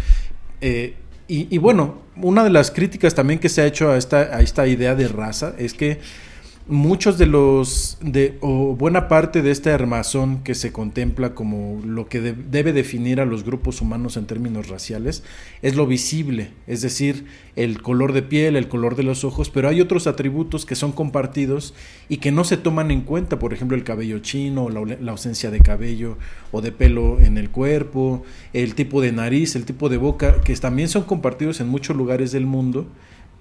Eh, 0.60 0.94
y, 1.28 1.58
bueno, 1.58 2.02
una 2.14 2.44
de 2.44 2.50
las 2.50 2.70
críticas 2.70 3.16
también 3.16 3.40
que 3.40 3.48
se 3.48 3.60
ha 3.60 3.66
hecho 3.66 3.90
a 3.90 3.96
esta, 3.96 4.18
a 4.36 4.42
esta 4.42 4.68
idea 4.68 4.94
de 4.94 5.08
raza 5.08 5.54
es 5.58 5.74
que 5.74 5.98
muchos 6.68 7.16
de 7.16 7.26
los, 7.26 7.96
de, 8.00 8.38
o 8.40 8.74
buena 8.74 9.06
parte 9.06 9.40
de 9.40 9.52
este 9.52 9.70
armazón 9.70 10.42
que 10.42 10.54
se 10.56 10.72
contempla 10.72 11.34
como 11.34 11.80
lo 11.84 12.08
que 12.08 12.20
debe 12.20 12.72
definir 12.72 13.20
a 13.20 13.24
los 13.24 13.44
grupos 13.44 13.80
humanos 13.80 14.16
en 14.16 14.26
términos 14.26 14.68
raciales 14.68 15.22
es 15.62 15.76
lo 15.76 15.86
visible, 15.86 16.50
es 16.66 16.82
decir, 16.82 17.26
el 17.54 17.80
color 17.82 18.12
de 18.12 18.22
piel, 18.22 18.56
el 18.56 18.68
color 18.68 18.96
de 18.96 19.04
los 19.04 19.22
ojos, 19.22 19.48
pero 19.48 19.68
hay 19.68 19.80
otros 19.80 20.08
atributos 20.08 20.66
que 20.66 20.74
son 20.74 20.90
compartidos 20.90 21.72
y 22.08 22.16
que 22.16 22.32
no 22.32 22.42
se 22.42 22.56
toman 22.56 22.90
en 22.90 23.02
cuenta, 23.02 23.38
por 23.38 23.52
ejemplo, 23.52 23.76
el 23.76 23.84
cabello 23.84 24.18
chino, 24.18 24.68
la, 24.68 24.80
la 25.00 25.12
ausencia 25.12 25.52
de 25.52 25.60
cabello 25.60 26.18
o 26.50 26.62
de 26.62 26.72
pelo 26.72 27.20
en 27.20 27.38
el 27.38 27.50
cuerpo, 27.50 28.24
el 28.52 28.74
tipo 28.74 29.00
de 29.00 29.12
nariz, 29.12 29.54
el 29.54 29.66
tipo 29.66 29.88
de 29.88 29.98
boca, 29.98 30.40
que 30.40 30.56
también 30.56 30.88
son 30.88 31.04
compartidos 31.04 31.60
en 31.60 31.68
muchos 31.68 31.96
lugares 31.96 32.32
del 32.32 32.46
mundo 32.46 32.86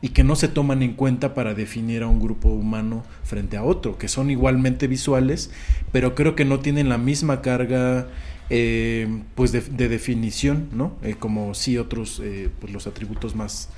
y 0.06 0.10
que 0.10 0.23
no 0.23 0.36
se 0.36 0.48
toman 0.48 0.84
en 0.84 0.94
cuenta 0.94 1.34
para 1.34 1.56
definir 1.56 2.03
a 2.03 2.07
un 2.07 2.19
grupo 2.19 2.49
humano 2.49 3.03
frente 3.23 3.57
a 3.57 3.64
otro, 3.64 3.98
que 3.98 4.07
son 4.07 4.30
igualmente 4.30 4.86
visuales, 4.86 5.49
pero 5.91 6.14
creo 6.14 6.36
que 6.36 6.45
no 6.45 6.60
tienen 6.60 6.90
la 6.90 6.99
misma 6.99 7.41
carga 7.41 8.06
eh, 8.52 9.07
pues 9.34 9.52
de, 9.52 9.61
definición, 9.61 10.69
¿no? 10.73 10.94
Eh, 11.02 11.15
como 11.18 11.56
sí 11.56 11.80
otros, 11.80 12.22
eh, 12.23 12.52
pues 12.61 12.72
los 12.72 12.86
atributos 12.86 13.34
más 13.34 13.69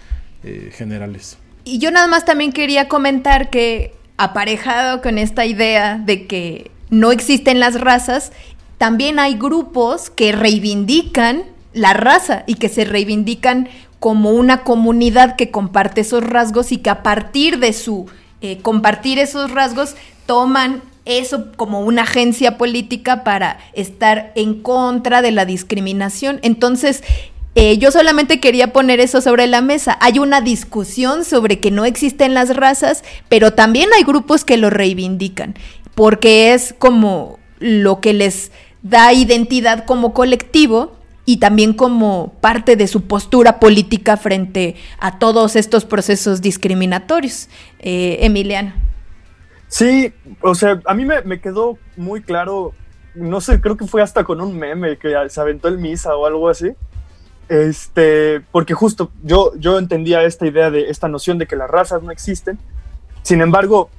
generales. 0.73 1.37
Y 1.63 1.79
yo 1.79 1.91
nada 1.91 2.07
más 2.07 2.25
también 2.25 2.51
quería 2.51 2.89
comentar 2.89 3.49
que 3.49 3.93
aparejado 4.17 5.01
con 5.01 5.17
esta 5.17 5.45
idea 5.45 5.97
de 5.97 6.27
que 6.27 6.71
no 6.89 7.13
existen 7.13 7.61
las 7.61 7.79
razas, 7.79 8.33
también 8.77 9.17
hay 9.17 9.35
grupos 9.35 10.09
que 10.09 10.33
reivindican 10.33 11.43
la 11.73 11.93
raza 11.93 12.43
y 12.47 12.55
que 12.55 12.69
se 12.69 12.83
reivindican 12.83 13.69
como 13.99 14.31
una 14.31 14.63
comunidad 14.63 15.35
que 15.35 15.51
comparte 15.51 16.01
esos 16.01 16.23
rasgos 16.23 16.71
y 16.71 16.77
que 16.77 16.89
a 16.89 17.03
partir 17.03 17.59
de 17.59 17.73
su 17.73 18.05
eh, 18.41 18.59
compartir 18.61 19.17
esos 19.17 19.51
rasgos 19.51 19.95
toman 20.25 20.83
eso 21.05 21.51
como 21.55 21.81
una 21.81 22.03
agencia 22.03 22.57
política 22.57 23.23
para 23.23 23.57
estar 23.73 24.31
en 24.35 24.61
contra 24.61 25.21
de 25.21 25.31
la 25.31 25.45
discriminación. 25.45 26.39
Entonces, 26.43 27.03
eh, 27.55 27.77
yo 27.79 27.91
solamente 27.91 28.39
quería 28.39 28.73
poner 28.73 28.99
eso 28.99 29.21
sobre 29.21 29.47
la 29.47 29.61
mesa. 29.61 29.97
Hay 30.01 30.19
una 30.19 30.41
discusión 30.41 31.25
sobre 31.25 31.59
que 31.59 31.71
no 31.71 31.85
existen 31.85 32.35
las 32.35 32.55
razas, 32.55 33.03
pero 33.29 33.53
también 33.53 33.89
hay 33.97 34.03
grupos 34.03 34.45
que 34.45 34.57
lo 34.57 34.69
reivindican, 34.69 35.55
porque 35.95 36.53
es 36.53 36.75
como 36.77 37.39
lo 37.59 37.99
que 37.99 38.13
les 38.13 38.51
da 38.83 39.11
identidad 39.13 39.85
como 39.85 40.13
colectivo 40.13 40.96
y 41.29 41.37
también 41.37 41.73
como 41.73 42.35
parte 42.39 42.77
de 42.77 42.87
su 42.87 43.05
postura 43.05 43.59
política 43.59 44.15
frente 44.15 44.77
a 44.97 45.19
todos 45.19 45.57
estos 45.57 45.83
procesos 45.83 46.41
discriminatorios. 46.41 47.49
Eh, 47.79 48.19
Emiliano. 48.21 48.71
Sí, 49.67 50.13
o 50.41 50.55
sea, 50.55 50.79
a 50.85 50.93
mí 50.93 51.03
me, 51.03 51.41
quedó 51.41 51.77
muy 51.97 52.21
claro, 52.21 52.71
no 53.13 53.41
sé, 53.41 53.59
creo 53.59 53.75
que 53.75 53.85
fue 53.85 54.01
hasta 54.01 54.23
con 54.23 54.39
un 54.39 54.57
meme 54.57 54.97
que 54.97 55.13
se 55.27 55.41
aventó 55.41 55.67
el 55.67 55.79
misa 55.79 56.15
o 56.15 56.25
algo 56.25 56.47
así. 56.47 56.71
Este, 57.49 58.39
porque 58.53 58.73
justo 58.73 59.11
yo, 59.21 59.51
yo 59.57 59.79
entendía 59.79 60.23
esta 60.23 60.47
idea 60.47 60.71
de 60.71 60.89
esta 60.89 61.09
noción 61.09 61.37
de 61.37 61.45
que 61.45 61.57
las 61.57 61.69
razas 61.69 62.01
no 62.01 62.11
existen. 62.11 62.57
Sin 63.23 63.41
embargo, 63.41 63.89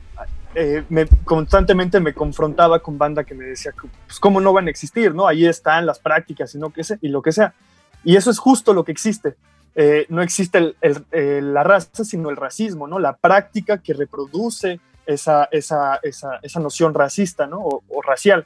eh, 0.60 0.82
me, 0.88 1.06
constantemente 1.22 2.00
me 2.00 2.12
confrontaba 2.12 2.80
con 2.80 2.98
banda 2.98 3.22
que 3.22 3.32
me 3.32 3.44
decía, 3.44 3.72
pues, 4.06 4.18
¿cómo 4.18 4.40
no 4.40 4.52
van 4.52 4.66
a 4.66 4.70
existir? 4.70 5.14
¿no? 5.14 5.28
Ahí 5.28 5.46
están 5.46 5.86
las 5.86 6.00
prácticas 6.00 6.52
y, 6.52 6.58
no 6.58 6.70
que 6.70 6.82
y 7.00 7.08
lo 7.10 7.22
que 7.22 7.30
sea. 7.30 7.54
Y 8.02 8.16
eso 8.16 8.28
es 8.28 8.40
justo 8.40 8.74
lo 8.74 8.82
que 8.82 8.90
existe. 8.90 9.36
Eh, 9.76 10.06
no 10.08 10.20
existe 10.20 10.74
el, 10.80 11.54
la 11.54 11.62
raza, 11.62 12.02
sino 12.02 12.28
el 12.28 12.36
racismo, 12.36 12.88
¿no? 12.88 12.98
La 12.98 13.16
práctica 13.16 13.78
que 13.78 13.94
reproduce 13.94 14.80
esa, 15.06 15.44
esa, 15.52 16.00
esa, 16.02 16.58
noción 16.58 16.92
racista, 16.92 17.46
¿no? 17.46 17.60
O, 17.60 18.02
racial. 18.02 18.44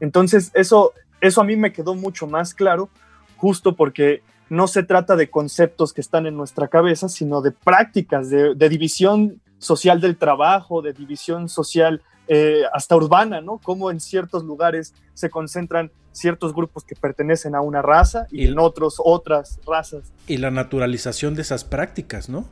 Entonces, 0.00 0.50
eso, 0.54 0.94
eso 1.20 1.42
a 1.42 1.44
mí 1.44 1.56
me 1.56 1.74
quedó 1.74 1.94
mucho 1.94 2.26
más 2.26 2.54
claro, 2.54 2.88
justo 3.36 3.76
porque 3.76 4.22
no 4.48 4.66
se 4.66 4.82
trata 4.82 5.14
de 5.14 5.28
conceptos 5.28 5.92
que 5.92 6.00
están 6.00 6.24
en 6.24 6.38
nuestra 6.38 6.68
cabeza, 6.68 7.10
sino 7.10 7.42
de 7.42 7.50
prácticas 7.50 8.30
de 8.30 8.68
división 8.70 9.42
social 9.60 10.00
del 10.00 10.16
trabajo, 10.16 10.82
de 10.82 10.92
división 10.92 11.48
social 11.48 12.02
eh, 12.26 12.62
hasta 12.72 12.96
urbana, 12.96 13.40
¿no? 13.40 13.58
Como 13.58 13.90
en 13.90 14.00
ciertos 14.00 14.44
lugares 14.44 14.94
se 15.14 15.30
concentran 15.30 15.92
ciertos 16.12 16.54
grupos 16.54 16.82
que 16.84 16.96
pertenecen 16.96 17.54
a 17.54 17.60
una 17.60 17.82
raza 17.82 18.26
y, 18.30 18.46
en 18.46 18.58
otros 18.58 18.96
otras 18.98 19.60
razas. 19.66 20.12
Y 20.26 20.38
la 20.38 20.50
naturalización 20.50 21.34
de 21.34 21.42
esas 21.42 21.64
prácticas, 21.64 22.28
¿no? 22.28 22.48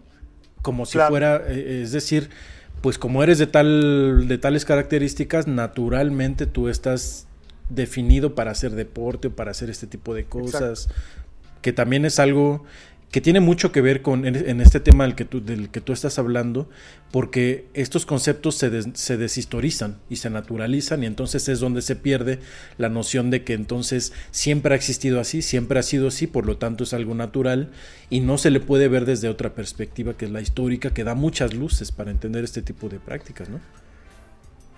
Como 0.62 0.86
si 0.86 0.98
fuera, 0.98 1.42
eh, 1.46 1.82
es 1.82 1.92
decir, 1.92 2.30
pues 2.82 2.98
como 2.98 3.22
eres 3.22 3.38
de 3.38 3.46
tal 3.46 4.28
de 4.28 4.38
tales 4.38 4.64
características, 4.64 5.46
naturalmente 5.46 6.46
tú 6.46 6.68
estás 6.68 7.26
definido 7.68 8.34
para 8.34 8.50
hacer 8.50 8.72
deporte 8.72 9.28
o 9.28 9.30
para 9.30 9.50
hacer 9.50 9.70
este 9.70 9.86
tipo 9.86 10.14
de 10.14 10.24
cosas, 10.24 10.88
que 11.62 11.72
también 11.72 12.04
es 12.04 12.18
algo 12.18 12.64
que 13.10 13.22
tiene 13.22 13.40
mucho 13.40 13.72
que 13.72 13.80
ver 13.80 14.02
con 14.02 14.26
en, 14.26 14.60
este 14.60 14.80
tema 14.80 15.04
del 15.04 15.14
que, 15.14 15.24
tú, 15.24 15.92
estás 15.92 16.18
hablando, 16.18 16.68
porque 17.10 17.66
estos 17.72 18.04
conceptos 18.04 18.56
se, 18.56 18.94
se 18.94 19.16
deshistorizan 19.16 19.98
y 20.10 20.16
se 20.16 20.28
naturalizan 20.28 21.02
y 21.02 21.06
entonces 21.06 21.48
es 21.48 21.58
donde 21.58 21.80
se 21.80 21.96
pierde 21.96 22.38
la 22.76 22.90
noción 22.90 23.30
de 23.30 23.44
que 23.44 23.54
entonces 23.54 24.12
siempre 24.30 24.74
ha 24.74 24.76
existido 24.76 25.20
así, 25.20 25.40
siempre 25.40 25.78
ha 25.78 25.82
sido 25.82 26.08
así, 26.08 26.26
por 26.26 26.44
lo 26.44 26.58
tanto 26.58 26.84
es 26.84 26.92
algo 26.92 27.14
natural 27.14 27.70
y 28.10 28.20
no 28.20 28.36
se 28.36 28.50
le 28.50 28.60
puede 28.60 28.88
ver 28.88 29.06
desde 29.06 29.30
otra 29.30 29.54
perspectiva 29.54 30.12
que 30.12 30.26
es 30.26 30.30
la 30.30 30.42
histórica, 30.42 30.90
que 30.90 31.04
da 31.04 31.14
muchas 31.14 31.54
luces 31.54 31.92
para 31.92 32.10
entender 32.10 32.44
este 32.44 32.60
tipo 32.60 32.90
de 32.90 33.00
prácticas, 33.00 33.48
¿no? 33.48 33.60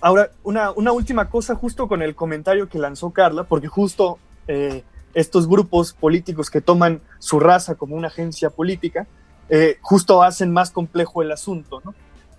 Ahora, 0.03 0.31
una, 0.45 0.71
una 0.71 0.93
última 0.93 1.29
cosa 1.29 1.57
justo 1.57 1.89
con 1.89 2.01
el 2.01 2.15
comentario 2.15 2.69
que 2.69 2.79
lanzó 2.79 3.11
Carla, 3.11 3.43
porque 3.43 3.67
justo... 3.67 4.19
Eh, 4.47 4.85
estos 5.15 5.49
grupos 5.49 5.93
políticos 5.93 6.51
que 6.51 6.61
toman 6.61 7.01
su 7.19 7.41
raza 7.41 7.75
como 7.75 7.97
una 7.97 8.09
agencia 8.09 8.51
política, 8.51 9.07
eh, 9.49 9.79
justo 9.81 10.23
hacen 10.23 10.53
más 10.53 10.71
complejo 10.71 11.23
el 11.23 11.33
asunto. 11.33 11.83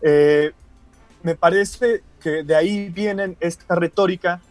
Eh, 0.01 0.51
me 1.23 1.35
parece 1.35 2.03
que 2.21 2.43
de 2.43 2.55
ahí 2.55 2.89
viene 2.89 3.35
esta 3.39 3.75
retórica, 3.75 4.41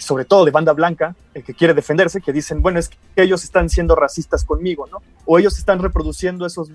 sobre 0.00 0.24
todo 0.24 0.44
de 0.44 0.50
banda 0.50 0.72
blanca, 0.72 1.14
que 1.32 1.54
quiere 1.54 1.74
defenderse, 1.74 2.20
que 2.20 2.32
dicen, 2.32 2.60
bueno, 2.60 2.80
es 2.80 2.88
que 2.88 2.98
ellos 3.22 3.44
están 3.44 3.68
siendo 3.68 3.94
racistas 3.94 4.44
conmigo, 4.44 4.88
¿no? 4.90 4.98
O 5.26 5.38
ellos 5.38 5.58
están 5.58 5.78
reproduciendo 5.78 6.44
esos 6.44 6.70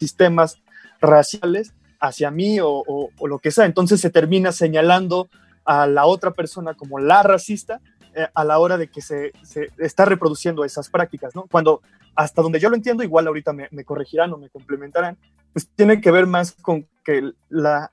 sistemas 0.00 0.58
raciales 1.00 1.72
hacia 2.00 2.32
mí 2.32 2.58
o 2.60 3.10
lo 3.24 3.38
que 3.38 3.52
sea. 3.52 3.66
Entonces 3.66 4.00
se 4.00 4.10
termina 4.10 4.50
señalando 4.50 5.28
a 5.64 5.86
la 5.86 6.06
otra 6.06 6.32
persona 6.32 6.74
como 6.74 6.98
la 6.98 7.22
racista 7.22 7.80
eh, 8.14 8.28
a 8.34 8.44
la 8.44 8.58
hora 8.58 8.76
de 8.76 8.88
que 8.88 9.00
se, 9.00 9.32
está 9.78 10.04
reproduciendo 10.04 10.64
esas 10.64 10.90
prácticas, 10.90 11.34
¿no? 11.34 11.46
Cuando, 11.50 11.80
hasta 12.14 12.42
donde 12.42 12.60
yo 12.60 12.68
lo 12.68 12.76
entiendo, 12.76 13.02
igual 13.02 13.26
ahorita 13.26 13.52
me, 13.52 13.84
corregirán 13.84 14.32
o 14.32 14.38
me 14.38 14.50
complementarán, 14.50 15.16
pues 15.52 15.68
tiene 15.74 16.00
que 16.00 16.10
ver 16.10 16.26
más 16.26 16.52
con 16.52 16.86
que 17.04 17.32
la, 17.48 17.90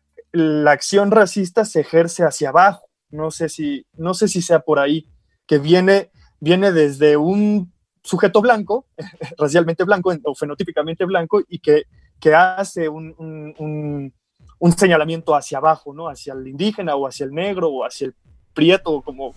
acción 0.68 1.12
racista 1.12 1.66
se 1.66 1.82
ejerce 1.82 2.24
hacia 2.24 2.50
abajo. 2.50 2.86
No 3.10 3.32
sé 3.32 3.50
si, 3.50 3.86
no 3.94 4.14
sé 4.14 4.28
si 4.28 4.42
sea 4.42 4.60
por 4.60 4.80
ahí, 4.80 5.10
que 5.48 5.58
viene, 5.58 6.12
viene 6.40 6.72
desde 6.72 7.18
un 7.18 7.72
sujeto 8.04 8.42
blanco, 8.42 8.88
racialmente 9.38 9.84
blanco 9.84 10.14
o 10.24 10.36
fenotípicamente 10.36 11.06
blanco, 11.06 11.42
y 11.48 11.60
que, 11.60 11.84
que 12.20 12.36
hace 12.36 12.90
un, 12.90 13.16
un, 13.18 14.14
un, 14.60 14.72
señalamiento 14.74 15.34
hacia 15.34 15.58
abajo, 15.60 15.94
¿no? 15.94 16.10
Hacia 16.10 16.34
el 16.34 16.48
indígena 16.48 16.96
o 16.96 17.08
hacia 17.08 17.26
el 17.26 17.32
negro 17.32 17.70
o 17.70 17.86
hacia 17.86 18.08
el 18.08 18.16
prieto, 18.54 19.02
como 19.02 19.34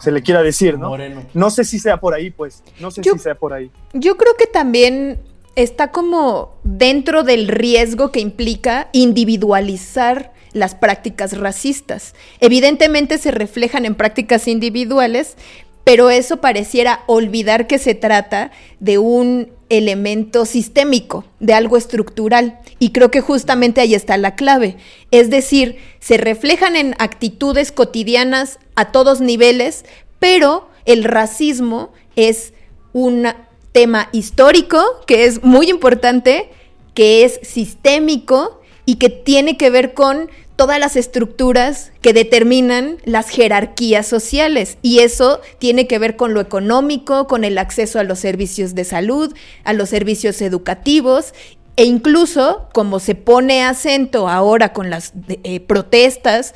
se 0.00 0.10
le 0.10 0.22
quiera 0.22 0.42
decir, 0.42 0.78
¿no? 0.78 0.96
No 1.34 1.50
sé 1.50 1.64
si 1.64 1.78
sea 1.78 1.98
por 1.98 2.14
ahí, 2.14 2.30
pues, 2.30 2.62
no 2.80 2.90
sé 2.90 3.02
si 3.02 3.18
sea 3.18 3.34
por 3.34 3.52
ahí. 3.52 3.70
Yo 3.92 4.16
creo 4.16 4.36
que 4.36 4.46
también 4.46 5.20
está 5.54 5.90
como 5.90 6.54
dentro 6.64 7.22
del 7.22 7.48
riesgo 7.48 8.10
que 8.10 8.20
implica 8.20 8.88
individualizar 8.92 10.32
las 10.52 10.74
prácticas 10.74 11.38
racistas. 11.38 12.14
Evidentemente 12.40 13.18
se 13.18 13.30
reflejan 13.30 13.84
en 13.84 13.94
prácticas 13.94 14.48
individuales, 14.48 15.36
pero 15.84 16.10
eso 16.10 16.40
pareciera 16.40 17.02
olvidar 17.06 17.66
que 17.66 17.78
se 17.78 17.94
trata 17.94 18.50
de 18.80 18.98
un 18.98 19.50
elemento 19.68 20.44
sistémico, 20.44 21.24
de 21.40 21.54
algo 21.54 21.76
estructural. 21.76 22.60
Y 22.78 22.90
creo 22.90 23.10
que 23.10 23.20
justamente 23.20 23.80
ahí 23.80 23.94
está 23.94 24.16
la 24.16 24.34
clave. 24.34 24.76
Es 25.10 25.30
decir, 25.30 25.78
se 25.98 26.18
reflejan 26.18 26.76
en 26.76 26.94
actitudes 26.98 27.72
cotidianas 27.72 28.58
a 28.74 28.92
todos 28.92 29.20
niveles, 29.20 29.84
pero 30.18 30.68
el 30.84 31.04
racismo 31.04 31.92
es 32.16 32.52
un 32.92 33.26
tema 33.72 34.08
histórico 34.12 34.82
que 35.06 35.24
es 35.24 35.42
muy 35.42 35.70
importante, 35.70 36.50
que 36.94 37.24
es 37.24 37.40
sistémico 37.42 38.60
y 38.84 38.96
que 38.96 39.08
tiene 39.08 39.56
que 39.56 39.70
ver 39.70 39.94
con 39.94 40.30
todas 40.62 40.78
las 40.78 40.94
estructuras 40.94 41.90
que 42.02 42.12
determinan 42.12 42.98
las 43.04 43.30
jerarquías 43.30 44.06
sociales. 44.06 44.78
Y 44.80 45.00
eso 45.00 45.40
tiene 45.58 45.88
que 45.88 45.98
ver 45.98 46.14
con 46.14 46.34
lo 46.34 46.40
económico, 46.40 47.26
con 47.26 47.42
el 47.42 47.58
acceso 47.58 47.98
a 47.98 48.04
los 48.04 48.20
servicios 48.20 48.76
de 48.76 48.84
salud, 48.84 49.34
a 49.64 49.72
los 49.72 49.88
servicios 49.88 50.40
educativos 50.40 51.34
e 51.74 51.82
incluso, 51.82 52.68
como 52.72 53.00
se 53.00 53.16
pone 53.16 53.64
acento 53.64 54.28
ahora 54.28 54.72
con 54.72 54.88
las 54.88 55.14
eh, 55.26 55.58
protestas, 55.58 56.54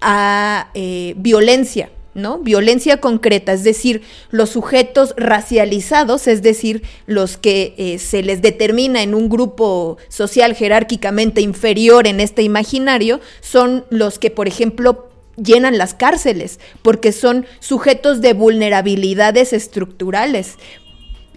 a 0.00 0.70
eh, 0.74 1.14
violencia 1.16 1.90
¿no? 2.14 2.38
Violencia 2.38 3.00
concreta, 3.00 3.52
es 3.52 3.64
decir, 3.64 4.02
los 4.30 4.50
sujetos 4.50 5.14
racializados, 5.16 6.26
es 6.28 6.42
decir, 6.42 6.82
los 7.06 7.36
que 7.36 7.74
eh, 7.78 7.98
se 7.98 8.22
les 8.22 8.42
determina 8.42 9.02
en 9.02 9.14
un 9.14 9.28
grupo 9.28 9.98
social 10.08 10.54
jerárquicamente 10.54 11.40
inferior 11.40 12.06
en 12.06 12.20
este 12.20 12.42
imaginario, 12.42 13.20
son 13.40 13.84
los 13.90 14.18
que, 14.18 14.30
por 14.30 14.48
ejemplo, 14.48 15.08
llenan 15.36 15.78
las 15.78 15.94
cárceles, 15.94 16.60
porque 16.82 17.12
son 17.12 17.46
sujetos 17.58 18.20
de 18.20 18.34
vulnerabilidades 18.34 19.52
estructurales. 19.52 20.56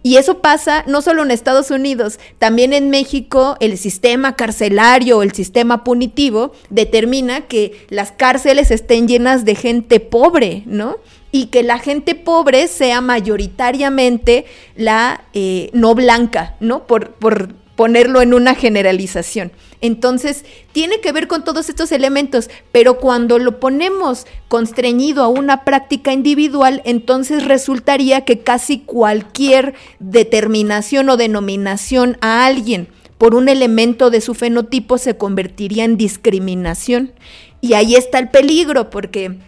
Y 0.06 0.18
eso 0.18 0.38
pasa 0.38 0.84
no 0.86 1.02
solo 1.02 1.24
en 1.24 1.32
Estados 1.32 1.72
Unidos, 1.72 2.20
también 2.38 2.74
en 2.74 2.92
México 2.92 3.58
el 3.60 3.76
sistema 3.76 4.36
carcelario, 4.36 5.24
el 5.24 5.32
sistema 5.32 5.84
punitivo, 5.84 6.52
determina 6.70 7.48
que 7.48 7.88
las 7.90 8.12
cárceles 8.12 8.70
estén 8.70 9.08
llenas 9.08 9.46
de 9.46 9.56
gente 9.56 10.00
pobre, 10.00 10.62
¿no? 10.68 10.98
Y 11.32 11.48
que 11.48 11.64
la 11.64 11.80
gente 11.80 12.14
pobre 12.14 12.68
sea 12.68 13.02
mayoritariamente 13.02 14.46
la 14.76 15.24
eh, 15.34 15.72
no 15.74 15.96
blanca, 15.96 16.56
¿no? 16.60 16.86
Por, 16.86 17.14
por 17.14 17.56
ponerlo 17.76 18.22
en 18.22 18.36
una 18.36 18.54
generalización. 18.54 19.54
Entonces, 19.82 20.46
tiene 20.72 21.02
que 21.02 21.12
ver 21.12 21.28
con 21.28 21.44
todos 21.44 21.70
estos 21.70 21.92
elementos, 21.92 22.50
pero 22.72 23.00
cuando 23.00 23.40
lo 23.40 23.60
ponemos 23.60 24.26
constreñido 24.48 25.24
a 25.24 25.28
una 25.28 25.64
práctica 25.64 26.14
individual, 26.14 26.82
entonces 26.86 27.46
resultaría 27.46 28.26
que 28.26 28.40
casi 28.40 28.80
cualquier 28.80 29.74
determinación 30.00 31.10
o 31.10 31.18
denominación 31.18 32.18
a 32.22 32.46
alguien 32.46 32.88
por 33.18 33.36
un 33.36 33.50
elemento 33.50 34.10
de 34.10 34.22
su 34.22 34.34
fenotipo 34.34 34.98
se 34.98 35.18
convertiría 35.18 35.86
en 35.86 35.98
discriminación. 35.98 37.14
Y 37.62 37.74
ahí 37.74 37.96
está 37.96 38.20
el 38.20 38.30
peligro, 38.30 38.90
porque 38.90 39.40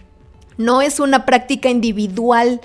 no 0.58 0.82
es 0.82 1.00
una 1.00 1.26
práctica 1.26 1.70
individual, 1.70 2.62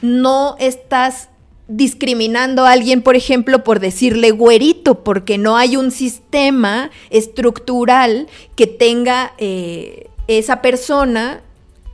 no 0.00 0.56
estás 0.58 1.30
discriminando 1.66 2.66
a 2.66 2.72
alguien, 2.72 3.02
por 3.02 3.16
ejemplo, 3.16 3.64
por 3.64 3.80
decirle 3.80 4.30
güerito, 4.30 5.02
porque 5.02 5.38
no 5.38 5.56
hay 5.56 5.76
un 5.76 5.90
sistema 5.90 6.90
estructural 7.10 8.28
que 8.54 8.66
tenga 8.66 9.32
eh, 9.38 10.08
esa 10.28 10.60
persona 10.60 11.42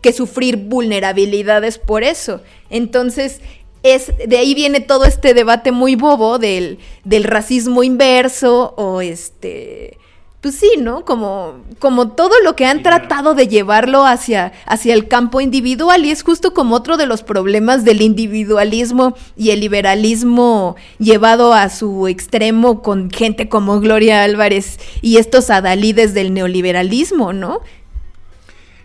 que 0.02 0.12
sufrir 0.12 0.56
vulnerabilidades 0.56 1.78
por 1.78 2.02
eso. 2.02 2.40
Entonces, 2.70 3.40
es, 3.82 4.12
de 4.26 4.38
ahí 4.38 4.54
viene 4.54 4.80
todo 4.80 5.04
este 5.04 5.34
debate 5.34 5.72
muy 5.72 5.94
bobo 5.94 6.38
del, 6.38 6.78
del 7.04 7.24
racismo 7.24 7.82
inverso 7.82 8.74
o 8.76 9.00
este 9.00 9.99
pues 10.40 10.54
sí, 10.54 10.70
¿no? 10.78 11.04
Como, 11.04 11.62
como 11.78 12.12
todo 12.12 12.32
lo 12.42 12.56
que 12.56 12.64
han 12.64 12.82
tratado 12.82 13.34
de 13.34 13.46
llevarlo 13.46 14.06
hacia, 14.06 14.52
hacia 14.64 14.94
el 14.94 15.06
campo 15.06 15.42
individual 15.42 16.06
y 16.06 16.10
es 16.10 16.22
justo 16.22 16.54
como 16.54 16.76
otro 16.76 16.96
de 16.96 17.06
los 17.06 17.22
problemas 17.22 17.84
del 17.84 18.00
individualismo 18.00 19.14
y 19.36 19.50
el 19.50 19.60
liberalismo 19.60 20.76
llevado 20.98 21.52
a 21.52 21.68
su 21.68 22.08
extremo 22.08 22.80
con 22.80 23.10
gente 23.10 23.50
como 23.50 23.80
Gloria 23.80 24.24
Álvarez 24.24 24.78
y 25.02 25.18
estos 25.18 25.50
adalides 25.50 26.14
del 26.14 26.32
neoliberalismo, 26.32 27.34
¿no? 27.34 27.60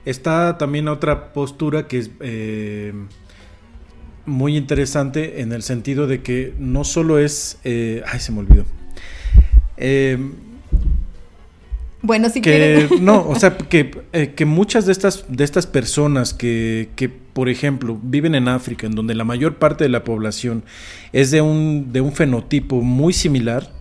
Está 0.04 0.58
también 0.58 0.90
otra 0.90 1.32
postura 1.32 1.88
que 1.88 2.00
es 2.00 2.12
eh, 2.20 2.94
muy 4.26 4.58
interesante 4.58 5.42
en 5.42 5.54
el 5.54 5.64
sentido 5.64 6.06
de 6.06 6.22
que 6.22 6.54
no 6.60 6.84
solo 6.84 7.18
es... 7.18 7.60
Eh, 7.64 8.04
ay, 8.06 8.20
se 8.20 8.34
me 8.34 8.40
olvidó. 8.40 8.66
Eh, 9.78 10.18
bueno, 12.06 12.30
si 12.30 12.42
que, 12.42 12.88
No, 13.02 13.28
o 13.28 13.36
sea, 13.36 13.58
que, 13.70 13.92
eh, 14.14 14.34
que, 14.36 14.46
muchas 14.46 14.86
de 14.86 14.92
estas, 14.92 15.26
de 15.28 15.44
estas 15.44 15.68
personas 15.68 16.34
que, 16.34 16.90
que, 16.96 17.10
por 17.10 17.50
ejemplo, 17.50 18.00
viven 18.02 18.36
en 18.36 18.48
África, 18.48 18.88
en 18.88 18.96
donde 18.96 19.16
la 19.16 19.24
mayor 19.24 19.56
parte 19.56 19.84
de 19.84 19.90
la 19.90 20.04
población 20.04 20.64
es 21.14 21.32
de 21.32 21.42
un, 21.42 21.92
de 21.92 22.02
un 22.02 22.14
fenotipo 22.14 22.82
muy 22.82 23.14
similar, 23.14 23.72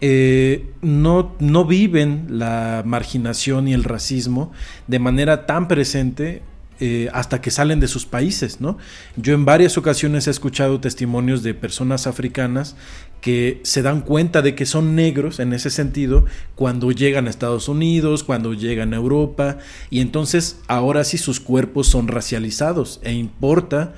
eh, 0.00 0.66
no, 0.82 1.34
no 1.38 1.64
viven 1.64 2.26
la 2.28 2.82
marginación 2.84 3.66
y 3.66 3.72
el 3.72 3.82
racismo 3.82 4.52
de 4.86 4.98
manera 4.98 5.46
tan 5.46 5.68
presente 5.68 6.42
eh, 6.78 7.08
hasta 7.12 7.40
que 7.40 7.50
salen 7.50 7.80
de 7.80 7.88
sus 7.88 8.04
países, 8.04 8.60
¿no? 8.60 8.76
Yo 9.16 9.34
en 9.34 9.44
varias 9.44 9.78
ocasiones 9.78 10.26
he 10.26 10.30
escuchado 10.30 10.80
testimonios 10.80 11.42
de 11.42 11.54
personas 11.54 12.06
africanas 12.06 12.76
que 13.20 13.60
se 13.64 13.82
dan 13.82 14.02
cuenta 14.02 14.42
de 14.42 14.54
que 14.54 14.66
son 14.66 14.94
negros 14.94 15.40
en 15.40 15.52
ese 15.52 15.70
sentido 15.70 16.26
cuando 16.54 16.92
llegan 16.92 17.26
a 17.26 17.30
Estados 17.30 17.68
Unidos, 17.68 18.24
cuando 18.24 18.52
llegan 18.52 18.92
a 18.92 18.96
Europa, 18.96 19.58
y 19.90 20.00
entonces 20.00 20.60
ahora 20.68 21.04
sí 21.04 21.18
sus 21.18 21.40
cuerpos 21.40 21.86
son 21.86 22.08
racializados 22.08 23.00
e 23.02 23.12
importa 23.12 23.94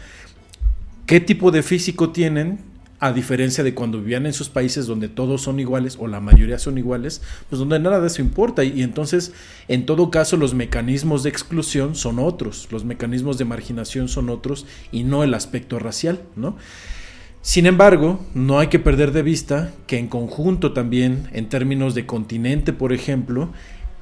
qué 1.06 1.20
tipo 1.20 1.50
de 1.50 1.62
físico 1.62 2.10
tienen 2.10 2.60
a 3.00 3.12
diferencia 3.12 3.62
de 3.62 3.74
cuando 3.74 3.98
vivían 3.98 4.26
en 4.26 4.32
sus 4.32 4.48
países 4.48 4.86
donde 4.86 5.08
todos 5.08 5.42
son 5.42 5.60
iguales 5.60 5.96
o 6.00 6.06
la 6.08 6.20
mayoría 6.20 6.58
son 6.58 6.78
iguales, 6.78 7.22
pues 7.48 7.60
donde 7.60 7.78
nada 7.78 8.00
de 8.00 8.08
eso 8.08 8.22
importa 8.22 8.64
y, 8.64 8.82
entonces 8.82 9.32
en 9.68 9.86
todo 9.86 10.10
caso 10.10 10.36
los 10.36 10.54
mecanismos 10.54 11.22
de 11.22 11.30
exclusión 11.30 11.94
son 11.94 12.18
otros, 12.18 12.68
los 12.70 12.84
mecanismos 12.84 13.38
de 13.38 13.44
marginación 13.44 14.08
son 14.08 14.30
otros 14.30 14.66
y 14.90 15.04
no 15.04 15.22
el 15.22 15.34
aspecto 15.34 15.78
racial, 15.78 16.20
¿no? 16.36 16.56
Sin 17.40 17.66
embargo, 17.66 18.20
no 18.34 18.58
hay 18.58 18.66
que 18.66 18.80
perder 18.80 19.12
de 19.12 19.22
vista 19.22 19.72
que 19.86 19.96
en 19.98 20.08
conjunto 20.08 20.72
también, 20.72 21.28
en 21.32 21.48
términos 21.48 21.94
de 21.94 22.04
continente, 22.04 22.72
por 22.72 22.92
ejemplo, 22.92 23.50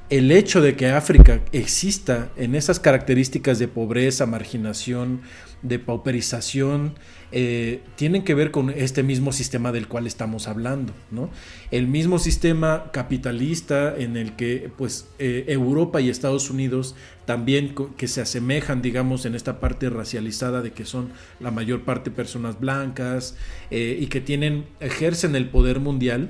el 0.09 0.31
hecho 0.31 0.61
de 0.61 0.75
que 0.75 0.89
África 0.89 1.41
exista 1.51 2.29
en 2.37 2.55
esas 2.55 2.79
características 2.79 3.59
de 3.59 3.67
pobreza, 3.67 4.25
marginación, 4.25 5.21
de 5.61 5.79
pauperización, 5.79 6.95
eh, 7.33 7.81
tienen 7.95 8.23
que 8.23 8.33
ver 8.33 8.51
con 8.51 8.69
este 8.69 9.03
mismo 9.03 9.33
sistema 9.33 9.73
del 9.73 9.89
cual 9.89 10.07
estamos 10.07 10.47
hablando, 10.47 10.93
¿no? 11.11 11.29
El 11.71 11.87
mismo 11.87 12.19
sistema 12.19 12.89
capitalista 12.93 13.97
en 13.97 14.15
el 14.15 14.37
que, 14.37 14.71
pues, 14.77 15.09
eh, 15.19 15.43
Europa 15.47 15.99
y 15.99 16.09
Estados 16.09 16.49
Unidos 16.49 16.95
también 17.25 17.75
que 17.97 18.07
se 18.07 18.21
asemejan, 18.21 18.81
digamos, 18.81 19.25
en 19.25 19.35
esta 19.35 19.59
parte 19.59 19.89
racializada 19.89 20.61
de 20.61 20.71
que 20.71 20.85
son 20.85 21.09
la 21.41 21.51
mayor 21.51 21.81
parte 21.81 22.11
personas 22.11 22.61
blancas 22.61 23.35
eh, 23.71 23.97
y 23.99 24.07
que 24.07 24.21
tienen, 24.21 24.65
ejercen 24.79 25.35
el 25.35 25.49
poder 25.49 25.81
mundial, 25.81 26.29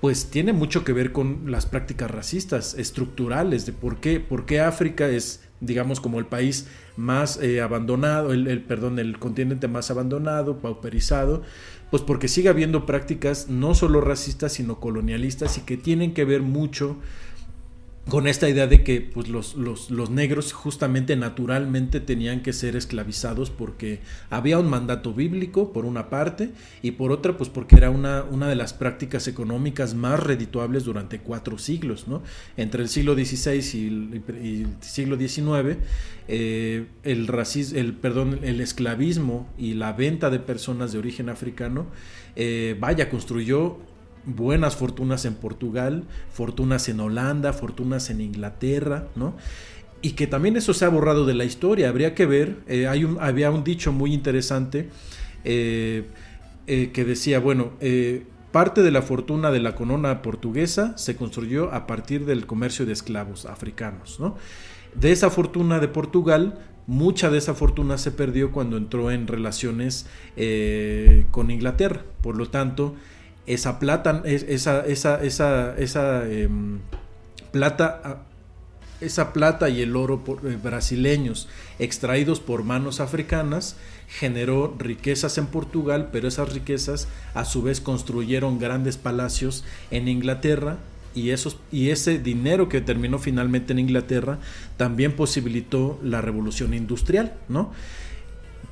pues 0.00 0.26
tiene 0.30 0.52
mucho 0.52 0.84
que 0.84 0.92
ver 0.92 1.12
con 1.12 1.50
las 1.50 1.66
prácticas 1.66 2.10
racistas 2.10 2.74
estructurales 2.74 3.66
de 3.66 3.72
por 3.72 3.98
qué, 3.98 4.20
por 4.20 4.46
qué 4.46 4.60
África 4.60 5.08
es, 5.08 5.42
digamos, 5.60 6.00
como 6.00 6.18
el 6.18 6.26
país 6.26 6.68
más 6.96 7.42
eh, 7.42 7.60
abandonado, 7.60 8.32
el, 8.32 8.62
perdón, 8.62 8.98
el 8.98 9.18
continente 9.18 9.68
más 9.68 9.90
abandonado, 9.90 10.58
pauperizado, 10.58 11.42
pues 11.90 12.02
porque 12.02 12.28
sigue 12.28 12.48
habiendo 12.48 12.84
prácticas 12.84 13.48
no 13.48 13.74
solo 13.74 14.00
racistas, 14.00 14.52
sino 14.52 14.80
colonialistas 14.80 15.58
y 15.58 15.62
que 15.62 15.76
tienen 15.76 16.14
que 16.14 16.24
ver 16.24 16.42
mucho 16.42 16.96
con 18.08 18.28
esta 18.28 18.48
idea 18.48 18.68
de 18.68 18.84
que 18.84 19.00
pues, 19.00 19.28
los, 19.28 19.56
los, 19.56 19.90
los, 19.90 20.10
negros 20.10 20.52
justamente 20.52 21.16
naturalmente 21.16 21.98
tenían 21.98 22.40
que 22.40 22.52
ser 22.52 22.76
esclavizados 22.76 23.50
porque 23.50 23.98
había 24.30 24.60
un 24.60 24.70
mandato 24.70 25.12
bíblico 25.12 25.72
por 25.72 25.84
una 25.84 26.08
parte 26.08 26.50
y 26.82 26.92
por 26.92 27.10
otra 27.10 27.36
pues 27.36 27.50
porque 27.50 27.76
era 27.76 27.90
una, 27.90 28.22
una 28.22 28.48
de 28.48 28.54
las 28.54 28.74
prácticas 28.74 29.26
económicas 29.26 29.94
más 29.94 30.20
redituables 30.20 30.84
durante 30.84 31.18
cuatro 31.18 31.58
siglos, 31.58 32.06
¿no? 32.06 32.22
Entre 32.56 32.82
el 32.82 32.88
siglo 32.88 33.14
XVI 33.14 33.76
y 33.76 33.86
el, 33.86 34.66
siglo 34.80 35.16
XIX 35.18 35.78
eh, 36.28 36.86
el 37.02 37.26
racismo, 37.26 37.78
el 37.78 37.92
perdón, 37.92 38.38
el 38.42 38.60
esclavismo 38.60 39.48
y 39.58 39.74
la 39.74 39.92
venta 39.92 40.30
de 40.30 40.38
personas 40.38 40.92
de 40.92 40.98
origen 40.98 41.28
africano, 41.28 41.86
eh, 42.36 42.76
vaya, 42.78 43.10
construyó 43.10 43.78
buenas 44.26 44.76
fortunas 44.76 45.24
en 45.24 45.34
Portugal, 45.34 46.04
fortunas 46.30 46.88
en 46.88 47.00
Holanda, 47.00 47.52
fortunas 47.52 48.10
en 48.10 48.20
Inglaterra, 48.20 49.08
¿no? 49.14 49.36
Y 50.02 50.12
que 50.12 50.26
también 50.26 50.56
eso 50.56 50.74
se 50.74 50.84
ha 50.84 50.88
borrado 50.88 51.24
de 51.24 51.34
la 51.34 51.44
historia. 51.44 51.88
Habría 51.88 52.14
que 52.14 52.26
ver, 52.26 52.58
eh, 52.68 52.86
había 52.86 53.50
un 53.50 53.64
dicho 53.64 53.92
muy 53.92 54.12
interesante 54.12 54.90
eh, 55.44 56.04
que 56.66 57.04
decía, 57.04 57.40
bueno, 57.40 57.72
parte 58.52 58.82
de 58.82 58.90
la 58.90 59.02
fortuna 59.02 59.50
de 59.50 59.60
la 59.60 59.74
corona 59.74 60.22
portuguesa 60.22 60.96
se 60.98 61.16
construyó 61.16 61.72
a 61.72 61.86
partir 61.86 62.26
del 62.26 62.46
comercio 62.46 62.84
de 62.84 62.92
esclavos 62.92 63.46
africanos, 63.46 64.20
¿no? 64.20 64.36
De 64.94 65.12
esa 65.12 65.30
fortuna 65.30 65.78
de 65.78 65.88
Portugal 65.88 66.58
mucha 66.86 67.30
de 67.30 67.38
esa 67.38 67.54
fortuna 67.54 67.98
se 67.98 68.12
perdió 68.12 68.52
cuando 68.52 68.76
entró 68.76 69.10
en 69.10 69.26
relaciones 69.26 70.06
eh, 70.36 71.26
con 71.30 71.50
Inglaterra. 71.50 72.04
Por 72.22 72.36
lo 72.36 72.48
tanto, 72.48 72.94
esa 73.46 73.78
plata, 73.78 74.22
esa, 74.24 74.84
esa, 74.86 75.22
esa, 75.22 75.76
esa 75.78 76.28
em, 76.28 76.80
plata, 77.52 78.00
ah, 78.04 78.16
esa 79.00 79.32
plata 79.32 79.68
y 79.68 79.82
el 79.82 79.94
oro 79.94 80.22
eh, 80.44 80.58
brasileños 80.62 81.48
extraídos 81.78 82.40
por 82.40 82.64
manos 82.64 83.00
africanas 83.00 83.76
generó 84.08 84.74
riquezas 84.78 85.38
en 85.38 85.46
Portugal, 85.46 86.08
pero 86.12 86.28
esas 86.28 86.52
riquezas 86.52 87.08
a 87.34 87.44
su 87.44 87.62
vez 87.62 87.80
construyeron 87.80 88.58
grandes 88.58 88.96
palacios 88.96 89.64
en 89.90 90.08
Inglaterra 90.08 90.78
y, 91.14 91.30
esos, 91.30 91.58
y 91.72 91.90
ese 91.90 92.18
dinero 92.18 92.68
que 92.68 92.80
terminó 92.80 93.18
finalmente 93.18 93.72
en 93.72 93.78
Inglaterra 93.78 94.38
también 94.76 95.12
posibilitó 95.12 95.98
la 96.02 96.20
revolución 96.20 96.74
industrial, 96.74 97.34
¿no? 97.48 97.72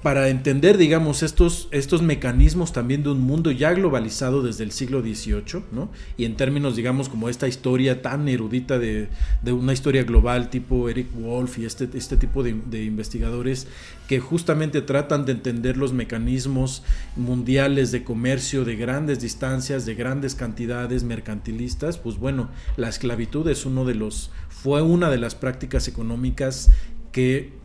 Para 0.05 0.29
entender, 0.29 0.77
digamos, 0.77 1.23
estos, 1.23 1.67
estos 1.71 2.03
mecanismos 2.03 2.75
también 2.75 3.03
de 3.03 3.09
un 3.09 3.23
mundo 3.23 3.51
ya 3.51 3.73
globalizado 3.73 4.43
desde 4.43 4.63
el 4.63 4.71
siglo 4.71 5.01
XVIII, 5.01 5.63
¿no? 5.73 5.91
Y 6.19 6.27
en 6.27 6.37
términos, 6.37 6.77
digamos, 6.77 7.09
como 7.09 7.31
esta 7.31 7.49
historia 7.49 8.03
tan 8.03 8.29
erudita 8.29 8.79
de, 8.79 9.09
una 9.47 9.73
historia 9.73 10.05
global 10.05 10.51
tipo 10.51 10.91
Eric 10.91 11.07
Wolf 11.15 11.59
y 11.59 11.65
este, 11.65 11.89
este 11.95 12.19
tipo 12.19 12.43
de, 12.43 12.55
de, 12.67 12.85
investigadores 12.85 13.67
que 14.07 14.21
justamente 14.21 14.83
tratan 14.83 15.25
de 15.25 15.33
entender 15.33 15.79
los 15.79 15.95
mecanismos 15.95 16.83
mundiales 17.17 17.91
de 17.91 18.05
comercio 18.05 18.67
de 18.67 18.77
grandes 18.77 19.21
distancias, 19.21 19.87
de 19.87 19.95
grandes 19.95 20.35
cantidades 20.35 21.03
mercantilistas, 21.03 21.97
pues 21.97 22.19
bueno, 22.19 22.51
la 22.77 22.91
esclavitud 22.91 23.49
es 23.49 23.65
uno 23.65 23.87
de 23.87 23.95
los, 23.95 24.31
fue 24.51 24.83
una 24.83 25.09
de 25.09 25.17
las 25.17 25.35
prácticas 25.35 25.89
económicas 25.89 26.71
que 27.11 27.64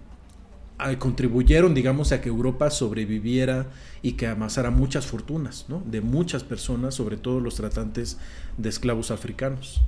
contribuyeron, 0.97 1.73
digamos, 1.73 2.11
a 2.11 2.21
que 2.21 2.29
Europa 2.29 2.69
sobreviviera 2.69 3.65
y 4.01 4.13
que 4.13 4.27
amasara 4.27 4.71
muchas 4.71 5.05
fortunas, 5.05 5.65
¿no? 5.67 5.81
De 5.85 6.01
muchas 6.01 6.43
personas, 6.43 6.95
sobre 6.95 7.17
todo 7.17 7.39
los 7.39 7.55
tratantes 7.55 8.17
de 8.57 8.69
esclavos 8.69 9.11
africanos. 9.11 9.81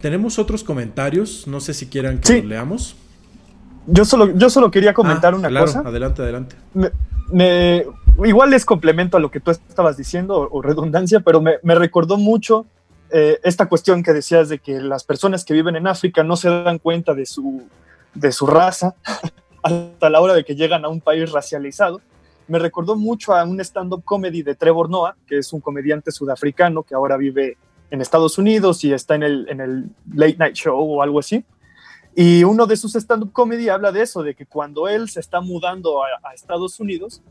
Tenemos 0.00 0.38
otros 0.38 0.64
comentarios, 0.64 1.46
no 1.46 1.60
sé 1.60 1.74
si 1.74 1.86
quieran 1.86 2.18
que 2.18 2.38
los 2.38 2.44
leamos. 2.44 2.96
Yo 3.86 4.04
solo, 4.04 4.36
yo 4.36 4.50
solo 4.50 4.70
quería 4.70 4.92
comentar 4.92 5.32
ah, 5.32 5.36
una 5.36 5.60
cosa. 5.60 5.80
Adelante, 5.80 6.22
adelante. 6.22 6.56
Me, 7.32 7.84
igual 8.24 8.52
es 8.54 8.64
complemento 8.64 9.16
a 9.16 9.20
lo 9.20 9.30
que 9.30 9.40
tú 9.40 9.50
estabas 9.50 9.96
diciendo 9.96 10.48
o, 10.50 10.62
redundancia, 10.62 11.20
pero 11.20 11.40
me, 11.40 11.74
recordó 11.74 12.16
mucho 12.16 12.66
eh, 13.10 13.38
esta 13.44 13.66
cuestión 13.66 14.02
que 14.02 14.12
decías 14.12 14.48
de 14.48 14.58
que 14.58 14.80
las 14.80 15.04
personas 15.04 15.44
que 15.44 15.54
viven 15.54 15.76
en 15.76 15.86
África 15.86 16.22
no 16.22 16.36
se 16.36 16.48
dan 16.48 16.78
cuenta 16.78 17.14
de 17.14 17.26
su, 17.26 17.62
de 18.14 18.32
su 18.32 18.46
raza 18.46 18.94
hasta 19.68 20.10
la 20.10 20.20
hora 20.20 20.34
de 20.34 20.44
que 20.44 20.54
llegan 20.54 20.84
a 20.84 20.88
un 20.88 21.00
país 21.00 21.30
racializado. 21.30 22.00
Me 22.46 22.58
recordó 22.58 22.96
mucho 22.96 23.34
a 23.34 23.44
un 23.44 23.60
stand-up 23.60 24.02
comedy 24.04 24.42
de 24.42 24.54
Trevor 24.54 24.88
Noah, 24.88 25.16
que 25.26 25.38
es 25.38 25.52
un 25.52 25.60
comediante 25.60 26.10
sudafricano 26.10 26.82
que 26.82 26.94
ahora 26.94 27.16
vive 27.16 27.56
en 27.90 28.00
Estados 28.00 28.38
Unidos 28.38 28.84
y 28.84 28.92
está 28.92 29.14
en 29.14 29.22
el, 29.22 29.46
en 29.48 29.60
el 29.60 29.90
Late 30.14 30.36
Night 30.38 30.54
Show 30.54 30.78
o 30.78 31.02
algo 31.02 31.18
así. 31.18 31.44
Y 32.14 32.44
uno 32.44 32.66
de 32.66 32.76
sus 32.76 32.94
stand-up 32.96 33.32
comedy 33.32 33.68
habla 33.68 33.92
de 33.92 34.02
eso, 34.02 34.22
de 34.22 34.34
que 34.34 34.46
cuando 34.46 34.88
él 34.88 35.08
se 35.08 35.20
está 35.20 35.40
mudando 35.40 36.02
a, 36.02 36.34
Estados 36.34 36.80
Unidos, 36.80 37.22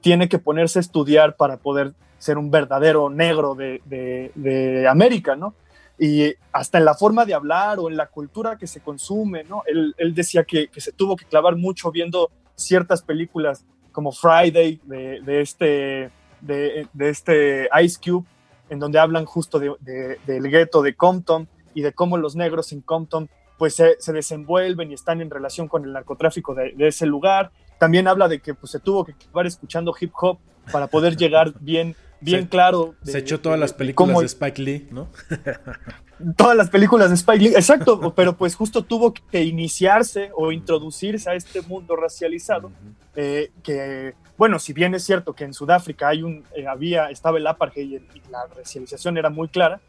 tiene 0.00 0.28
que 0.28 0.38
ponerse 0.38 0.78
a 0.78 0.80
estudiar 0.80 1.36
para 1.36 1.56
poder 1.56 1.94
ser 2.18 2.36
un 2.36 2.50
verdadero 2.50 3.08
negro 3.10 3.54
de, 3.54 3.80
de, 3.86 4.32
de 4.34 4.86
América, 4.88 5.34
¿no? 5.36 5.54
Y 5.98 6.34
hasta 6.52 6.78
en 6.78 6.84
la 6.84 6.94
forma 6.94 7.24
de 7.24 7.34
hablar 7.34 7.78
o 7.78 7.88
en 7.88 7.96
la 7.96 8.06
cultura 8.06 8.58
que 8.58 8.66
se 8.66 8.80
consume, 8.80 9.44
¿no? 9.44 9.62
Él, 9.66 10.14
decía 10.14 10.44
que, 10.44 10.68
se 10.76 10.92
tuvo 10.92 11.16
que 11.16 11.24
clavar 11.24 11.56
mucho 11.56 11.90
viendo 11.90 12.30
ciertas 12.56 13.02
películas 13.02 13.64
como 13.92 14.10
Friday 14.10 14.80
de, 14.84 15.40
este, 15.40 16.10
de, 16.40 16.88
este 16.98 17.68
Ice 17.82 17.98
Cube, 18.04 18.26
en 18.70 18.80
donde 18.80 18.98
hablan 18.98 19.24
justo 19.24 19.60
del 19.60 20.48
gueto 20.50 20.82
de 20.82 20.94
Compton 20.94 21.48
y 21.74 21.82
de 21.82 21.92
cómo 21.92 22.16
los 22.16 22.34
negros 22.34 22.72
en 22.72 22.80
Compton 22.80 23.28
pues 23.58 23.74
se, 23.74 24.12
desenvuelven 24.12 24.90
y 24.90 24.94
están 24.94 25.20
en 25.20 25.30
relación 25.30 25.68
con 25.68 25.84
el 25.84 25.92
narcotráfico 25.92 26.54
de, 26.54 26.74
ese 26.78 27.06
lugar. 27.06 27.52
También 27.78 28.08
habla 28.08 28.26
de 28.26 28.40
que 28.40 28.54
pues, 28.54 28.72
se 28.72 28.80
tuvo 28.80 29.04
que 29.04 29.14
clavar 29.14 29.46
escuchando 29.46 29.94
hip 29.98 30.12
hop 30.20 30.38
para 30.72 30.88
poder 30.88 31.16
llegar 31.16 31.52
bien 31.60 31.94
bien 32.24 32.46
claro. 32.46 32.94
se 33.02 33.18
echó 33.18 33.40
todas 33.40 33.58
las 33.58 33.72
películas 33.72 34.18
de 34.18 34.26
Spike 34.26 34.62
Lee, 34.62 34.88
¿no? 34.90 35.08
todas 36.36 36.56
las 36.56 36.70
películas 36.70 37.08
de 37.10 37.16
Spike 37.16 37.38
Lee, 37.38 37.54
exacto, 37.54 38.12
pero 38.16 38.36
pues 38.36 38.54
justo 38.54 38.82
tuvo 38.82 39.12
que 39.12 39.42
iniciarse 39.44 40.30
o 40.34 40.52
introducirse 40.52 41.30
a 41.30 41.34
este 41.34 41.62
mundo 41.62 41.96
racializado, 41.96 42.70
eh, 43.16 43.50
que, 43.62 44.14
bueno, 44.36 44.58
si 44.58 44.72
bien 44.72 44.94
es 44.94 45.04
cierto 45.04 45.34
que 45.34 45.44
en 45.44 45.54
Sudáfrica 45.54 46.08
hay 46.08 46.22
un, 46.22 46.44
eh, 46.56 46.66
había, 46.66 47.10
estaba 47.10 47.38
el 47.38 47.46
apartheid 47.46 48.00
y, 48.14 48.30
la 48.30 48.46
racialización 48.46 49.16
era 49.16 49.30
muy 49.30 49.48
clara, 49.48 49.80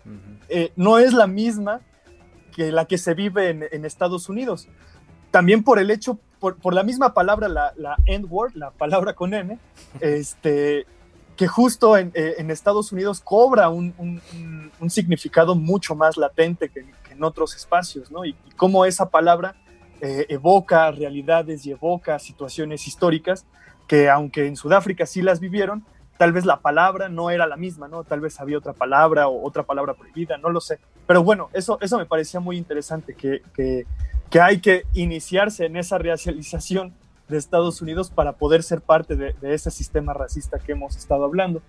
eh, 0.50 0.72
no 0.76 1.00
es 1.00 1.14
la 1.14 1.28
misma 1.28 1.82
que 2.56 2.72
la 2.72 2.86
que 2.86 2.98
se 2.98 3.14
vive 3.14 3.50
en, 3.50 3.86
Estados 3.86 4.30
Unidos. 4.30 4.68
También 5.32 5.64
por 5.64 5.80
el 5.80 5.92
hecho, 5.92 6.20
por, 6.40 6.74
la 6.74 6.84
misma 6.84 7.14
palabra, 7.14 7.50
la, 7.50 7.74
la 7.76 7.98
N-word, 8.06 8.54
la 8.56 8.72
palabra 8.72 9.14
con 9.14 9.34
N, 9.34 9.58
este, 10.00 10.86
que 11.36 11.48
justo 11.48 11.98
en, 11.98 12.12
eh, 12.14 12.36
Estados 12.50 12.92
Unidos 12.92 13.22
cobra 13.22 13.70
un, 13.70 14.22
significado 14.88 15.56
mucho 15.56 15.96
más 15.96 16.18
latente 16.18 16.70
que, 16.70 16.86
en 17.10 17.24
otros 17.24 17.56
espacios, 17.56 18.12
¿no? 18.12 18.26
Y, 18.26 18.36
cómo 18.56 18.86
esa 18.86 19.10
palabra 19.10 19.56
eh, 20.02 20.26
evoca 20.30 20.92
realidades 20.92 21.66
y 21.66 21.72
evoca 21.72 22.20
situaciones 22.20 22.88
históricas 22.88 23.46
que 23.88 24.10
aunque 24.10 24.48
en 24.48 24.56
Sudáfrica 24.56 25.06
sí 25.06 25.22
las 25.22 25.40
vivieron, 25.40 25.86
tal 26.18 26.32
vez 26.32 26.46
la 26.46 26.62
palabra 26.62 27.10
no 27.10 27.30
era 27.30 27.46
la 27.48 27.58
misma, 27.58 27.88
¿no? 27.88 28.04
Tal 28.04 28.20
vez 28.20 28.40
había 28.40 28.58
otra 28.58 28.74
palabra 28.74 29.28
o 29.28 29.46
otra 29.46 29.64
palabra 29.64 29.94
prohibida, 29.94 30.38
no 30.38 30.50
lo 30.50 30.62
sé. 30.62 30.80
Pero 31.06 31.24
bueno, 31.24 31.50
eso, 31.54 31.78
eso 31.82 31.98
me 31.98 32.06
parecía 32.06 32.40
muy 32.40 32.58
interesante, 32.58 33.14
que, 33.14 33.42
que, 33.54 33.86
que 34.30 34.42
hay 34.42 34.60
que 34.60 34.86
iniciarse 34.94 35.66
en 35.66 35.78
esa 35.78 35.98
racialización 35.98 36.94
de 37.28 37.38
Estados 37.38 37.82
Unidos 37.82 38.10
para 38.10 38.34
poder 38.34 38.64
ser 38.64 38.82
parte 38.82 39.16
de, 39.16 39.36
ese 39.42 39.72
sistema 39.72 40.14
racista 40.14 40.60
que 40.60 40.74
hemos 40.74 40.96
estado 40.96 41.26
hablando. 41.26 41.62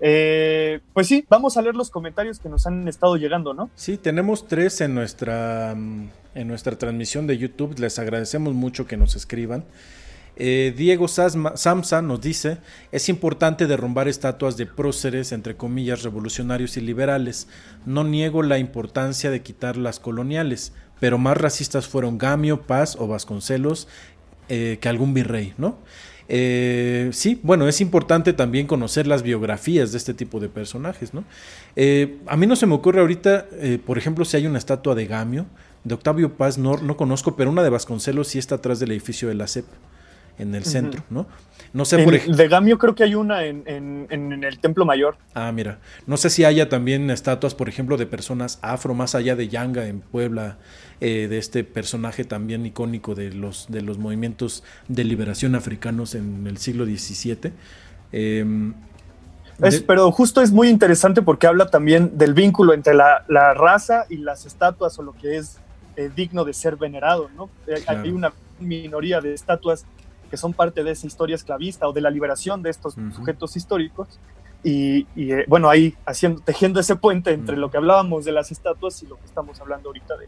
Eh, 0.00 0.80
pues 0.92 1.06
sí, 1.06 1.24
vamos 1.28 1.56
a 1.56 1.62
leer 1.62 1.74
los 1.74 1.90
comentarios 1.90 2.38
que 2.38 2.48
nos 2.48 2.66
han 2.66 2.86
estado 2.86 3.16
llegando, 3.16 3.54
¿no? 3.54 3.70
Sí, 3.74 3.96
tenemos 3.96 4.46
tres 4.46 4.80
en 4.82 4.94
nuestra, 4.94 5.74
mm, 5.74 6.08
en 6.34 6.48
nuestra 6.48 6.76
transmisión 6.76 7.26
de 7.26 7.38
YouTube. 7.38 7.78
Les 7.78 7.98
agradecemos 7.98 8.54
mucho 8.54 8.86
que 8.86 8.96
nos 8.96 9.16
escriban. 9.16 9.64
Eh, 10.38 10.74
Diego 10.76 11.08
Samsa 11.08 12.02
nos 12.02 12.20
dice, 12.20 12.58
es 12.92 13.08
importante 13.08 13.66
derrumbar 13.66 14.06
estatuas 14.06 14.58
de 14.58 14.66
próceres, 14.66 15.32
entre 15.32 15.56
comillas, 15.56 16.02
revolucionarios 16.02 16.76
y 16.76 16.82
liberales. 16.82 17.48
No 17.86 18.04
niego 18.04 18.42
la 18.42 18.58
importancia 18.58 19.30
de 19.30 19.40
quitar 19.40 19.78
las 19.78 19.98
coloniales, 19.98 20.74
pero 21.00 21.16
más 21.16 21.38
racistas 21.38 21.88
fueron 21.88 22.18
Gamio, 22.18 22.62
Paz 22.62 22.96
o 22.98 23.06
Vasconcelos 23.06 23.88
eh, 24.48 24.78
que 24.80 24.88
algún 24.88 25.14
virrey, 25.14 25.54
¿no? 25.58 25.78
Eh, 26.28 27.10
sí, 27.12 27.38
bueno, 27.42 27.68
es 27.68 27.80
importante 27.80 28.32
también 28.32 28.66
conocer 28.66 29.06
las 29.06 29.22
biografías 29.22 29.92
de 29.92 29.98
este 29.98 30.12
tipo 30.12 30.40
de 30.40 30.48
personajes, 30.48 31.14
¿no? 31.14 31.24
Eh, 31.76 32.18
a 32.26 32.36
mí 32.36 32.46
no 32.46 32.56
se 32.56 32.66
me 32.66 32.74
ocurre 32.74 33.00
ahorita, 33.00 33.46
por 33.84 33.98
ejemplo, 33.98 34.24
si 34.24 34.36
hay 34.36 34.46
una 34.46 34.58
estatua 34.58 34.94
de 34.94 35.06
Gamio, 35.06 35.46
de 35.84 35.94
Octavio 35.94 36.32
Paz 36.34 36.58
no, 36.58 36.78
no 36.78 36.96
conozco, 36.96 37.36
pero 37.36 37.50
una 37.50 37.62
de 37.62 37.70
Vasconcelos 37.70 38.28
sí 38.28 38.38
está 38.38 38.56
atrás 38.56 38.80
del 38.80 38.90
edificio 38.90 39.28
de 39.28 39.34
la 39.34 39.46
CEP, 39.46 39.66
en 40.38 40.54
el 40.54 40.64
centro, 40.64 41.02
¿no? 41.10 41.26
No 41.72 41.84
sé, 41.84 41.98
por 41.98 42.14
ejemplo. 42.14 42.36
De 42.36 42.48
Gamio 42.48 42.78
creo 42.78 42.94
que 42.94 43.04
hay 43.04 43.14
una 43.14 43.44
en, 43.44 44.06
el 44.10 44.58
Templo 44.60 44.84
Mayor. 44.84 45.16
Ah, 45.34 45.52
mira. 45.52 45.78
No 46.06 46.16
sé 46.16 46.30
si 46.30 46.44
haya 46.44 46.68
también 46.68 47.10
estatuas, 47.10 47.54
por 47.54 47.68
ejemplo, 47.68 47.96
de 47.96 48.06
personas 48.06 48.58
afro, 48.62 48.94
más 48.94 49.14
allá 49.14 49.36
de 49.36 49.48
Yanga 49.48 49.86
en 49.86 50.00
Puebla, 50.00 50.58
eh, 51.00 51.26
de 51.28 51.38
este 51.38 51.64
personaje 51.64 52.24
también 52.24 52.64
icónico 52.66 53.14
de 53.14 53.32
los, 53.32 53.66
de 53.68 53.82
los 53.82 53.98
movimientos 53.98 54.64
de 54.88 55.04
liberación 55.04 55.54
africanos 55.54 56.14
en 56.14 56.46
el 56.46 56.58
siglo 56.58 56.84
XVII. 56.84 57.52
Em, 58.12 58.74
pero 59.86 60.10
justo 60.12 60.42
es 60.42 60.52
muy 60.52 60.68
interesante 60.68 61.22
porque 61.22 61.46
habla 61.46 61.68
también 61.68 62.16
del 62.18 62.34
vínculo 62.34 62.74
entre 62.74 62.94
la, 62.94 63.24
raza 63.54 64.06
y 64.08 64.16
las 64.16 64.46
estatuas 64.46 64.98
o 64.98 65.02
lo 65.02 65.12
que 65.12 65.36
es 65.36 65.58
eh, 65.96 66.10
digno 66.14 66.44
de 66.44 66.52
ser 66.52 66.76
venerado, 66.76 67.30
¿no? 67.36 67.48
Eh, 67.66 67.82
hay 67.86 68.10
una 68.10 68.32
minoría 68.60 69.20
de 69.20 69.32
estatuas 69.32 69.86
que 70.30 70.36
son 70.36 70.52
parte 70.52 70.82
de 70.82 70.90
esa 70.90 71.06
historia 71.06 71.36
esclavista 71.36 71.88
o 71.88 71.92
de 71.92 72.00
la 72.00 72.10
liberación 72.10 72.62
de 72.62 72.70
estos 72.70 72.96
sujetos 73.14 73.56
históricos. 73.56 74.08
y, 74.62 75.06
eh, 75.16 75.44
bueno, 75.46 75.70
ahí 75.70 75.94
haciendo, 76.04 76.40
tejiendo 76.40 76.80
ese 76.80 76.96
puente 76.96 77.32
entre 77.32 77.56
lo 77.56 77.70
que 77.70 77.76
hablábamos 77.76 78.24
de 78.24 78.32
las 78.32 78.50
estatuas 78.50 79.00
y 79.02 79.06
lo 79.06 79.16
que 79.16 79.24
estamos 79.24 79.60
hablando 79.60 79.90
ahorita 79.90 80.16
de, 80.16 80.26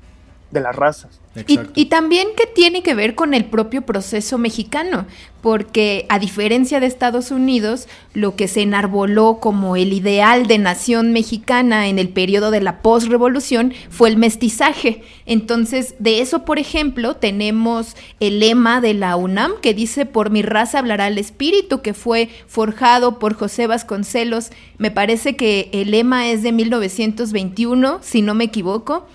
de 0.51 0.61
las 0.61 0.75
razas. 0.75 1.21
Y, 1.47 1.87
también 1.87 2.29
que 2.37 2.47
tiene 2.47 2.83
que 2.83 2.95
ver 2.95 3.15
con 3.15 3.33
el 3.33 3.45
propio 3.45 3.83
proceso 3.83 4.39
mexicano, 4.39 5.07
porque 5.41 6.05
a 6.09 6.19
diferencia 6.19 6.81
de 6.81 6.87
Estados 6.87 7.31
Unidos, 7.31 7.87
lo 8.13 8.35
que 8.35 8.49
se 8.49 8.63
enarboló 8.63 9.39
como 9.39 9.77
el 9.77 9.93
ideal 9.93 10.49
de 10.49 10.59
nación 10.59 11.13
mexicana 11.13 11.87
en 11.87 12.01
el 12.01 12.09
periodo 12.09 12.51
de 12.51 12.61
la 12.61 12.83
postrevolución 12.83 13.73
fue 13.89 14.09
el 14.09 14.17
mestizaje. 14.17 15.03
Entonces, 15.27 15.95
de 16.01 16.21
eso, 16.21 16.45
por 16.45 16.59
ejemplo, 16.59 17.15
tenemos 17.15 17.95
el 18.19 18.41
lema 18.41 18.81
de 18.81 18.95
la 18.95 19.15
UNAM 19.15 19.53
que 19.63 19.75
dice, 19.75 20.07
por 20.07 20.31
mi 20.31 20.43
raza 20.43 20.81
hablará 20.81 21.07
el 21.07 21.19
espíritu, 21.19 21.83
que 21.83 21.95
fue 21.95 22.31
forjado 22.49 23.21
por 23.21 23.35
José 23.35 23.69
Vasconcelos. 23.69 24.51
Me 24.79 24.91
parece 24.91 25.37
que 25.37 25.69
el 25.73 25.93
lema 25.93 26.29
es 26.31 26.43
de 26.43 26.51
1921, 26.51 28.01
si 28.03 28.23
no 28.23 28.35
me 28.35 28.45
equivoco 28.45 29.07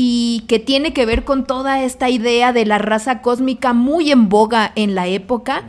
y 0.00 0.44
que 0.46 0.60
tiene 0.60 0.92
que 0.92 1.06
ver 1.06 1.24
con 1.24 1.44
toda 1.44 1.82
esta 1.82 2.08
idea 2.08 2.52
de 2.52 2.64
la 2.64 2.78
raza 2.78 3.20
cósmica 3.20 3.72
muy 3.72 4.12
en 4.12 4.28
boga 4.28 4.70
en 4.76 4.94
la 4.94 5.08
época, 5.08 5.64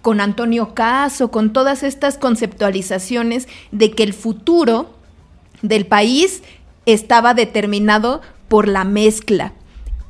con 0.00 0.20
Antonio 0.20 0.74
Caso, 0.74 1.32
con 1.32 1.52
todas 1.52 1.82
estas 1.82 2.16
conceptualizaciones 2.16 3.48
de 3.72 3.90
que 3.90 4.04
el 4.04 4.12
futuro 4.12 4.94
del 5.62 5.86
país 5.86 6.44
estaba 6.86 7.34
determinado 7.34 8.20
por 8.46 8.68
la 8.68 8.84
mezcla. 8.84 9.54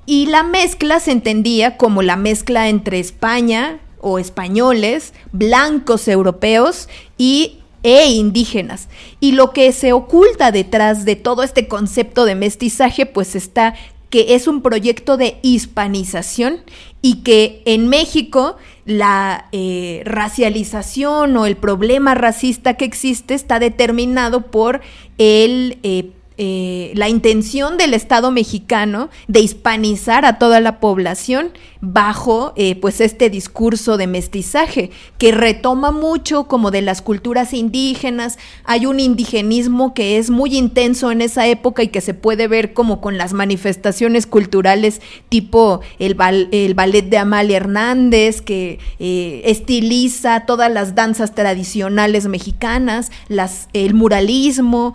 Y 0.04 0.26
la 0.26 0.42
mezcla 0.42 1.00
se 1.00 1.12
entendía 1.12 1.78
como 1.78 2.02
la 2.02 2.16
mezcla 2.16 2.68
entre 2.68 3.00
España 3.00 3.78
o 3.98 4.18
españoles, 4.18 5.14
blancos 5.32 6.06
europeos 6.06 6.90
y 7.16 7.60
e 7.84 8.06
indígenas. 8.06 8.88
Y 9.20 9.32
lo 9.32 9.52
que 9.52 9.70
se 9.72 9.92
oculta 9.92 10.50
detrás 10.50 11.04
de 11.04 11.14
todo 11.14 11.44
este 11.44 11.68
concepto 11.68 12.24
de 12.24 12.34
mestizaje, 12.34 13.06
pues 13.06 13.36
está 13.36 13.74
que 14.10 14.34
es 14.34 14.46
un 14.46 14.62
proyecto 14.62 15.16
de 15.16 15.38
hispanización 15.42 16.60
y 17.02 17.22
que 17.22 17.62
en 17.64 17.88
México 17.88 18.56
la 18.86 19.48
eh, 19.52 20.02
racialización 20.04 21.36
o 21.36 21.46
el 21.46 21.56
problema 21.56 22.14
racista 22.14 22.74
que 22.74 22.84
existe 22.84 23.34
está 23.34 23.58
determinado 23.58 24.42
por 24.52 24.82
el 25.18 25.78
eh, 25.82 26.10
eh, 26.36 26.90
la 26.96 27.08
intención 27.08 27.76
del 27.76 27.94
Estado 27.94 28.32
mexicano 28.32 29.08
de 29.28 29.38
hispanizar 29.38 30.24
a 30.24 30.40
toda 30.40 30.58
la 30.58 30.80
población 30.80 31.52
bajo 31.80 32.54
eh, 32.56 32.74
pues 32.74 33.00
este 33.00 33.30
discurso 33.30 33.96
de 33.98 34.08
mestizaje 34.08 34.90
que 35.18 35.30
retoma 35.30 35.92
mucho 35.92 36.48
como 36.48 36.72
de 36.72 36.82
las 36.82 37.02
culturas 37.02 37.52
indígenas. 37.52 38.38
Hay 38.64 38.86
un 38.86 38.98
indigenismo 38.98 39.94
que 39.94 40.18
es 40.18 40.30
muy 40.30 40.56
intenso 40.56 41.12
en 41.12 41.20
esa 41.20 41.46
época 41.46 41.84
y 41.84 41.88
que 41.88 42.00
se 42.00 42.14
puede 42.14 42.48
ver 42.48 42.72
como 42.72 43.00
con 43.00 43.16
las 43.16 43.32
manifestaciones 43.32 44.26
culturales 44.26 45.00
tipo 45.28 45.82
el, 46.00 46.16
el 46.50 46.74
ballet 46.74 47.08
de 47.08 47.18
Amalia 47.18 47.58
Hernández 47.58 48.40
que 48.40 48.80
eh, 48.98 49.42
estiliza 49.44 50.46
todas 50.46 50.72
las 50.72 50.96
danzas 50.96 51.32
tradicionales 51.36 52.26
mexicanas 52.26 53.12
las 53.28 53.68
el 53.72 53.94
muralismo 53.94 54.94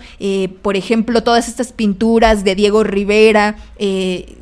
por 0.61 0.75
ejemplo 0.75 1.23
todas 1.29 1.47
estas 1.47 1.73
pinturas 1.73 2.43
de 2.43 2.55
Diego 2.55 2.83
Rivera, 2.83 3.55
eh, 3.77 4.35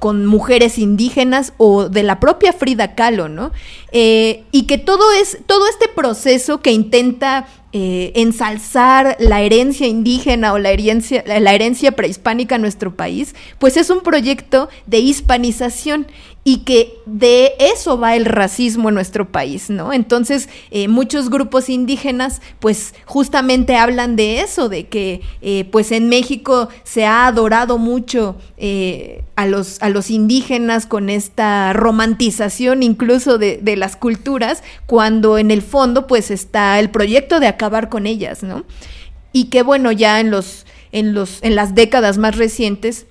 con 0.00 0.26
mujeres 0.26 0.76
indígenas 0.76 1.52
o 1.56 1.88
de 1.88 2.02
la 2.02 2.18
propia 2.18 2.52
Frida 2.52 2.96
Kahlo, 2.96 3.28
¿no? 3.28 3.52
Eh, 3.94 4.44
y 4.52 4.62
que 4.62 4.78
todo 4.78 5.12
es 5.20 5.36
todo 5.44 5.68
este 5.68 5.86
proceso 5.86 6.62
que 6.62 6.72
intenta 6.72 7.46
eh, 7.74 8.12
ensalzar 8.16 9.16
la 9.18 9.42
herencia 9.42 9.86
indígena 9.86 10.54
o 10.54 10.58
la 10.58 10.70
herencia, 10.70 11.22
la 11.26 11.52
herencia 11.52 11.92
prehispánica 11.92 12.54
en 12.54 12.62
nuestro 12.62 12.94
país, 12.96 13.34
pues 13.58 13.76
es 13.76 13.90
un 13.90 14.00
proyecto 14.00 14.70
de 14.86 14.98
hispanización 14.98 16.06
y 16.44 16.58
que 16.64 16.94
de 17.06 17.52
eso 17.60 17.98
va 17.98 18.16
el 18.16 18.24
racismo 18.24 18.88
en 18.88 18.96
nuestro 18.96 19.30
país, 19.30 19.70
¿no? 19.70 19.92
Entonces, 19.92 20.48
eh, 20.70 20.88
muchos 20.88 21.30
grupos 21.30 21.68
indígenas, 21.68 22.42
pues 22.58 22.94
justamente 23.04 23.76
hablan 23.76 24.16
de 24.16 24.40
eso, 24.40 24.68
de 24.68 24.88
que, 24.88 25.20
pues 25.70 25.92
en 25.92 26.08
México 26.08 26.68
se 26.82 27.04
ha 27.06 27.26
adorado 27.26 27.78
mucho 27.78 28.36
a, 29.36 29.46
los, 29.46 29.80
a 29.80 29.88
los 29.88 30.10
indígenas 30.10 30.86
con 30.86 31.10
esta 31.10 31.72
romantización 31.72 32.82
incluso 32.82 33.38
de, 33.38 33.58
de, 33.62 33.76
las 33.82 33.96
culturas, 33.96 34.62
cuando 34.86 35.38
en 35.38 35.50
el 35.50 35.60
fondo, 35.60 36.06
pues 36.06 36.30
está 36.30 36.78
el 36.78 36.88
proyecto 36.88 37.40
de 37.40 37.48
acabar 37.48 37.88
con 37.88 38.06
ellas, 38.06 38.44
¿no? 38.44 38.64
Y 39.32 39.46
que, 39.46 39.62
bueno, 39.62 39.90
ya 39.90 40.20
en 40.20 40.30
los, 40.30 40.66
en 40.92 41.14
los, 41.14 41.42
en 41.42 41.56
las 41.56 41.74
décadas 41.74 42.16
más 42.16 42.36
recientes, 42.36 43.06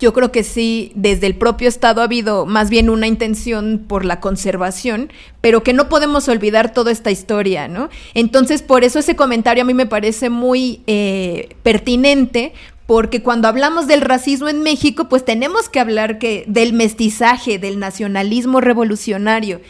yo 0.00 0.12
creo 0.12 0.32
que 0.32 0.42
sí, 0.42 0.90
desde 0.96 1.28
el 1.28 1.36
propio 1.36 1.68
Estado 1.68 2.00
ha 2.00 2.04
habido 2.04 2.44
más 2.46 2.68
bien 2.68 2.90
una 2.90 3.06
intención 3.06 3.84
por 3.86 4.04
la 4.04 4.18
conservación, 4.18 5.12
pero 5.40 5.62
que 5.62 5.72
no 5.72 5.88
podemos 5.88 6.28
olvidar 6.28 6.72
toda 6.72 6.90
esta 6.90 7.12
historia, 7.12 7.68
¿no? 7.68 7.88
Entonces, 8.14 8.62
por 8.62 8.82
eso 8.82 8.98
ese 8.98 9.14
comentario 9.14 9.62
a 9.62 9.66
mí 9.66 9.74
me 9.74 9.86
parece 9.86 10.28
muy 10.28 10.82
eh, 10.88 11.56
pertinente, 11.62 12.52
porque 12.86 13.22
cuando 13.22 13.48
hablamos 13.48 13.86
del 13.86 14.00
racismo 14.00 14.48
en 14.48 14.62
México, 14.62 15.08
pues 15.08 15.24
tenemos 15.24 15.68
que 15.68 15.80
hablar 15.80 16.18
que 16.18 16.44
del 16.46 16.72
mestizaje, 16.72 17.58
del 17.58 17.78
nacionalismo 17.78 18.60
revolucionario, 18.60 19.60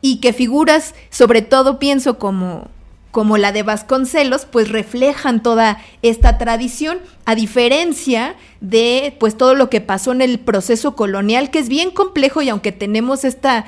y 0.00 0.20
que 0.20 0.32
figuras, 0.32 0.94
sobre 1.10 1.42
todo 1.42 1.78
pienso 1.78 2.18
como 2.18 2.68
como 3.16 3.38
la 3.38 3.50
de 3.50 3.62
Vasconcelos, 3.62 4.44
pues 4.44 4.68
reflejan 4.68 5.42
toda 5.42 5.78
esta 6.02 6.36
tradición, 6.36 6.98
a 7.24 7.34
diferencia 7.34 8.36
de 8.60 9.16
pues 9.18 9.38
todo 9.38 9.54
lo 9.54 9.70
que 9.70 9.80
pasó 9.80 10.12
en 10.12 10.20
el 10.20 10.38
proceso 10.38 10.94
colonial, 10.94 11.50
que 11.50 11.58
es 11.60 11.70
bien 11.70 11.90
complejo 11.90 12.42
y 12.42 12.50
aunque 12.50 12.72
tenemos 12.72 13.24
esta 13.24 13.64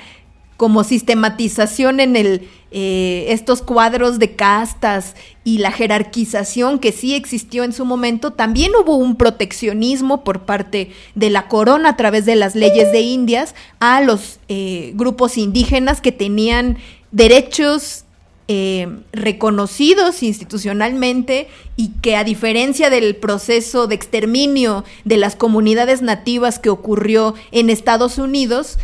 como 0.58 0.82
sistematización 0.82 2.00
en 2.00 2.16
el, 2.16 2.48
eh, 2.72 3.26
estos 3.28 3.62
cuadros 3.62 4.18
de 4.18 4.34
castas 4.34 5.14
y 5.44 5.58
la 5.58 5.70
jerarquización 5.70 6.80
que 6.80 6.90
sí 6.90 7.14
existió 7.14 7.62
en 7.62 7.72
su 7.72 7.84
momento, 7.84 8.32
también 8.32 8.72
hubo 8.74 8.96
un 8.96 9.14
proteccionismo 9.14 10.24
por 10.24 10.40
parte 10.40 10.90
de 11.14 11.30
la 11.30 11.46
corona 11.46 11.90
a 11.90 11.96
través 11.96 12.26
de 12.26 12.34
las 12.34 12.56
leyes 12.56 12.90
de 12.90 13.02
Indias 13.02 13.54
a 13.78 14.00
los 14.00 14.40
eh, 14.48 14.90
grupos 14.96 15.38
indígenas 15.38 16.00
que 16.00 16.10
tenían 16.10 16.78
derechos 17.12 18.04
eh, 18.48 18.88
reconocidos 19.12 20.22
institucionalmente 20.22 21.48
y 21.76 21.90
que 22.00 22.16
a 22.16 22.24
diferencia 22.24 22.88
del 22.88 23.14
proceso 23.14 23.86
de 23.86 23.94
exterminio 23.94 24.84
de 25.04 25.18
las 25.18 25.36
comunidades 25.36 26.00
nativas 26.00 26.58
que 26.58 26.70
ocurrió 26.70 27.34
en 27.52 27.68
Estados 27.68 28.16
Unidos, 28.16 28.78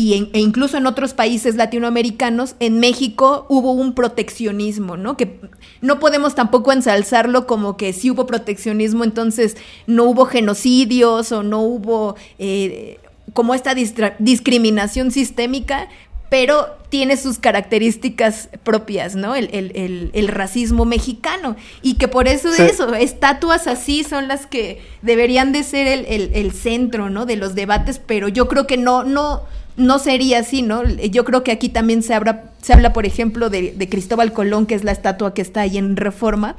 y 0.00 0.30
e 0.32 0.38
incluso 0.40 0.78
en 0.78 0.86
otros 0.86 1.12
países 1.12 1.56
latinoamericanos, 1.56 2.54
en 2.58 2.80
México 2.80 3.44
hubo 3.50 3.72
un 3.72 3.92
proteccionismo, 3.92 4.96
¿no? 4.96 5.18
Que 5.18 5.38
no 5.82 6.00
podemos 6.00 6.34
tampoco 6.34 6.72
ensalzarlo 6.72 7.46
como 7.46 7.76
que 7.76 7.92
si 7.92 8.10
hubo 8.10 8.26
proteccionismo, 8.26 9.04
entonces 9.04 9.58
no 9.86 10.04
hubo 10.04 10.24
genocidios 10.24 11.32
o 11.32 11.42
no 11.42 11.60
hubo 11.60 12.16
eh, 12.38 12.98
como 13.34 13.52
esta 13.52 13.74
discriminación 13.74 15.10
sistémica, 15.10 15.88
pero 16.30 16.78
tiene 16.88 17.18
sus 17.18 17.38
características 17.38 18.48
propias, 18.62 19.16
¿no? 19.16 19.34
El, 19.34 20.28
racismo 20.28 20.86
mexicano. 20.86 21.56
Y 21.82 21.94
que 21.94 22.08
por 22.08 22.26
eso 22.26 22.50
de 22.50 22.66
eso, 22.66 22.94
estatuas 22.94 23.66
así 23.66 24.02
son 24.02 24.28
las 24.28 24.46
que 24.46 24.80
deberían 25.02 25.52
de 25.52 25.62
ser 25.62 25.86
el, 26.08 26.52
centro, 26.52 27.10
¿no? 27.10 27.26
De 27.26 27.36
los 27.36 27.54
debates, 27.54 28.00
pero 28.04 28.28
yo 28.28 28.48
creo 28.48 28.66
que 28.66 28.78
no, 28.78 29.04
no, 29.04 29.42
no 29.76 29.98
sería 29.98 30.40
así, 30.40 30.62
¿no? 30.62 30.84
Yo 30.84 31.24
creo 31.24 31.42
que 31.42 31.52
aquí 31.52 31.68
también 31.68 32.02
se 32.02 32.14
habla, 32.14 32.50
se 32.60 32.72
habla 32.72 32.92
por 32.92 33.06
ejemplo, 33.06 33.50
de, 33.50 33.72
de 33.72 33.88
Cristóbal 33.88 34.32
Colón, 34.32 34.66
que 34.66 34.74
es 34.74 34.84
la 34.84 34.92
estatua 34.92 35.34
que 35.34 35.42
está 35.42 35.62
ahí 35.62 35.78
en 35.78 35.96
Reforma, 35.96 36.56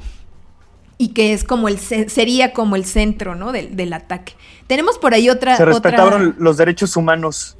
y 1.02 1.08
que 1.08 1.32
es 1.32 1.42
como 1.42 1.66
el 1.66 1.78
sería 1.78 2.52
como 2.52 2.76
el 2.76 2.84
centro 2.84 3.34
¿no? 3.34 3.50
del, 3.50 3.74
del 3.74 3.92
ataque. 3.92 4.34
Tenemos 4.68 4.98
por 4.98 5.14
ahí 5.14 5.28
otra. 5.28 5.56
Se 5.56 5.64
respetaron 5.64 6.36
los 6.38 6.56
derechos 6.56 6.96
humanos. 6.96 7.56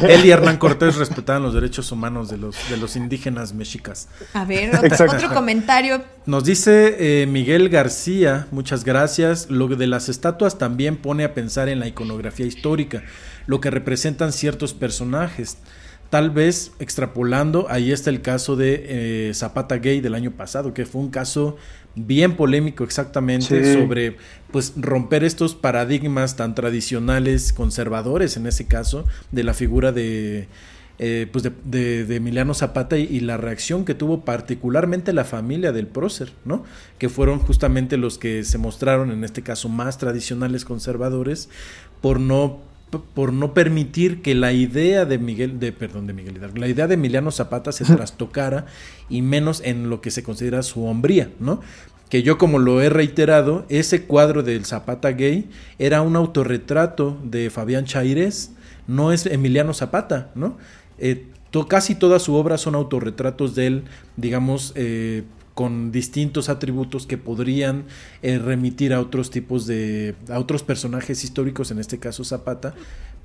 Él 0.00 0.24
y 0.24 0.30
Hernán 0.30 0.58
Cortés 0.58 0.94
respetaban 0.94 1.42
los 1.42 1.54
derechos 1.54 1.90
humanos 1.90 2.30
de 2.30 2.38
los, 2.38 2.56
de 2.70 2.76
los 2.76 2.94
indígenas 2.94 3.52
mexicas. 3.52 4.08
A 4.32 4.44
ver, 4.44 4.70
otro, 4.92 5.34
comentario. 5.34 6.04
Nos 6.24 6.44
dice 6.44 7.22
eh, 7.22 7.26
Miguel 7.26 7.68
García, 7.68 8.46
muchas 8.52 8.84
gracias. 8.84 9.50
Lo 9.50 9.66
de 9.66 9.88
las 9.88 10.08
estatuas 10.08 10.58
también 10.58 10.96
pone 10.96 11.24
a 11.24 11.34
pensar 11.34 11.68
en 11.68 11.80
la 11.80 11.88
iconografía 11.88 12.46
histórica, 12.46 13.02
lo 13.46 13.60
que 13.60 13.70
representan 13.70 14.32
ciertos 14.32 14.74
personajes. 14.74 15.58
Tal 16.10 16.30
vez 16.30 16.72
extrapolando, 16.78 17.66
ahí 17.70 17.90
está 17.90 18.10
el 18.10 18.20
caso 18.20 18.54
de 18.54 19.28
eh, 19.28 19.34
Zapata 19.34 19.78
Gay 19.78 20.00
del 20.00 20.14
año 20.14 20.32
pasado, 20.32 20.74
que 20.74 20.84
fue 20.84 21.00
un 21.00 21.10
caso 21.10 21.56
bien 21.94 22.36
polémico 22.36 22.84
exactamente 22.84 23.74
sobre 23.74 24.16
pues 24.50 24.74
romper 24.76 25.24
estos 25.24 25.54
paradigmas 25.54 26.36
tan 26.36 26.54
tradicionales, 26.54 27.52
conservadores 27.52 28.36
en 28.36 28.46
ese 28.46 28.66
caso, 28.66 29.06
de 29.30 29.44
la 29.44 29.54
figura 29.54 29.92
de 29.92 30.48
eh, 30.98 31.26
pues 31.32 31.42
de, 31.64 32.14
Emiliano 32.14 32.54
Zapata 32.54 32.96
y, 32.96 33.20
la 33.20 33.36
reacción 33.36 33.84
que 33.84 33.94
tuvo 33.94 34.24
particularmente 34.24 35.12
la 35.12 35.24
familia 35.24 35.72
del 35.72 35.86
prócer, 35.86 36.32
¿no? 36.44 36.62
Que 36.98 37.08
fueron 37.08 37.40
justamente 37.40 37.96
los 37.96 38.18
que 38.18 38.44
se 38.44 38.58
mostraron, 38.58 39.10
en 39.10 39.24
este 39.24 39.42
caso, 39.42 39.68
más 39.68 39.98
tradicionales 39.98 40.64
conservadores, 40.64 41.48
por 42.00 42.20
no 42.20 42.60
por 42.98 43.32
no 43.32 43.54
permitir 43.54 44.22
que 44.22 44.34
la 44.34 44.52
idea 44.52 45.04
de 45.04 45.18
Miguel, 45.18 45.58
de, 45.58 45.72
perdón, 45.72 46.06
de 46.06 46.12
Miguel 46.12 46.36
Hidalgo, 46.36 46.58
la 46.58 46.68
idea 46.68 46.86
de 46.86 46.94
Emiliano 46.94 47.30
Zapata 47.30 47.72
se 47.72 47.84
trastocara 47.84 48.66
y 49.08 49.22
menos 49.22 49.62
en 49.64 49.90
lo 49.90 50.00
que 50.00 50.10
se 50.10 50.22
considera 50.22 50.62
su 50.62 50.84
hombría, 50.84 51.30
¿no? 51.40 51.60
Que 52.08 52.22
yo 52.22 52.36
como 52.36 52.58
lo 52.58 52.82
he 52.82 52.90
reiterado, 52.90 53.64
ese 53.70 54.04
cuadro 54.04 54.42
del 54.42 54.66
Zapata 54.66 55.12
gay 55.12 55.48
era 55.78 56.02
un 56.02 56.16
autorretrato 56.16 57.18
de 57.24 57.48
Fabián 57.48 57.86
Chaires, 57.86 58.52
no 58.86 59.12
es 59.12 59.24
Emiliano 59.26 59.72
Zapata, 59.72 60.30
¿no? 60.34 60.58
Eh, 60.98 61.26
casi 61.68 61.94
toda 61.94 62.18
su 62.18 62.34
obra 62.34 62.58
son 62.58 62.74
autorretratos 62.74 63.54
de 63.54 63.66
él, 63.66 63.84
digamos, 64.16 64.72
eh, 64.74 65.24
con 65.54 65.92
distintos 65.92 66.48
atributos 66.48 67.06
que 67.06 67.18
podrían 67.18 67.84
eh, 68.22 68.38
remitir 68.38 68.94
a 68.94 69.00
otros 69.00 69.30
tipos 69.30 69.66
de, 69.66 70.14
a 70.30 70.38
otros 70.38 70.62
personajes 70.62 71.24
históricos, 71.24 71.70
en 71.70 71.78
este 71.78 71.98
caso 71.98 72.24
Zapata, 72.24 72.74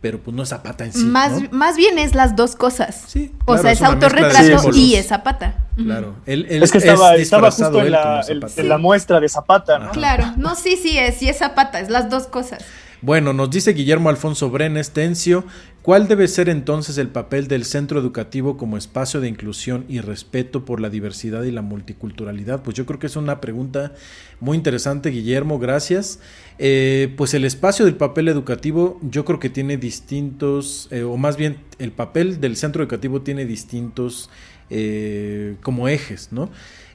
pero 0.02 0.20
pues 0.20 0.36
no 0.36 0.44
es 0.44 0.50
Zapata 0.50 0.86
en 0.86 0.94
sí. 0.94 1.06
Más, 1.06 1.52
más 1.52 1.78
bien 1.78 1.98
es 1.98 2.16
las 2.16 2.36
dos 2.36 2.56
cosas. 2.56 3.04
Sí, 3.08 3.32
o 3.46 3.58
sea, 3.58 3.72
es, 3.72 3.82
autorretrato 3.82 4.72
y 4.74 4.96
es 4.96 5.08
Zapata. 5.08 5.56
Claro. 5.76 6.16
es 6.26 6.72
que 6.72 6.78
estaba, 6.78 7.16
estaba 7.16 7.50
justo 7.52 7.82
en 7.82 7.92
la, 7.92 8.22
en 8.28 8.70
la, 8.70 8.78
muestra 8.78 9.20
de 9.20 9.30
Zapata, 9.30 9.80
¿no? 9.80 9.92
Claro, 9.92 10.34
no, 10.38 10.56
sí, 10.56 10.76
sí 10.76 10.98
es, 10.98 11.16
sí 11.16 11.30
es 11.30 11.38
Zapata, 11.38 11.80
es 11.80 11.90
las 11.90 12.10
dos 12.10 12.28
cosas. 12.28 12.64
Bueno, 13.04 13.32
nos 13.32 13.52
dice 13.52 13.74
Guillermo 13.74 14.10
Alfonso 14.10 14.50
Brenes 14.50 14.90
Tencio, 14.90 15.46
¿cuál 15.84 16.08
debe 16.08 16.28
ser 16.28 16.50
entonces 16.50 16.98
el 16.98 17.10
papel 17.10 17.48
del 17.48 17.64
centro 17.64 18.00
educativo 18.00 18.58
como 18.58 18.76
espacio 18.76 19.22
de 19.22 19.28
inclusión 19.28 19.86
y 19.88 20.00
respeto 20.00 20.66
por 20.66 20.82
la 20.82 20.90
diversidad 20.90 21.44
y 21.44 21.52
la 21.52 21.62
multiculturalidad? 21.62 22.64
Pues 22.64 22.76
yo 22.76 22.88
creo 22.88 22.98
que 22.98 23.06
es 23.06 23.16
una 23.16 23.40
pregunta 23.40 23.94
muy 24.40 24.58
interesante, 24.58 25.12
Guillermo, 25.12 25.60
gracias. 25.60 26.22
Eh, 26.58 27.14
pues 27.18 27.36
el 27.36 27.46
espacio 27.46 27.86
del 27.86 27.94
papel 27.94 28.30
educativo 28.30 29.00
yo 29.04 29.26
creo 29.26 29.40
que 29.40 29.52
tiene 29.52 29.78
distintos, 29.78 30.88
eh, 30.90 31.04
o 31.04 31.18
más 31.18 31.38
bien 31.38 31.58
el 31.78 31.92
papel 31.92 32.42
del 32.42 32.56
centro 32.56 32.82
educativo 32.82 33.22
tiene 33.22 33.46
distintos 33.46 34.32
eh, 34.72 35.56
como 35.62 35.88
ejes, 35.88 36.30
¿no? 36.32 36.50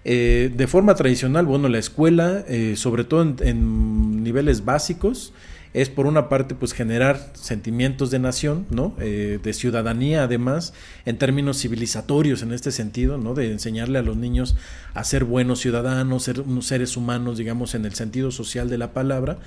de 0.04 0.66
forma 0.66 0.96
tradicional, 0.96 1.46
bueno, 1.46 1.68
la 1.68 1.78
escuela, 1.78 2.44
sobre 2.74 3.04
todo 3.04 3.22
en 3.38 4.24
niveles 4.24 4.64
básicos, 4.64 5.32
es 5.74 5.88
por 5.88 6.06
una 6.06 6.28
parte 6.28 6.54
pues 6.54 6.72
generar 6.72 7.30
sentimientos 7.34 8.10
de 8.10 8.18
nación, 8.18 8.66
¿no? 8.70 8.94
Eh, 9.00 9.38
de 9.42 9.52
ciudadanía 9.52 10.24
además, 10.24 10.74
en 11.06 11.18
términos 11.18 11.60
civilizatorios 11.60 12.42
en 12.42 12.52
este 12.52 12.72
sentido, 12.72 13.18
¿no? 13.18 13.34
De 13.34 13.50
enseñarle 13.50 13.98
a 13.98 14.02
los 14.02 14.16
niños 14.16 14.56
a 14.94 15.04
ser 15.04 15.24
buenos 15.24 15.60
ciudadanos, 15.60 16.24
ser 16.24 16.40
unos 16.40 16.66
seres 16.66 16.96
humanos, 16.96 17.38
digamos, 17.38 17.74
en 17.74 17.86
el 17.86 17.94
sentido 17.94 18.30
social 18.30 18.68
de 18.68 18.78
la 18.78 18.92
palabra 18.92 19.38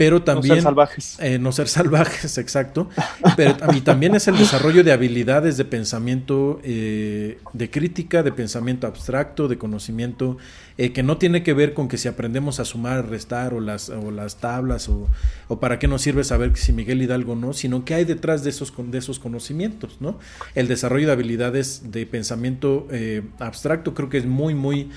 pero 0.00 0.22
también... 0.22 0.48
No 0.48 0.54
ser 0.54 0.62
salvajes. 0.62 1.16
Eh, 1.20 1.38
no 1.38 1.52
ser 1.52 1.68
salvajes, 1.68 2.38
exacto. 2.38 2.88
Pero 3.36 3.54
y 3.74 3.82
también 3.82 4.14
es 4.14 4.28
el 4.28 4.38
desarrollo 4.38 4.82
de 4.82 4.92
habilidades 4.92 5.58
de 5.58 5.66
pensamiento, 5.66 6.58
eh, 6.64 7.36
de 7.52 7.70
crítica, 7.70 8.22
de 8.22 8.32
pensamiento 8.32 8.86
abstracto, 8.86 9.46
de 9.46 9.58
conocimiento, 9.58 10.38
eh, 10.78 10.94
que 10.94 11.02
no 11.02 11.18
tiene 11.18 11.42
que 11.42 11.52
ver 11.52 11.74
con 11.74 11.86
que 11.86 11.98
si 11.98 12.08
aprendemos 12.08 12.60
a 12.60 12.64
sumar, 12.64 13.10
restar 13.10 13.52
o 13.52 13.60
las, 13.60 13.90
o 13.90 14.10
las 14.10 14.36
tablas 14.36 14.88
o, 14.88 15.06
o, 15.48 15.60
para 15.60 15.78
qué 15.78 15.86
nos 15.86 16.00
sirve 16.00 16.24
saber 16.24 16.56
si 16.56 16.72
Miguel 16.72 17.02
Hidalgo 17.02 17.36
no, 17.36 17.52
sino 17.52 17.84
que 17.84 17.92
hay 17.92 18.06
detrás 18.06 18.42
de 18.42 18.48
esos, 18.48 18.72
de 18.78 18.96
esos 18.96 19.18
conocimientos, 19.18 19.98
¿no? 20.00 20.18
El 20.54 20.66
desarrollo 20.66 21.08
de 21.08 21.12
habilidades 21.12 21.92
de 21.92 22.06
pensamiento 22.06 22.88
abstracto 23.38 23.92
creo 23.92 24.08
que 24.08 24.16
es 24.16 24.24
muy, 24.24 24.54
muy 24.54 24.88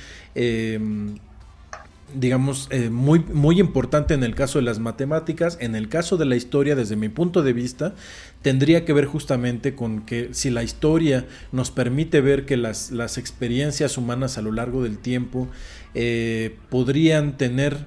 digamos, 2.16 2.68
eh, 2.72 2.90
muy, 2.90 3.20
muy 3.20 3.60
importante 3.60 4.14
en 4.14 4.24
el 4.24 4.36
caso 4.36 4.60
de 4.60 4.66
las 4.66 4.80
matemáticas. 4.80 5.58
En 5.60 5.76
el 5.76 5.90
caso 5.90 6.18
de 6.18 6.26
la 6.26 6.36
historia, 6.36 6.76
desde 6.76 6.96
mi 6.96 7.10
punto 7.10 7.44
de 7.44 7.54
vista, 7.54 7.96
tendría 8.42 8.86
que 8.86 8.94
ver 8.94 9.06
justamente 9.06 9.76
con 9.76 10.02
que 10.06 10.30
si 10.32 10.50
la 10.50 10.64
historia 10.64 11.26
nos 11.52 11.72
permite 11.72 12.22
ver 12.22 12.46
que 12.46 12.58
las, 12.58 12.92
las 12.92 13.18
experiencias 13.18 13.98
humanas 13.98 14.38
a 14.38 14.42
lo 14.42 14.52
largo 14.52 14.84
del 14.84 14.98
tiempo 14.98 15.48
eh, 15.96 16.56
podrían 16.70 17.38
tener, 17.38 17.86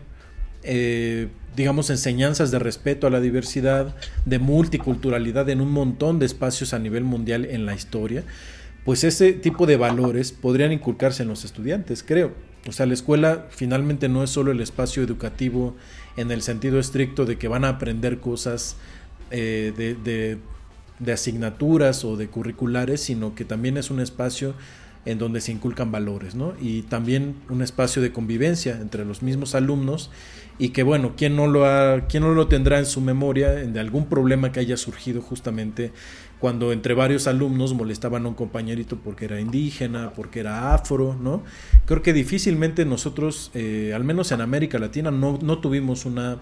eh, 0.63 1.29
digamos, 1.57 1.91
enseñanzas 1.91 2.51
de 2.51 2.59
respeto 2.59 3.07
a 3.07 3.11
la 3.11 3.21
diversidad, 3.21 3.97
de 4.25 4.39
multiculturalidad 4.39 5.49
en 5.51 5.61
un 5.61 5.71
montón 5.71 6.19
de 6.19 6.27
espacios 6.27 6.73
a 6.73 6.79
nivel 6.79 7.05
mundial 7.05 7.45
en 7.45 7.67
la 7.67 7.75
historia, 7.75 8.25
pues 8.85 9.05
ese 9.05 9.33
tipo 9.33 9.67
de 9.67 9.77
valores 9.77 10.33
podrían 10.33 10.73
inculcarse 10.73 11.23
en 11.23 11.29
los 11.29 11.45
estudiantes, 11.45 12.03
creo. 12.03 12.56
O 12.69 12.73
sea, 12.73 12.87
la 12.87 12.95
escuela 12.95 13.47
finalmente 13.51 14.09
no 14.09 14.23
es 14.23 14.31
solo 14.31 14.53
el 14.53 14.61
espacio 14.61 15.03
educativo 15.03 15.77
en 16.17 16.31
el 16.31 16.43
sentido 16.43 16.79
estricto 16.79 17.25
de 17.25 17.39
que 17.39 17.49
van 17.49 17.65
a 17.65 17.71
aprender 17.71 18.19
cosas 18.19 18.77
eh, 19.31 19.73
de, 19.77 20.39
de, 20.99 21.13
asignaturas 21.13 22.05
o 22.05 22.17
de 22.17 22.29
curriculares, 22.29 23.01
sino 23.03 23.35
que 23.35 23.45
también 23.45 23.77
es 23.77 23.91
un 23.91 24.01
espacio 24.01 24.55
en 25.05 25.19
donde 25.19 25.41
se 25.41 25.53
inculcan 25.53 25.93
valores, 25.93 26.35
¿no? 26.35 26.55
Y 26.61 26.83
también 26.83 27.37
un 27.49 27.63
espacio 27.63 28.03
de 28.03 28.13
convivencia 28.13 28.79
entre 28.81 29.05
los 29.05 29.23
mismos 29.23 29.55
alumnos 29.55 30.11
y 30.59 30.71
que, 30.71 30.83
bueno, 30.83 31.15
¿quién 31.17 31.37
no 31.37 31.47
lo, 31.47 31.65
ha, 31.67 32.07
quién 32.09 32.25
no 32.25 32.35
lo 32.35 32.49
tendrá 32.49 32.79
en 32.79 32.87
su 32.87 33.01
memoria 33.01 33.51
de 33.51 33.79
algún 33.79 34.07
problema 34.07 34.51
que 34.51 34.61
haya 34.61 34.77
surgido 34.77 35.23
justamente 35.23 35.93
cuando 36.39 36.73
entre 36.73 36.95
varios 36.95 37.27
alumnos 37.27 37.73
molestaban 37.75 38.27
a 38.27 38.29
un 38.29 38.35
compañerito 38.35 38.97
porque 38.97 39.25
era 39.25 39.41
indígena, 39.41 40.13
porque 40.15 40.41
era 40.41 40.75
afro, 40.75 41.17
¿no? 41.19 41.43
Creo 41.87 42.03
que 42.03 42.13
difícilmente 42.13 42.85
nosotros, 42.85 43.51
eh, 43.55 43.93
al 43.95 44.05
menos 44.05 44.33
en 44.33 44.41
América 44.41 44.79
Latina, 44.79 45.11
no, 45.11 45.39
no 45.41 45.59
tuvimos 45.59 46.05
una, 46.05 46.39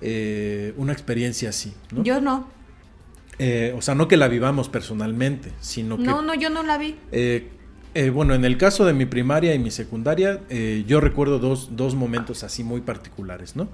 eh, 0.00 0.74
una 0.76 0.92
experiencia 0.92 1.48
así, 1.48 1.72
¿no? 1.92 2.02
Yo 2.02 2.20
no. 2.20 2.46
Eh, 3.38 3.74
o 3.76 3.80
sea, 3.80 3.94
no 3.94 4.06
que 4.06 4.18
la 4.18 4.28
vivamos 4.28 4.68
personalmente, 4.68 5.50
sino 5.60 5.96
que... 5.96 6.04
No, 6.04 6.20
no, 6.20 6.34
yo 6.34 6.50
no 6.50 6.62
la 6.62 6.76
vi. 6.76 6.96
bueno, 8.12 8.34
en 8.34 8.44
el 8.44 8.58
caso 8.58 8.84
de 8.84 8.92
mi 8.92 9.06
primaria 9.06 9.54
y 9.54 9.58
mi 9.58 9.70
secundaria, 9.70 10.42
yo 10.86 11.00
recuerdo 11.00 11.38
dos, 11.38 11.70
dos 11.74 11.94
momentos 11.94 12.44
así 12.44 12.62
muy 12.62 12.82
particulares, 12.82 13.56
¿no? 13.56 13.68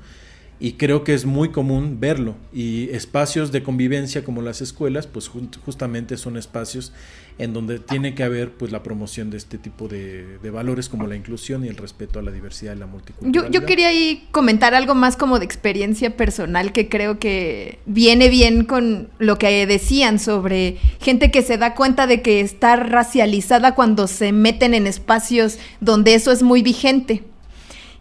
Y 0.61 0.73
creo 0.73 1.05
que 1.05 1.15
es 1.15 1.25
muy 1.25 1.51
común 1.51 1.99
verlo 2.01 2.35
y 2.53 2.91
espacios 2.91 3.53
de 3.53 3.63
convivencia 3.63 4.25
como 4.25 4.43
las 4.43 4.61
escuelas 4.61 5.07
pues 5.07 5.29
justamente 5.29 6.17
son 6.17 6.37
espacios 6.37 6.93
en 7.39 7.53
donde 7.53 7.79
tiene 7.79 8.15
que 8.17 8.25
haber 8.25 8.51
pues 8.51 8.73
la 8.73 8.83
promoción 8.83 9.31
de 9.31 9.37
este 9.37 9.59
tipo 9.59 9.87
de, 9.87 10.39
valores 10.53 10.89
como 10.89 11.07
la 11.07 11.15
inclusión 11.15 11.65
y 11.65 11.69
el 11.69 11.77
respeto 11.77 12.19
a 12.19 12.23
la 12.23 12.33
diversidad 12.33 12.75
y 12.75 12.79
la 12.79 12.87
multiculturalidad. 12.87 13.53
Yo, 13.53 13.61
yo 13.61 13.67
quería 13.67 13.89
ahí 13.89 14.27
comentar 14.33 14.75
algo 14.75 14.97
más 14.97 15.17
como 15.17 15.39
de 15.39 15.45
experiencia 15.45 16.17
personal 16.17 16.73
que 16.73 16.89
creo 16.89 17.21
que 17.21 17.79
viene 17.87 18.29
bien 18.29 18.65
con 18.65 19.09
lo 19.19 19.39
que 19.39 19.67
decían 19.67 20.19
sobre 20.19 20.79
gente 21.01 21.31
que 21.31 21.43
se 21.43 21.59
da 21.59 21.75
cuenta 21.75 22.09
de 22.09 22.23
que 22.23 22.41
está 22.41 22.75
racializada 22.75 23.77
cuando 23.77 24.09
se 24.09 24.33
meten 24.33 24.75
en 24.75 24.89
espacios 24.89 25.59
donde 25.81 26.15
eso 26.15 26.33
es 26.33 26.43
muy 26.43 26.63
vigente. 26.63 27.23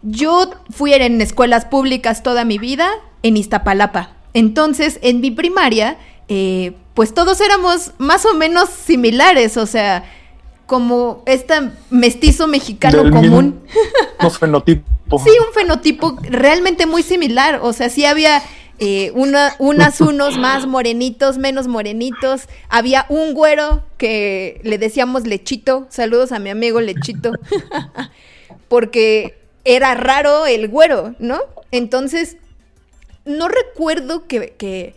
Yo 0.02 0.50
fui 0.70 0.92
en 0.92 1.20
escuelas 1.20 1.64
públicas 1.64 2.22
toda 2.22 2.44
mi 2.44 2.58
vida 2.58 2.90
en 3.22 3.36
Iztapalapa. 3.36 4.10
Entonces, 4.34 4.98
en 5.02 5.20
mi 5.20 5.30
primaria, 5.30 5.98
eh, 6.28 6.72
pues 6.94 7.14
todos 7.14 7.40
éramos 7.40 7.92
más 7.98 8.26
o 8.26 8.34
menos 8.34 8.68
similares, 8.68 9.56
o 9.56 9.66
sea, 9.66 10.04
como 10.66 11.22
este 11.26 11.54
mestizo 11.90 12.46
mexicano 12.46 13.10
común. 13.10 13.60
Un 14.22 14.30
fenotipo. 14.30 15.18
sí, 15.18 15.30
un 15.30 15.54
fenotipo 15.54 16.18
realmente 16.22 16.84
muy 16.84 17.02
similar, 17.02 17.60
o 17.62 17.72
sea, 17.72 17.88
sí 17.88 18.04
había 18.04 18.42
eh, 18.80 19.10
una, 19.14 19.54
unas 19.58 20.00
unos 20.00 20.38
más 20.38 20.66
morenitos, 20.66 21.36
menos 21.38 21.66
morenitos. 21.66 22.48
Había 22.68 23.06
un 23.08 23.34
güero 23.34 23.82
que 23.96 24.60
le 24.62 24.78
decíamos 24.78 25.26
Lechito. 25.26 25.86
Saludos 25.88 26.30
a 26.30 26.38
mi 26.38 26.50
amigo 26.50 26.80
Lechito. 26.80 27.32
Porque 28.68 29.47
era 29.68 29.94
raro 29.94 30.46
el 30.46 30.68
güero, 30.68 31.14
¿no? 31.18 31.40
Entonces, 31.72 32.38
no 33.26 33.48
recuerdo 33.48 34.26
que, 34.26 34.94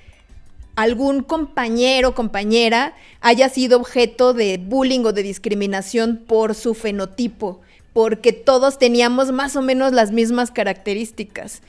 algún 0.78 1.24
compañero 1.24 2.10
o 2.10 2.16
compañera 2.16 2.96
haya 3.20 3.50
sido 3.50 3.78
objeto 3.78 4.34
de 4.34 4.58
bullying 4.58 5.02
o 5.04 5.12
de 5.12 5.24
discriminación 5.24 6.24
por 6.26 6.56
su 6.56 6.74
fenotipo, 6.74 7.60
porque 7.92 8.32
todos 8.32 8.80
teníamos 8.80 9.34
más 9.34 9.58
o 9.58 9.62
menos 9.62 9.92
las 9.92 10.14
mismas 10.14 10.50
características. 10.50 11.62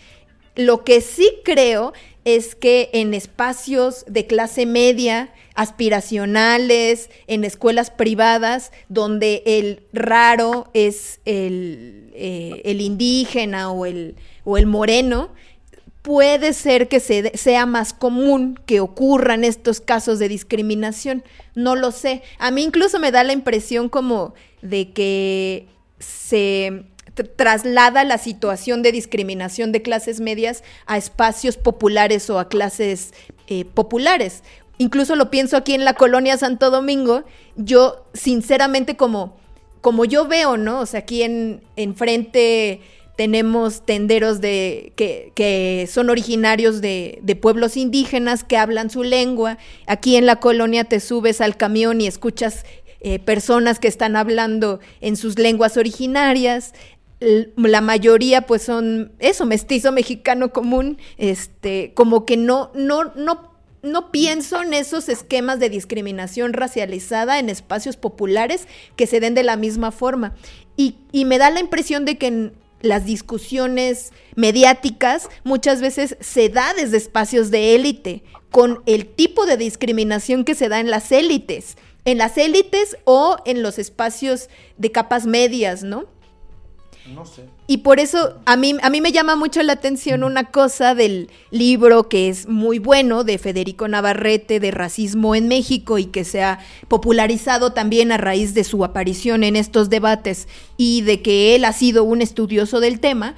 Lo 0.54 0.84
que 0.84 1.00
sí 1.00 1.40
creo 1.44 1.92
es 2.24 2.54
que 2.54 2.90
en 2.92 3.14
espacios 3.14 4.04
de 4.06 4.26
clase 4.26 4.66
media, 4.66 5.32
aspiracionales, 5.54 7.10
en 7.26 7.44
escuelas 7.44 7.90
privadas, 7.90 8.72
donde 8.88 9.42
el 9.44 9.82
raro 9.92 10.70
es 10.72 11.20
el, 11.24 12.10
eh, 12.14 12.76
indígena 12.78 13.70
o 13.70 13.86
el, 13.86 14.16
o 14.44 14.56
el 14.56 14.66
moreno, 14.66 15.30
puede 16.02 16.52
ser 16.52 16.88
que 16.88 17.00
sea 17.00 17.66
más 17.66 17.92
común 17.92 18.58
que 18.66 18.80
ocurran 18.80 19.44
estos 19.44 19.80
casos 19.80 20.18
de 20.18 20.28
discriminación. 20.28 21.22
No 21.54 21.76
lo 21.76 21.92
sé. 21.92 22.22
A 22.38 22.50
mí 22.50 22.62
incluso 22.62 22.98
me 22.98 23.12
da 23.12 23.22
la 23.24 23.32
impresión 23.32 23.88
como 23.88 24.34
de 24.62 24.90
que 24.92 25.68
se 25.98 26.84
traslada 27.14 28.04
la 28.04 28.18
situación 28.18 28.82
de 28.82 28.92
discriminación 28.92 29.72
de 29.72 29.82
clases 29.82 30.20
medias 30.20 30.64
a 30.86 30.96
espacios 30.96 31.56
populares 31.56 32.30
o 32.30 32.38
a 32.38 32.48
clases 32.48 33.12
eh, 33.48 33.64
populares. 33.64 34.42
Incluso 34.78 35.14
lo 35.14 35.30
pienso 35.30 35.56
aquí 35.56 35.74
en 35.74 35.84
la 35.84 35.94
colonia 35.94 36.36
Santo 36.38 36.70
Domingo. 36.70 37.24
Yo, 37.56 38.06
sinceramente, 38.14 38.96
como, 38.96 39.36
como 39.80 40.04
yo 40.04 40.26
veo, 40.26 40.56
¿no? 40.56 40.80
O 40.80 40.86
sea, 40.86 41.00
aquí 41.00 41.22
en, 41.22 41.60
frente 41.94 42.80
tenemos 43.16 43.84
tenderos 43.84 44.40
de, 44.40 44.92
que, 44.96 45.88
son 45.88 46.08
originarios 46.08 46.80
de, 46.80 47.38
pueblos 47.40 47.76
indígenas 47.76 48.42
que 48.42 48.56
hablan 48.56 48.90
su 48.90 49.02
lengua. 49.02 49.58
Aquí 49.86 50.16
en 50.16 50.24
la 50.24 50.36
colonia 50.36 50.84
te 50.84 50.98
subes 50.98 51.40
al 51.40 51.56
camión 51.56 52.00
y 52.00 52.06
escuchas 52.06 52.64
eh, 53.04 53.18
personas 53.18 53.80
que 53.80 53.88
están 53.88 54.14
hablando 54.16 54.80
en 55.00 55.16
sus 55.16 55.38
lenguas 55.38 55.76
originarias. 55.76 56.72
La 57.56 57.80
mayoría, 57.80 58.42
pues, 58.42 58.62
son 58.62 59.12
eso, 59.18 59.46
mestizo 59.46 59.92
mexicano 59.92 60.52
común, 60.52 60.98
este, 61.18 61.92
como 61.94 62.24
que 62.24 62.36
no, 62.36 62.70
no, 62.74 63.12
no 63.14 63.52
no 63.82 64.12
pienso 64.12 64.62
en 64.62 64.74
esos 64.74 65.08
esquemas 65.08 65.58
de 65.58 65.68
discriminación 65.68 66.52
racializada 66.52 67.40
en 67.40 67.48
espacios 67.48 67.96
populares 67.96 68.68
que 68.94 69.08
se 69.08 69.18
den 69.18 69.34
de 69.34 69.42
la 69.42 69.56
misma 69.56 69.90
forma. 69.90 70.36
Y, 70.76 70.98
y, 71.10 71.24
me 71.24 71.36
da 71.38 71.50
la 71.50 71.58
impresión 71.58 72.04
de 72.04 72.16
que 72.16 72.28
en 72.28 72.52
las 72.80 73.04
discusiones 73.04 74.12
mediáticas 74.36 75.28
muchas 75.44 75.80
veces 75.80 76.16
se 76.20 76.48
da 76.48 76.74
desde 76.74 76.96
espacios 76.96 77.50
de 77.50 77.74
élite, 77.74 78.22
con 78.50 78.82
el 78.86 79.06
tipo 79.06 79.46
de 79.46 79.56
discriminación 79.56 80.44
que 80.44 80.54
se 80.54 80.68
da 80.68 80.78
en 80.78 80.90
las 80.90 81.10
élites, 81.10 81.76
en 82.04 82.18
las 82.18 82.36
élites 82.36 82.96
o 83.04 83.36
en 83.46 83.62
los 83.62 83.78
espacios 83.78 84.48
de 84.76 84.92
capas 84.92 85.26
medias, 85.26 85.82
¿no? 85.82 86.06
No 87.06 87.26
sé. 87.26 87.46
Y 87.66 87.78
por 87.78 87.98
eso 87.98 88.38
a 88.46 88.56
mí, 88.56 88.76
a 88.80 88.88
mí 88.88 89.00
me 89.00 89.10
llama 89.10 89.34
mucho 89.34 89.62
la 89.62 89.72
atención 89.72 90.22
una 90.22 90.50
cosa 90.50 90.94
del 90.94 91.30
libro 91.50 92.08
que 92.08 92.28
es 92.28 92.48
muy 92.48 92.78
bueno 92.78 93.24
de 93.24 93.38
Federico 93.38 93.88
Navarrete 93.88 94.60
de 94.60 94.70
Racismo 94.70 95.34
en 95.34 95.48
México 95.48 95.98
y 95.98 96.06
que 96.06 96.24
se 96.24 96.42
ha 96.42 96.60
popularizado 96.86 97.72
también 97.72 98.12
a 98.12 98.18
raíz 98.18 98.54
de 98.54 98.62
su 98.62 98.84
aparición 98.84 99.42
en 99.42 99.56
estos 99.56 99.90
debates 99.90 100.46
y 100.76 101.02
de 101.02 101.22
que 101.22 101.56
él 101.56 101.64
ha 101.64 101.72
sido 101.72 102.04
un 102.04 102.22
estudioso 102.22 102.78
del 102.78 103.00
tema, 103.00 103.34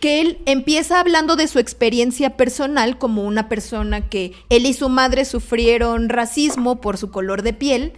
que 0.00 0.20
él 0.20 0.38
empieza 0.44 1.00
hablando 1.00 1.36
de 1.36 1.48
su 1.48 1.58
experiencia 1.58 2.36
personal 2.36 2.98
como 2.98 3.24
una 3.24 3.48
persona 3.48 4.08
que 4.08 4.32
él 4.50 4.66
y 4.66 4.74
su 4.74 4.90
madre 4.90 5.24
sufrieron 5.24 6.10
racismo 6.10 6.82
por 6.82 6.98
su 6.98 7.10
color 7.10 7.42
de 7.42 7.54
piel 7.54 7.92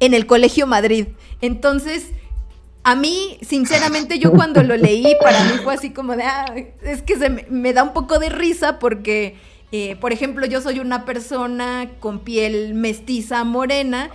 en 0.00 0.14
el 0.14 0.26
Colegio 0.26 0.66
Madrid. 0.66 1.08
Entonces, 1.40 2.12
a 2.84 2.94
mí, 2.94 3.38
sinceramente, 3.42 4.18
yo 4.18 4.32
cuando 4.32 4.62
lo 4.62 4.76
leí, 4.76 5.14
para 5.20 5.44
mí 5.44 5.52
fue 5.62 5.74
así 5.74 5.90
como 5.90 6.16
de, 6.16 6.22
ah, 6.22 6.54
es 6.82 7.02
que 7.02 7.16
se 7.16 7.28
me, 7.28 7.72
da 7.72 7.82
un 7.82 7.92
poco 7.92 8.18
de 8.18 8.30
risa 8.30 8.78
porque, 8.78 9.36
eh, 9.72 9.96
por 9.96 10.12
ejemplo, 10.12 10.46
yo 10.46 10.60
soy 10.60 10.78
una 10.78 11.04
persona 11.04 11.90
con 12.00 12.20
piel 12.20 12.74
mestiza 12.74 13.44
morena, 13.44 14.10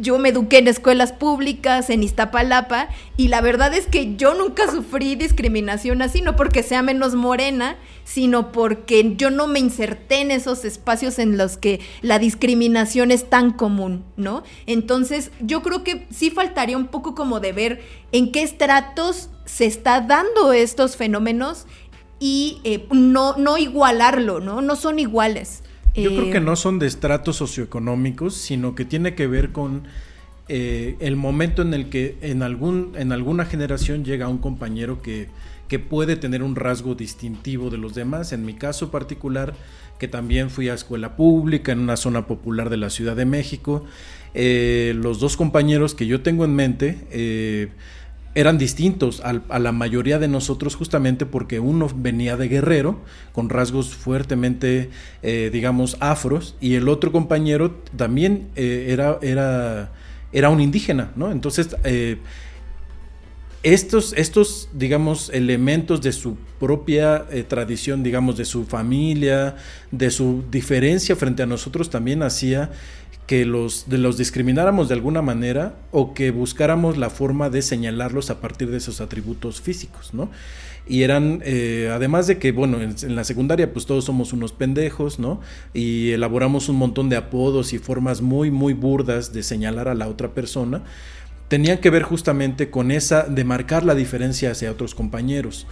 yo 0.00 0.18
me 0.18 0.30
eduqué 0.30 0.58
en 0.58 0.68
escuelas 0.68 1.12
públicas, 1.12 1.90
en 1.90 2.02
Iztapalapa, 2.02 2.88
y 3.16 3.28
la 3.28 3.40
verdad 3.40 3.74
es 3.74 3.86
que 3.86 4.16
yo 4.16 4.34
nunca 4.34 4.70
sufrí 4.70 5.14
discriminación 5.14 6.02
así, 6.02 6.22
no 6.22 6.36
porque 6.36 6.62
sea 6.62 6.82
menos 6.82 7.14
morena, 7.14 7.76
sino 8.04 8.52
porque 8.52 9.14
yo 9.16 9.30
no 9.30 9.46
me 9.46 9.58
inserté 9.58 10.20
en 10.20 10.30
esos 10.30 10.64
espacios 10.64 11.18
en 11.18 11.36
los 11.36 11.56
que 11.56 11.80
la 12.00 12.18
discriminación 12.18 13.10
es 13.10 13.28
tan 13.28 13.52
común, 13.52 14.04
¿no? 14.16 14.42
Entonces, 14.66 15.30
yo 15.40 15.62
creo 15.62 15.84
que 15.84 16.06
sí 16.10 16.30
faltaría 16.30 16.76
un 16.76 16.88
poco 16.88 17.14
como 17.14 17.40
de 17.40 17.52
ver 17.52 17.82
en 18.12 18.32
qué 18.32 18.42
estratos 18.42 19.30
se 19.44 19.66
está 19.66 20.00
dando 20.00 20.52
estos 20.52 20.96
fenómenos 20.96 21.66
y 22.20 22.60
eh, 22.64 22.86
no, 22.90 23.36
no 23.36 23.58
igualarlo, 23.58 24.40
¿no? 24.40 24.62
No 24.62 24.76
son 24.76 24.98
iguales. 24.98 25.62
Yo 26.02 26.10
creo 26.10 26.30
que 26.30 26.38
eh, 26.38 26.42
no 26.42 26.56
son 26.56 26.78
de 26.78 26.86
estratos 26.86 27.36
socioeconómicos, 27.36 28.34
sino 28.34 28.74
que 28.74 28.84
tiene 28.84 29.14
que 29.14 29.26
ver 29.26 29.52
con 29.52 29.82
eh, 30.48 30.96
el 31.00 31.16
momento 31.16 31.62
en 31.62 31.74
el 31.74 31.88
que 31.88 32.16
en, 32.22 32.42
algún, 32.42 32.92
en 32.96 33.12
alguna 33.12 33.44
generación 33.44 34.04
llega 34.04 34.28
un 34.28 34.38
compañero 34.38 35.02
que, 35.02 35.28
que 35.68 35.78
puede 35.78 36.16
tener 36.16 36.42
un 36.42 36.56
rasgo 36.56 36.94
distintivo 36.94 37.70
de 37.70 37.78
los 37.78 37.94
demás. 37.94 38.32
En 38.32 38.44
mi 38.44 38.54
caso 38.54 38.90
particular, 38.90 39.54
que 39.98 40.08
también 40.08 40.50
fui 40.50 40.68
a 40.68 40.74
escuela 40.74 41.16
pública 41.16 41.72
en 41.72 41.80
una 41.80 41.96
zona 41.96 42.26
popular 42.26 42.70
de 42.70 42.76
la 42.76 42.90
Ciudad 42.90 43.16
de 43.16 43.26
México, 43.26 43.84
eh, 44.34 44.94
los 44.96 45.20
dos 45.20 45.36
compañeros 45.36 45.94
que 45.94 46.06
yo 46.06 46.22
tengo 46.22 46.44
en 46.44 46.54
mente, 46.54 47.70
eran 48.34 48.58
distintos 48.58 49.20
a, 49.24 49.58
la 49.58 49.72
mayoría 49.72 50.18
de 50.18 50.28
nosotros 50.28 50.76
justamente 50.76 51.26
porque 51.26 51.60
uno 51.60 51.88
venía 51.94 52.36
de 52.36 52.48
guerrero 52.48 53.00
con 53.32 53.48
rasgos 53.48 53.94
fuertemente, 53.94 54.90
eh, 55.22 55.50
digamos, 55.52 55.96
afros 56.00 56.54
y 56.60 56.74
el 56.74 56.88
otro 56.88 57.10
compañero 57.10 57.72
también 57.96 58.48
eh, 58.54 58.86
era, 58.90 59.18
era, 59.22 59.92
era 60.32 60.50
un 60.50 60.60
indígena, 60.60 61.10
¿no? 61.16 61.32
Entonces, 61.32 61.74
eh, 61.84 62.18
estos, 63.64 64.12
estos, 64.12 64.68
digamos, 64.72 65.30
elementos 65.30 66.00
de 66.00 66.12
su 66.12 66.36
propia 66.60 67.26
tradición, 67.48 68.04
digamos, 68.04 68.36
de 68.36 68.44
su 68.44 68.64
familia, 68.64 69.56
de 69.90 70.10
su 70.10 70.44
diferencia 70.48 71.16
frente 71.16 71.42
a 71.42 71.46
nosotros 71.46 71.90
también 71.90 72.22
hacía 72.22 72.70
que 73.28 73.44
los, 73.44 73.90
de 73.90 73.98
los 73.98 74.16
discrimináramos 74.16 74.88
de 74.88 74.94
alguna 74.94 75.20
manera 75.20 75.74
o 75.92 76.14
que 76.14 76.30
buscáramos 76.30 76.96
la 76.96 77.10
forma 77.10 77.50
de 77.50 77.60
señalarlos 77.60 78.30
a 78.30 78.40
partir 78.40 78.70
de 78.70 78.78
esos 78.78 79.02
atributos 79.02 79.60
físicos, 79.60 80.14
¿no? 80.14 80.30
Y 80.86 81.02
eran, 81.02 81.42
eh, 81.44 81.90
además 81.92 82.26
de 82.26 82.38
que, 82.38 82.52
bueno, 82.52 82.80
en, 82.80 82.96
en, 83.02 83.14
la 83.14 83.24
secundaria 83.24 83.70
pues 83.70 83.84
todos 83.84 84.06
somos 84.06 84.32
unos 84.32 84.52
pendejos, 84.52 85.18
¿no? 85.18 85.42
Y 85.74 86.12
elaboramos 86.12 86.70
un 86.70 86.76
montón 86.76 87.10
de 87.10 87.16
apodos 87.16 87.74
y 87.74 87.78
formas 87.78 88.22
muy, 88.22 88.50
muy 88.50 88.72
burdas 88.72 89.34
de 89.34 89.42
señalar 89.42 89.88
a 89.88 89.94
la 89.94 90.08
otra 90.08 90.30
persona, 90.30 90.84
tenían 91.48 91.78
que 91.78 91.90
ver 91.90 92.04
justamente 92.04 92.70
con 92.70 92.90
esa 92.90 93.24
de 93.24 93.44
marcar 93.44 93.84
la 93.84 93.94
diferencia 93.94 94.52
hacia 94.52 94.70
otros 94.70 94.94
compañeros 94.94 95.66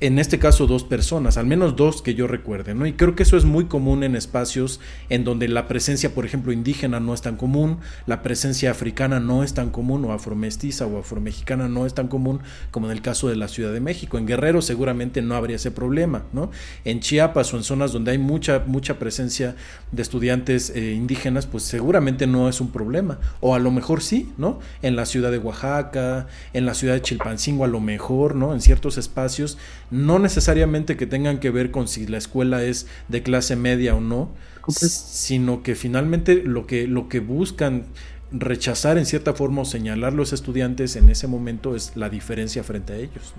en 0.00 0.20
este 0.20 0.38
caso 0.38 0.68
dos 0.68 0.84
personas, 0.84 1.38
al 1.38 1.46
menos 1.46 1.74
dos 1.74 2.02
que 2.02 2.14
yo 2.14 2.28
recuerde, 2.28 2.72
¿no? 2.72 2.86
Y 2.86 2.92
creo 2.92 3.16
que 3.16 3.24
eso 3.24 3.36
es 3.36 3.44
muy 3.44 3.64
común 3.64 4.04
en 4.04 4.14
espacios 4.14 4.78
en 5.08 5.24
donde 5.24 5.48
la 5.48 5.66
presencia, 5.66 6.14
por 6.14 6.24
ejemplo, 6.24 6.52
indígena 6.52 7.00
no 7.00 7.14
es 7.14 7.22
tan 7.22 7.36
común, 7.36 7.78
la 8.06 8.22
presencia 8.22 8.70
africana 8.70 9.18
no 9.18 9.42
es 9.42 9.54
tan 9.54 9.70
común, 9.70 10.04
o 10.04 10.12
afromestiza 10.12 10.86
o 10.86 10.98
afromexicana 10.98 11.68
no 11.68 11.84
es 11.84 11.94
tan 11.94 12.06
común 12.06 12.40
como 12.70 12.86
en 12.86 12.92
el 12.92 13.02
caso 13.02 13.28
de 13.28 13.34
la 13.34 13.48
Ciudad 13.48 13.72
de 13.72 13.80
México. 13.80 14.18
En 14.18 14.26
Guerrero 14.26 14.62
seguramente 14.62 15.20
no 15.20 15.34
habría 15.34 15.56
ese 15.56 15.72
problema, 15.72 16.22
¿no? 16.32 16.52
En 16.84 17.00
Chiapas 17.00 17.52
o 17.52 17.56
en 17.56 17.64
zonas 17.64 17.92
donde 17.92 18.12
hay 18.12 18.18
mucha, 18.18 18.62
mucha 18.66 19.00
presencia 19.00 19.56
de 19.90 20.02
estudiantes 20.02 20.70
eh, 20.70 20.92
indígenas, 20.92 21.46
pues 21.46 21.64
seguramente 21.64 22.28
no 22.28 22.48
es 22.48 22.60
un 22.60 22.70
problema. 22.70 23.18
O 23.40 23.56
a 23.56 23.58
lo 23.58 23.72
mejor 23.72 24.00
sí, 24.00 24.32
¿no? 24.38 24.60
En 24.80 24.94
la 24.94 25.06
ciudad 25.06 25.32
de 25.32 25.38
Oaxaca, 25.38 26.28
en 26.52 26.66
la 26.66 26.74
ciudad 26.74 26.94
de 26.94 27.02
Chilpancingo, 27.02 27.64
a 27.64 27.68
lo 27.68 27.80
mejor, 27.80 28.36
¿no? 28.36 28.54
En 28.54 28.60
ciertos 28.60 28.96
espacios 28.96 29.58
no 29.90 30.18
necesariamente 30.18 30.96
que 30.96 31.06
tengan 31.06 31.40
que 31.40 31.50
ver 31.50 31.70
con 31.70 31.88
si 31.88 32.06
la 32.06 32.18
escuela 32.18 32.62
es 32.62 32.86
de 33.08 33.22
clase 33.22 33.56
media 33.56 33.94
o 33.94 34.00
no, 34.00 34.30
sino 34.68 35.62
que 35.62 35.74
finalmente 35.74 36.42
lo 36.44 36.66
que, 36.66 36.86
lo 36.86 37.08
que 37.08 37.20
buscan 37.20 37.86
rechazar 38.30 38.98
en 38.98 39.06
cierta 39.06 39.32
forma 39.32 39.62
o 39.62 39.64
señalar 39.64 40.12
los 40.12 40.32
estudiantes 40.32 40.96
en 40.96 41.08
ese 41.08 41.26
momento 41.26 41.74
es 41.74 41.92
la 41.94 42.10
diferencia 42.10 42.62
frente 42.62 42.92
a 42.92 42.96
ellos. 42.96 43.34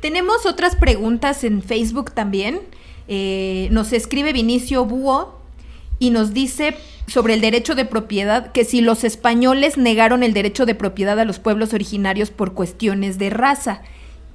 Tenemos 0.00 0.46
otras 0.46 0.76
preguntas 0.76 1.42
en 1.42 1.62
Facebook 1.62 2.12
también. 2.12 2.60
Eh, 3.08 3.68
nos 3.72 3.92
escribe 3.92 4.32
Vinicio 4.32 4.84
Búho 4.84 5.40
y 5.98 6.10
nos 6.10 6.32
dice 6.32 6.76
sobre 7.08 7.34
el 7.34 7.40
derecho 7.40 7.74
de 7.74 7.84
propiedad 7.84 8.52
que 8.52 8.64
si 8.64 8.80
los 8.80 9.02
españoles 9.02 9.76
negaron 9.76 10.22
el 10.22 10.34
derecho 10.34 10.66
de 10.66 10.74
propiedad 10.74 11.18
a 11.18 11.24
los 11.24 11.38
pueblos 11.38 11.74
originarios 11.74 12.30
por 12.30 12.52
cuestiones 12.52 13.18
de 13.18 13.30
raza. 13.30 13.82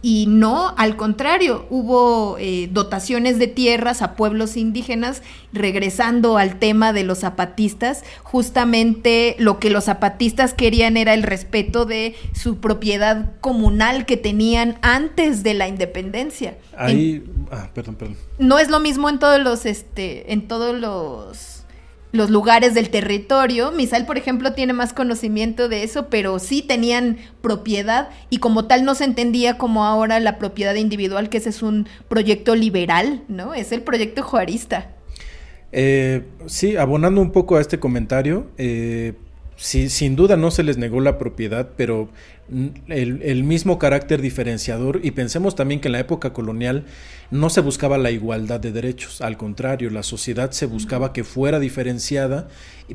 Y 0.06 0.26
no, 0.28 0.76
al 0.78 0.98
contrario, 0.98 1.66
hubo 1.70 2.38
eh, 2.38 2.68
dotaciones 2.70 3.40
de 3.40 3.48
tierras 3.48 4.02
a 4.02 4.18
pueblos 4.18 4.58
indígenas, 4.58 5.22
regresando 5.54 6.38
al 6.38 6.60
tema 6.60 6.92
de 6.92 7.06
los 7.06 7.20
zapatistas, 7.20 8.04
justamente 8.22 9.38
lo 9.40 9.60
que 9.60 9.70
los 9.70 9.86
zapatistas 9.86 10.54
querían 10.54 10.98
era 10.98 11.14
el 11.14 11.24
respeto 11.24 11.86
de 11.86 12.16
su 12.34 12.58
propiedad 12.58 13.32
comunal 13.40 14.06
que 14.06 14.18
tenían 14.18 14.78
antes 14.82 15.42
de 15.42 15.54
la 15.54 15.70
independencia. 15.70 16.58
Ahí, 16.78 17.24
ah, 17.50 17.70
perdón, 17.74 17.96
perdón. 17.96 18.18
No 18.40 18.60
es 18.60 18.70
lo 18.70 18.82
mismo 18.82 19.08
en 19.08 19.20
todos 19.20 19.42
los, 19.42 19.66
este, 19.66 20.34
en 20.34 20.50
todos 20.50 20.78
los 20.78 21.53
los 22.14 22.30
lugares 22.30 22.76
del 22.76 22.90
territorio. 22.90 23.72
Misael, 23.72 24.06
por 24.06 24.18
ejemplo, 24.18 24.54
tiene 24.54 24.72
más 24.72 24.94
conocimiento 24.94 25.68
de 25.68 25.84
eso, 25.84 26.08
pero 26.10 26.40
sí 26.40 26.62
tenían 26.62 27.18
propiedad 27.42 28.10
y 28.30 28.38
como 28.38 28.66
tal 28.66 28.86
no 28.86 28.96
se 28.96 29.04
entendía 29.04 29.58
como 29.58 29.84
ahora 29.84 30.20
la 30.20 30.38
propiedad 30.38 30.76
individual, 30.76 31.30
que 31.30 31.40
ese 31.40 31.50
es 31.50 31.64
un 31.64 31.88
proyecto 32.08 32.56
liberal, 32.56 33.24
¿no? 33.28 33.56
Es 33.56 33.72
el 33.72 33.82
proyecto 33.82 34.22
juarista. 34.22 34.92
Eh, 35.72 36.22
sí, 36.46 36.78
abonando 36.78 37.20
un 37.20 37.32
poco 37.32 37.56
a 37.56 37.62
este 37.62 37.80
comentario, 37.80 38.46
eh, 38.60 39.14
sí, 39.56 39.90
sin 39.90 40.16
duda 40.16 40.38
no 40.38 40.52
se 40.52 40.62
les 40.62 40.78
negó 40.78 41.02
la 41.02 41.18
propiedad, 41.18 41.70
pero 41.76 42.10
el, 42.88 43.44
mismo 43.44 43.80
carácter 43.80 44.22
diferenciador 44.22 45.00
y 45.04 45.12
pensemos 45.12 45.56
también 45.56 45.80
que 45.80 45.88
en 45.88 45.94
la 45.94 46.00
época 46.00 46.34
colonial 46.34 46.86
no 47.34 47.50
se 47.50 47.62
buscaba 47.62 47.98
la 47.98 48.12
igualdad 48.12 48.60
de 48.60 48.72
derechos, 48.72 49.20
al 49.22 49.38
contrario, 49.38 49.90
la 49.90 50.04
sociedad 50.04 50.52
se 50.52 50.68
buscaba 50.68 51.14
que 51.14 51.24
fuera 51.24 51.60
diferenciada 51.60 52.48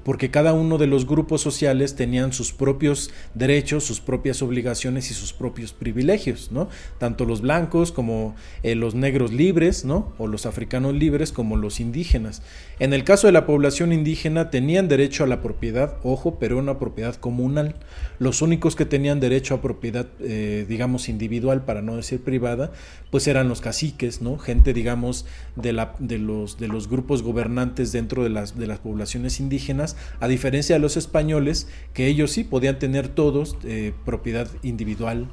porque 0.05 0.31
cada 0.31 0.53
uno 0.53 0.79
de 0.79 0.87
los 0.87 1.07
grupos 1.07 1.41
sociales 1.41 1.97
tenían 1.97 2.33
sus 2.33 2.53
propios 2.53 3.11
derechos, 3.35 3.85
sus 3.85 4.01
propias 4.01 4.43
obligaciones 4.43 5.11
y 5.11 5.15
sus 5.15 5.33
propios 5.33 5.73
privilegios, 5.73 6.53
¿no? 6.53 6.69
Tanto 6.99 7.25
los 7.25 7.41
blancos 7.41 7.91
como 7.91 8.37
eh, 8.63 8.75
los 8.75 8.95
negros 8.95 9.33
libres, 9.33 9.85
¿no? 9.85 10.13
O 10.19 10.27
los 10.27 10.47
africanos 10.47 10.95
libres 10.95 11.33
como 11.33 11.57
los 11.57 11.81
indígenas. 11.81 12.43
En 12.79 12.93
el 12.93 13.05
caso 13.05 13.27
de 13.27 13.33
la 13.33 13.47
población 13.47 13.93
indígena 13.93 14.51
tenían 14.51 14.89
derecho 14.89 15.25
a 15.25 15.27
la 15.27 15.41
propiedad, 15.41 15.97
ojo, 16.03 16.39
pero 16.39 16.59
una 16.59 16.79
propiedad 16.79 17.17
comunal. 17.17 17.75
Los 18.19 18.43
únicos 18.43 18.77
que 18.77 18.85
tenían 18.85 19.21
derecho 19.21 19.55
a 19.55 19.63
propiedad, 19.63 20.07
eh, 20.21 20.67
digamos, 20.69 21.09
individual, 21.09 21.65
para 21.65 21.83
no 21.83 21.97
decir 21.97 22.21
privada, 22.23 22.73
pues 23.11 23.27
eran 23.27 23.49
los 23.49 23.61
caciques, 23.61 24.21
¿no? 24.21 24.28
Gente, 24.37 24.75
digamos, 24.75 25.25
de, 25.57 25.73
los, 25.73 26.89
grupos 26.89 27.23
gobernantes 27.23 27.93
dentro 27.93 28.23
de 28.23 28.31
las, 28.31 28.53
poblaciones 28.81 29.41
indígenas, 29.41 29.97
a 30.21 30.29
diferencia 30.29 30.75
de 30.75 30.81
los 30.81 30.97
españoles, 30.99 31.69
que 31.95 32.09
ellos 32.09 32.33
sí 32.33 32.45
podían 32.45 32.79
tener 32.79 33.09
todos 33.09 33.57
eh, 33.65 33.95
propiedad 34.05 34.49
individual, 34.63 35.29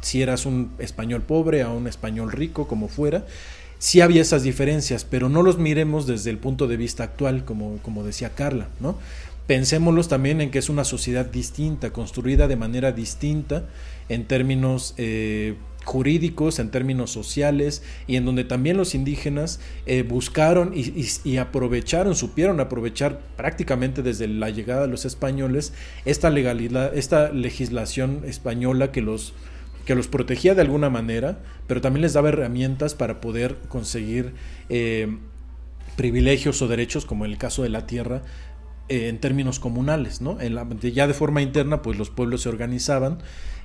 si 0.00 0.22
eras 0.22 0.46
un 0.46 0.70
español 0.78 1.22
pobre 1.22 1.62
a 1.62 1.70
un 1.70 1.88
español 1.88 2.30
rico, 2.30 2.68
como 2.68 2.88
fuera. 2.88 3.26
Sí 3.78 4.00
había 4.00 4.22
esas 4.22 4.42
diferencias, 4.42 5.04
pero 5.04 5.28
no 5.28 5.42
los 5.42 5.58
miremos 5.58 6.06
desde 6.06 6.30
el 6.30 6.38
punto 6.38 6.66
de 6.66 6.76
vista 6.76 7.04
actual, 7.04 7.44
como, 7.44 7.78
como 7.78 8.04
decía 8.04 8.30
Carla, 8.34 8.68
¿no? 8.80 8.96
Pensémoslos 9.48 10.08
también 10.08 10.42
en 10.42 10.50
que 10.50 10.58
es 10.58 10.68
una 10.68 10.84
sociedad 10.84 11.24
distinta, 11.24 11.90
construida 11.90 12.48
de 12.48 12.56
manera 12.56 12.92
distinta 12.92 13.64
en 14.10 14.26
términos 14.26 14.94
eh, 14.98 15.54
jurídicos, 15.84 16.58
en 16.58 16.70
términos 16.70 17.10
sociales, 17.10 17.82
y 18.06 18.16
en 18.16 18.24
donde 18.24 18.44
también 18.44 18.76
los 18.76 18.94
indígenas 18.94 19.60
eh, 19.86 20.02
buscaron 20.02 20.72
y, 20.74 21.36
aprovecharon, 21.38 22.14
supieron 22.14 22.60
aprovechar 22.60 23.20
prácticamente 23.36 24.02
desde 24.02 24.28
la 24.28 24.50
llegada 24.50 24.82
de 24.82 24.88
los 24.88 25.04
españoles 25.04 25.72
esta 26.04 26.30
legalidad, 26.30 26.96
esta 26.96 27.32
legislación 27.32 28.22
española 28.26 28.92
que 28.92 29.00
los 29.00 29.32
que 29.86 29.94
los 29.94 30.06
protegía 30.06 30.54
de 30.54 30.60
alguna 30.60 30.90
manera, 30.90 31.38
pero 31.66 31.80
también 31.80 32.02
les 32.02 32.12
daba 32.12 32.28
herramientas 32.28 32.94
para 32.94 33.22
poder 33.22 33.56
conseguir 33.68 34.34
eh, 34.68 35.16
privilegios 35.96 36.60
o 36.60 36.68
derechos, 36.68 37.06
como 37.06 37.24
en 37.24 37.30
el 37.30 37.38
caso 37.38 37.62
de 37.62 37.70
la 37.70 37.86
tierra, 37.86 38.20
eh, 38.90 39.08
en 39.08 39.18
términos 39.18 39.58
comunales, 39.58 40.20
¿no? 40.20 40.38
ya 40.40 41.06
de 41.06 41.14
forma 41.14 41.42
interna, 41.42 41.82
pues 41.82 41.98
los 41.98 42.08
pueblos 42.10 42.42
se 42.42 42.50
organizaban, 42.50 43.18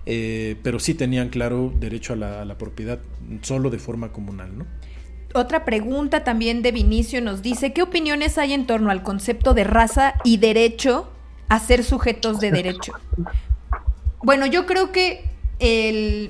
eh, 0.06 0.58
pero 0.64 0.80
sí 0.80 0.94
tenían 0.94 1.30
claro 1.30 1.72
derecho 1.80 2.14
a 2.14 2.16
la, 2.16 2.58
propiedad, 2.58 3.00
solo 3.42 3.70
de 3.70 3.80
forma 3.80 4.12
comunal, 4.12 4.58
¿no? 4.58 4.66
Otra 5.36 5.66
pregunta 5.66 6.24
también 6.24 6.62
de 6.62 6.72
Vinicio 6.72 7.20
nos 7.20 7.42
dice, 7.42 7.74
¿qué 7.74 7.82
opiniones 7.82 8.38
hay 8.38 8.54
en 8.54 8.68
torno 8.68 8.92
al 8.92 9.02
concepto 9.02 9.54
de 9.54 9.64
raza 9.64 10.14
y 10.24 10.38
derecho 10.38 11.10
a 11.50 11.60
ser 11.60 11.84
sujetos 11.84 12.40
de 12.40 12.52
derecho? 12.52 12.94
Bueno, 14.22 14.46
yo 14.46 14.68
creo 14.68 14.92
que 14.92 15.26
el 15.58 16.30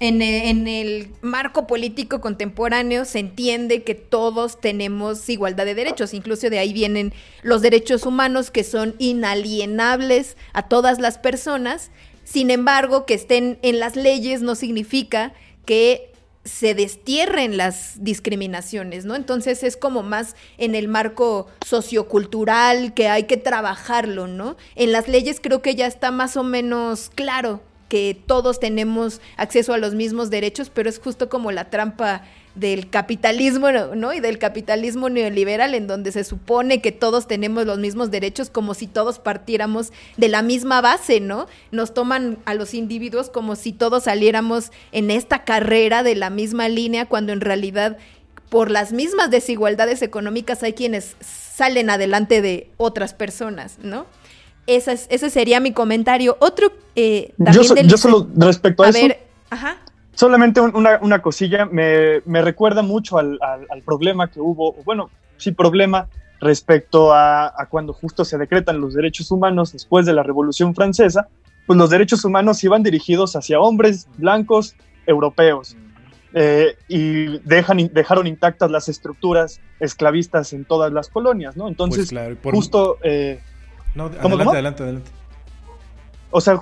en, 0.00 0.66
el 0.66 1.10
marco 1.20 1.66
político 1.66 2.22
contemporáneo 2.22 3.04
se 3.04 3.18
entiende 3.18 3.82
que 3.82 3.94
todos 3.94 4.58
tenemos 4.58 5.28
igualdad 5.28 5.66
de 5.66 5.74
derechos, 5.74 6.14
incluso 6.14 6.48
de 6.48 6.58
ahí 6.58 6.72
vienen 6.72 7.12
los 7.42 7.60
derechos 7.60 8.06
humanos 8.06 8.50
que 8.50 8.64
son 8.64 8.94
inalienables 8.98 10.38
a 10.54 10.68
todas 10.68 11.00
las 11.00 11.18
personas. 11.18 11.90
Sin 12.24 12.50
embargo, 12.50 13.06
que 13.06 13.14
estén 13.14 13.58
en 13.62 13.80
las 13.80 13.96
leyes 13.96 14.42
no 14.42 14.54
significa 14.54 15.32
que 15.64 16.10
se 16.44 16.74
destierren 16.74 17.56
las 17.56 18.02
discriminaciones, 18.02 19.04
¿no? 19.04 19.14
Entonces 19.14 19.62
es 19.62 19.76
como 19.76 20.02
más 20.02 20.36
en 20.56 20.74
el 20.74 20.88
marco 20.88 21.48
sociocultural 21.66 22.94
que 22.94 23.08
hay 23.08 23.24
que 23.24 23.36
trabajarlo, 23.36 24.26
¿no? 24.26 24.56
En 24.74 24.92
las 24.92 25.06
leyes 25.06 25.38
creo 25.40 25.60
que 25.60 25.74
ya 25.74 25.86
está 25.86 26.10
más 26.10 26.36
o 26.36 26.42
menos 26.42 27.10
claro 27.14 27.60
que 27.88 28.16
todos 28.26 28.60
tenemos 28.60 29.20
acceso 29.36 29.74
a 29.74 29.78
los 29.78 29.94
mismos 29.94 30.30
derechos, 30.30 30.70
pero 30.70 30.88
es 30.88 30.98
justo 30.98 31.28
como 31.28 31.50
la 31.50 31.70
trampa 31.70 32.22
del 32.54 32.90
capitalismo, 32.90 33.70
¿no? 33.70 34.12
Y 34.12 34.20
del 34.20 34.38
capitalismo 34.38 35.08
neoliberal, 35.08 35.74
en 35.74 35.86
donde 35.86 36.12
se 36.12 36.24
supone 36.24 36.80
que 36.80 36.92
todos 36.92 37.28
tenemos 37.28 37.66
los 37.66 37.78
mismos 37.78 38.10
derechos, 38.10 38.50
como 38.50 38.74
si 38.74 38.86
todos 38.86 39.18
partiéramos 39.18 39.92
de 40.16 40.28
la 40.28 40.42
misma 40.42 40.80
base, 40.80 41.20
¿no? 41.20 41.46
Nos 41.70 41.94
toman 41.94 42.38
a 42.44 42.54
los 42.54 42.74
individuos 42.74 43.30
como 43.30 43.56
si 43.56 43.72
todos 43.72 44.04
saliéramos 44.04 44.72
en 44.92 45.10
esta 45.10 45.44
carrera 45.44 46.02
de 46.02 46.16
la 46.16 46.30
misma 46.30 46.68
línea, 46.68 47.06
cuando 47.06 47.32
en 47.32 47.40
realidad 47.40 47.98
por 48.48 48.70
las 48.70 48.92
mismas 48.92 49.30
desigualdades 49.30 50.02
económicas 50.02 50.62
hay 50.64 50.72
quienes 50.72 51.14
salen 51.20 51.88
adelante 51.88 52.42
de 52.42 52.68
otras 52.78 53.14
personas, 53.14 53.78
¿no? 53.80 54.06
ese 54.66 55.30
sería 55.30 55.60
mi 55.60 55.72
comentario. 55.72 56.36
Otro 56.40 56.72
eh, 56.94 57.32
yo, 57.38 57.62
yo, 57.62 57.96
solo 57.96 58.28
respecto 58.36 58.82
a, 58.82 58.90
eso. 58.90 58.98
Solamente 60.20 60.60
una, 60.60 61.22
cosilla, 61.22 61.64
me, 61.64 62.42
recuerda 62.42 62.82
mucho 62.82 63.16
al, 63.16 63.38
problema 63.86 64.30
que 64.30 64.38
hubo, 64.38 64.74
bueno, 64.84 65.08
sí, 65.38 65.50
problema 65.50 66.10
respecto 66.42 67.14
a, 67.14 67.66
cuando 67.70 67.94
justo 67.94 68.26
se 68.26 68.36
decretan 68.36 68.82
los 68.82 68.92
derechos 68.92 69.30
humanos 69.30 69.72
después 69.72 70.04
de 70.04 70.12
la 70.12 70.22
Revolución 70.22 70.74
Francesa, 70.74 71.28
pues 71.66 71.78
los 71.78 71.88
derechos 71.88 72.22
humanos 72.22 72.62
iban 72.62 72.82
dirigidos 72.82 73.34
hacia 73.34 73.60
hombres 73.60 74.08
blancos 74.18 74.76
europeos. 75.06 75.74
Eh, 76.34 76.76
y 76.86 77.38
dejan, 77.38 77.78
dejaron 77.90 78.26
intactas 78.26 78.70
las 78.70 78.90
estructuras 78.90 79.58
esclavistas 79.80 80.52
en 80.52 80.66
todas 80.66 80.92
las 80.92 81.08
colonias, 81.08 81.56
¿no? 81.56 81.66
Entonces, 81.66 82.12
pues 82.42 82.54
justo 82.54 82.98
eh, 83.02 83.40
no, 83.94 84.04
adelante, 84.04 84.50
adelante, 84.50 84.82
adelante. 84.82 85.19
O 86.32 86.40
sea, 86.40 86.60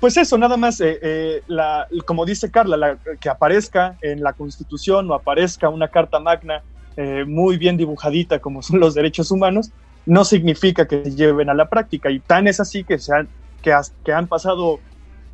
pues 0.00 0.16
eso, 0.18 0.36
nada 0.36 0.56
más, 0.56 0.80
eh, 0.80 0.98
eh, 1.00 1.42
la, 1.46 1.88
como 2.04 2.26
dice 2.26 2.50
Carla, 2.50 2.98
que 3.20 3.30
aparezca 3.30 3.96
en 4.02 4.22
la 4.22 4.34
Constitución 4.34 5.10
o 5.10 5.14
aparezca 5.14 5.70
una 5.70 5.88
Carta 5.88 6.20
Magna 6.20 6.62
eh, 6.96 7.24
muy 7.26 7.56
bien 7.56 7.78
dibujadita 7.78 8.38
como 8.38 8.62
son 8.62 8.80
los 8.80 8.94
derechos 8.94 9.30
humanos, 9.30 9.70
no 10.04 10.24
significa 10.24 10.86
que 10.86 11.04
se 11.04 11.14
lleven 11.14 11.48
a 11.48 11.54
la 11.54 11.70
práctica. 11.70 12.10
Y 12.10 12.20
tan 12.20 12.48
es 12.48 12.60
así 12.60 12.84
que, 12.84 12.98
se 12.98 13.14
han, 13.14 13.28
que, 13.62 13.74
que 14.04 14.12
han 14.12 14.26
pasado 14.26 14.80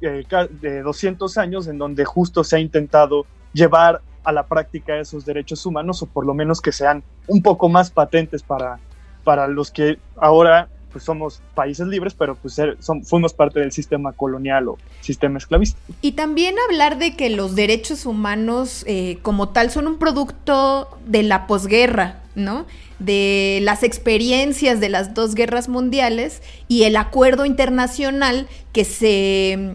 de 0.00 0.82
200 0.82 1.38
años 1.38 1.66
en 1.66 1.78
donde 1.78 2.04
justo 2.04 2.44
se 2.44 2.56
ha 2.56 2.58
intentado 2.60 3.26
llevar 3.52 4.02
a 4.22 4.32
la 4.32 4.46
práctica 4.46 4.98
esos 4.98 5.24
derechos 5.24 5.64
humanos 5.66 6.02
o 6.02 6.06
por 6.06 6.26
lo 6.26 6.34
menos 6.34 6.60
que 6.60 6.72
sean 6.72 7.02
un 7.26 7.42
poco 7.42 7.68
más 7.68 7.90
patentes 7.90 8.42
para, 8.42 8.78
para 9.24 9.48
los 9.48 9.70
que 9.70 9.98
ahora 10.16 10.68
pues 10.94 11.04
somos 11.04 11.42
países 11.56 11.88
libres, 11.88 12.14
pero 12.14 12.36
pues 12.36 12.56
fuimos 13.02 13.34
parte 13.34 13.58
del 13.58 13.72
sistema 13.72 14.12
colonial 14.12 14.68
o 14.68 14.78
sistema 15.00 15.38
esclavista. 15.38 15.76
Y 16.00 16.12
también 16.12 16.54
hablar 16.68 16.98
de 16.98 17.16
que 17.16 17.30
los 17.30 17.56
derechos 17.56 18.06
humanos 18.06 18.84
eh, 18.86 19.18
como 19.22 19.48
tal 19.48 19.72
son 19.72 19.88
un 19.88 19.98
producto 19.98 20.96
de 21.04 21.24
la 21.24 21.48
posguerra, 21.48 22.20
¿no? 22.36 22.64
De 23.00 23.58
las 23.62 23.82
experiencias 23.82 24.78
de 24.78 24.88
las 24.88 25.14
dos 25.14 25.34
guerras 25.34 25.68
mundiales 25.68 26.42
y 26.68 26.84
el 26.84 26.94
acuerdo 26.94 27.44
internacional 27.44 28.46
que 28.72 28.84
se 28.84 29.74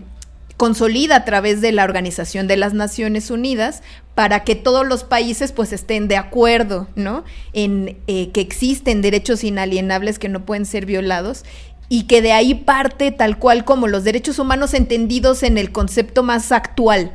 consolida 0.59 1.15
a 1.15 1.23
través 1.23 1.61
de 1.61 1.71
la 1.71 1.85
Organización 1.85 2.45
de 2.47 2.57
las 2.57 2.73
Naciones 2.73 3.31
Unidas 3.31 3.81
para 4.13 4.43
que 4.43 4.55
todos 4.55 4.85
los 4.85 5.05
países 5.05 5.53
pues 5.53 5.71
estén 5.71 6.09
de 6.09 6.17
acuerdo, 6.17 6.89
¿no? 6.95 7.23
En 7.53 7.97
eh, 8.07 8.31
que 8.31 8.41
existen 8.41 9.01
derechos 9.01 9.45
inalienables 9.45 10.19
que 10.19 10.27
no 10.27 10.45
pueden 10.45 10.65
ser 10.65 10.85
violados 10.85 11.45
y 11.87 12.03
que 12.03 12.21
de 12.21 12.33
ahí 12.33 12.55
parte 12.55 13.13
tal 13.13 13.39
cual 13.39 13.63
como 13.63 13.87
los 13.87 14.03
derechos 14.03 14.37
humanos 14.37 14.73
entendidos 14.73 15.43
en 15.43 15.57
el 15.57 15.71
concepto 15.71 16.23
más 16.23 16.51
actual, 16.51 17.13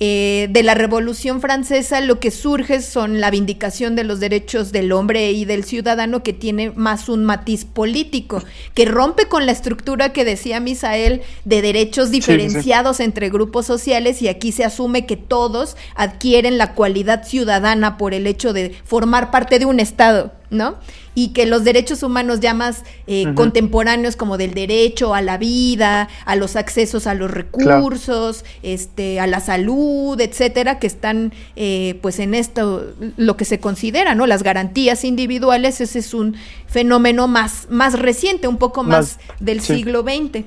eh, 0.00 0.48
de 0.50 0.64
la 0.64 0.74
Revolución 0.74 1.40
Francesa 1.40 2.00
lo 2.00 2.18
que 2.18 2.32
surge 2.32 2.82
son 2.82 3.20
la 3.20 3.30
vindicación 3.30 3.94
de 3.94 4.02
los 4.02 4.18
derechos 4.18 4.72
del 4.72 4.90
hombre 4.90 5.30
y 5.30 5.44
del 5.44 5.62
ciudadano 5.62 6.24
que 6.24 6.32
tiene 6.32 6.72
más 6.72 7.08
un 7.08 7.24
matiz 7.24 7.64
político, 7.64 8.42
que 8.74 8.86
rompe 8.86 9.28
con 9.28 9.46
la 9.46 9.52
estructura 9.52 10.12
que 10.12 10.24
decía 10.24 10.58
Misael 10.58 11.22
de 11.44 11.62
derechos 11.62 12.10
diferenciados 12.10 12.98
entre 12.98 13.30
grupos 13.30 13.66
sociales 13.66 14.20
y 14.20 14.26
aquí 14.26 14.50
se 14.50 14.64
asume 14.64 15.06
que 15.06 15.16
todos 15.16 15.76
adquieren 15.94 16.58
la 16.58 16.74
cualidad 16.74 17.24
ciudadana 17.24 17.96
por 17.96 18.14
el 18.14 18.26
hecho 18.26 18.52
de 18.52 18.74
formar 18.84 19.30
parte 19.30 19.60
de 19.60 19.66
un 19.66 19.78
Estado. 19.78 20.32
¿No? 20.50 20.76
Y 21.14 21.28
que 21.28 21.46
los 21.46 21.64
derechos 21.64 22.02
humanos 22.02 22.40
ya 22.40 22.54
más 22.54 22.82
eh, 23.06 23.32
contemporáneos 23.34 24.16
como 24.16 24.36
del 24.36 24.54
derecho 24.54 25.14
a 25.14 25.22
la 25.22 25.38
vida, 25.38 26.08
a 26.24 26.36
los 26.36 26.56
accesos 26.56 27.06
a 27.06 27.14
los 27.14 27.30
recursos, 27.30 28.44
este, 28.62 29.20
a 29.20 29.26
la 29.26 29.40
salud, 29.40 30.20
etcétera, 30.20 30.78
que 30.78 30.86
están 30.86 31.32
eh, 31.56 31.98
pues 32.02 32.18
en 32.18 32.34
esto, 32.34 32.94
lo 33.16 33.36
que 33.36 33.44
se 33.44 33.60
considera, 33.60 34.14
¿no? 34.14 34.26
Las 34.26 34.42
garantías 34.42 35.04
individuales, 35.04 35.80
ese 35.80 35.98
es 36.00 36.14
un 36.14 36.36
fenómeno 36.66 37.28
más, 37.28 37.66
más 37.70 37.98
reciente, 37.98 38.48
un 38.48 38.58
poco 38.58 38.82
más, 38.82 39.18
del 39.40 39.60
siglo 39.60 40.02
XX. 40.02 40.44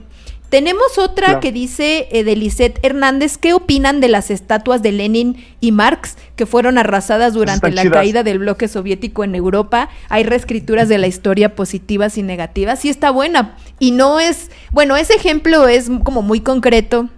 Tenemos 0.49 0.97
otra 0.97 1.41
que 1.41 1.51
dice 1.51 2.07
eh, 2.11 2.71
Hernández, 2.81 3.37
¿qué 3.37 3.53
opinan 3.53 3.99
de 3.99 4.07
las 4.07 4.31
estatuas 4.31 4.81
de 4.81 4.93
Lenin 4.93 5.45
y 5.59 5.73
Marx 5.73 6.15
que 6.37 6.45
fueron 6.45 6.77
arrasadas 6.77 7.33
durante 7.33 7.69
la 7.71 7.89
caída 7.89 8.23
del 8.23 8.39
bloque 8.39 8.69
soviético 8.69 9.25
en 9.25 9.35
Europa? 9.35 9.89
Hay 10.07 10.23
reescrituras 10.23 10.87
de 10.87 10.99
la 10.99 11.07
historia 11.07 11.53
positivas 11.53 12.17
y 12.17 12.23
negativas. 12.23 12.79
Sí 12.79 12.87
está 12.87 13.11
buena. 13.11 13.57
Y 13.79 13.91
no 13.91 14.21
es, 14.21 14.49
bueno, 14.71 14.95
ese 14.95 15.15
ejemplo 15.15 15.67
es 15.67 15.89
como 16.03 16.21
muy 16.21 16.39
concreto 16.39 17.09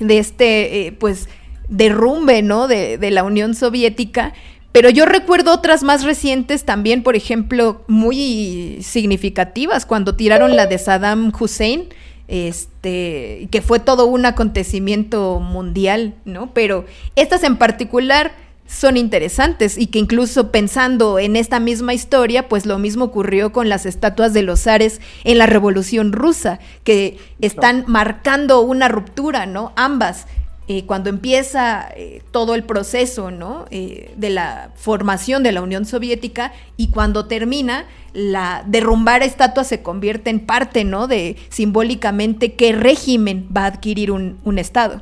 de 0.00 0.18
este, 0.18 0.86
eh, 0.86 0.92
pues, 0.92 1.28
derrumbe, 1.68 2.42
¿no? 2.42 2.66
De, 2.66 2.98
de 2.98 3.10
la 3.12 3.22
Unión 3.22 3.54
Soviética. 3.54 4.32
Pero 4.72 4.90
yo 4.90 5.06
recuerdo 5.06 5.52
otras 5.52 5.84
más 5.84 6.02
recientes 6.02 6.64
también, 6.64 7.04
por 7.04 7.14
ejemplo, 7.14 7.84
muy 7.86 8.78
significativas, 8.82 9.86
cuando 9.86 10.16
tiraron 10.16 10.56
la 10.56 10.66
de 10.66 10.78
Saddam 10.78 11.32
Hussein 11.38 11.88
este, 12.28 13.48
que 13.50 13.62
fue 13.62 13.80
todo 13.80 14.06
un 14.06 14.26
acontecimiento 14.26 15.40
mundial, 15.40 16.14
¿no? 16.24 16.52
Pero 16.52 16.84
estas 17.16 17.42
en 17.42 17.56
particular 17.56 18.32
son 18.68 18.98
interesantes 18.98 19.78
y 19.78 19.86
que 19.86 19.98
incluso 19.98 20.52
pensando 20.52 21.18
en 21.18 21.36
esta 21.36 21.58
misma 21.58 21.94
historia, 21.94 22.48
pues 22.48 22.66
lo 22.66 22.78
mismo 22.78 23.06
ocurrió 23.06 23.50
con 23.50 23.70
las 23.70 23.86
estatuas 23.86 24.34
de 24.34 24.42
los 24.42 24.60
zares 24.60 25.00
en 25.24 25.38
la 25.38 25.46
Revolución 25.46 26.12
Rusa, 26.12 26.60
que 26.84 27.16
están 27.40 27.84
marcando 27.86 28.60
una 28.60 28.88
ruptura, 28.88 29.46
¿no? 29.46 29.72
Ambas. 29.74 30.26
Eh, 30.70 30.84
cuando 30.84 31.08
empieza 31.08 31.88
eh, 31.96 32.20
todo 32.30 32.54
el 32.54 32.62
proceso 32.62 33.30
¿no? 33.30 33.64
Eh, 33.70 34.12
de 34.18 34.28
la 34.28 34.70
formación 34.76 35.42
de 35.42 35.50
la 35.50 35.62
Unión 35.62 35.86
Soviética 35.86 36.52
y 36.76 36.88
cuando 36.90 37.24
termina, 37.24 37.86
la 38.12 38.64
derrumbar 38.66 39.22
estatua 39.22 39.64
se 39.64 39.80
convierte 39.80 40.28
en 40.28 40.40
parte 40.40 40.84
¿no? 40.84 41.08
de 41.08 41.36
simbólicamente 41.48 42.52
qué 42.52 42.72
régimen 42.72 43.48
va 43.56 43.62
a 43.62 43.66
adquirir 43.68 44.10
un, 44.10 44.58
Estado. 44.58 45.00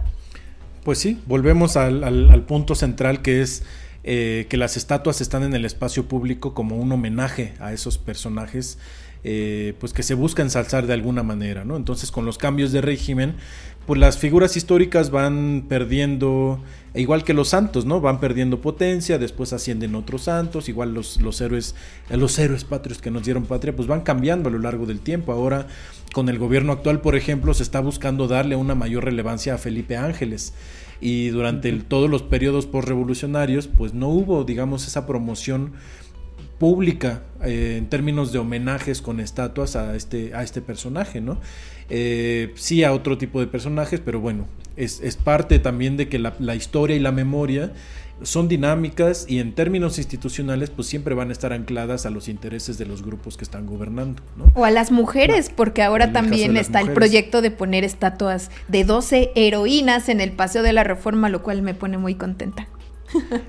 Pues 0.85 1.01
sí, 1.01 1.19
volvemos 1.27 1.77
al, 1.77 2.45
punto 2.47 2.77
central 2.77 3.21
que 3.21 3.43
es 3.43 3.65
que 4.05 4.47
las 4.53 4.77
estatuas 4.77 5.21
están 5.21 5.43
en 5.43 5.55
el 5.55 5.65
espacio 5.65 6.07
público 6.07 6.55
como 6.55 6.77
un 6.77 6.93
homenaje 6.93 7.55
a 7.59 7.73
esos 7.73 7.99
personajes 7.99 8.79
pues 9.81 9.93
que 9.93 10.05
se 10.05 10.15
busca 10.15 10.43
ensalzar 10.43 10.87
de 10.87 10.93
alguna 10.93 11.25
manera, 11.25 11.65
¿no? 11.65 11.77
Entonces 11.77 12.13
con 12.13 12.25
los 12.25 12.39
cambios 12.39 12.71
de 12.71 12.83
régimen 12.83 13.35
pues 13.87 14.01
las 14.01 14.19
figuras 14.19 14.57
históricas 14.57 15.11
van 15.11 15.67
perdiendo, 15.69 16.61
igual 16.95 17.23
que 17.23 17.35
los 17.35 17.49
santos, 17.49 17.87
¿no? 17.87 18.01
Van 18.01 18.19
perdiendo 18.19 18.61
potencia, 18.61 19.17
después 19.17 19.53
ascienden 19.53 19.95
otros 19.95 20.23
santos, 20.23 20.69
igual 20.69 20.93
los, 20.93 21.21
los 21.21 21.41
héroes, 21.41 21.77
los 22.11 22.37
héroes 22.39 22.65
patrios 22.65 23.01
que 23.01 23.13
nos 23.13 23.23
dieron 23.23 23.45
patria, 23.45 23.77
pues 23.77 23.87
van 23.87 24.01
cambiando 24.01 24.49
a 24.49 24.53
lo 24.53 24.59
largo 24.59 24.87
del 24.87 25.01
tiempo. 25.01 25.33
Ahora, 25.33 25.69
con 26.13 26.29
el 26.29 26.39
gobierno 26.39 26.73
actual, 26.73 27.01
por 27.01 27.15
ejemplo, 27.15 27.55
se 27.55 27.63
está 27.63 27.81
buscando 27.81 28.27
darle 28.27 28.57
una 28.57 28.75
mayor 28.75 29.05
relevancia 29.05 29.55
a 29.55 29.59
Felipe 29.59 29.97
Ángeles. 29.97 30.53
Y 31.01 31.29
durante 31.29 31.71
todos 31.73 32.11
los 32.11 32.23
periodos 32.23 32.67
postrevolucionarios, 32.67 33.69
pues 33.69 33.95
no 33.95 34.09
hubo, 34.09 34.45
digamos, 34.45 34.87
esa 34.87 35.07
promoción 35.07 35.73
pública 36.59 37.23
eh, 37.45 37.77
en 37.79 37.89
términos 37.89 38.33
de 38.33 38.39
homenajes 38.39 39.03
con 39.03 39.21
estatuas 39.21 39.77
a 39.77 39.95
este, 39.95 40.35
a 40.35 40.43
este 40.43 40.61
personaje, 40.61 41.21
¿no? 41.21 41.41
Eh, 41.89 42.53
sí 42.57 42.83
a 42.83 42.93
otro 42.93 43.19
tipo 43.19 43.41
de 43.41 43.47
personajes, 43.47 44.01
pero 44.01 44.21
bueno, 44.21 44.47
es, 44.77 45.01
parte 45.17 45.59
también 45.59 45.97
de 45.97 46.09
que 46.09 46.19
la, 46.19 46.55
historia 46.55 46.97
y 46.97 47.01
la 47.01 47.13
memoria 47.13 47.73
son 48.23 48.49
dinámicas 48.49 49.27
y 49.29 49.41
en 49.41 49.55
términos 49.55 49.99
institucionales 49.99 50.71
pues 50.71 50.89
siempre 50.89 51.15
van 51.15 51.29
a 51.29 51.33
estar 51.33 51.53
ancladas 51.53 52.07
a 52.07 52.11
los 52.11 52.29
intereses 52.29 52.79
de 52.79 52.87
los 52.87 53.03
grupos 53.03 53.37
que 53.37 53.45
están 53.45 53.67
gobernando. 53.67 54.23
O 54.55 54.65
a 54.65 54.71
las 54.71 54.91
mujeres, 54.91 55.51
porque 55.55 55.83
ahora 55.83 56.13
también 56.13 56.57
está 56.57 56.81
el 56.81 56.93
proyecto 56.93 57.43
de 57.43 57.51
poner 57.51 57.85
estatuas 57.85 58.51
de 58.69 58.85
12 58.85 59.33
heroínas 59.35 60.09
en 60.09 60.21
el 60.21 60.33
Paseo 60.33 60.63
de 60.63 60.73
la 60.73 60.83
Reforma, 60.83 61.29
lo 61.29 61.43
cual 61.43 61.63
me 61.63 61.75
pone 61.75 61.99
muy 61.99 62.15
contenta. 62.15 62.69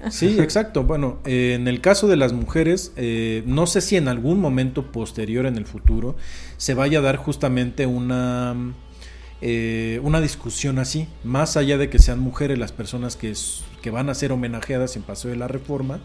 Sí, 0.09 0.39
exacto. 0.39 0.83
Bueno, 0.83 1.19
eh, 1.25 1.53
en 1.55 1.67
el 1.67 1.81
caso 1.81 2.07
de 2.07 2.15
las 2.15 2.33
mujeres, 2.33 2.93
eh, 2.95 3.43
no 3.45 3.67
sé 3.67 3.81
si 3.81 3.95
en 3.95 4.07
algún 4.07 4.39
momento 4.39 4.91
posterior 4.91 5.45
en 5.45 5.57
el 5.57 5.65
futuro 5.65 6.15
se 6.57 6.73
vaya 6.73 6.99
a 6.99 7.01
dar 7.01 7.17
justamente 7.17 7.85
una, 7.85 8.55
eh, 9.41 9.99
una 10.03 10.21
discusión 10.21 10.79
así, 10.79 11.07
más 11.23 11.57
allá 11.57 11.77
de 11.77 11.89
que 11.89 11.99
sean 11.99 12.19
mujeres 12.19 12.57
las 12.57 12.71
personas 12.71 13.15
que, 13.15 13.33
que 13.81 13.89
van 13.89 14.09
a 14.09 14.13
ser 14.15 14.31
homenajeadas 14.31 14.95
en 14.95 15.03
paso 15.03 15.27
de 15.27 15.35
la 15.35 15.47
reforma, 15.47 15.99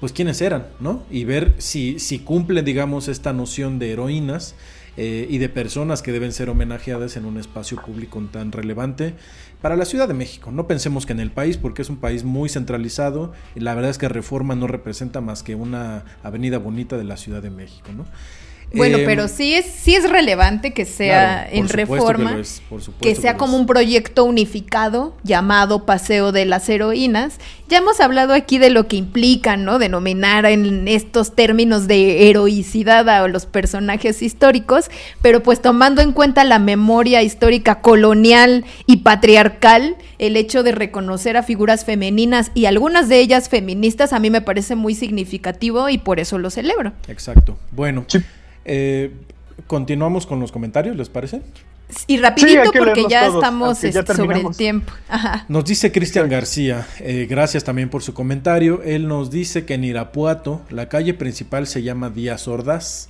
pues 0.00 0.12
quiénes 0.12 0.40
eran, 0.42 0.68
¿no? 0.80 1.04
Y 1.10 1.24
ver 1.24 1.54
si, 1.58 1.98
si 1.98 2.20
cumplen, 2.20 2.64
digamos, 2.64 3.08
esta 3.08 3.32
noción 3.32 3.78
de 3.78 3.92
heroínas 3.92 4.54
eh, 4.96 5.26
y 5.28 5.38
de 5.38 5.48
personas 5.48 6.02
que 6.02 6.12
deben 6.12 6.32
ser 6.32 6.50
homenajeadas 6.50 7.16
en 7.16 7.24
un 7.24 7.38
espacio 7.38 7.80
público 7.80 8.20
tan 8.32 8.52
relevante 8.52 9.14
para 9.60 9.76
la 9.76 9.84
Ciudad 9.84 10.08
de 10.08 10.14
México. 10.14 10.50
No 10.50 10.66
pensemos 10.66 11.06
que 11.06 11.12
en 11.12 11.20
el 11.20 11.30
país, 11.30 11.56
porque 11.56 11.82
es 11.82 11.90
un 11.90 11.98
país 11.98 12.24
muy 12.24 12.48
centralizado 12.48 13.32
y 13.54 13.60
la 13.60 13.74
verdad 13.74 13.90
es 13.90 13.98
que 13.98 14.08
Reforma 14.08 14.54
no 14.54 14.66
representa 14.66 15.20
más 15.20 15.42
que 15.42 15.54
una 15.54 16.04
avenida 16.22 16.58
bonita 16.58 16.96
de 16.96 17.04
la 17.04 17.16
Ciudad 17.16 17.42
de 17.42 17.50
México, 17.50 17.90
¿no? 17.96 18.06
Bueno, 18.72 18.98
em, 18.98 19.06
pero 19.06 19.28
sí 19.28 19.54
es, 19.54 19.64
sí 19.66 19.94
es 19.94 20.08
relevante 20.08 20.72
que 20.72 20.84
sea 20.84 21.48
en 21.50 21.68
reforma, 21.68 22.36
que, 23.00 23.14
sea 23.14 23.36
como 23.36 23.56
un 23.56 23.66
proyecto 23.66 24.24
unificado 24.24 25.14
llamado 25.22 25.86
Paseo 25.86 26.32
de 26.32 26.44
las 26.44 26.68
Heroínas. 26.68 27.38
Ya 27.68 27.78
hemos 27.78 28.00
hablado 28.00 28.34
aquí 28.34 28.58
de 28.58 28.70
lo 28.70 28.86
que 28.86 28.96
implica, 28.96 29.56
¿no? 29.56 29.78
Denominar 29.78 30.44
en 30.46 30.86
estos 30.86 31.34
términos 31.34 31.86
de 31.86 32.28
heroicidad 32.28 33.08
a 33.08 33.26
los 33.28 33.46
personajes 33.46 34.22
históricos, 34.22 34.90
pero 35.22 35.42
pues 35.42 35.62
tomando 35.62 36.02
en 36.02 36.12
cuenta 36.12 36.44
la 36.44 36.58
memoria 36.58 37.22
histórica 37.22 37.80
colonial 37.80 38.64
y 38.86 38.98
patriarcal, 38.98 39.96
el 40.18 40.36
hecho 40.36 40.62
de 40.62 40.72
reconocer 40.72 41.36
a 41.36 41.42
figuras 41.42 41.84
femeninas 41.84 42.50
y 42.54 42.66
algunas 42.66 43.08
de 43.08 43.20
ellas 43.20 43.48
feministas 43.48 44.12
a 44.12 44.18
mí 44.18 44.30
me 44.30 44.40
parece 44.40 44.74
muy 44.74 44.94
significativo 44.94 45.88
y 45.88 45.98
por 45.98 46.20
eso 46.20 46.38
lo 46.38 46.50
celebro. 46.50 46.92
Exacto. 47.08 47.56
Bueno. 47.70 48.04
Eh, 48.68 49.12
continuamos 49.66 50.26
con 50.26 50.40
los 50.40 50.52
comentarios, 50.52 50.96
¿les 50.96 51.08
parece? 51.08 51.42
Y 52.06 52.18
rapidito 52.18 52.70
porque 52.76 53.06
ya 53.08 53.26
estamos 53.26 53.82
este, 53.82 54.14
sobre 54.14 54.40
el 54.40 54.56
tiempo. 54.56 54.92
Nos 55.48 55.64
dice 55.64 55.90
Cristian 55.90 56.28
García, 56.28 56.86
eh, 57.00 57.26
gracias 57.28 57.64
también 57.64 57.88
por 57.88 58.02
su 58.02 58.12
comentario. 58.12 58.82
Él 58.82 59.08
nos 59.08 59.30
dice 59.30 59.64
que 59.64 59.74
en 59.74 59.84
Irapuato 59.84 60.60
la 60.68 60.88
calle 60.88 61.14
principal 61.14 61.66
se 61.66 61.82
llama 61.82 62.10
Díaz 62.10 62.46
Ordaz 62.46 63.08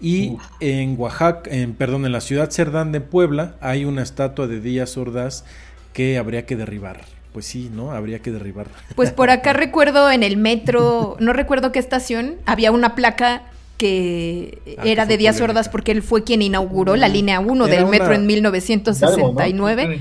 y 0.00 0.36
en 0.60 0.98
Oaxaca, 0.98 1.50
en, 1.50 1.74
perdón, 1.74 2.06
en 2.06 2.12
la 2.12 2.22
ciudad 2.22 2.50
Cerdán 2.50 2.90
de 2.90 3.00
Puebla 3.02 3.56
hay 3.60 3.84
una 3.84 4.02
estatua 4.02 4.46
de 4.46 4.60
Díaz 4.60 4.96
Ordaz 4.96 5.44
que 5.92 6.16
habría 6.16 6.46
que 6.46 6.56
derribar. 6.56 7.00
Pues 7.34 7.44
sí, 7.44 7.70
¿no? 7.70 7.92
Habría 7.92 8.20
que 8.20 8.32
derribar. 8.32 8.66
Pues 8.94 9.10
por 9.10 9.28
acá 9.28 9.52
recuerdo 9.54 10.10
en 10.10 10.22
el 10.22 10.38
metro, 10.38 11.18
no 11.20 11.34
recuerdo 11.34 11.70
qué 11.70 11.78
estación, 11.78 12.36
había 12.46 12.72
una 12.72 12.94
placa 12.94 13.42
que 13.76 14.76
ah, 14.78 14.82
era 14.84 15.06
de 15.06 15.16
Díaz 15.16 15.40
Ordaz 15.40 15.68
porque 15.68 15.92
él 15.92 16.02
fue 16.02 16.24
quien 16.24 16.42
inauguró 16.42 16.96
la 16.96 17.08
línea 17.08 17.40
1 17.40 17.66
del 17.66 17.86
metro 17.86 18.12
en 18.12 18.26
1969. 18.26 20.00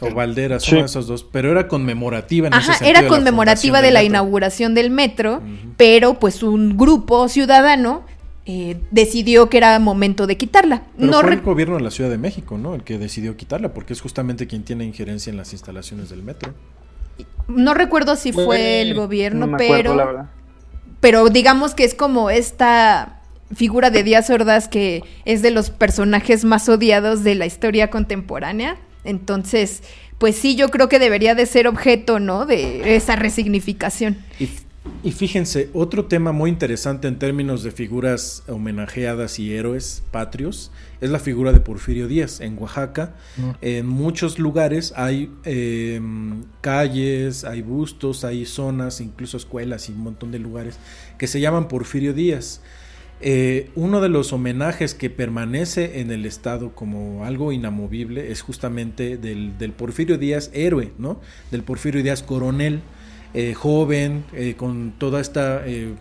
O 0.00 0.14
Valderas, 0.14 0.62
son 0.62 0.78
esos 0.78 1.06
dos, 1.06 1.24
pero 1.24 1.50
era 1.50 1.68
conmemorativa 1.68 2.48
en 2.48 2.54
Ajá, 2.54 2.84
era 2.84 3.06
conmemorativa 3.08 3.82
de 3.82 3.90
la, 3.90 4.02
inauguración 4.02 4.74
del 4.74 4.90
metro, 4.90 5.42
pero 5.76 6.14
pues 6.14 6.42
un 6.42 6.76
grupo 6.76 7.28
ciudadano 7.28 8.04
eh, 8.46 8.80
decidió 8.90 9.50
que 9.50 9.58
era 9.58 9.78
momento 9.78 10.26
de 10.26 10.36
quitarla. 10.36 10.84
Pero 10.96 11.10
no 11.10 11.20
fue 11.20 11.34
el 11.34 11.42
gobierno 11.42 11.76
de 11.76 11.82
la 11.82 11.90
Ciudad 11.90 12.08
de 12.08 12.18
México, 12.18 12.56
¿no? 12.56 12.74
El 12.74 12.84
que 12.84 12.98
decidió 12.98 13.36
quitarla, 13.36 13.74
porque 13.74 13.92
es 13.92 14.00
justamente 14.00 14.46
quien 14.46 14.62
tiene 14.62 14.84
injerencia 14.84 15.30
en 15.30 15.36
las 15.36 15.52
instalaciones 15.52 16.08
del 16.08 16.22
metro. 16.22 16.54
No 17.48 17.74
recuerdo 17.74 18.16
si 18.16 18.32
fue, 18.32 18.80
el 18.80 18.94
gobierno, 18.94 19.56
pero... 19.58 19.94
la 19.94 20.04
verdad 20.04 20.37
pero 21.00 21.28
digamos 21.28 21.74
que 21.74 21.84
es 21.84 21.94
como 21.94 22.30
esta 22.30 23.20
figura 23.54 23.90
de 23.90 24.02
Díaz 24.02 24.30
Ordaz 24.30 24.68
que 24.68 25.02
es 25.24 25.42
de 25.42 25.50
los 25.50 25.70
personajes 25.70 26.44
más 26.44 26.68
odiados 26.68 27.24
de 27.24 27.34
la 27.34 27.46
historia 27.46 27.88
contemporánea. 27.90 28.76
Entonces, 29.04 29.82
pues 30.18 30.36
sí, 30.36 30.56
yo 30.56 30.68
creo 30.68 30.88
que 30.88 30.98
debería 30.98 31.34
de 31.34 31.46
ser 31.46 31.66
objeto, 31.66 32.18
¿no? 32.18 32.44
De 32.44 32.96
esa 32.96 33.16
resignificación. 33.16 34.18
Y 35.02 35.12
fíjense, 35.12 35.70
otro 35.74 36.06
tema 36.06 36.32
muy 36.32 36.50
interesante 36.50 37.06
en 37.06 37.18
términos 37.18 37.62
de 37.62 37.70
figuras 37.70 38.42
homenajeadas 38.48 39.38
y 39.38 39.54
héroes 39.54 40.02
patrios 40.10 40.72
es 41.00 41.10
la 41.10 41.20
figura 41.20 41.52
de 41.52 41.60
Porfirio 41.60 42.08
Díaz 42.08 42.40
en 42.40 42.58
Oaxaca. 42.58 43.14
Mm. 43.36 43.50
En 43.60 43.86
muchos 43.86 44.40
lugares 44.40 44.92
hay 44.96 45.30
em, 45.44 46.42
calles, 46.60 47.44
hay 47.44 47.62
bustos, 47.62 48.24
hay 48.24 48.44
zonas, 48.44 49.00
incluso 49.00 49.36
escuelas 49.36 49.88
y 49.88 49.92
un 49.92 50.00
montón 50.00 50.32
de 50.32 50.40
lugares 50.40 50.78
que 51.16 51.28
se 51.28 51.40
llaman 51.40 51.68
Porfirio 51.68 52.12
Díaz. 52.12 52.60
Eh, 53.20 53.70
uno 53.74 54.00
de 54.00 54.08
los 54.08 54.32
homenajes 54.32 54.94
que 54.94 55.10
permanece 55.10 56.00
en 56.00 56.10
el 56.10 56.24
Estado 56.24 56.74
como 56.74 57.24
algo 57.24 57.52
inamovible 57.52 58.30
es 58.30 58.42
justamente 58.42 59.16
del, 59.16 59.58
del 59.58 59.72
Porfirio 59.72 60.18
Díaz 60.18 60.50
héroe, 60.52 60.92
¿no? 60.98 61.20
Del 61.50 61.62
Porfirio 61.62 62.02
Díaz 62.02 62.22
coronel 62.22 62.80
eh, 63.34 63.52
joven, 63.54 64.24
eh, 64.32 64.54
con 64.56 64.92
toda 64.96 65.20
esta 65.20 65.62
eh, 65.66 65.94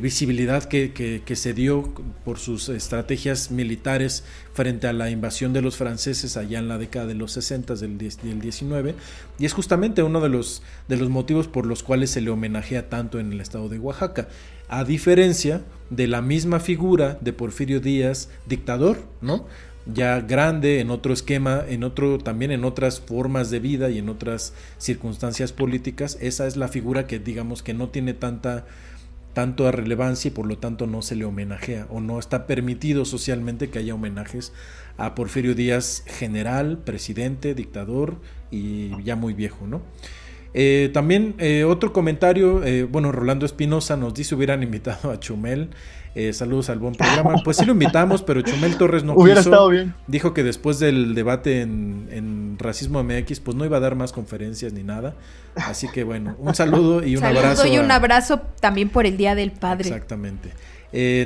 visibilidad 0.00 0.64
que, 0.64 1.22
se 1.34 1.52
dio 1.52 1.92
por 2.24 2.38
sus 2.38 2.68
estrategias 2.68 3.50
militares 3.50 4.22
frente 4.52 4.86
a 4.86 4.92
la 4.92 5.10
invasión 5.10 5.52
de 5.52 5.62
los 5.62 5.76
franceses 5.76 6.36
allá 6.36 6.60
en 6.60 6.68
la 6.68 6.78
década 6.78 7.06
de 7.06 7.14
los 7.14 7.32
60 7.32 7.74
del, 7.74 7.98
del 7.98 8.40
19 8.40 8.94
y 9.38 9.46
es 9.46 9.52
justamente 9.52 10.04
uno 10.04 10.20
de 10.20 10.28
los, 10.28 10.62
de 10.86 10.96
los 10.96 11.10
motivos 11.10 11.48
por 11.48 11.66
los 11.66 11.82
cuales 11.82 12.10
se 12.10 12.20
le 12.20 12.30
homenajea 12.30 12.88
tanto 12.88 13.18
en 13.18 13.32
el 13.32 13.40
estado 13.40 13.68
de 13.68 13.80
Oaxaca 13.80 14.28
a 14.68 14.84
diferencia 14.84 15.62
de 15.90 16.06
la 16.06 16.22
misma 16.22 16.60
figura 16.60 17.18
de 17.20 17.32
Porfirio 17.32 17.80
Díaz 17.80 18.28
dictador, 18.46 19.04
¿no? 19.20 19.46
Ya 19.86 20.20
grande, 20.20 20.80
en 20.80 20.90
otro 20.90 21.12
esquema, 21.12 21.62
en 21.68 21.84
otro, 21.84 22.18
también 22.18 22.50
en 22.50 22.64
otras 22.64 23.00
formas 23.00 23.50
de 23.50 23.60
vida 23.60 23.90
y 23.90 23.98
en 23.98 24.08
otras 24.08 24.54
circunstancias 24.78 25.52
políticas, 25.52 26.18
esa 26.20 26.46
es 26.46 26.56
la 26.56 26.68
figura 26.68 27.06
que 27.06 27.18
digamos 27.18 27.62
que 27.62 27.74
no 27.74 27.88
tiene 27.88 28.14
tanta 28.14 28.64
tanto 29.34 29.70
relevancia 29.72 30.28
y 30.28 30.30
por 30.30 30.46
lo 30.46 30.58
tanto 30.58 30.86
no 30.86 31.02
se 31.02 31.16
le 31.16 31.24
homenajea 31.24 31.88
o 31.90 32.00
no 32.00 32.20
está 32.20 32.46
permitido 32.46 33.04
socialmente 33.04 33.68
que 33.68 33.80
haya 33.80 33.94
homenajes 33.94 34.52
a 34.96 35.16
Porfirio 35.16 35.56
Díaz 35.56 36.04
general, 36.06 36.78
presidente, 36.78 37.54
dictador 37.54 38.20
y 38.52 38.90
ya 39.02 39.16
muy 39.16 39.34
viejo, 39.34 39.66
¿no? 39.66 39.82
Eh, 40.56 40.90
también 40.94 41.34
eh, 41.38 41.64
otro 41.64 41.92
comentario, 41.92 42.62
eh, 42.62 42.84
bueno, 42.84 43.10
Rolando 43.10 43.44
Espinosa 43.44 43.96
nos 43.96 44.14
dice 44.14 44.36
hubieran 44.36 44.62
invitado 44.62 45.10
a 45.10 45.18
Chumel. 45.18 45.70
Saludos 46.32 46.70
al 46.70 46.78
buen 46.78 46.94
programa. 46.94 47.34
Pues 47.44 47.56
sí 47.56 47.64
lo 47.64 47.72
invitamos, 47.72 48.22
pero 48.22 48.40
Chumel 48.42 48.76
Torres 48.76 49.04
no 49.04 49.14
Hubiera 49.14 49.40
estado 49.40 49.68
bien. 49.68 49.94
Dijo 50.06 50.32
que 50.34 50.42
después 50.42 50.78
del 50.78 51.14
debate 51.14 51.60
en, 51.60 52.08
en, 52.10 52.56
Racismo 52.58 53.02
MX, 53.02 53.40
pues 53.40 53.56
no 53.56 53.64
iba 53.64 53.78
a 53.78 53.80
dar 53.80 53.96
más 53.96 54.12
conferencias 54.12 54.72
ni 54.72 54.82
nada. 54.82 55.14
Así 55.56 55.88
que 55.88 56.04
bueno, 56.04 56.36
un 56.38 56.54
saludo 56.54 57.04
y 57.04 57.16
un 57.16 57.24
abrazo. 57.24 57.66
y 57.66 57.78
un 57.78 57.90
abrazo 57.90 58.40
también 58.60 58.88
por 58.90 59.06
el 59.06 59.16
Día 59.16 59.34
del 59.34 59.50
Padre. 59.50 59.88
Exactamente. 59.88 60.50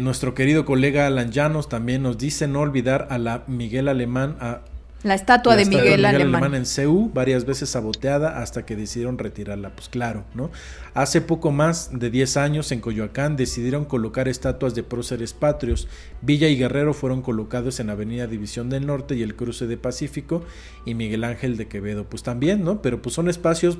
nuestro 0.00 0.34
querido 0.34 0.64
colega 0.64 1.06
Alan 1.06 1.30
Llanos 1.32 1.68
también 1.68 2.02
nos 2.02 2.18
dice 2.18 2.48
no 2.48 2.60
olvidar 2.60 3.08
a 3.10 3.18
la 3.18 3.44
Miguel 3.46 3.88
Alemán, 3.88 4.36
a 4.40 4.60
la 5.04 5.14
estatua 5.14 5.54
de 5.54 5.64
Miguel, 5.64 6.04
Alemán. 6.04 6.54
en 6.54 6.66
CEU, 6.66 7.10
varias 7.14 7.44
veces 7.44 7.70
saboteada 7.70 8.40
hasta 8.40 8.66
que 8.66 8.74
decidieron 8.74 9.16
retirarla. 9.16 9.70
Pues 9.70 9.88
claro, 9.88 10.24
¿no? 10.34 10.50
Hace 10.92 11.20
poco 11.20 11.52
más 11.52 11.90
de 11.92 12.10
10 12.10 12.36
años 12.36 12.72
en 12.72 12.80
Coyoacán 12.80 13.36
decidieron 13.36 13.84
colocar 13.84 14.26
estatuas 14.26 14.74
de 14.74 14.82
próceres 14.82 15.34
patrios. 15.34 15.86
Villa 16.20 16.48
y 16.48 16.56
Guerrero 16.58 16.94
fueron 16.94 17.22
colocados 17.22 17.78
en 17.78 17.90
Avenida 17.90 18.26
División 18.26 18.70
del 18.70 18.86
Norte 18.86 19.14
y 19.14 19.22
el 19.22 19.36
Cruce 19.36 19.68
de 19.68 19.76
Pacífico 19.76 20.42
y 20.84 20.94
Miguel 20.94 21.22
Ángel 21.22 21.56
de 21.56 21.68
Quevedo. 21.68 22.04
Pues 22.04 22.24
también, 22.24 22.64
¿no? 22.64 22.82
Pero 22.82 23.00
pues 23.00 23.14
son 23.14 23.28
espacios 23.28 23.78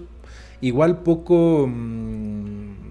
igual 0.61 1.03
poco... 1.03 1.67
Mmm, 1.67 2.89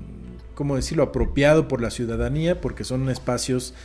¿Cómo 0.54 0.76
decirlo? 0.76 1.04
Apropiado 1.04 1.68
por 1.68 1.84
la 1.84 1.92
ciudadanía 1.92 2.60
porque 2.60 2.84
son 2.84 3.10
espacios 3.10 3.76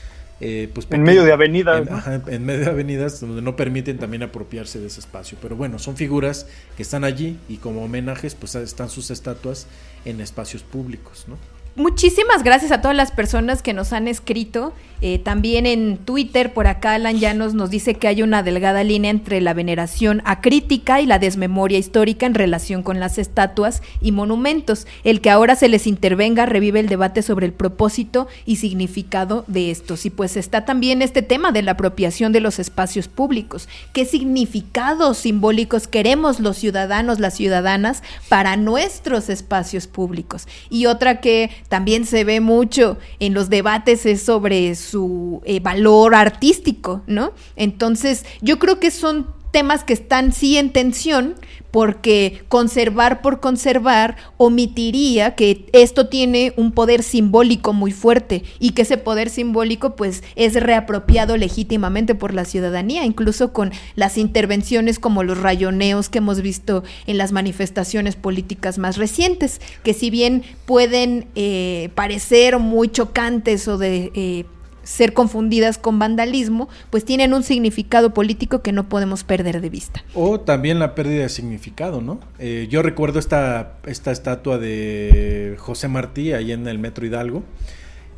eh, 0.45 0.69
pues 0.75 0.89
en 0.91 1.05
medio 1.05 1.23
de 1.23 1.33
avenidas. 1.33 1.87
En, 2.27 2.45
medio 2.45 2.65
de 2.65 2.71
avenidas 2.71 3.21
donde 3.21 3.43
no 3.43 3.55
permiten 3.55 3.99
también 3.99 4.25
apropiarse 4.25 4.81
de 4.81 4.89
ese 4.89 4.99
espacio. 4.99 5.39
Pero 5.41 5.55
bueno, 5.55 5.79
son 5.79 5.97
figuras 5.97 6.49
que 6.77 6.83
están 6.83 7.05
allí 7.05 7.39
y 7.49 7.59
como 7.59 7.85
homenajes 7.85 8.35
pues 8.35 8.57
están 8.57 8.91
sus 8.91 9.13
estatuas 9.13 9.69
en 10.05 10.21
espacios 10.21 10.65
públicos, 10.65 11.27
¿no? 11.29 11.39
Muchísimas 11.77 12.43
gracias 12.43 12.73
a 12.73 12.81
todas 12.83 12.97
las 12.97 13.13
personas 13.13 13.63
que 13.63 13.73
nos 13.73 13.93
han 13.93 14.09
escrito. 14.09 14.75
Eh, 15.05 15.19
también 15.19 15.67
en 15.67 15.99
Twitter, 15.99 16.53
por 16.55 16.69
acá, 16.69 16.95
Alan 16.95 17.19
Llanos 17.19 17.55
nos 17.55 17.71
dice 17.71 17.95
que 17.95 18.07
hay 18.07 18.23
una 18.23 18.45
delgada 18.45 18.85
línea 18.85 19.11
entre 19.11 19.41
la 19.41 19.53
veneración 19.53 20.23
acrítica 20.25 21.01
y 21.01 21.07
la 21.07 21.19
desmemoria 21.19 21.77
histórica 21.77 22.25
en 22.25 22.35
relación 22.35 22.85
con 22.85 23.01
las 23.01 23.19
estatuas 23.19 23.83
y 24.01 24.13
monumentos. 24.13 24.87
El 25.03 25.21
que 25.21 25.31
ahora 25.31 25.57
se 25.57 25.69
les 25.69 25.89
intervenga 25.89 26.47
revive 26.47 26.79
el 26.79 26.89
debate 26.89 27.23
sobre 27.23 27.47
el 27.47 27.53
propósito 27.53 28.29
y 28.47 28.57
significado 28.57 29.45
de 29.49 29.73
estos. 29.73 30.07
Y 30.07 30.11
pues 30.11 30.37
está 30.37 30.65
también 30.65 31.03
este 31.03 31.23
tema 31.23 31.51
de 31.51 31.63
la 31.63 31.73
apropiación 31.73 32.31
de 32.31 32.41
los 32.41 32.61
espacios 32.61 33.09
públicos. 33.09 33.69
¿Qué 33.93 34.05
significados 34.05 35.19
simbólicos 35.19 35.89
queremos 35.89 36.39
los 36.39 36.59
ciudadanos, 36.59 37.19
las 37.19 37.35
ciudadanas, 37.35 38.05
para 38.29 38.57
nuestros 38.57 39.29
espacios 39.31 39.89
públicos? 39.89 40.47
Y 40.71 40.87
otra 40.87 41.21
que 41.21 41.51
también 41.69 42.07
se 42.07 42.23
ve 42.23 42.39
mucho 42.39 42.99
en 43.19 43.35
los 43.35 43.51
debates 43.51 44.07
es 44.07 44.23
sobre 44.23 44.77
su 44.93 45.41
eh, 45.47 45.61
valor 45.61 46.15
artístico, 46.15 47.01
¿no? 47.07 47.33
Entonces, 47.57 48.27
yo 48.43 48.59
creo 48.59 48.79
que 48.79 48.91
son 48.91 49.27
temas 49.51 49.85
que 49.85 49.95
están 49.95 50.33
sí 50.33 50.59
en 50.59 50.71
tensión, 50.71 51.35
porque 51.71 52.45
conservar 52.49 53.23
por 53.23 53.41
conservar 53.41 54.17
omitiría 54.37 55.35
que 55.35 55.67
esto 55.73 56.09
tiene 56.09 56.53
un 56.57 56.73
poder 56.73 57.03
simbólico 57.03 57.73
muy 57.73 57.93
fuerte 57.93 58.43
y 58.59 58.73
que 58.73 58.83
ese 58.83 58.99
poder 58.99 59.31
simbólico 59.31 59.97
pues 59.97 60.23
es 60.37 60.55
reapropiado 60.55 61.39
legítimamente 61.39 62.15
por 62.15 62.35
la 62.35 62.45
ciudadanía, 62.45 63.07
incluso 63.07 63.55
con 63.55 63.73
las 63.95 64.19
intervenciones 64.19 64.99
como 64.99 65.23
los 65.23 65.39
rayoneos 65.39 66.11
que 66.11 66.19
hemos 66.19 66.43
visto 66.43 66.85
en 67.07 67.17
las 67.17 67.33
manifestaciones 67.33 68.17
políticas 68.17 68.77
más 68.77 68.99
recientes, 68.99 69.61
que 69.83 69.95
si 69.95 70.11
bien 70.11 70.43
pueden 70.67 71.29
eh, 71.35 71.89
parecer 71.95 72.59
muy 72.59 72.89
chocantes 72.89 73.67
o 73.67 73.79
de... 73.79 74.13
Eh, 74.15 74.45
ser 74.93 75.15
confundidas 75.15 75.79
con 75.79 75.99
vandalismo, 75.99 76.69
pues 76.91 77.05
tienen 77.05 77.33
un 77.33 77.43
significado 77.43 78.13
político 78.13 78.61
que 78.61 78.73
no 78.73 78.89
podemos 78.91 79.25
perder 79.25 79.63
de 79.63 79.71
vista. 79.71 80.05
O 80.15 80.39
también 80.41 80.79
la 80.79 80.95
pérdida 80.95 81.23
de 81.23 81.29
significado, 81.31 82.03
¿no? 82.03 82.21
Eh, 82.39 82.69
yo 82.71 82.83
recuerdo 82.83 83.19
esta, 83.19 83.79
esta 83.87 84.13
estatua 84.13 84.59
de 84.59 85.57
José 85.59 85.89
Martí 85.89 86.33
ahí 86.35 86.53
en 86.53 86.67
el 86.69 86.79
Metro 86.79 87.07
Hidalgo. 87.07 87.43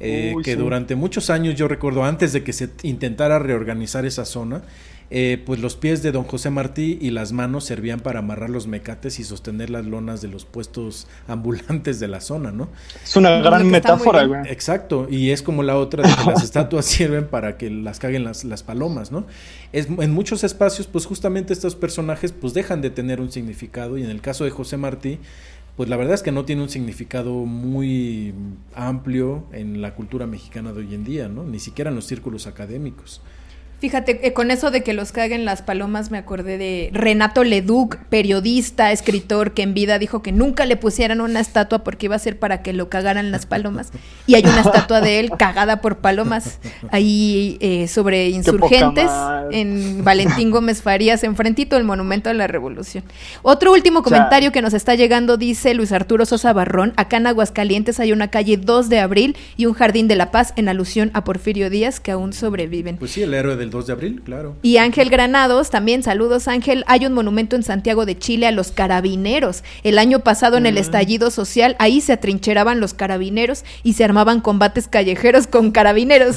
Eh, 0.00 0.34
que 0.42 0.56
durante 0.56 0.96
muchos 0.96 1.30
años 1.30 1.54
yo 1.54 1.68
recuerdo 1.68 2.02
antes 2.04 2.32
de 2.32 2.42
que 2.42 2.52
se 2.52 2.68
intentara 2.82 3.38
reorganizar 3.38 4.04
esa 4.04 4.24
zona, 4.24 4.62
eh, 5.10 5.42
pues 5.44 5.60
los 5.60 5.76
pies 5.76 6.02
de 6.02 6.12
don 6.12 6.24
José 6.24 6.50
Martí 6.50 6.98
y 7.00 7.10
las 7.10 7.32
manos 7.32 7.64
servían 7.64 8.00
para 8.00 8.20
amarrar 8.20 8.50
los 8.50 8.66
mecates 8.66 9.18
y 9.20 9.24
sostener 9.24 9.70
las 9.70 9.84
lonas 9.84 10.20
de 10.22 10.28
los 10.28 10.44
puestos 10.44 11.06
ambulantes 11.28 12.00
de 12.00 12.08
la 12.08 12.20
zona, 12.20 12.52
¿no? 12.52 12.68
Es 13.02 13.16
una 13.16 13.38
gran 13.38 13.70
metáfora, 13.70 14.24
güey. 14.24 14.40
Exacto, 14.46 15.06
y 15.10 15.30
es 15.30 15.42
como 15.42 15.62
la 15.62 15.76
otra 15.76 16.08
de 16.08 16.14
que 16.14 16.30
las 16.30 16.42
estatuas 16.42 16.84
sirven 16.86 17.26
para 17.28 17.56
que 17.56 17.70
las 17.70 17.98
caguen 17.98 18.24
las, 18.24 18.44
las 18.44 18.62
palomas, 18.62 19.12
¿no? 19.12 19.26
Es, 19.72 19.86
en 19.86 20.12
muchos 20.12 20.44
espacios, 20.44 20.86
pues 20.86 21.06
justamente 21.06 21.52
estos 21.52 21.74
personajes 21.74 22.32
pues 22.32 22.54
dejan 22.54 22.80
de 22.80 22.90
tener 22.90 23.20
un 23.20 23.30
significado 23.30 23.98
y 23.98 24.04
en 24.04 24.10
el 24.10 24.20
caso 24.20 24.44
de 24.44 24.50
José 24.50 24.76
Martí, 24.76 25.18
pues 25.76 25.88
la 25.88 25.96
verdad 25.96 26.14
es 26.14 26.22
que 26.22 26.32
no 26.32 26.44
tiene 26.44 26.62
un 26.62 26.68
significado 26.68 27.32
muy 27.32 28.32
amplio 28.74 29.44
en 29.52 29.82
la 29.82 29.94
cultura 29.94 30.26
mexicana 30.26 30.72
de 30.72 30.80
hoy 30.80 30.94
en 30.94 31.04
día, 31.04 31.28
¿no? 31.28 31.44
Ni 31.44 31.58
siquiera 31.58 31.90
en 31.90 31.96
los 31.96 32.06
círculos 32.06 32.46
académicos. 32.46 33.20
Fíjate, 33.84 34.26
eh, 34.26 34.32
con 34.32 34.50
eso 34.50 34.70
de 34.70 34.82
que 34.82 34.94
los 34.94 35.12
caguen 35.12 35.44
las 35.44 35.60
palomas, 35.60 36.10
me 36.10 36.16
acordé 36.16 36.56
de 36.56 36.88
Renato 36.94 37.44
Leduc, 37.44 37.96
periodista, 38.08 38.92
escritor, 38.92 39.52
que 39.52 39.60
en 39.60 39.74
vida 39.74 39.98
dijo 39.98 40.22
que 40.22 40.32
nunca 40.32 40.64
le 40.64 40.78
pusieran 40.78 41.20
una 41.20 41.38
estatua 41.40 41.84
porque 41.84 42.06
iba 42.06 42.16
a 42.16 42.18
ser 42.18 42.38
para 42.38 42.62
que 42.62 42.72
lo 42.72 42.88
cagaran 42.88 43.30
las 43.30 43.44
palomas. 43.44 43.90
Y 44.26 44.36
hay 44.36 44.42
una 44.44 44.62
estatua 44.62 45.02
de 45.02 45.20
él 45.20 45.32
cagada 45.38 45.82
por 45.82 45.98
palomas 45.98 46.60
ahí 46.92 47.58
eh, 47.60 47.86
sobre 47.86 48.30
insurgentes 48.30 49.10
en 49.50 50.02
Valentín 50.02 50.50
Gómez 50.50 50.80
Farías, 50.80 51.22
enfrentito 51.22 51.76
del 51.76 51.84
Monumento 51.84 52.30
a 52.30 52.32
la 52.32 52.46
Revolución. 52.46 53.04
Otro 53.42 53.70
último 53.70 54.02
comentario 54.02 54.50
que 54.50 54.62
nos 54.62 54.72
está 54.72 54.94
llegando 54.94 55.36
dice 55.36 55.74
Luis 55.74 55.92
Arturo 55.92 56.24
Sosa 56.24 56.54
Barrón, 56.54 56.94
acá 56.96 57.18
en 57.18 57.26
Aguascalientes 57.26 58.00
hay 58.00 58.12
una 58.12 58.28
calle 58.28 58.56
2 58.56 58.88
de 58.88 59.00
abril 59.00 59.36
y 59.58 59.66
un 59.66 59.74
jardín 59.74 60.08
de 60.08 60.16
la 60.16 60.30
paz 60.30 60.54
en 60.56 60.70
alusión 60.70 61.10
a 61.12 61.22
Porfirio 61.22 61.68
Díaz 61.68 62.00
que 62.00 62.12
aún 62.12 62.32
sobreviven. 62.32 62.96
Pues 62.96 63.10
sí, 63.10 63.22
el 63.22 63.34
héroe 63.34 63.56
del 63.56 63.73
2 63.74 63.86
de 63.88 63.92
abril, 63.92 64.22
claro. 64.24 64.56
Y 64.62 64.78
Ángel 64.78 65.10
Granados, 65.10 65.68
también 65.68 66.02
saludos 66.02 66.48
Ángel, 66.48 66.84
hay 66.86 67.04
un 67.04 67.12
monumento 67.12 67.56
en 67.56 67.62
Santiago 67.62 68.06
de 68.06 68.16
Chile 68.16 68.46
a 68.46 68.52
los 68.52 68.70
carabineros. 68.70 69.64
El 69.82 69.98
año 69.98 70.20
pasado 70.20 70.56
en 70.56 70.64
el 70.64 70.76
mm. 70.76 70.78
estallido 70.78 71.30
social, 71.30 71.76
ahí 71.78 72.00
se 72.00 72.12
atrincheraban 72.12 72.80
los 72.80 72.94
carabineros 72.94 73.64
y 73.82 73.94
se 73.94 74.04
armaban 74.04 74.40
combates 74.40 74.88
callejeros 74.88 75.46
con 75.46 75.72
carabineros. 75.72 76.36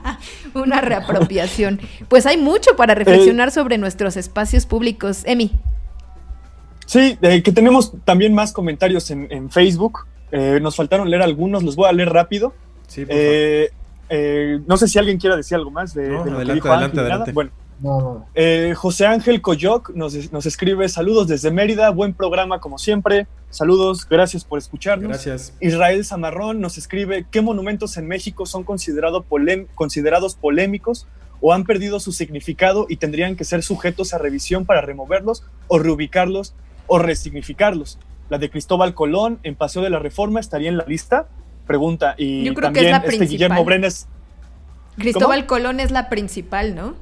Una 0.54 0.80
reapropiación. 0.80 1.80
Pues 2.08 2.26
hay 2.26 2.36
mucho 2.36 2.76
para 2.76 2.94
reflexionar 2.94 3.50
sobre 3.50 3.78
nuestros 3.78 4.16
espacios 4.16 4.66
públicos. 4.66 5.22
Emi. 5.24 5.52
Sí, 6.86 7.16
que 7.20 7.52
tenemos 7.52 7.94
también 8.04 8.34
más 8.34 8.52
comentarios 8.52 9.10
en, 9.10 9.50
Facebook. 9.50 10.00
Eh, 10.32 10.58
nos 10.60 10.76
faltaron 10.76 11.08
leer 11.08 11.22
algunos, 11.22 11.62
los 11.62 11.76
voy 11.76 11.88
a 11.88 11.92
leer 11.92 12.10
rápido. 12.10 12.52
Sí, 12.86 13.04
eh, 13.08 13.70
eh, 14.08 14.60
no 14.66 14.76
sé 14.76 14.88
si 14.88 14.98
alguien 14.98 15.18
quiera 15.18 15.36
decir 15.36 15.56
algo 15.56 15.70
más 15.70 15.94
de, 15.94 16.08
lo 16.08 16.38
que 16.38 16.52
dijo 16.52 16.68
adelante, 16.70 17.32
Bueno, 17.32 17.50
José 18.76 19.06
Ángel 19.06 19.40
Coyoc 19.40 19.90
nos, 19.90 20.32
nos, 20.32 20.46
escribe 20.46 20.88
saludos 20.88 21.28
desde 21.28 21.50
Mérida, 21.50 21.90
buen 21.90 22.14
programa 22.14 22.60
como 22.60 22.78
siempre, 22.78 23.26
saludos, 23.50 24.06
gracias 24.08 24.44
por 24.44 24.58
escucharnos. 24.58 25.08
Gracias. 25.08 25.54
Israel 25.60 26.04
Zamarrón 26.04 26.60
nos 26.60 26.76
escribe, 26.78 27.26
¿qué 27.30 27.40
monumentos 27.40 27.96
en 27.96 28.06
México 28.06 28.46
son 28.46 28.64
considerados 28.64 29.24
polémicos 30.36 31.06
o 31.40 31.52
han 31.52 31.64
perdido 31.64 32.00
su 32.00 32.12
significado 32.12 32.86
y 32.88 32.96
tendrían 32.96 33.36
que 33.36 33.44
ser 33.44 33.62
sujetos 33.62 34.14
a 34.14 34.18
revisión 34.18 34.66
para 34.66 34.80
removerlos 34.80 35.44
o 35.68 35.78
reubicarlos 35.78 36.54
o 36.86 36.98
resignificarlos? 36.98 37.98
La 38.28 38.38
de 38.38 38.50
Cristóbal 38.50 38.94
Colón 38.94 39.38
en 39.42 39.54
Paseo 39.54 39.82
de 39.82 39.90
la 39.90 39.98
Reforma 39.98 40.40
estaría 40.40 40.68
en 40.68 40.76
la 40.76 40.84
lista. 40.86 41.28
Pregunta. 41.66 42.14
Y 42.18 42.44
Yo 42.44 42.54
creo 42.54 42.66
también 42.66 42.84
que 42.84 42.90
es 42.90 43.02
la 43.02 43.12
este 43.12 43.26
Guillermo 43.26 43.64
Brenes. 43.64 44.06
Cristóbal 44.96 45.46
Colón 45.46 45.80
es 45.80 45.90
la 45.90 46.08
principal, 46.08 46.74
¿no? 46.74 46.94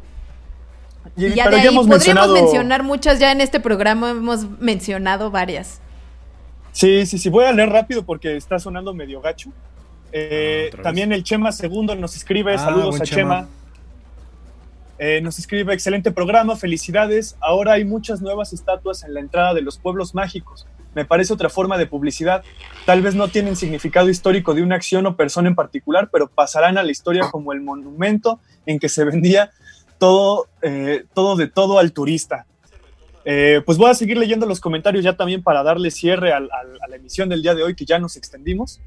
Y, 1.16 1.30
ya 1.34 1.50
de 1.50 1.56
ahí 1.56 1.66
podríamos 1.66 1.86
mencionar 1.88 2.82
muchas, 2.82 3.18
ya 3.18 3.32
en 3.32 3.40
este 3.40 3.60
programa 3.60 4.10
hemos 4.10 4.48
mencionado 4.60 5.30
varias. 5.30 5.80
Sí, 6.70 7.04
sí, 7.06 7.18
sí, 7.18 7.28
voy 7.28 7.44
a 7.44 7.52
leer 7.52 7.68
rápido 7.68 8.04
porque 8.04 8.36
está 8.36 8.58
sonando 8.58 8.94
medio 8.94 9.20
gacho. 9.20 9.50
Eh, 10.12 10.70
ah, 10.72 10.82
también 10.82 11.12
el 11.12 11.22
Chema 11.22 11.52
Segundo 11.52 11.94
nos 11.96 12.16
escribe, 12.16 12.54
ah, 12.54 12.58
saludos 12.58 13.00
a 13.00 13.04
Chema. 13.04 13.48
Eh, 14.98 15.20
nos 15.20 15.38
escribe, 15.38 15.74
excelente 15.74 16.12
programa, 16.12 16.56
felicidades. 16.56 17.36
Ahora 17.40 17.72
hay 17.72 17.84
muchas 17.84 18.22
nuevas 18.22 18.52
estatuas 18.52 19.02
en 19.02 19.14
la 19.14 19.20
entrada 19.20 19.52
de 19.52 19.60
los 19.60 19.76
pueblos 19.76 20.14
mágicos 20.14 20.66
me 20.94 21.04
parece 21.04 21.32
otra 21.32 21.48
forma 21.48 21.78
de 21.78 21.86
publicidad. 21.86 22.42
Tal 22.86 23.02
vez 23.02 23.14
no 23.14 23.28
tienen 23.28 23.56
significado 23.56 24.08
histórico 24.08 24.54
de 24.54 24.62
una 24.62 24.76
acción 24.76 25.06
o 25.06 25.16
persona 25.16 25.48
en 25.48 25.54
particular, 25.54 26.10
pero 26.12 26.28
pasarán 26.28 26.78
a 26.78 26.82
la 26.82 26.90
historia 26.90 27.30
como 27.30 27.52
el 27.52 27.60
monumento 27.60 28.40
en 28.66 28.78
que 28.78 28.88
se 28.88 29.04
vendía 29.04 29.50
todo, 29.98 30.48
eh, 30.62 31.04
todo 31.14 31.36
de 31.36 31.48
todo 31.48 31.78
al 31.78 31.92
turista. 31.92 32.46
Eh, 33.24 33.62
pues 33.64 33.78
voy 33.78 33.90
a 33.90 33.94
seguir 33.94 34.18
leyendo 34.18 34.46
los 34.46 34.60
comentarios 34.60 35.04
ya 35.04 35.16
también 35.16 35.42
para 35.42 35.62
darle 35.62 35.90
cierre 35.90 36.32
a 36.32 36.40
la 36.40 36.96
emisión 36.96 37.28
del 37.28 37.42
día 37.42 37.54
de 37.54 37.62
hoy, 37.62 37.74
que 37.74 37.84
ya 37.84 37.98
nos 37.98 38.16
extendimos. 38.16 38.80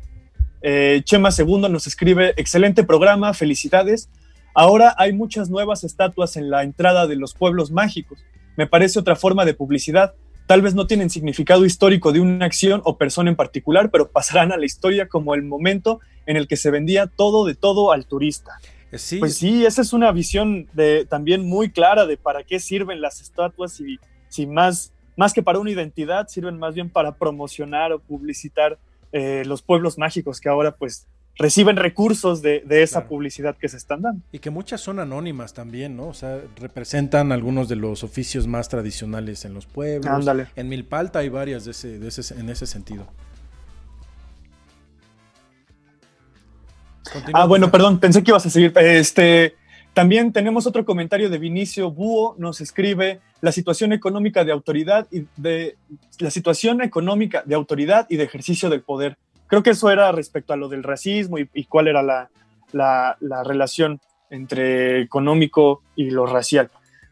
Eh, 0.61 1.01
Chema 1.03 1.31
Segundo 1.31 1.69
nos 1.69 1.87
escribe, 1.87 2.33
excelente 2.37 2.83
programa, 2.83 3.33
felicidades. 3.33 4.09
Ahora 4.53 4.95
hay 4.97 5.13
muchas 5.13 5.49
nuevas 5.49 5.83
estatuas 5.83 6.37
en 6.37 6.49
la 6.49 6.63
entrada 6.63 7.07
de 7.07 7.15
los 7.15 7.33
pueblos 7.33 7.71
mágicos. 7.71 8.25
Me 8.57 8.67
parece 8.67 8.99
otra 8.99 9.15
forma 9.15 9.45
de 9.45 9.53
publicidad 9.53 10.15
tal 10.47 10.61
vez 10.61 10.75
no 10.75 10.87
tienen 10.87 11.09
significado 11.09 11.65
histórico 11.65 12.11
de 12.11 12.19
una 12.19 12.45
acción 12.45 12.81
o 12.85 12.97
persona 12.97 13.29
en 13.29 13.35
particular, 13.35 13.89
pero 13.91 14.09
pasarán 14.09 14.51
a 14.51 14.57
la 14.57 14.65
historia 14.65 15.07
como 15.07 15.33
el 15.33 15.43
momento 15.43 15.99
en 16.25 16.37
el 16.37 16.47
que 16.47 16.57
se 16.57 16.71
vendía 16.71 17.07
todo 17.07 17.45
de 17.45 17.55
todo 17.55 17.91
al 17.91 18.05
turista. 18.05 18.59
Eh, 18.91 18.97
sí. 18.97 19.17
Pues 19.17 19.37
sí, 19.37 19.65
esa 19.65 19.81
es 19.81 19.93
una 19.93 20.11
visión 20.11 20.67
de, 20.73 21.05
también 21.05 21.47
muy 21.47 21.69
clara 21.71 22.05
de 22.05 22.17
para 22.17 22.43
qué 22.43 22.59
sirven 22.59 23.01
las 23.01 23.21
estatuas 23.21 23.79
y 23.79 23.99
si 24.29 24.45
más, 24.45 24.93
más 25.15 25.33
que 25.33 25.43
para 25.43 25.59
una 25.59 25.71
identidad, 25.71 26.27
sirven 26.27 26.57
más 26.57 26.75
bien 26.75 26.89
para 26.89 27.15
promocionar 27.15 27.91
o 27.91 27.99
publicitar 27.99 28.77
eh, 29.11 29.43
los 29.45 29.61
pueblos 29.61 29.97
mágicos 29.97 30.39
que 30.39 30.49
ahora 30.49 30.75
pues 30.75 31.07
reciben 31.37 31.75
recursos 31.75 32.41
de, 32.41 32.63
esa 32.69 33.07
publicidad 33.07 33.57
que 33.57 33.67
se 33.67 33.77
están 33.77 34.01
dando. 34.01 34.21
Y 34.31 34.39
que 34.39 34.49
muchas 34.49 34.81
son 34.81 34.99
anónimas 34.99 35.53
también, 35.53 35.95
¿no? 35.95 36.07
O 36.07 36.13
sea, 36.13 36.39
representan 36.57 37.31
algunos 37.31 37.67
de 37.67 37.75
los 37.75 38.03
oficios 38.03 38.47
más 38.47 38.69
tradicionales 38.69 39.45
en 39.45 39.53
los 39.53 39.65
pueblos. 39.65 40.07
Ándale. 40.07 40.47
En 40.55 40.69
Milpalta 40.69 41.19
hay 41.19 41.29
varias 41.29 41.65
de 41.65 41.71
ese, 41.71 41.99
de 41.99 42.07
ese, 42.07 42.39
en 42.39 42.49
ese 42.49 42.65
sentido. 42.65 43.05
ah, 47.33 47.45
bueno, 47.45 47.69
perdón, 47.69 47.99
pensé 47.99 48.23
que 48.23 48.31
ibas 48.31 48.45
a 48.45 48.49
seguir. 48.49 48.73
Este, 48.77 49.55
también 49.93 50.31
tenemos 50.33 50.67
otro 50.67 50.83
comentario 50.85 51.29
de 51.29 51.37
Vinicio 51.37 51.91
Búho, 51.91 52.35
nos 52.37 52.61
escribe 52.61 53.21
la 53.41 53.51
situación 53.51 53.93
económica 53.93 54.43
de 54.43 54.51
autoridad 54.51 55.07
y 55.11 55.25
de 55.37 55.77
la 56.19 56.31
situación 56.31 56.81
económica 56.81 57.43
de 57.45 57.55
autoridad 57.55 58.07
y 58.09 58.17
de 58.17 58.23
ejercicio 58.23 58.69
del 58.69 58.81
poder 58.81 59.17
Creo 59.47 59.63
que 59.63 59.71
eso 59.71 59.89
era 59.91 60.11
respecto 60.11 60.53
a 60.53 60.57
lo 60.57 60.69
del 60.69 60.83
racismo 60.83 61.37
y, 61.37 61.65
cuál 61.65 61.87
era 61.87 62.01
la, 62.01 63.17
relación 63.43 63.99
entre 64.29 65.01
económico 65.01 65.81
y 65.95 66.09
lo 66.09 66.25
racial. 66.25 66.69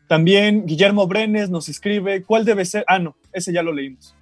También 0.07 0.65
Guillermo 0.65 1.07
Brenes 1.07 1.49
nos 1.49 1.69
escribe, 1.69 2.23
¿cuál 2.23 2.45
debe 2.45 2.65
ser? 2.65 2.83
Ah, 2.87 2.99
no, 2.99 3.15
ese 3.31 3.53
ya 3.53 3.63
lo 3.63 3.71
leímos. 3.71 4.15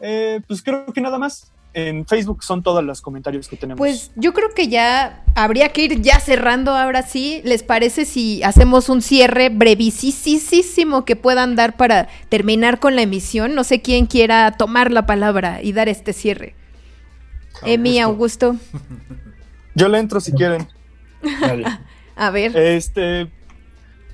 Eh, 0.00 0.40
pues 0.46 0.62
creo 0.62 0.86
que 0.86 1.00
nada 1.00 1.18
más. 1.18 1.52
En 1.74 2.06
Facebook 2.06 2.44
son 2.44 2.62
todos 2.62 2.84
los 2.84 3.00
comentarios 3.00 3.48
que 3.48 3.56
tenemos. 3.56 3.78
Pues 3.78 4.12
yo 4.14 4.34
creo 4.34 4.50
que 4.54 4.68
ya 4.68 5.24
habría 5.34 5.70
que 5.70 5.84
ir 5.84 6.02
ya 6.02 6.20
cerrando 6.20 6.72
ahora 6.72 7.00
sí. 7.00 7.40
¿Les 7.44 7.62
parece 7.62 8.04
si 8.04 8.42
hacemos 8.42 8.90
un 8.90 9.00
cierre 9.00 9.48
brevísimo 9.48 11.06
que 11.06 11.16
puedan 11.16 11.56
dar 11.56 11.78
para 11.78 12.08
terminar 12.28 12.78
con 12.78 12.94
la 12.94 13.00
emisión? 13.00 13.54
No 13.54 13.64
sé 13.64 13.80
quién 13.80 14.04
quiera 14.04 14.52
tomar 14.58 14.90
la 14.90 15.06
palabra 15.06 15.62
y 15.62 15.72
dar 15.72 15.88
este 15.88 16.12
cierre. 16.12 16.54
Emi, 17.62 18.00
Augusto. 18.00 18.56
Yo 19.74 19.88
le 19.88 19.98
entro 19.98 20.20
si 20.20 20.32
quieren. 20.32 20.68
A 22.16 22.30
ver. 22.30 22.56
Este, 22.56 23.30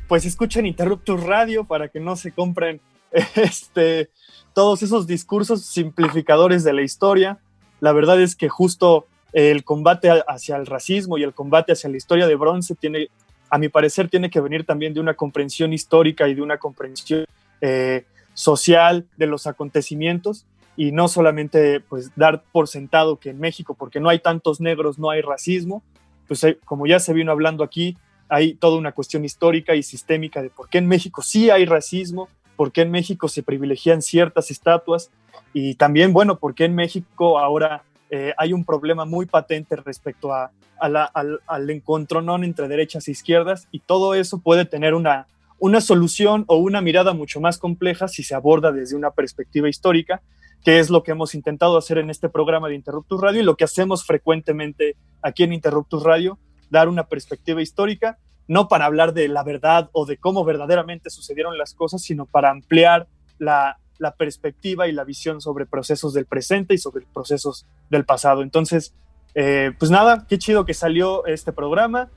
pues 0.06 0.24
escuchen 0.24 0.66
Interruptus 0.66 1.23
Radio 1.23 1.65
para 1.65 1.89
que 1.89 2.01
no 2.01 2.16
se 2.16 2.32
compren 2.32 2.81
este, 3.35 4.10
todos 4.55 4.82
esos 4.82 5.06
discursos 5.06 5.65
simplificadores 5.65 6.65
de 6.65 6.73
la 6.73 6.82
historia. 6.82 7.39
La 7.81 7.93
verdad 7.93 8.20
es 8.20 8.36
que 8.36 8.48
justo 8.48 9.06
el 9.32 9.65
combate 9.65 10.10
hacia 10.27 10.56
el 10.56 10.66
racismo 10.66 11.19
y 11.19 11.23
el 11.23 11.35
combate 11.35 11.73
hacia 11.73 11.90
la 11.90 11.97
historia 11.97 12.27
de 12.27 12.35
bronce 12.35 12.74
tiene, 12.74 13.09
a 13.51 13.59
mi 13.59 13.69
parecer, 13.69 14.09
tiene 14.09 14.31
que 14.31 14.40
venir 14.40 14.65
también 14.65 14.94
de 14.94 15.01
una 15.01 15.15
comprensión 15.15 15.73
histórica 15.73 16.28
y 16.28 16.35
de 16.35 16.43
una 16.43 16.59
comprensión 16.59 17.27
eh, 17.60 18.05
social 18.35 19.06
de 19.16 19.27
los 19.27 19.47
acontecimientos 19.47 20.47
y 20.78 20.92
no 20.92 21.09
solamente 21.09 21.80
pues 21.80 22.12
dar 22.14 22.44
por 22.52 22.68
sentado 22.68 23.16
que 23.16 23.30
en 23.30 23.40
México, 23.40 23.74
porque 23.74 23.98
no 23.98 24.10
hay 24.10 24.20
tantos 24.20 24.60
negros, 24.60 24.96
no 24.96 25.10
hay 25.10 25.22
racismo, 25.22 25.82
pues 26.28 26.44
eh, 26.44 26.56
como 26.64 26.86
ya 26.86 27.00
se 27.00 27.12
vino 27.12 27.32
hablando 27.32 27.64
aquí, 27.64 27.98
hay 28.28 28.55
toda 28.55 28.78
una 28.78 28.92
cuestión 28.92 29.24
histórica 29.24 29.74
y 29.74 29.82
sistémica 29.82 30.40
de 30.40 30.50
por 30.50 30.68
qué 30.68 30.78
en 30.78 30.86
México 30.86 31.20
sí 31.20 31.50
hay 31.50 31.66
racismo, 31.66 32.28
por 32.55 32.70
qué 32.70 32.82
en 32.82 32.92
México 32.92 33.26
se 33.26 33.42
privilegian 33.42 34.02
ciertas 34.02 34.52
estatuas 34.52 35.10
y 35.52 35.74
también, 35.74 36.12
bueno, 36.12 36.38
por 36.38 36.55
qué 36.55 36.66
en 36.66 36.76
México 36.76 37.40
ahora 37.40 37.82
eh, 38.10 38.32
hay 38.38 38.52
un 38.52 38.64
problema 38.64 39.05
muy 39.05 39.26
patente 39.26 39.74
respecto 39.74 40.32
a, 40.32 40.52
al, 40.78 41.40
al 41.44 41.70
encontronón 41.70 42.44
entre 42.44 42.68
derechas 42.68 43.09
e 43.09 43.10
izquierdas 43.10 43.66
y 43.72 43.80
todo 43.80 44.14
eso 44.14 44.38
puede 44.38 44.64
tener 44.64 44.94
una, 44.94 45.26
una 45.59 45.80
solución 45.80 46.44
o 46.46 46.59
una 46.59 46.80
mirada 46.80 47.14
mucho 47.14 47.40
más 47.40 47.59
compleja 47.59 48.06
si 48.06 48.22
se 48.22 48.36
aborda 48.36 48.70
desde 48.70 48.94
una 48.94 49.10
perspectiva 49.10 49.68
histórica 49.68 50.22
que 50.64 50.78
es 50.78 50.90
lo 50.90 51.02
que 51.02 51.12
hemos 51.12 51.35
intentado 51.35 51.76
hacer 51.78 51.98
en 51.98 52.10
este 52.10 52.28
programa 52.28 52.68
de 52.68 52.74
Interruptus 52.74 53.20
Radio 53.20 53.40
y 53.40 53.44
lo 53.44 53.56
que 53.56 53.64
hacemos 53.64 54.05
frecuentemente 54.05 54.97
aquí 55.22 55.44
en 55.44 55.52
Interruptus 55.52 56.02
Radio, 56.02 56.39
dar 56.70 56.89
una 56.89 57.05
perspectiva 57.05 57.62
histórica, 57.62 58.18
no 58.48 58.68
para 58.68 58.86
hablar 58.86 59.12
de 59.12 59.28
la 59.28 59.44
verdad 59.44 59.90
o 59.93 60.06
de 60.06 60.16
cómo 60.16 60.44
verdaderamente 60.44 61.10
sucedieron 61.10 61.59
las 61.59 61.74
cosas, 61.74 62.02
sino 62.02 62.26
para 62.26 62.51
ampliar 62.51 63.06
la, 63.39 63.76
perspectiva 64.16 64.89
y 64.89 64.93
la 64.93 65.05
visión 65.05 65.40
sobre 65.40 65.66
procesos 65.66 66.14
del 66.14 66.24
presente 66.24 66.74
y 66.74 66.78
sobre 66.78 67.05
procesos 67.12 67.66
del 67.90 68.05
pasado. 68.05 68.43
Entonces, 68.43 68.94
eh, 69.35 69.72
pues 69.78 69.90
nada, 69.90 70.24
qué 70.28 70.39
chido 70.39 70.64
que 70.64 70.74
salió 70.74 71.26
este 71.26 71.52
programa. 71.52 72.09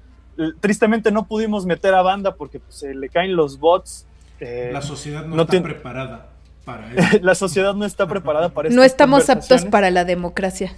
Tristemente 0.61 1.11
no 1.11 1.27
pudimos 1.27 1.65
meter 1.65 1.93
a 1.93 2.01
banda 2.01 2.35
porque 2.35 2.59
pues, 2.59 2.75
se 2.75 2.95
le 2.95 3.09
caen 3.09 3.35
los 3.35 3.59
bots. 3.59 4.07
Eh, 4.39 4.69
la 4.71 4.81
sociedad 4.81 5.25
no, 5.25 5.41
está 5.41 5.61
preparada. 5.61 6.30
la 7.21 7.35
sociedad 7.35 7.73
no 7.73 7.85
está 7.85 8.07
preparada 8.07 8.49
para 8.49 8.67
eso. 8.67 8.75
No 8.75 8.83
estamos 8.83 9.29
aptos 9.29 9.65
para 9.65 9.89
la 9.91 10.05
democracia. 10.05 10.75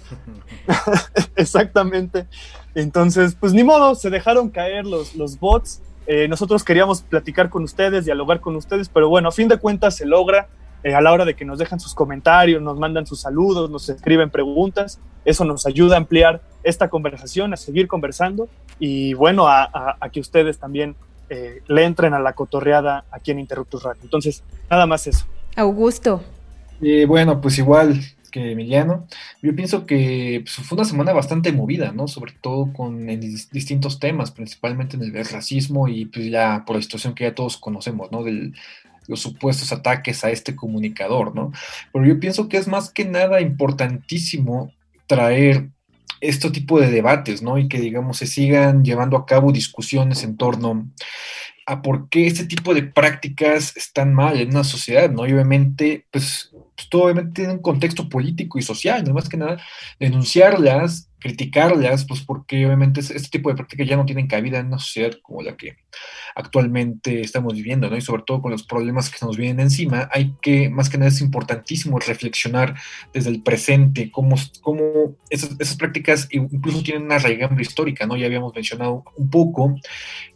Exactamente. 1.36 2.26
Entonces, 2.74 3.36
pues 3.38 3.52
ni 3.52 3.64
modo, 3.64 3.94
se 3.94 4.10
dejaron 4.10 4.50
caer 4.50 4.84
los, 4.84 5.14
los 5.14 5.38
bots. 5.38 5.82
Eh, 6.06 6.28
nosotros 6.28 6.64
queríamos 6.64 7.02
platicar 7.02 7.50
con 7.50 7.64
ustedes, 7.64 8.04
dialogar 8.04 8.40
con 8.40 8.56
ustedes, 8.56 8.88
pero 8.88 9.08
bueno, 9.08 9.28
a 9.28 9.32
fin 9.32 9.48
de 9.48 9.56
cuentas 9.56 9.96
se 9.96 10.04
logra 10.04 10.48
eh, 10.82 10.94
a 10.94 11.00
la 11.00 11.12
hora 11.12 11.24
de 11.24 11.34
que 11.34 11.44
nos 11.44 11.58
dejan 11.58 11.80
sus 11.80 11.94
comentarios, 11.94 12.60
nos 12.60 12.78
mandan 12.78 13.06
sus 13.06 13.20
saludos, 13.20 13.70
nos 13.70 13.88
escriben 13.88 14.30
preguntas. 14.30 15.00
Eso 15.24 15.44
nos 15.44 15.66
ayuda 15.66 15.94
a 15.94 15.98
ampliar 15.98 16.42
esta 16.62 16.88
conversación, 16.90 17.54
a 17.54 17.56
seguir 17.56 17.88
conversando 17.88 18.48
y 18.78 19.14
bueno, 19.14 19.48
a, 19.48 19.96
que 20.12 20.20
ustedes 20.20 20.58
también 20.58 20.96
eh, 21.30 21.62
le 21.66 21.84
entren 21.84 22.12
a 22.12 22.18
la 22.18 22.34
cotorreada 22.34 23.04
aquí 23.10 23.30
en 23.30 23.38
Interruptus 23.38 23.82
Radio. 23.82 24.02
Entonces, 24.02 24.42
nada 24.68 24.84
más 24.84 25.06
eso. 25.06 25.24
Augusto. 25.56 26.22
Eh, 26.80 27.06
bueno, 27.06 27.40
pues 27.40 27.58
igual 27.58 28.00
que 28.30 28.50
Emiliano, 28.50 29.06
yo 29.42 29.54
pienso 29.54 29.86
que 29.86 30.42
pues, 30.42 30.56
fue 30.66 30.76
una 30.76 30.84
semana 30.84 31.12
bastante 31.12 31.52
movida, 31.52 31.92
¿no? 31.92 32.08
Sobre 32.08 32.32
todo 32.40 32.72
con 32.72 33.06
distintos 33.06 34.00
temas, 34.00 34.32
principalmente 34.32 34.96
en 34.96 35.04
el 35.04 35.24
racismo 35.24 35.86
y 35.86 36.06
pues 36.06 36.30
ya 36.30 36.64
por 36.66 36.74
la 36.76 36.82
situación 36.82 37.14
que 37.14 37.24
ya 37.24 37.34
todos 37.34 37.56
conocemos, 37.56 38.10
¿no? 38.10 38.24
De 38.24 38.52
los 39.06 39.20
supuestos 39.20 39.72
ataques 39.72 40.24
a 40.24 40.30
este 40.30 40.56
comunicador, 40.56 41.34
¿no? 41.34 41.52
Pero 41.92 42.04
yo 42.06 42.18
pienso 42.18 42.48
que 42.48 42.56
es 42.56 42.66
más 42.66 42.90
que 42.90 43.04
nada 43.04 43.40
importantísimo 43.40 44.72
traer 45.06 45.68
este 46.20 46.50
tipo 46.50 46.80
de 46.80 46.90
debates, 46.90 47.42
¿no? 47.42 47.58
Y 47.58 47.68
que, 47.68 47.80
digamos, 47.80 48.18
se 48.18 48.26
sigan 48.26 48.84
llevando 48.84 49.16
a 49.16 49.26
cabo 49.26 49.52
discusiones 49.52 50.24
en 50.24 50.36
torno 50.36 50.88
a 51.66 51.82
por 51.82 52.08
qué 52.08 52.26
este 52.26 52.44
tipo 52.46 52.74
de 52.74 52.82
prácticas 52.82 53.76
están 53.76 54.14
mal 54.14 54.38
en 54.38 54.50
una 54.50 54.64
sociedad, 54.64 55.10
¿no? 55.10 55.26
Y 55.26 55.32
obviamente, 55.32 56.06
pues, 56.10 56.50
pues 56.74 56.88
todo 56.88 57.04
obviamente 57.04 57.32
tiene 57.42 57.54
un 57.54 57.62
contexto 57.62 58.08
político 58.08 58.58
y 58.58 58.62
social, 58.62 59.04
no 59.04 59.14
más 59.14 59.28
que 59.28 59.36
nada, 59.36 59.60
denunciarlas, 59.98 61.08
criticarlas, 61.24 62.04
pues 62.04 62.20
porque 62.20 62.66
obviamente 62.66 63.00
este 63.00 63.30
tipo 63.30 63.48
de 63.48 63.56
prácticas 63.56 63.88
ya 63.88 63.96
no 63.96 64.04
tienen 64.04 64.26
cabida 64.26 64.58
en 64.58 64.66
una 64.66 64.78
sociedad 64.78 65.12
como 65.22 65.40
la 65.40 65.56
que 65.56 65.78
actualmente 66.34 67.22
estamos 67.22 67.54
viviendo, 67.54 67.88
¿no? 67.88 67.96
Y 67.96 68.02
sobre 68.02 68.24
todo 68.24 68.42
con 68.42 68.50
los 68.50 68.64
problemas 68.64 69.08
que 69.08 69.16
se 69.16 69.24
nos 69.24 69.38
vienen 69.38 69.60
encima, 69.60 70.10
hay 70.12 70.34
que, 70.42 70.68
más 70.68 70.90
que 70.90 70.98
nada 70.98 71.08
es 71.08 71.22
importantísimo 71.22 71.98
reflexionar 71.98 72.74
desde 73.14 73.30
el 73.30 73.42
presente 73.42 74.10
cómo, 74.10 74.36
cómo 74.60 75.16
esas, 75.30 75.76
prácticas 75.78 76.28
incluso 76.30 76.82
tienen 76.82 77.04
una 77.04 77.18
raigambre 77.18 77.62
histórica, 77.62 78.06
¿no? 78.06 78.18
Ya 78.18 78.26
habíamos 78.26 78.54
mencionado 78.54 79.02
un 79.16 79.30
poco 79.30 79.76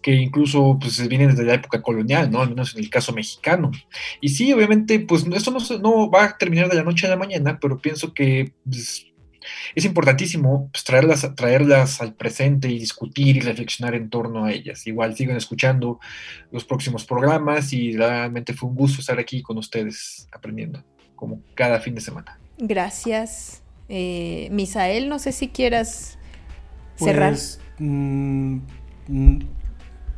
que 0.00 0.14
incluso 0.14 0.78
pues 0.80 1.06
vienen 1.06 1.28
desde 1.28 1.44
la 1.44 1.52
época 1.52 1.82
colonial, 1.82 2.30
¿no? 2.30 2.40
Al 2.40 2.48
menos 2.48 2.74
en 2.74 2.80
el 2.80 2.88
caso 2.88 3.12
mexicano. 3.12 3.70
Y 4.22 4.30
sí, 4.30 4.50
obviamente, 4.54 5.00
pues 5.00 5.26
esto 5.34 5.50
no, 5.50 5.58
no 5.82 6.10
va 6.10 6.24
a 6.24 6.38
terminar 6.38 6.70
de 6.70 6.76
la 6.76 6.82
noche 6.82 7.06
a 7.06 7.10
la 7.10 7.18
mañana, 7.18 7.58
pero 7.60 7.78
pienso 7.78 8.14
que... 8.14 8.52
Pues, 8.64 9.04
es 9.74 9.84
importantísimo 9.84 10.68
pues, 10.72 10.84
traerlas, 10.84 11.34
traerlas 11.34 12.00
al 12.00 12.14
presente 12.14 12.68
y 12.68 12.78
discutir 12.78 13.36
y 13.36 13.40
reflexionar 13.40 13.94
en 13.94 14.10
torno 14.10 14.44
a 14.44 14.52
ellas. 14.52 14.86
Igual 14.86 15.16
sigan 15.16 15.36
escuchando 15.36 16.00
los 16.50 16.64
próximos 16.64 17.04
programas 17.04 17.72
y 17.72 17.96
realmente 17.96 18.54
fue 18.54 18.68
un 18.68 18.76
gusto 18.76 19.00
estar 19.00 19.18
aquí 19.18 19.42
con 19.42 19.58
ustedes 19.58 20.28
aprendiendo, 20.32 20.84
como 21.14 21.40
cada 21.54 21.80
fin 21.80 21.94
de 21.94 22.00
semana. 22.00 22.38
Gracias. 22.58 23.62
Eh, 23.88 24.48
Misael, 24.50 25.08
no 25.08 25.18
sé 25.18 25.32
si 25.32 25.48
quieras 25.48 26.18
cerrar. 26.96 27.30
Pues, 27.30 27.60
mm, 27.78 28.58
mm, 29.08 29.38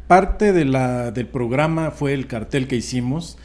parte 0.07 0.52
de 0.52 0.65
la, 0.65 1.12
del 1.12 1.28
programa 1.28 1.90
fue 1.90 2.15
el 2.15 2.27
cartel 2.27 2.66
que 2.66 2.77
hicimos 2.77 3.39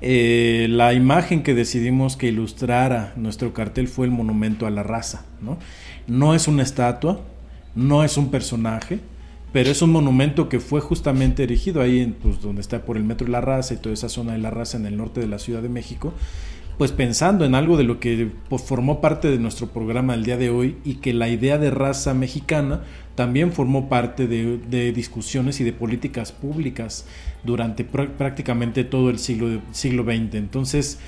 eh, 0.00 0.66
la 0.70 0.92
imagen 0.92 1.42
que 1.42 1.54
decidimos 1.54 2.16
que 2.16 2.28
ilustrara 2.28 3.12
nuestro 3.16 3.52
cartel 3.52 3.88
fue 3.88 4.06
el 4.06 4.12
monumento 4.12 4.66
a 4.66 4.70
la 4.70 4.82
raza. 4.82 5.24
No, 5.40 5.58
no 6.06 6.34
es 6.34 6.48
una 6.48 6.62
estatua, 6.62 7.20
no 7.74 8.04
es 8.04 8.16
un 8.16 8.30
personaje, 8.30 9.00
pero 9.52 9.70
es 9.70 9.82
un 9.82 9.90
monumento 9.90 10.48
que 10.48 10.60
fue 10.60 10.80
justamente 10.80 11.42
erigido 11.42 11.80
ahí, 11.80 12.00
en, 12.00 12.12
pues, 12.12 12.40
donde 12.40 12.60
está 12.60 12.82
por 12.84 12.96
el 12.96 13.04
Metro 13.04 13.26
de 13.26 13.32
la 13.32 13.40
Raza 13.40 13.74
y 13.74 13.78
toda 13.78 13.94
esa 13.94 14.08
zona 14.08 14.32
de 14.32 14.38
la 14.38 14.50
raza 14.50 14.76
en 14.76 14.86
el 14.86 14.96
norte 14.96 15.20
de 15.20 15.26
la 15.26 15.38
Ciudad 15.38 15.62
de 15.62 15.68
México, 15.68 16.12
pues 16.78 16.92
pensando 16.92 17.44
en 17.44 17.56
algo 17.56 17.76
de 17.76 17.82
lo 17.82 17.98
que 17.98 18.30
pues, 18.48 18.62
formó 18.62 19.00
parte 19.00 19.28
de 19.28 19.38
nuestro 19.38 19.66
programa 19.66 20.14
el 20.14 20.24
día 20.24 20.36
de 20.36 20.48
hoy 20.48 20.76
y 20.84 20.94
que 20.94 21.12
la 21.12 21.28
idea 21.28 21.58
de 21.58 21.70
raza 21.70 22.14
mexicana 22.14 22.82
también 23.16 23.52
formó 23.52 23.88
parte 23.88 24.28
de, 24.28 24.92
discusiones 24.92 25.60
y 25.60 25.64
de 25.64 25.72
políticas 25.72 26.30
públicas 26.30 27.04
durante 27.42 27.82
prácticamente 27.84 28.84
todo 28.84 29.10
el 29.10 29.18
siglo, 29.18 29.60
siglo 29.72 30.04
XX. 30.04 30.36
Entonces, 30.36 31.00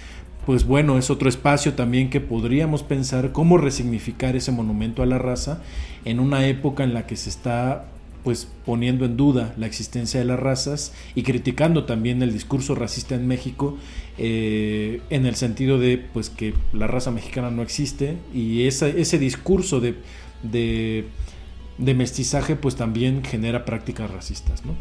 pues 0.45 0.67
bueno, 0.67 0.99
es 0.99 1.09
otro 1.09 1.29
espacio 1.29 1.75
también 1.75 2.11
que 2.11 2.21
podríamos 2.21 2.83
pensar 2.83 3.31
cómo 3.31 3.57
resignificar 3.57 4.35
ese 4.35 4.51
monumento 4.51 5.05
a 5.05 5.07
la 5.07 5.19
raza 5.19 5.63
en 6.05 6.19
una 6.19 6.49
época 6.49 6.83
en 6.83 6.95
la 6.95 7.07
que 7.07 7.15
se 7.15 7.31
está 7.31 7.85
pues 8.25 8.49
poniendo 8.65 9.05
en 9.05 9.17
duda 9.17 9.55
la 9.57 9.67
existencia 9.67 10.21
de 10.21 10.27
las 10.27 10.39
razas 10.39 10.93
y 11.15 11.23
criticando 11.23 11.85
también 11.85 12.23
el 12.23 12.33
discurso 12.33 12.75
racista 12.75 13.15
en 13.15 13.27
México 13.27 13.79
eh, 14.19 15.01
en 15.11 15.27
el 15.27 15.37
sentido 15.37 15.79
de 15.79 15.99
pues 15.99 16.31
que 16.31 16.55
la 16.73 16.87
raza 16.87 17.11
mexicana 17.11 17.51
no 17.51 17.63
existe 17.63 18.17
y 18.35 18.67
ese 18.67 19.19
discurso 19.19 19.81
de, 19.81 19.95
de 20.43 21.95
mestizaje 21.95 22.57
pues 22.57 22.77
también 22.77 23.25
genera 23.25 23.65
prácticas 23.65 24.11
racistas, 24.11 24.65
¿no? 24.65 24.75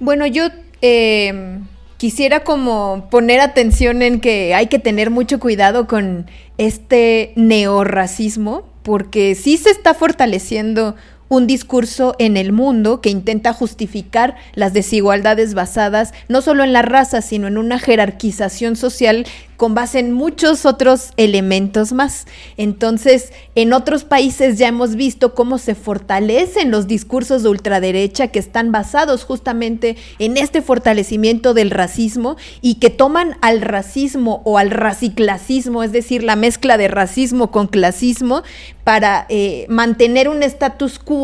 Bueno, 0.00 0.26
yo 0.26 0.44
em, 0.80 1.66
quisiera 1.98 2.42
como 2.42 3.08
poner 3.10 3.40
atención 3.40 4.00
en 4.00 4.20
que 4.20 4.54
hay 4.54 4.66
que 4.68 4.78
tener 4.78 5.10
mucho 5.10 5.38
cuidado 5.38 5.86
con 5.86 6.26
este 6.56 7.32
neorracismo, 7.36 8.66
porque 8.82 9.34
sí 9.34 9.58
se 9.58 9.70
está 9.70 9.92
fortaleciendo 9.92 10.96
un 11.30 11.46
discurso 11.46 12.16
en 12.18 12.36
el 12.36 12.52
mundo 12.52 13.00
que 13.00 13.08
intenta 13.08 13.54
justificar 13.54 14.36
las 14.54 14.74
desigualdades 14.74 15.54
basadas 15.54 16.12
no 16.28 16.42
solo 16.42 16.64
en 16.64 16.72
la 16.72 16.82
raza, 16.82 17.22
sino 17.22 17.46
en 17.46 17.56
una 17.56 17.78
jerarquización 17.78 18.74
social 18.74 19.24
con 19.56 19.74
base 19.74 19.98
en 19.98 20.12
muchos 20.12 20.64
otros 20.64 21.10
elementos 21.18 21.92
más. 21.92 22.26
Entonces, 22.56 23.30
en 23.54 23.74
otros 23.74 24.04
países 24.04 24.56
ya 24.56 24.68
hemos 24.68 24.96
visto 24.96 25.34
cómo 25.34 25.58
se 25.58 25.74
fortalecen 25.74 26.70
los 26.70 26.86
discursos 26.86 27.42
de 27.42 27.50
ultraderecha 27.50 28.28
que 28.28 28.38
están 28.38 28.72
basados 28.72 29.24
justamente 29.24 29.98
en 30.18 30.38
este 30.38 30.62
fortalecimiento 30.62 31.52
del 31.52 31.70
racismo 31.70 32.38
y 32.62 32.76
que 32.76 32.88
toman 32.88 33.36
al 33.42 33.60
racismo 33.60 34.40
o 34.46 34.56
al 34.56 34.70
raciclasismo, 34.70 35.82
es 35.82 35.92
decir, 35.92 36.22
la 36.24 36.36
mezcla 36.36 36.78
de 36.78 36.88
racismo 36.88 37.50
con 37.50 37.66
clasismo, 37.66 38.42
para 38.82 39.26
eh, 39.28 39.66
mantener 39.68 40.30
un 40.30 40.42
status 40.42 40.98
quo 40.98 41.19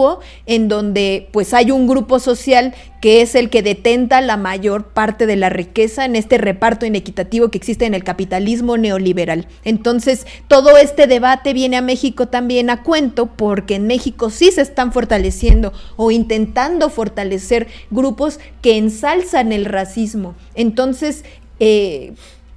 en 0.47 0.69
donde 0.69 1.29
pues 1.33 1.55
hay 1.55 1.71
un 1.71 1.87
grupo 1.87 2.19
social 2.19 2.75
que 3.01 3.23
es 3.23 3.35
el 3.35 3.51
que 3.51 3.63
detenta 3.63 4.21
la 4.21 4.37
mayor 4.37 4.89
parte 4.89 5.27
de 5.27 5.37
la 5.37 5.49
riqueza 5.49 6.05
en 6.05 6.17
este 6.17 6.39
reparto 6.39 6.87
inequitativo 6.87 7.51
que 7.51 7.59
existe 7.59 7.85
en 7.85 7.95
el 7.95 8.05
capitalismo 8.05 8.77
neoliberal. 8.77 9.47
Entonces, 9.65 10.27
todo 10.49 10.77
este 10.77 11.07
debate 11.07 11.53
viene 11.53 11.77
a 11.77 11.83
México 11.83 12.27
también 12.29 12.71
a 12.71 12.83
cuento 12.83 13.27
porque 13.27 13.77
en 13.77 13.87
México 13.87 14.31
sí 14.31 14.51
se 14.51 14.63
están 14.63 14.93
fortaleciendo 14.93 15.73
o 15.97 16.11
intentando 16.11 16.91
fortalecer 16.91 17.69
grupos 17.91 18.41
que 18.63 18.77
ensalzan 18.77 19.53
el 19.53 19.67
racismo. 19.67 20.35
Entonces, 20.55 21.25
eh, 21.61 22.13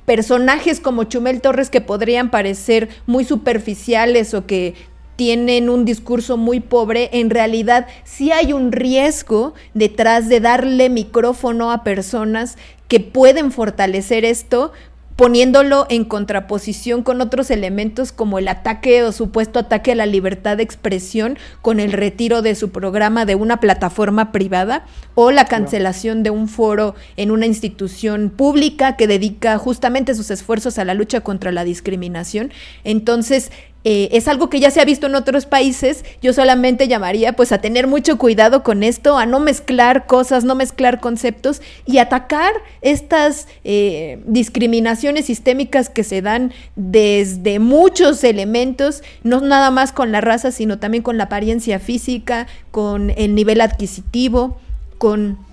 personajes 0.10 0.80
como 0.80 1.04
Chumel 1.04 1.40
Torres 1.40 1.70
que 1.70 1.82
podrían 1.82 2.32
parecer 2.32 2.90
muy 3.06 3.26
superficiales 3.26 4.34
o 4.34 4.48
que 4.48 4.74
tienen 5.20 5.70
un 5.70 5.84
discurso 5.84 6.38
muy 6.38 6.62
pobre, 6.62 7.10
en 7.12 7.30
realidad 7.30 7.88
sí 8.06 8.32
hay 8.32 8.54
un 8.54 8.72
riesgo 8.72 9.54
detrás 9.74 10.30
de 10.30 10.40
darle 10.40 10.90
micrófono 10.90 11.74
a 11.74 11.84
personas 11.84 12.58
que 12.88 13.02
pueden 13.02 13.52
fortalecer 13.52 14.24
esto 14.24 14.72
poniéndolo 15.20 15.86
en 15.90 16.06
contraposición 16.06 17.04
con 17.04 17.20
otros 17.20 17.52
elementos 17.52 18.14
como 18.14 18.40
el 18.40 18.48
ataque 18.48 19.04
o 19.04 19.12
supuesto 19.12 19.60
ataque 19.60 19.92
a 19.92 19.96
la 19.96 20.06
libertad 20.06 20.56
de 20.56 20.64
expresión 20.64 21.38
con 21.62 21.82
el 21.82 21.92
retiro 21.92 22.42
de 22.42 22.56
su 22.56 22.70
programa 22.70 23.26
de 23.26 23.36
una 23.36 23.60
plataforma 23.60 24.32
privada 24.32 24.86
o 25.16 25.32
la 25.32 25.44
cancelación 25.44 26.24
de 26.24 26.30
un 26.30 26.48
foro 26.48 26.96
en 27.18 27.32
una 27.32 27.48
institución 27.48 28.30
pública 28.30 28.96
que 28.96 29.08
dedica 29.08 29.58
justamente 29.58 30.16
sus 30.16 30.32
esfuerzos 30.32 30.80
a 30.80 30.86
la 30.86 30.94
lucha 30.94 31.20
contra 31.20 31.52
la 31.52 31.66
discriminación. 31.66 32.54
Entonces, 32.86 33.52
eh, 33.86 34.10
es 34.12 34.28
algo 34.28 34.50
que 34.50 34.60
ya 34.60 34.72
se 34.72 34.82
ha 34.82 34.86
visto 34.86 35.08
en 35.08 35.16
otros 35.16 35.46
países. 35.46 36.04
Yo 36.22 36.34
solamente 36.34 36.88
llamaría 36.88 37.34
pues 37.34 37.52
a 37.52 37.60
tener 37.60 37.88
mucho 37.88 38.18
cuidado 38.18 38.62
con 38.62 38.84
esto, 38.84 39.18
a 39.18 39.26
no 39.26 39.40
mezclar 39.40 40.06
cosas, 40.06 40.44
no 40.44 40.56
mezclar 40.56 41.00
conceptos 41.00 41.62
y 41.86 42.00
atacar 42.00 42.52
estas 42.82 43.48
eh, 43.64 44.22
discriminaciones 44.26 45.26
sistémicas 45.26 45.90
que 45.90 46.04
se 46.04 46.22
dan 46.22 46.52
desde 46.76 47.60
muchos 47.60 48.24
elementos, 48.24 49.02
no 49.24 49.40
nada 49.40 49.72
más 49.72 49.94
con 49.94 50.12
la 50.12 50.22
raza, 50.22 50.52
sino 50.52 50.80
también 50.80 51.04
con 51.04 51.18
la 51.18 51.26
apariencia 51.26 51.80
física, 51.80 52.48
con 52.72 53.12
el 53.12 53.34
nivel 53.34 53.62
adquisitivo, 53.62 54.58
con 54.98 55.49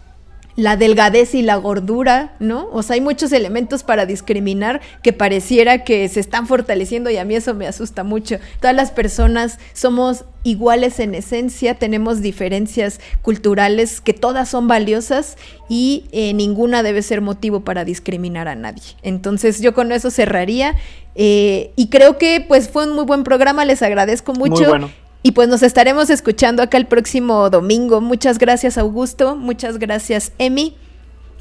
la 0.57 0.77
delgadez 0.77 1.35
y 1.35 1.43
la 1.43 1.57
gordura, 1.57 2.35
¿no? 2.41 2.69
O 2.73 2.83
sea, 2.83 2.95
hay 2.95 3.03
muchos 3.03 3.31
elementos 3.33 3.83
para 3.83 4.07
discriminar 4.07 4.81
que 5.03 5.13
pareciera 5.13 5.85
que 5.85 6.09
se 6.09 6.19
están 6.21 6.47
fortaleciendo 6.47 7.11
y 7.11 7.19
a 7.19 7.25
mí 7.25 7.35
eso 7.35 7.55
me 7.55 7.67
asusta 7.67 8.05
mucho. 8.05 8.39
Todas 8.61 8.75
las 8.75 8.91
personas 8.91 9.59
somos 9.75 10.25
iguales 10.45 10.99
en 10.99 11.15
esencia, 11.15 11.75
tenemos 11.75 12.23
diferencias 12.23 13.01
culturales 13.21 14.01
que 14.01 14.15
todas 14.15 14.49
son 14.49 14.67
valiosas 14.67 15.37
y 15.69 16.05
eh, 16.13 16.33
ninguna 16.33 16.83
debe 16.83 17.03
ser 17.03 17.21
motivo 17.21 17.61
para 17.61 17.85
discriminar 17.85 18.49
a 18.49 18.55
nadie. 18.55 18.83
Entonces 19.03 19.61
yo 19.61 19.75
con 19.75 19.93
eso 19.93 20.11
cerraría 20.11 20.75
eh, 21.15 21.73
y 21.77 21.89
creo 21.89 22.17
que 22.17 22.45
pues 22.47 22.71
fue 22.71 22.87
un 22.87 22.95
muy 22.95 23.05
buen 23.05 23.25
programa, 23.25 23.65
les 23.67 23.83
agradezco 23.83 24.33
mucho. 24.33 24.55
Muy 24.55 24.67
bueno. 24.67 25.06
Y 25.27 25.33
pues 25.33 25.49
nos 25.49 25.65
estaremos 25.65 26.09
escuchando 26.09 26.63
acá 26.63 26.77
el 26.77 26.87
próximo 26.87 27.51
domingo. 27.51 28.01
Muchas 28.01 28.39
gracias, 28.39 28.79
Augusto. 28.79 29.35
Muchas 29.35 29.81
gracias, 29.81 30.31
Emi. 30.39 30.77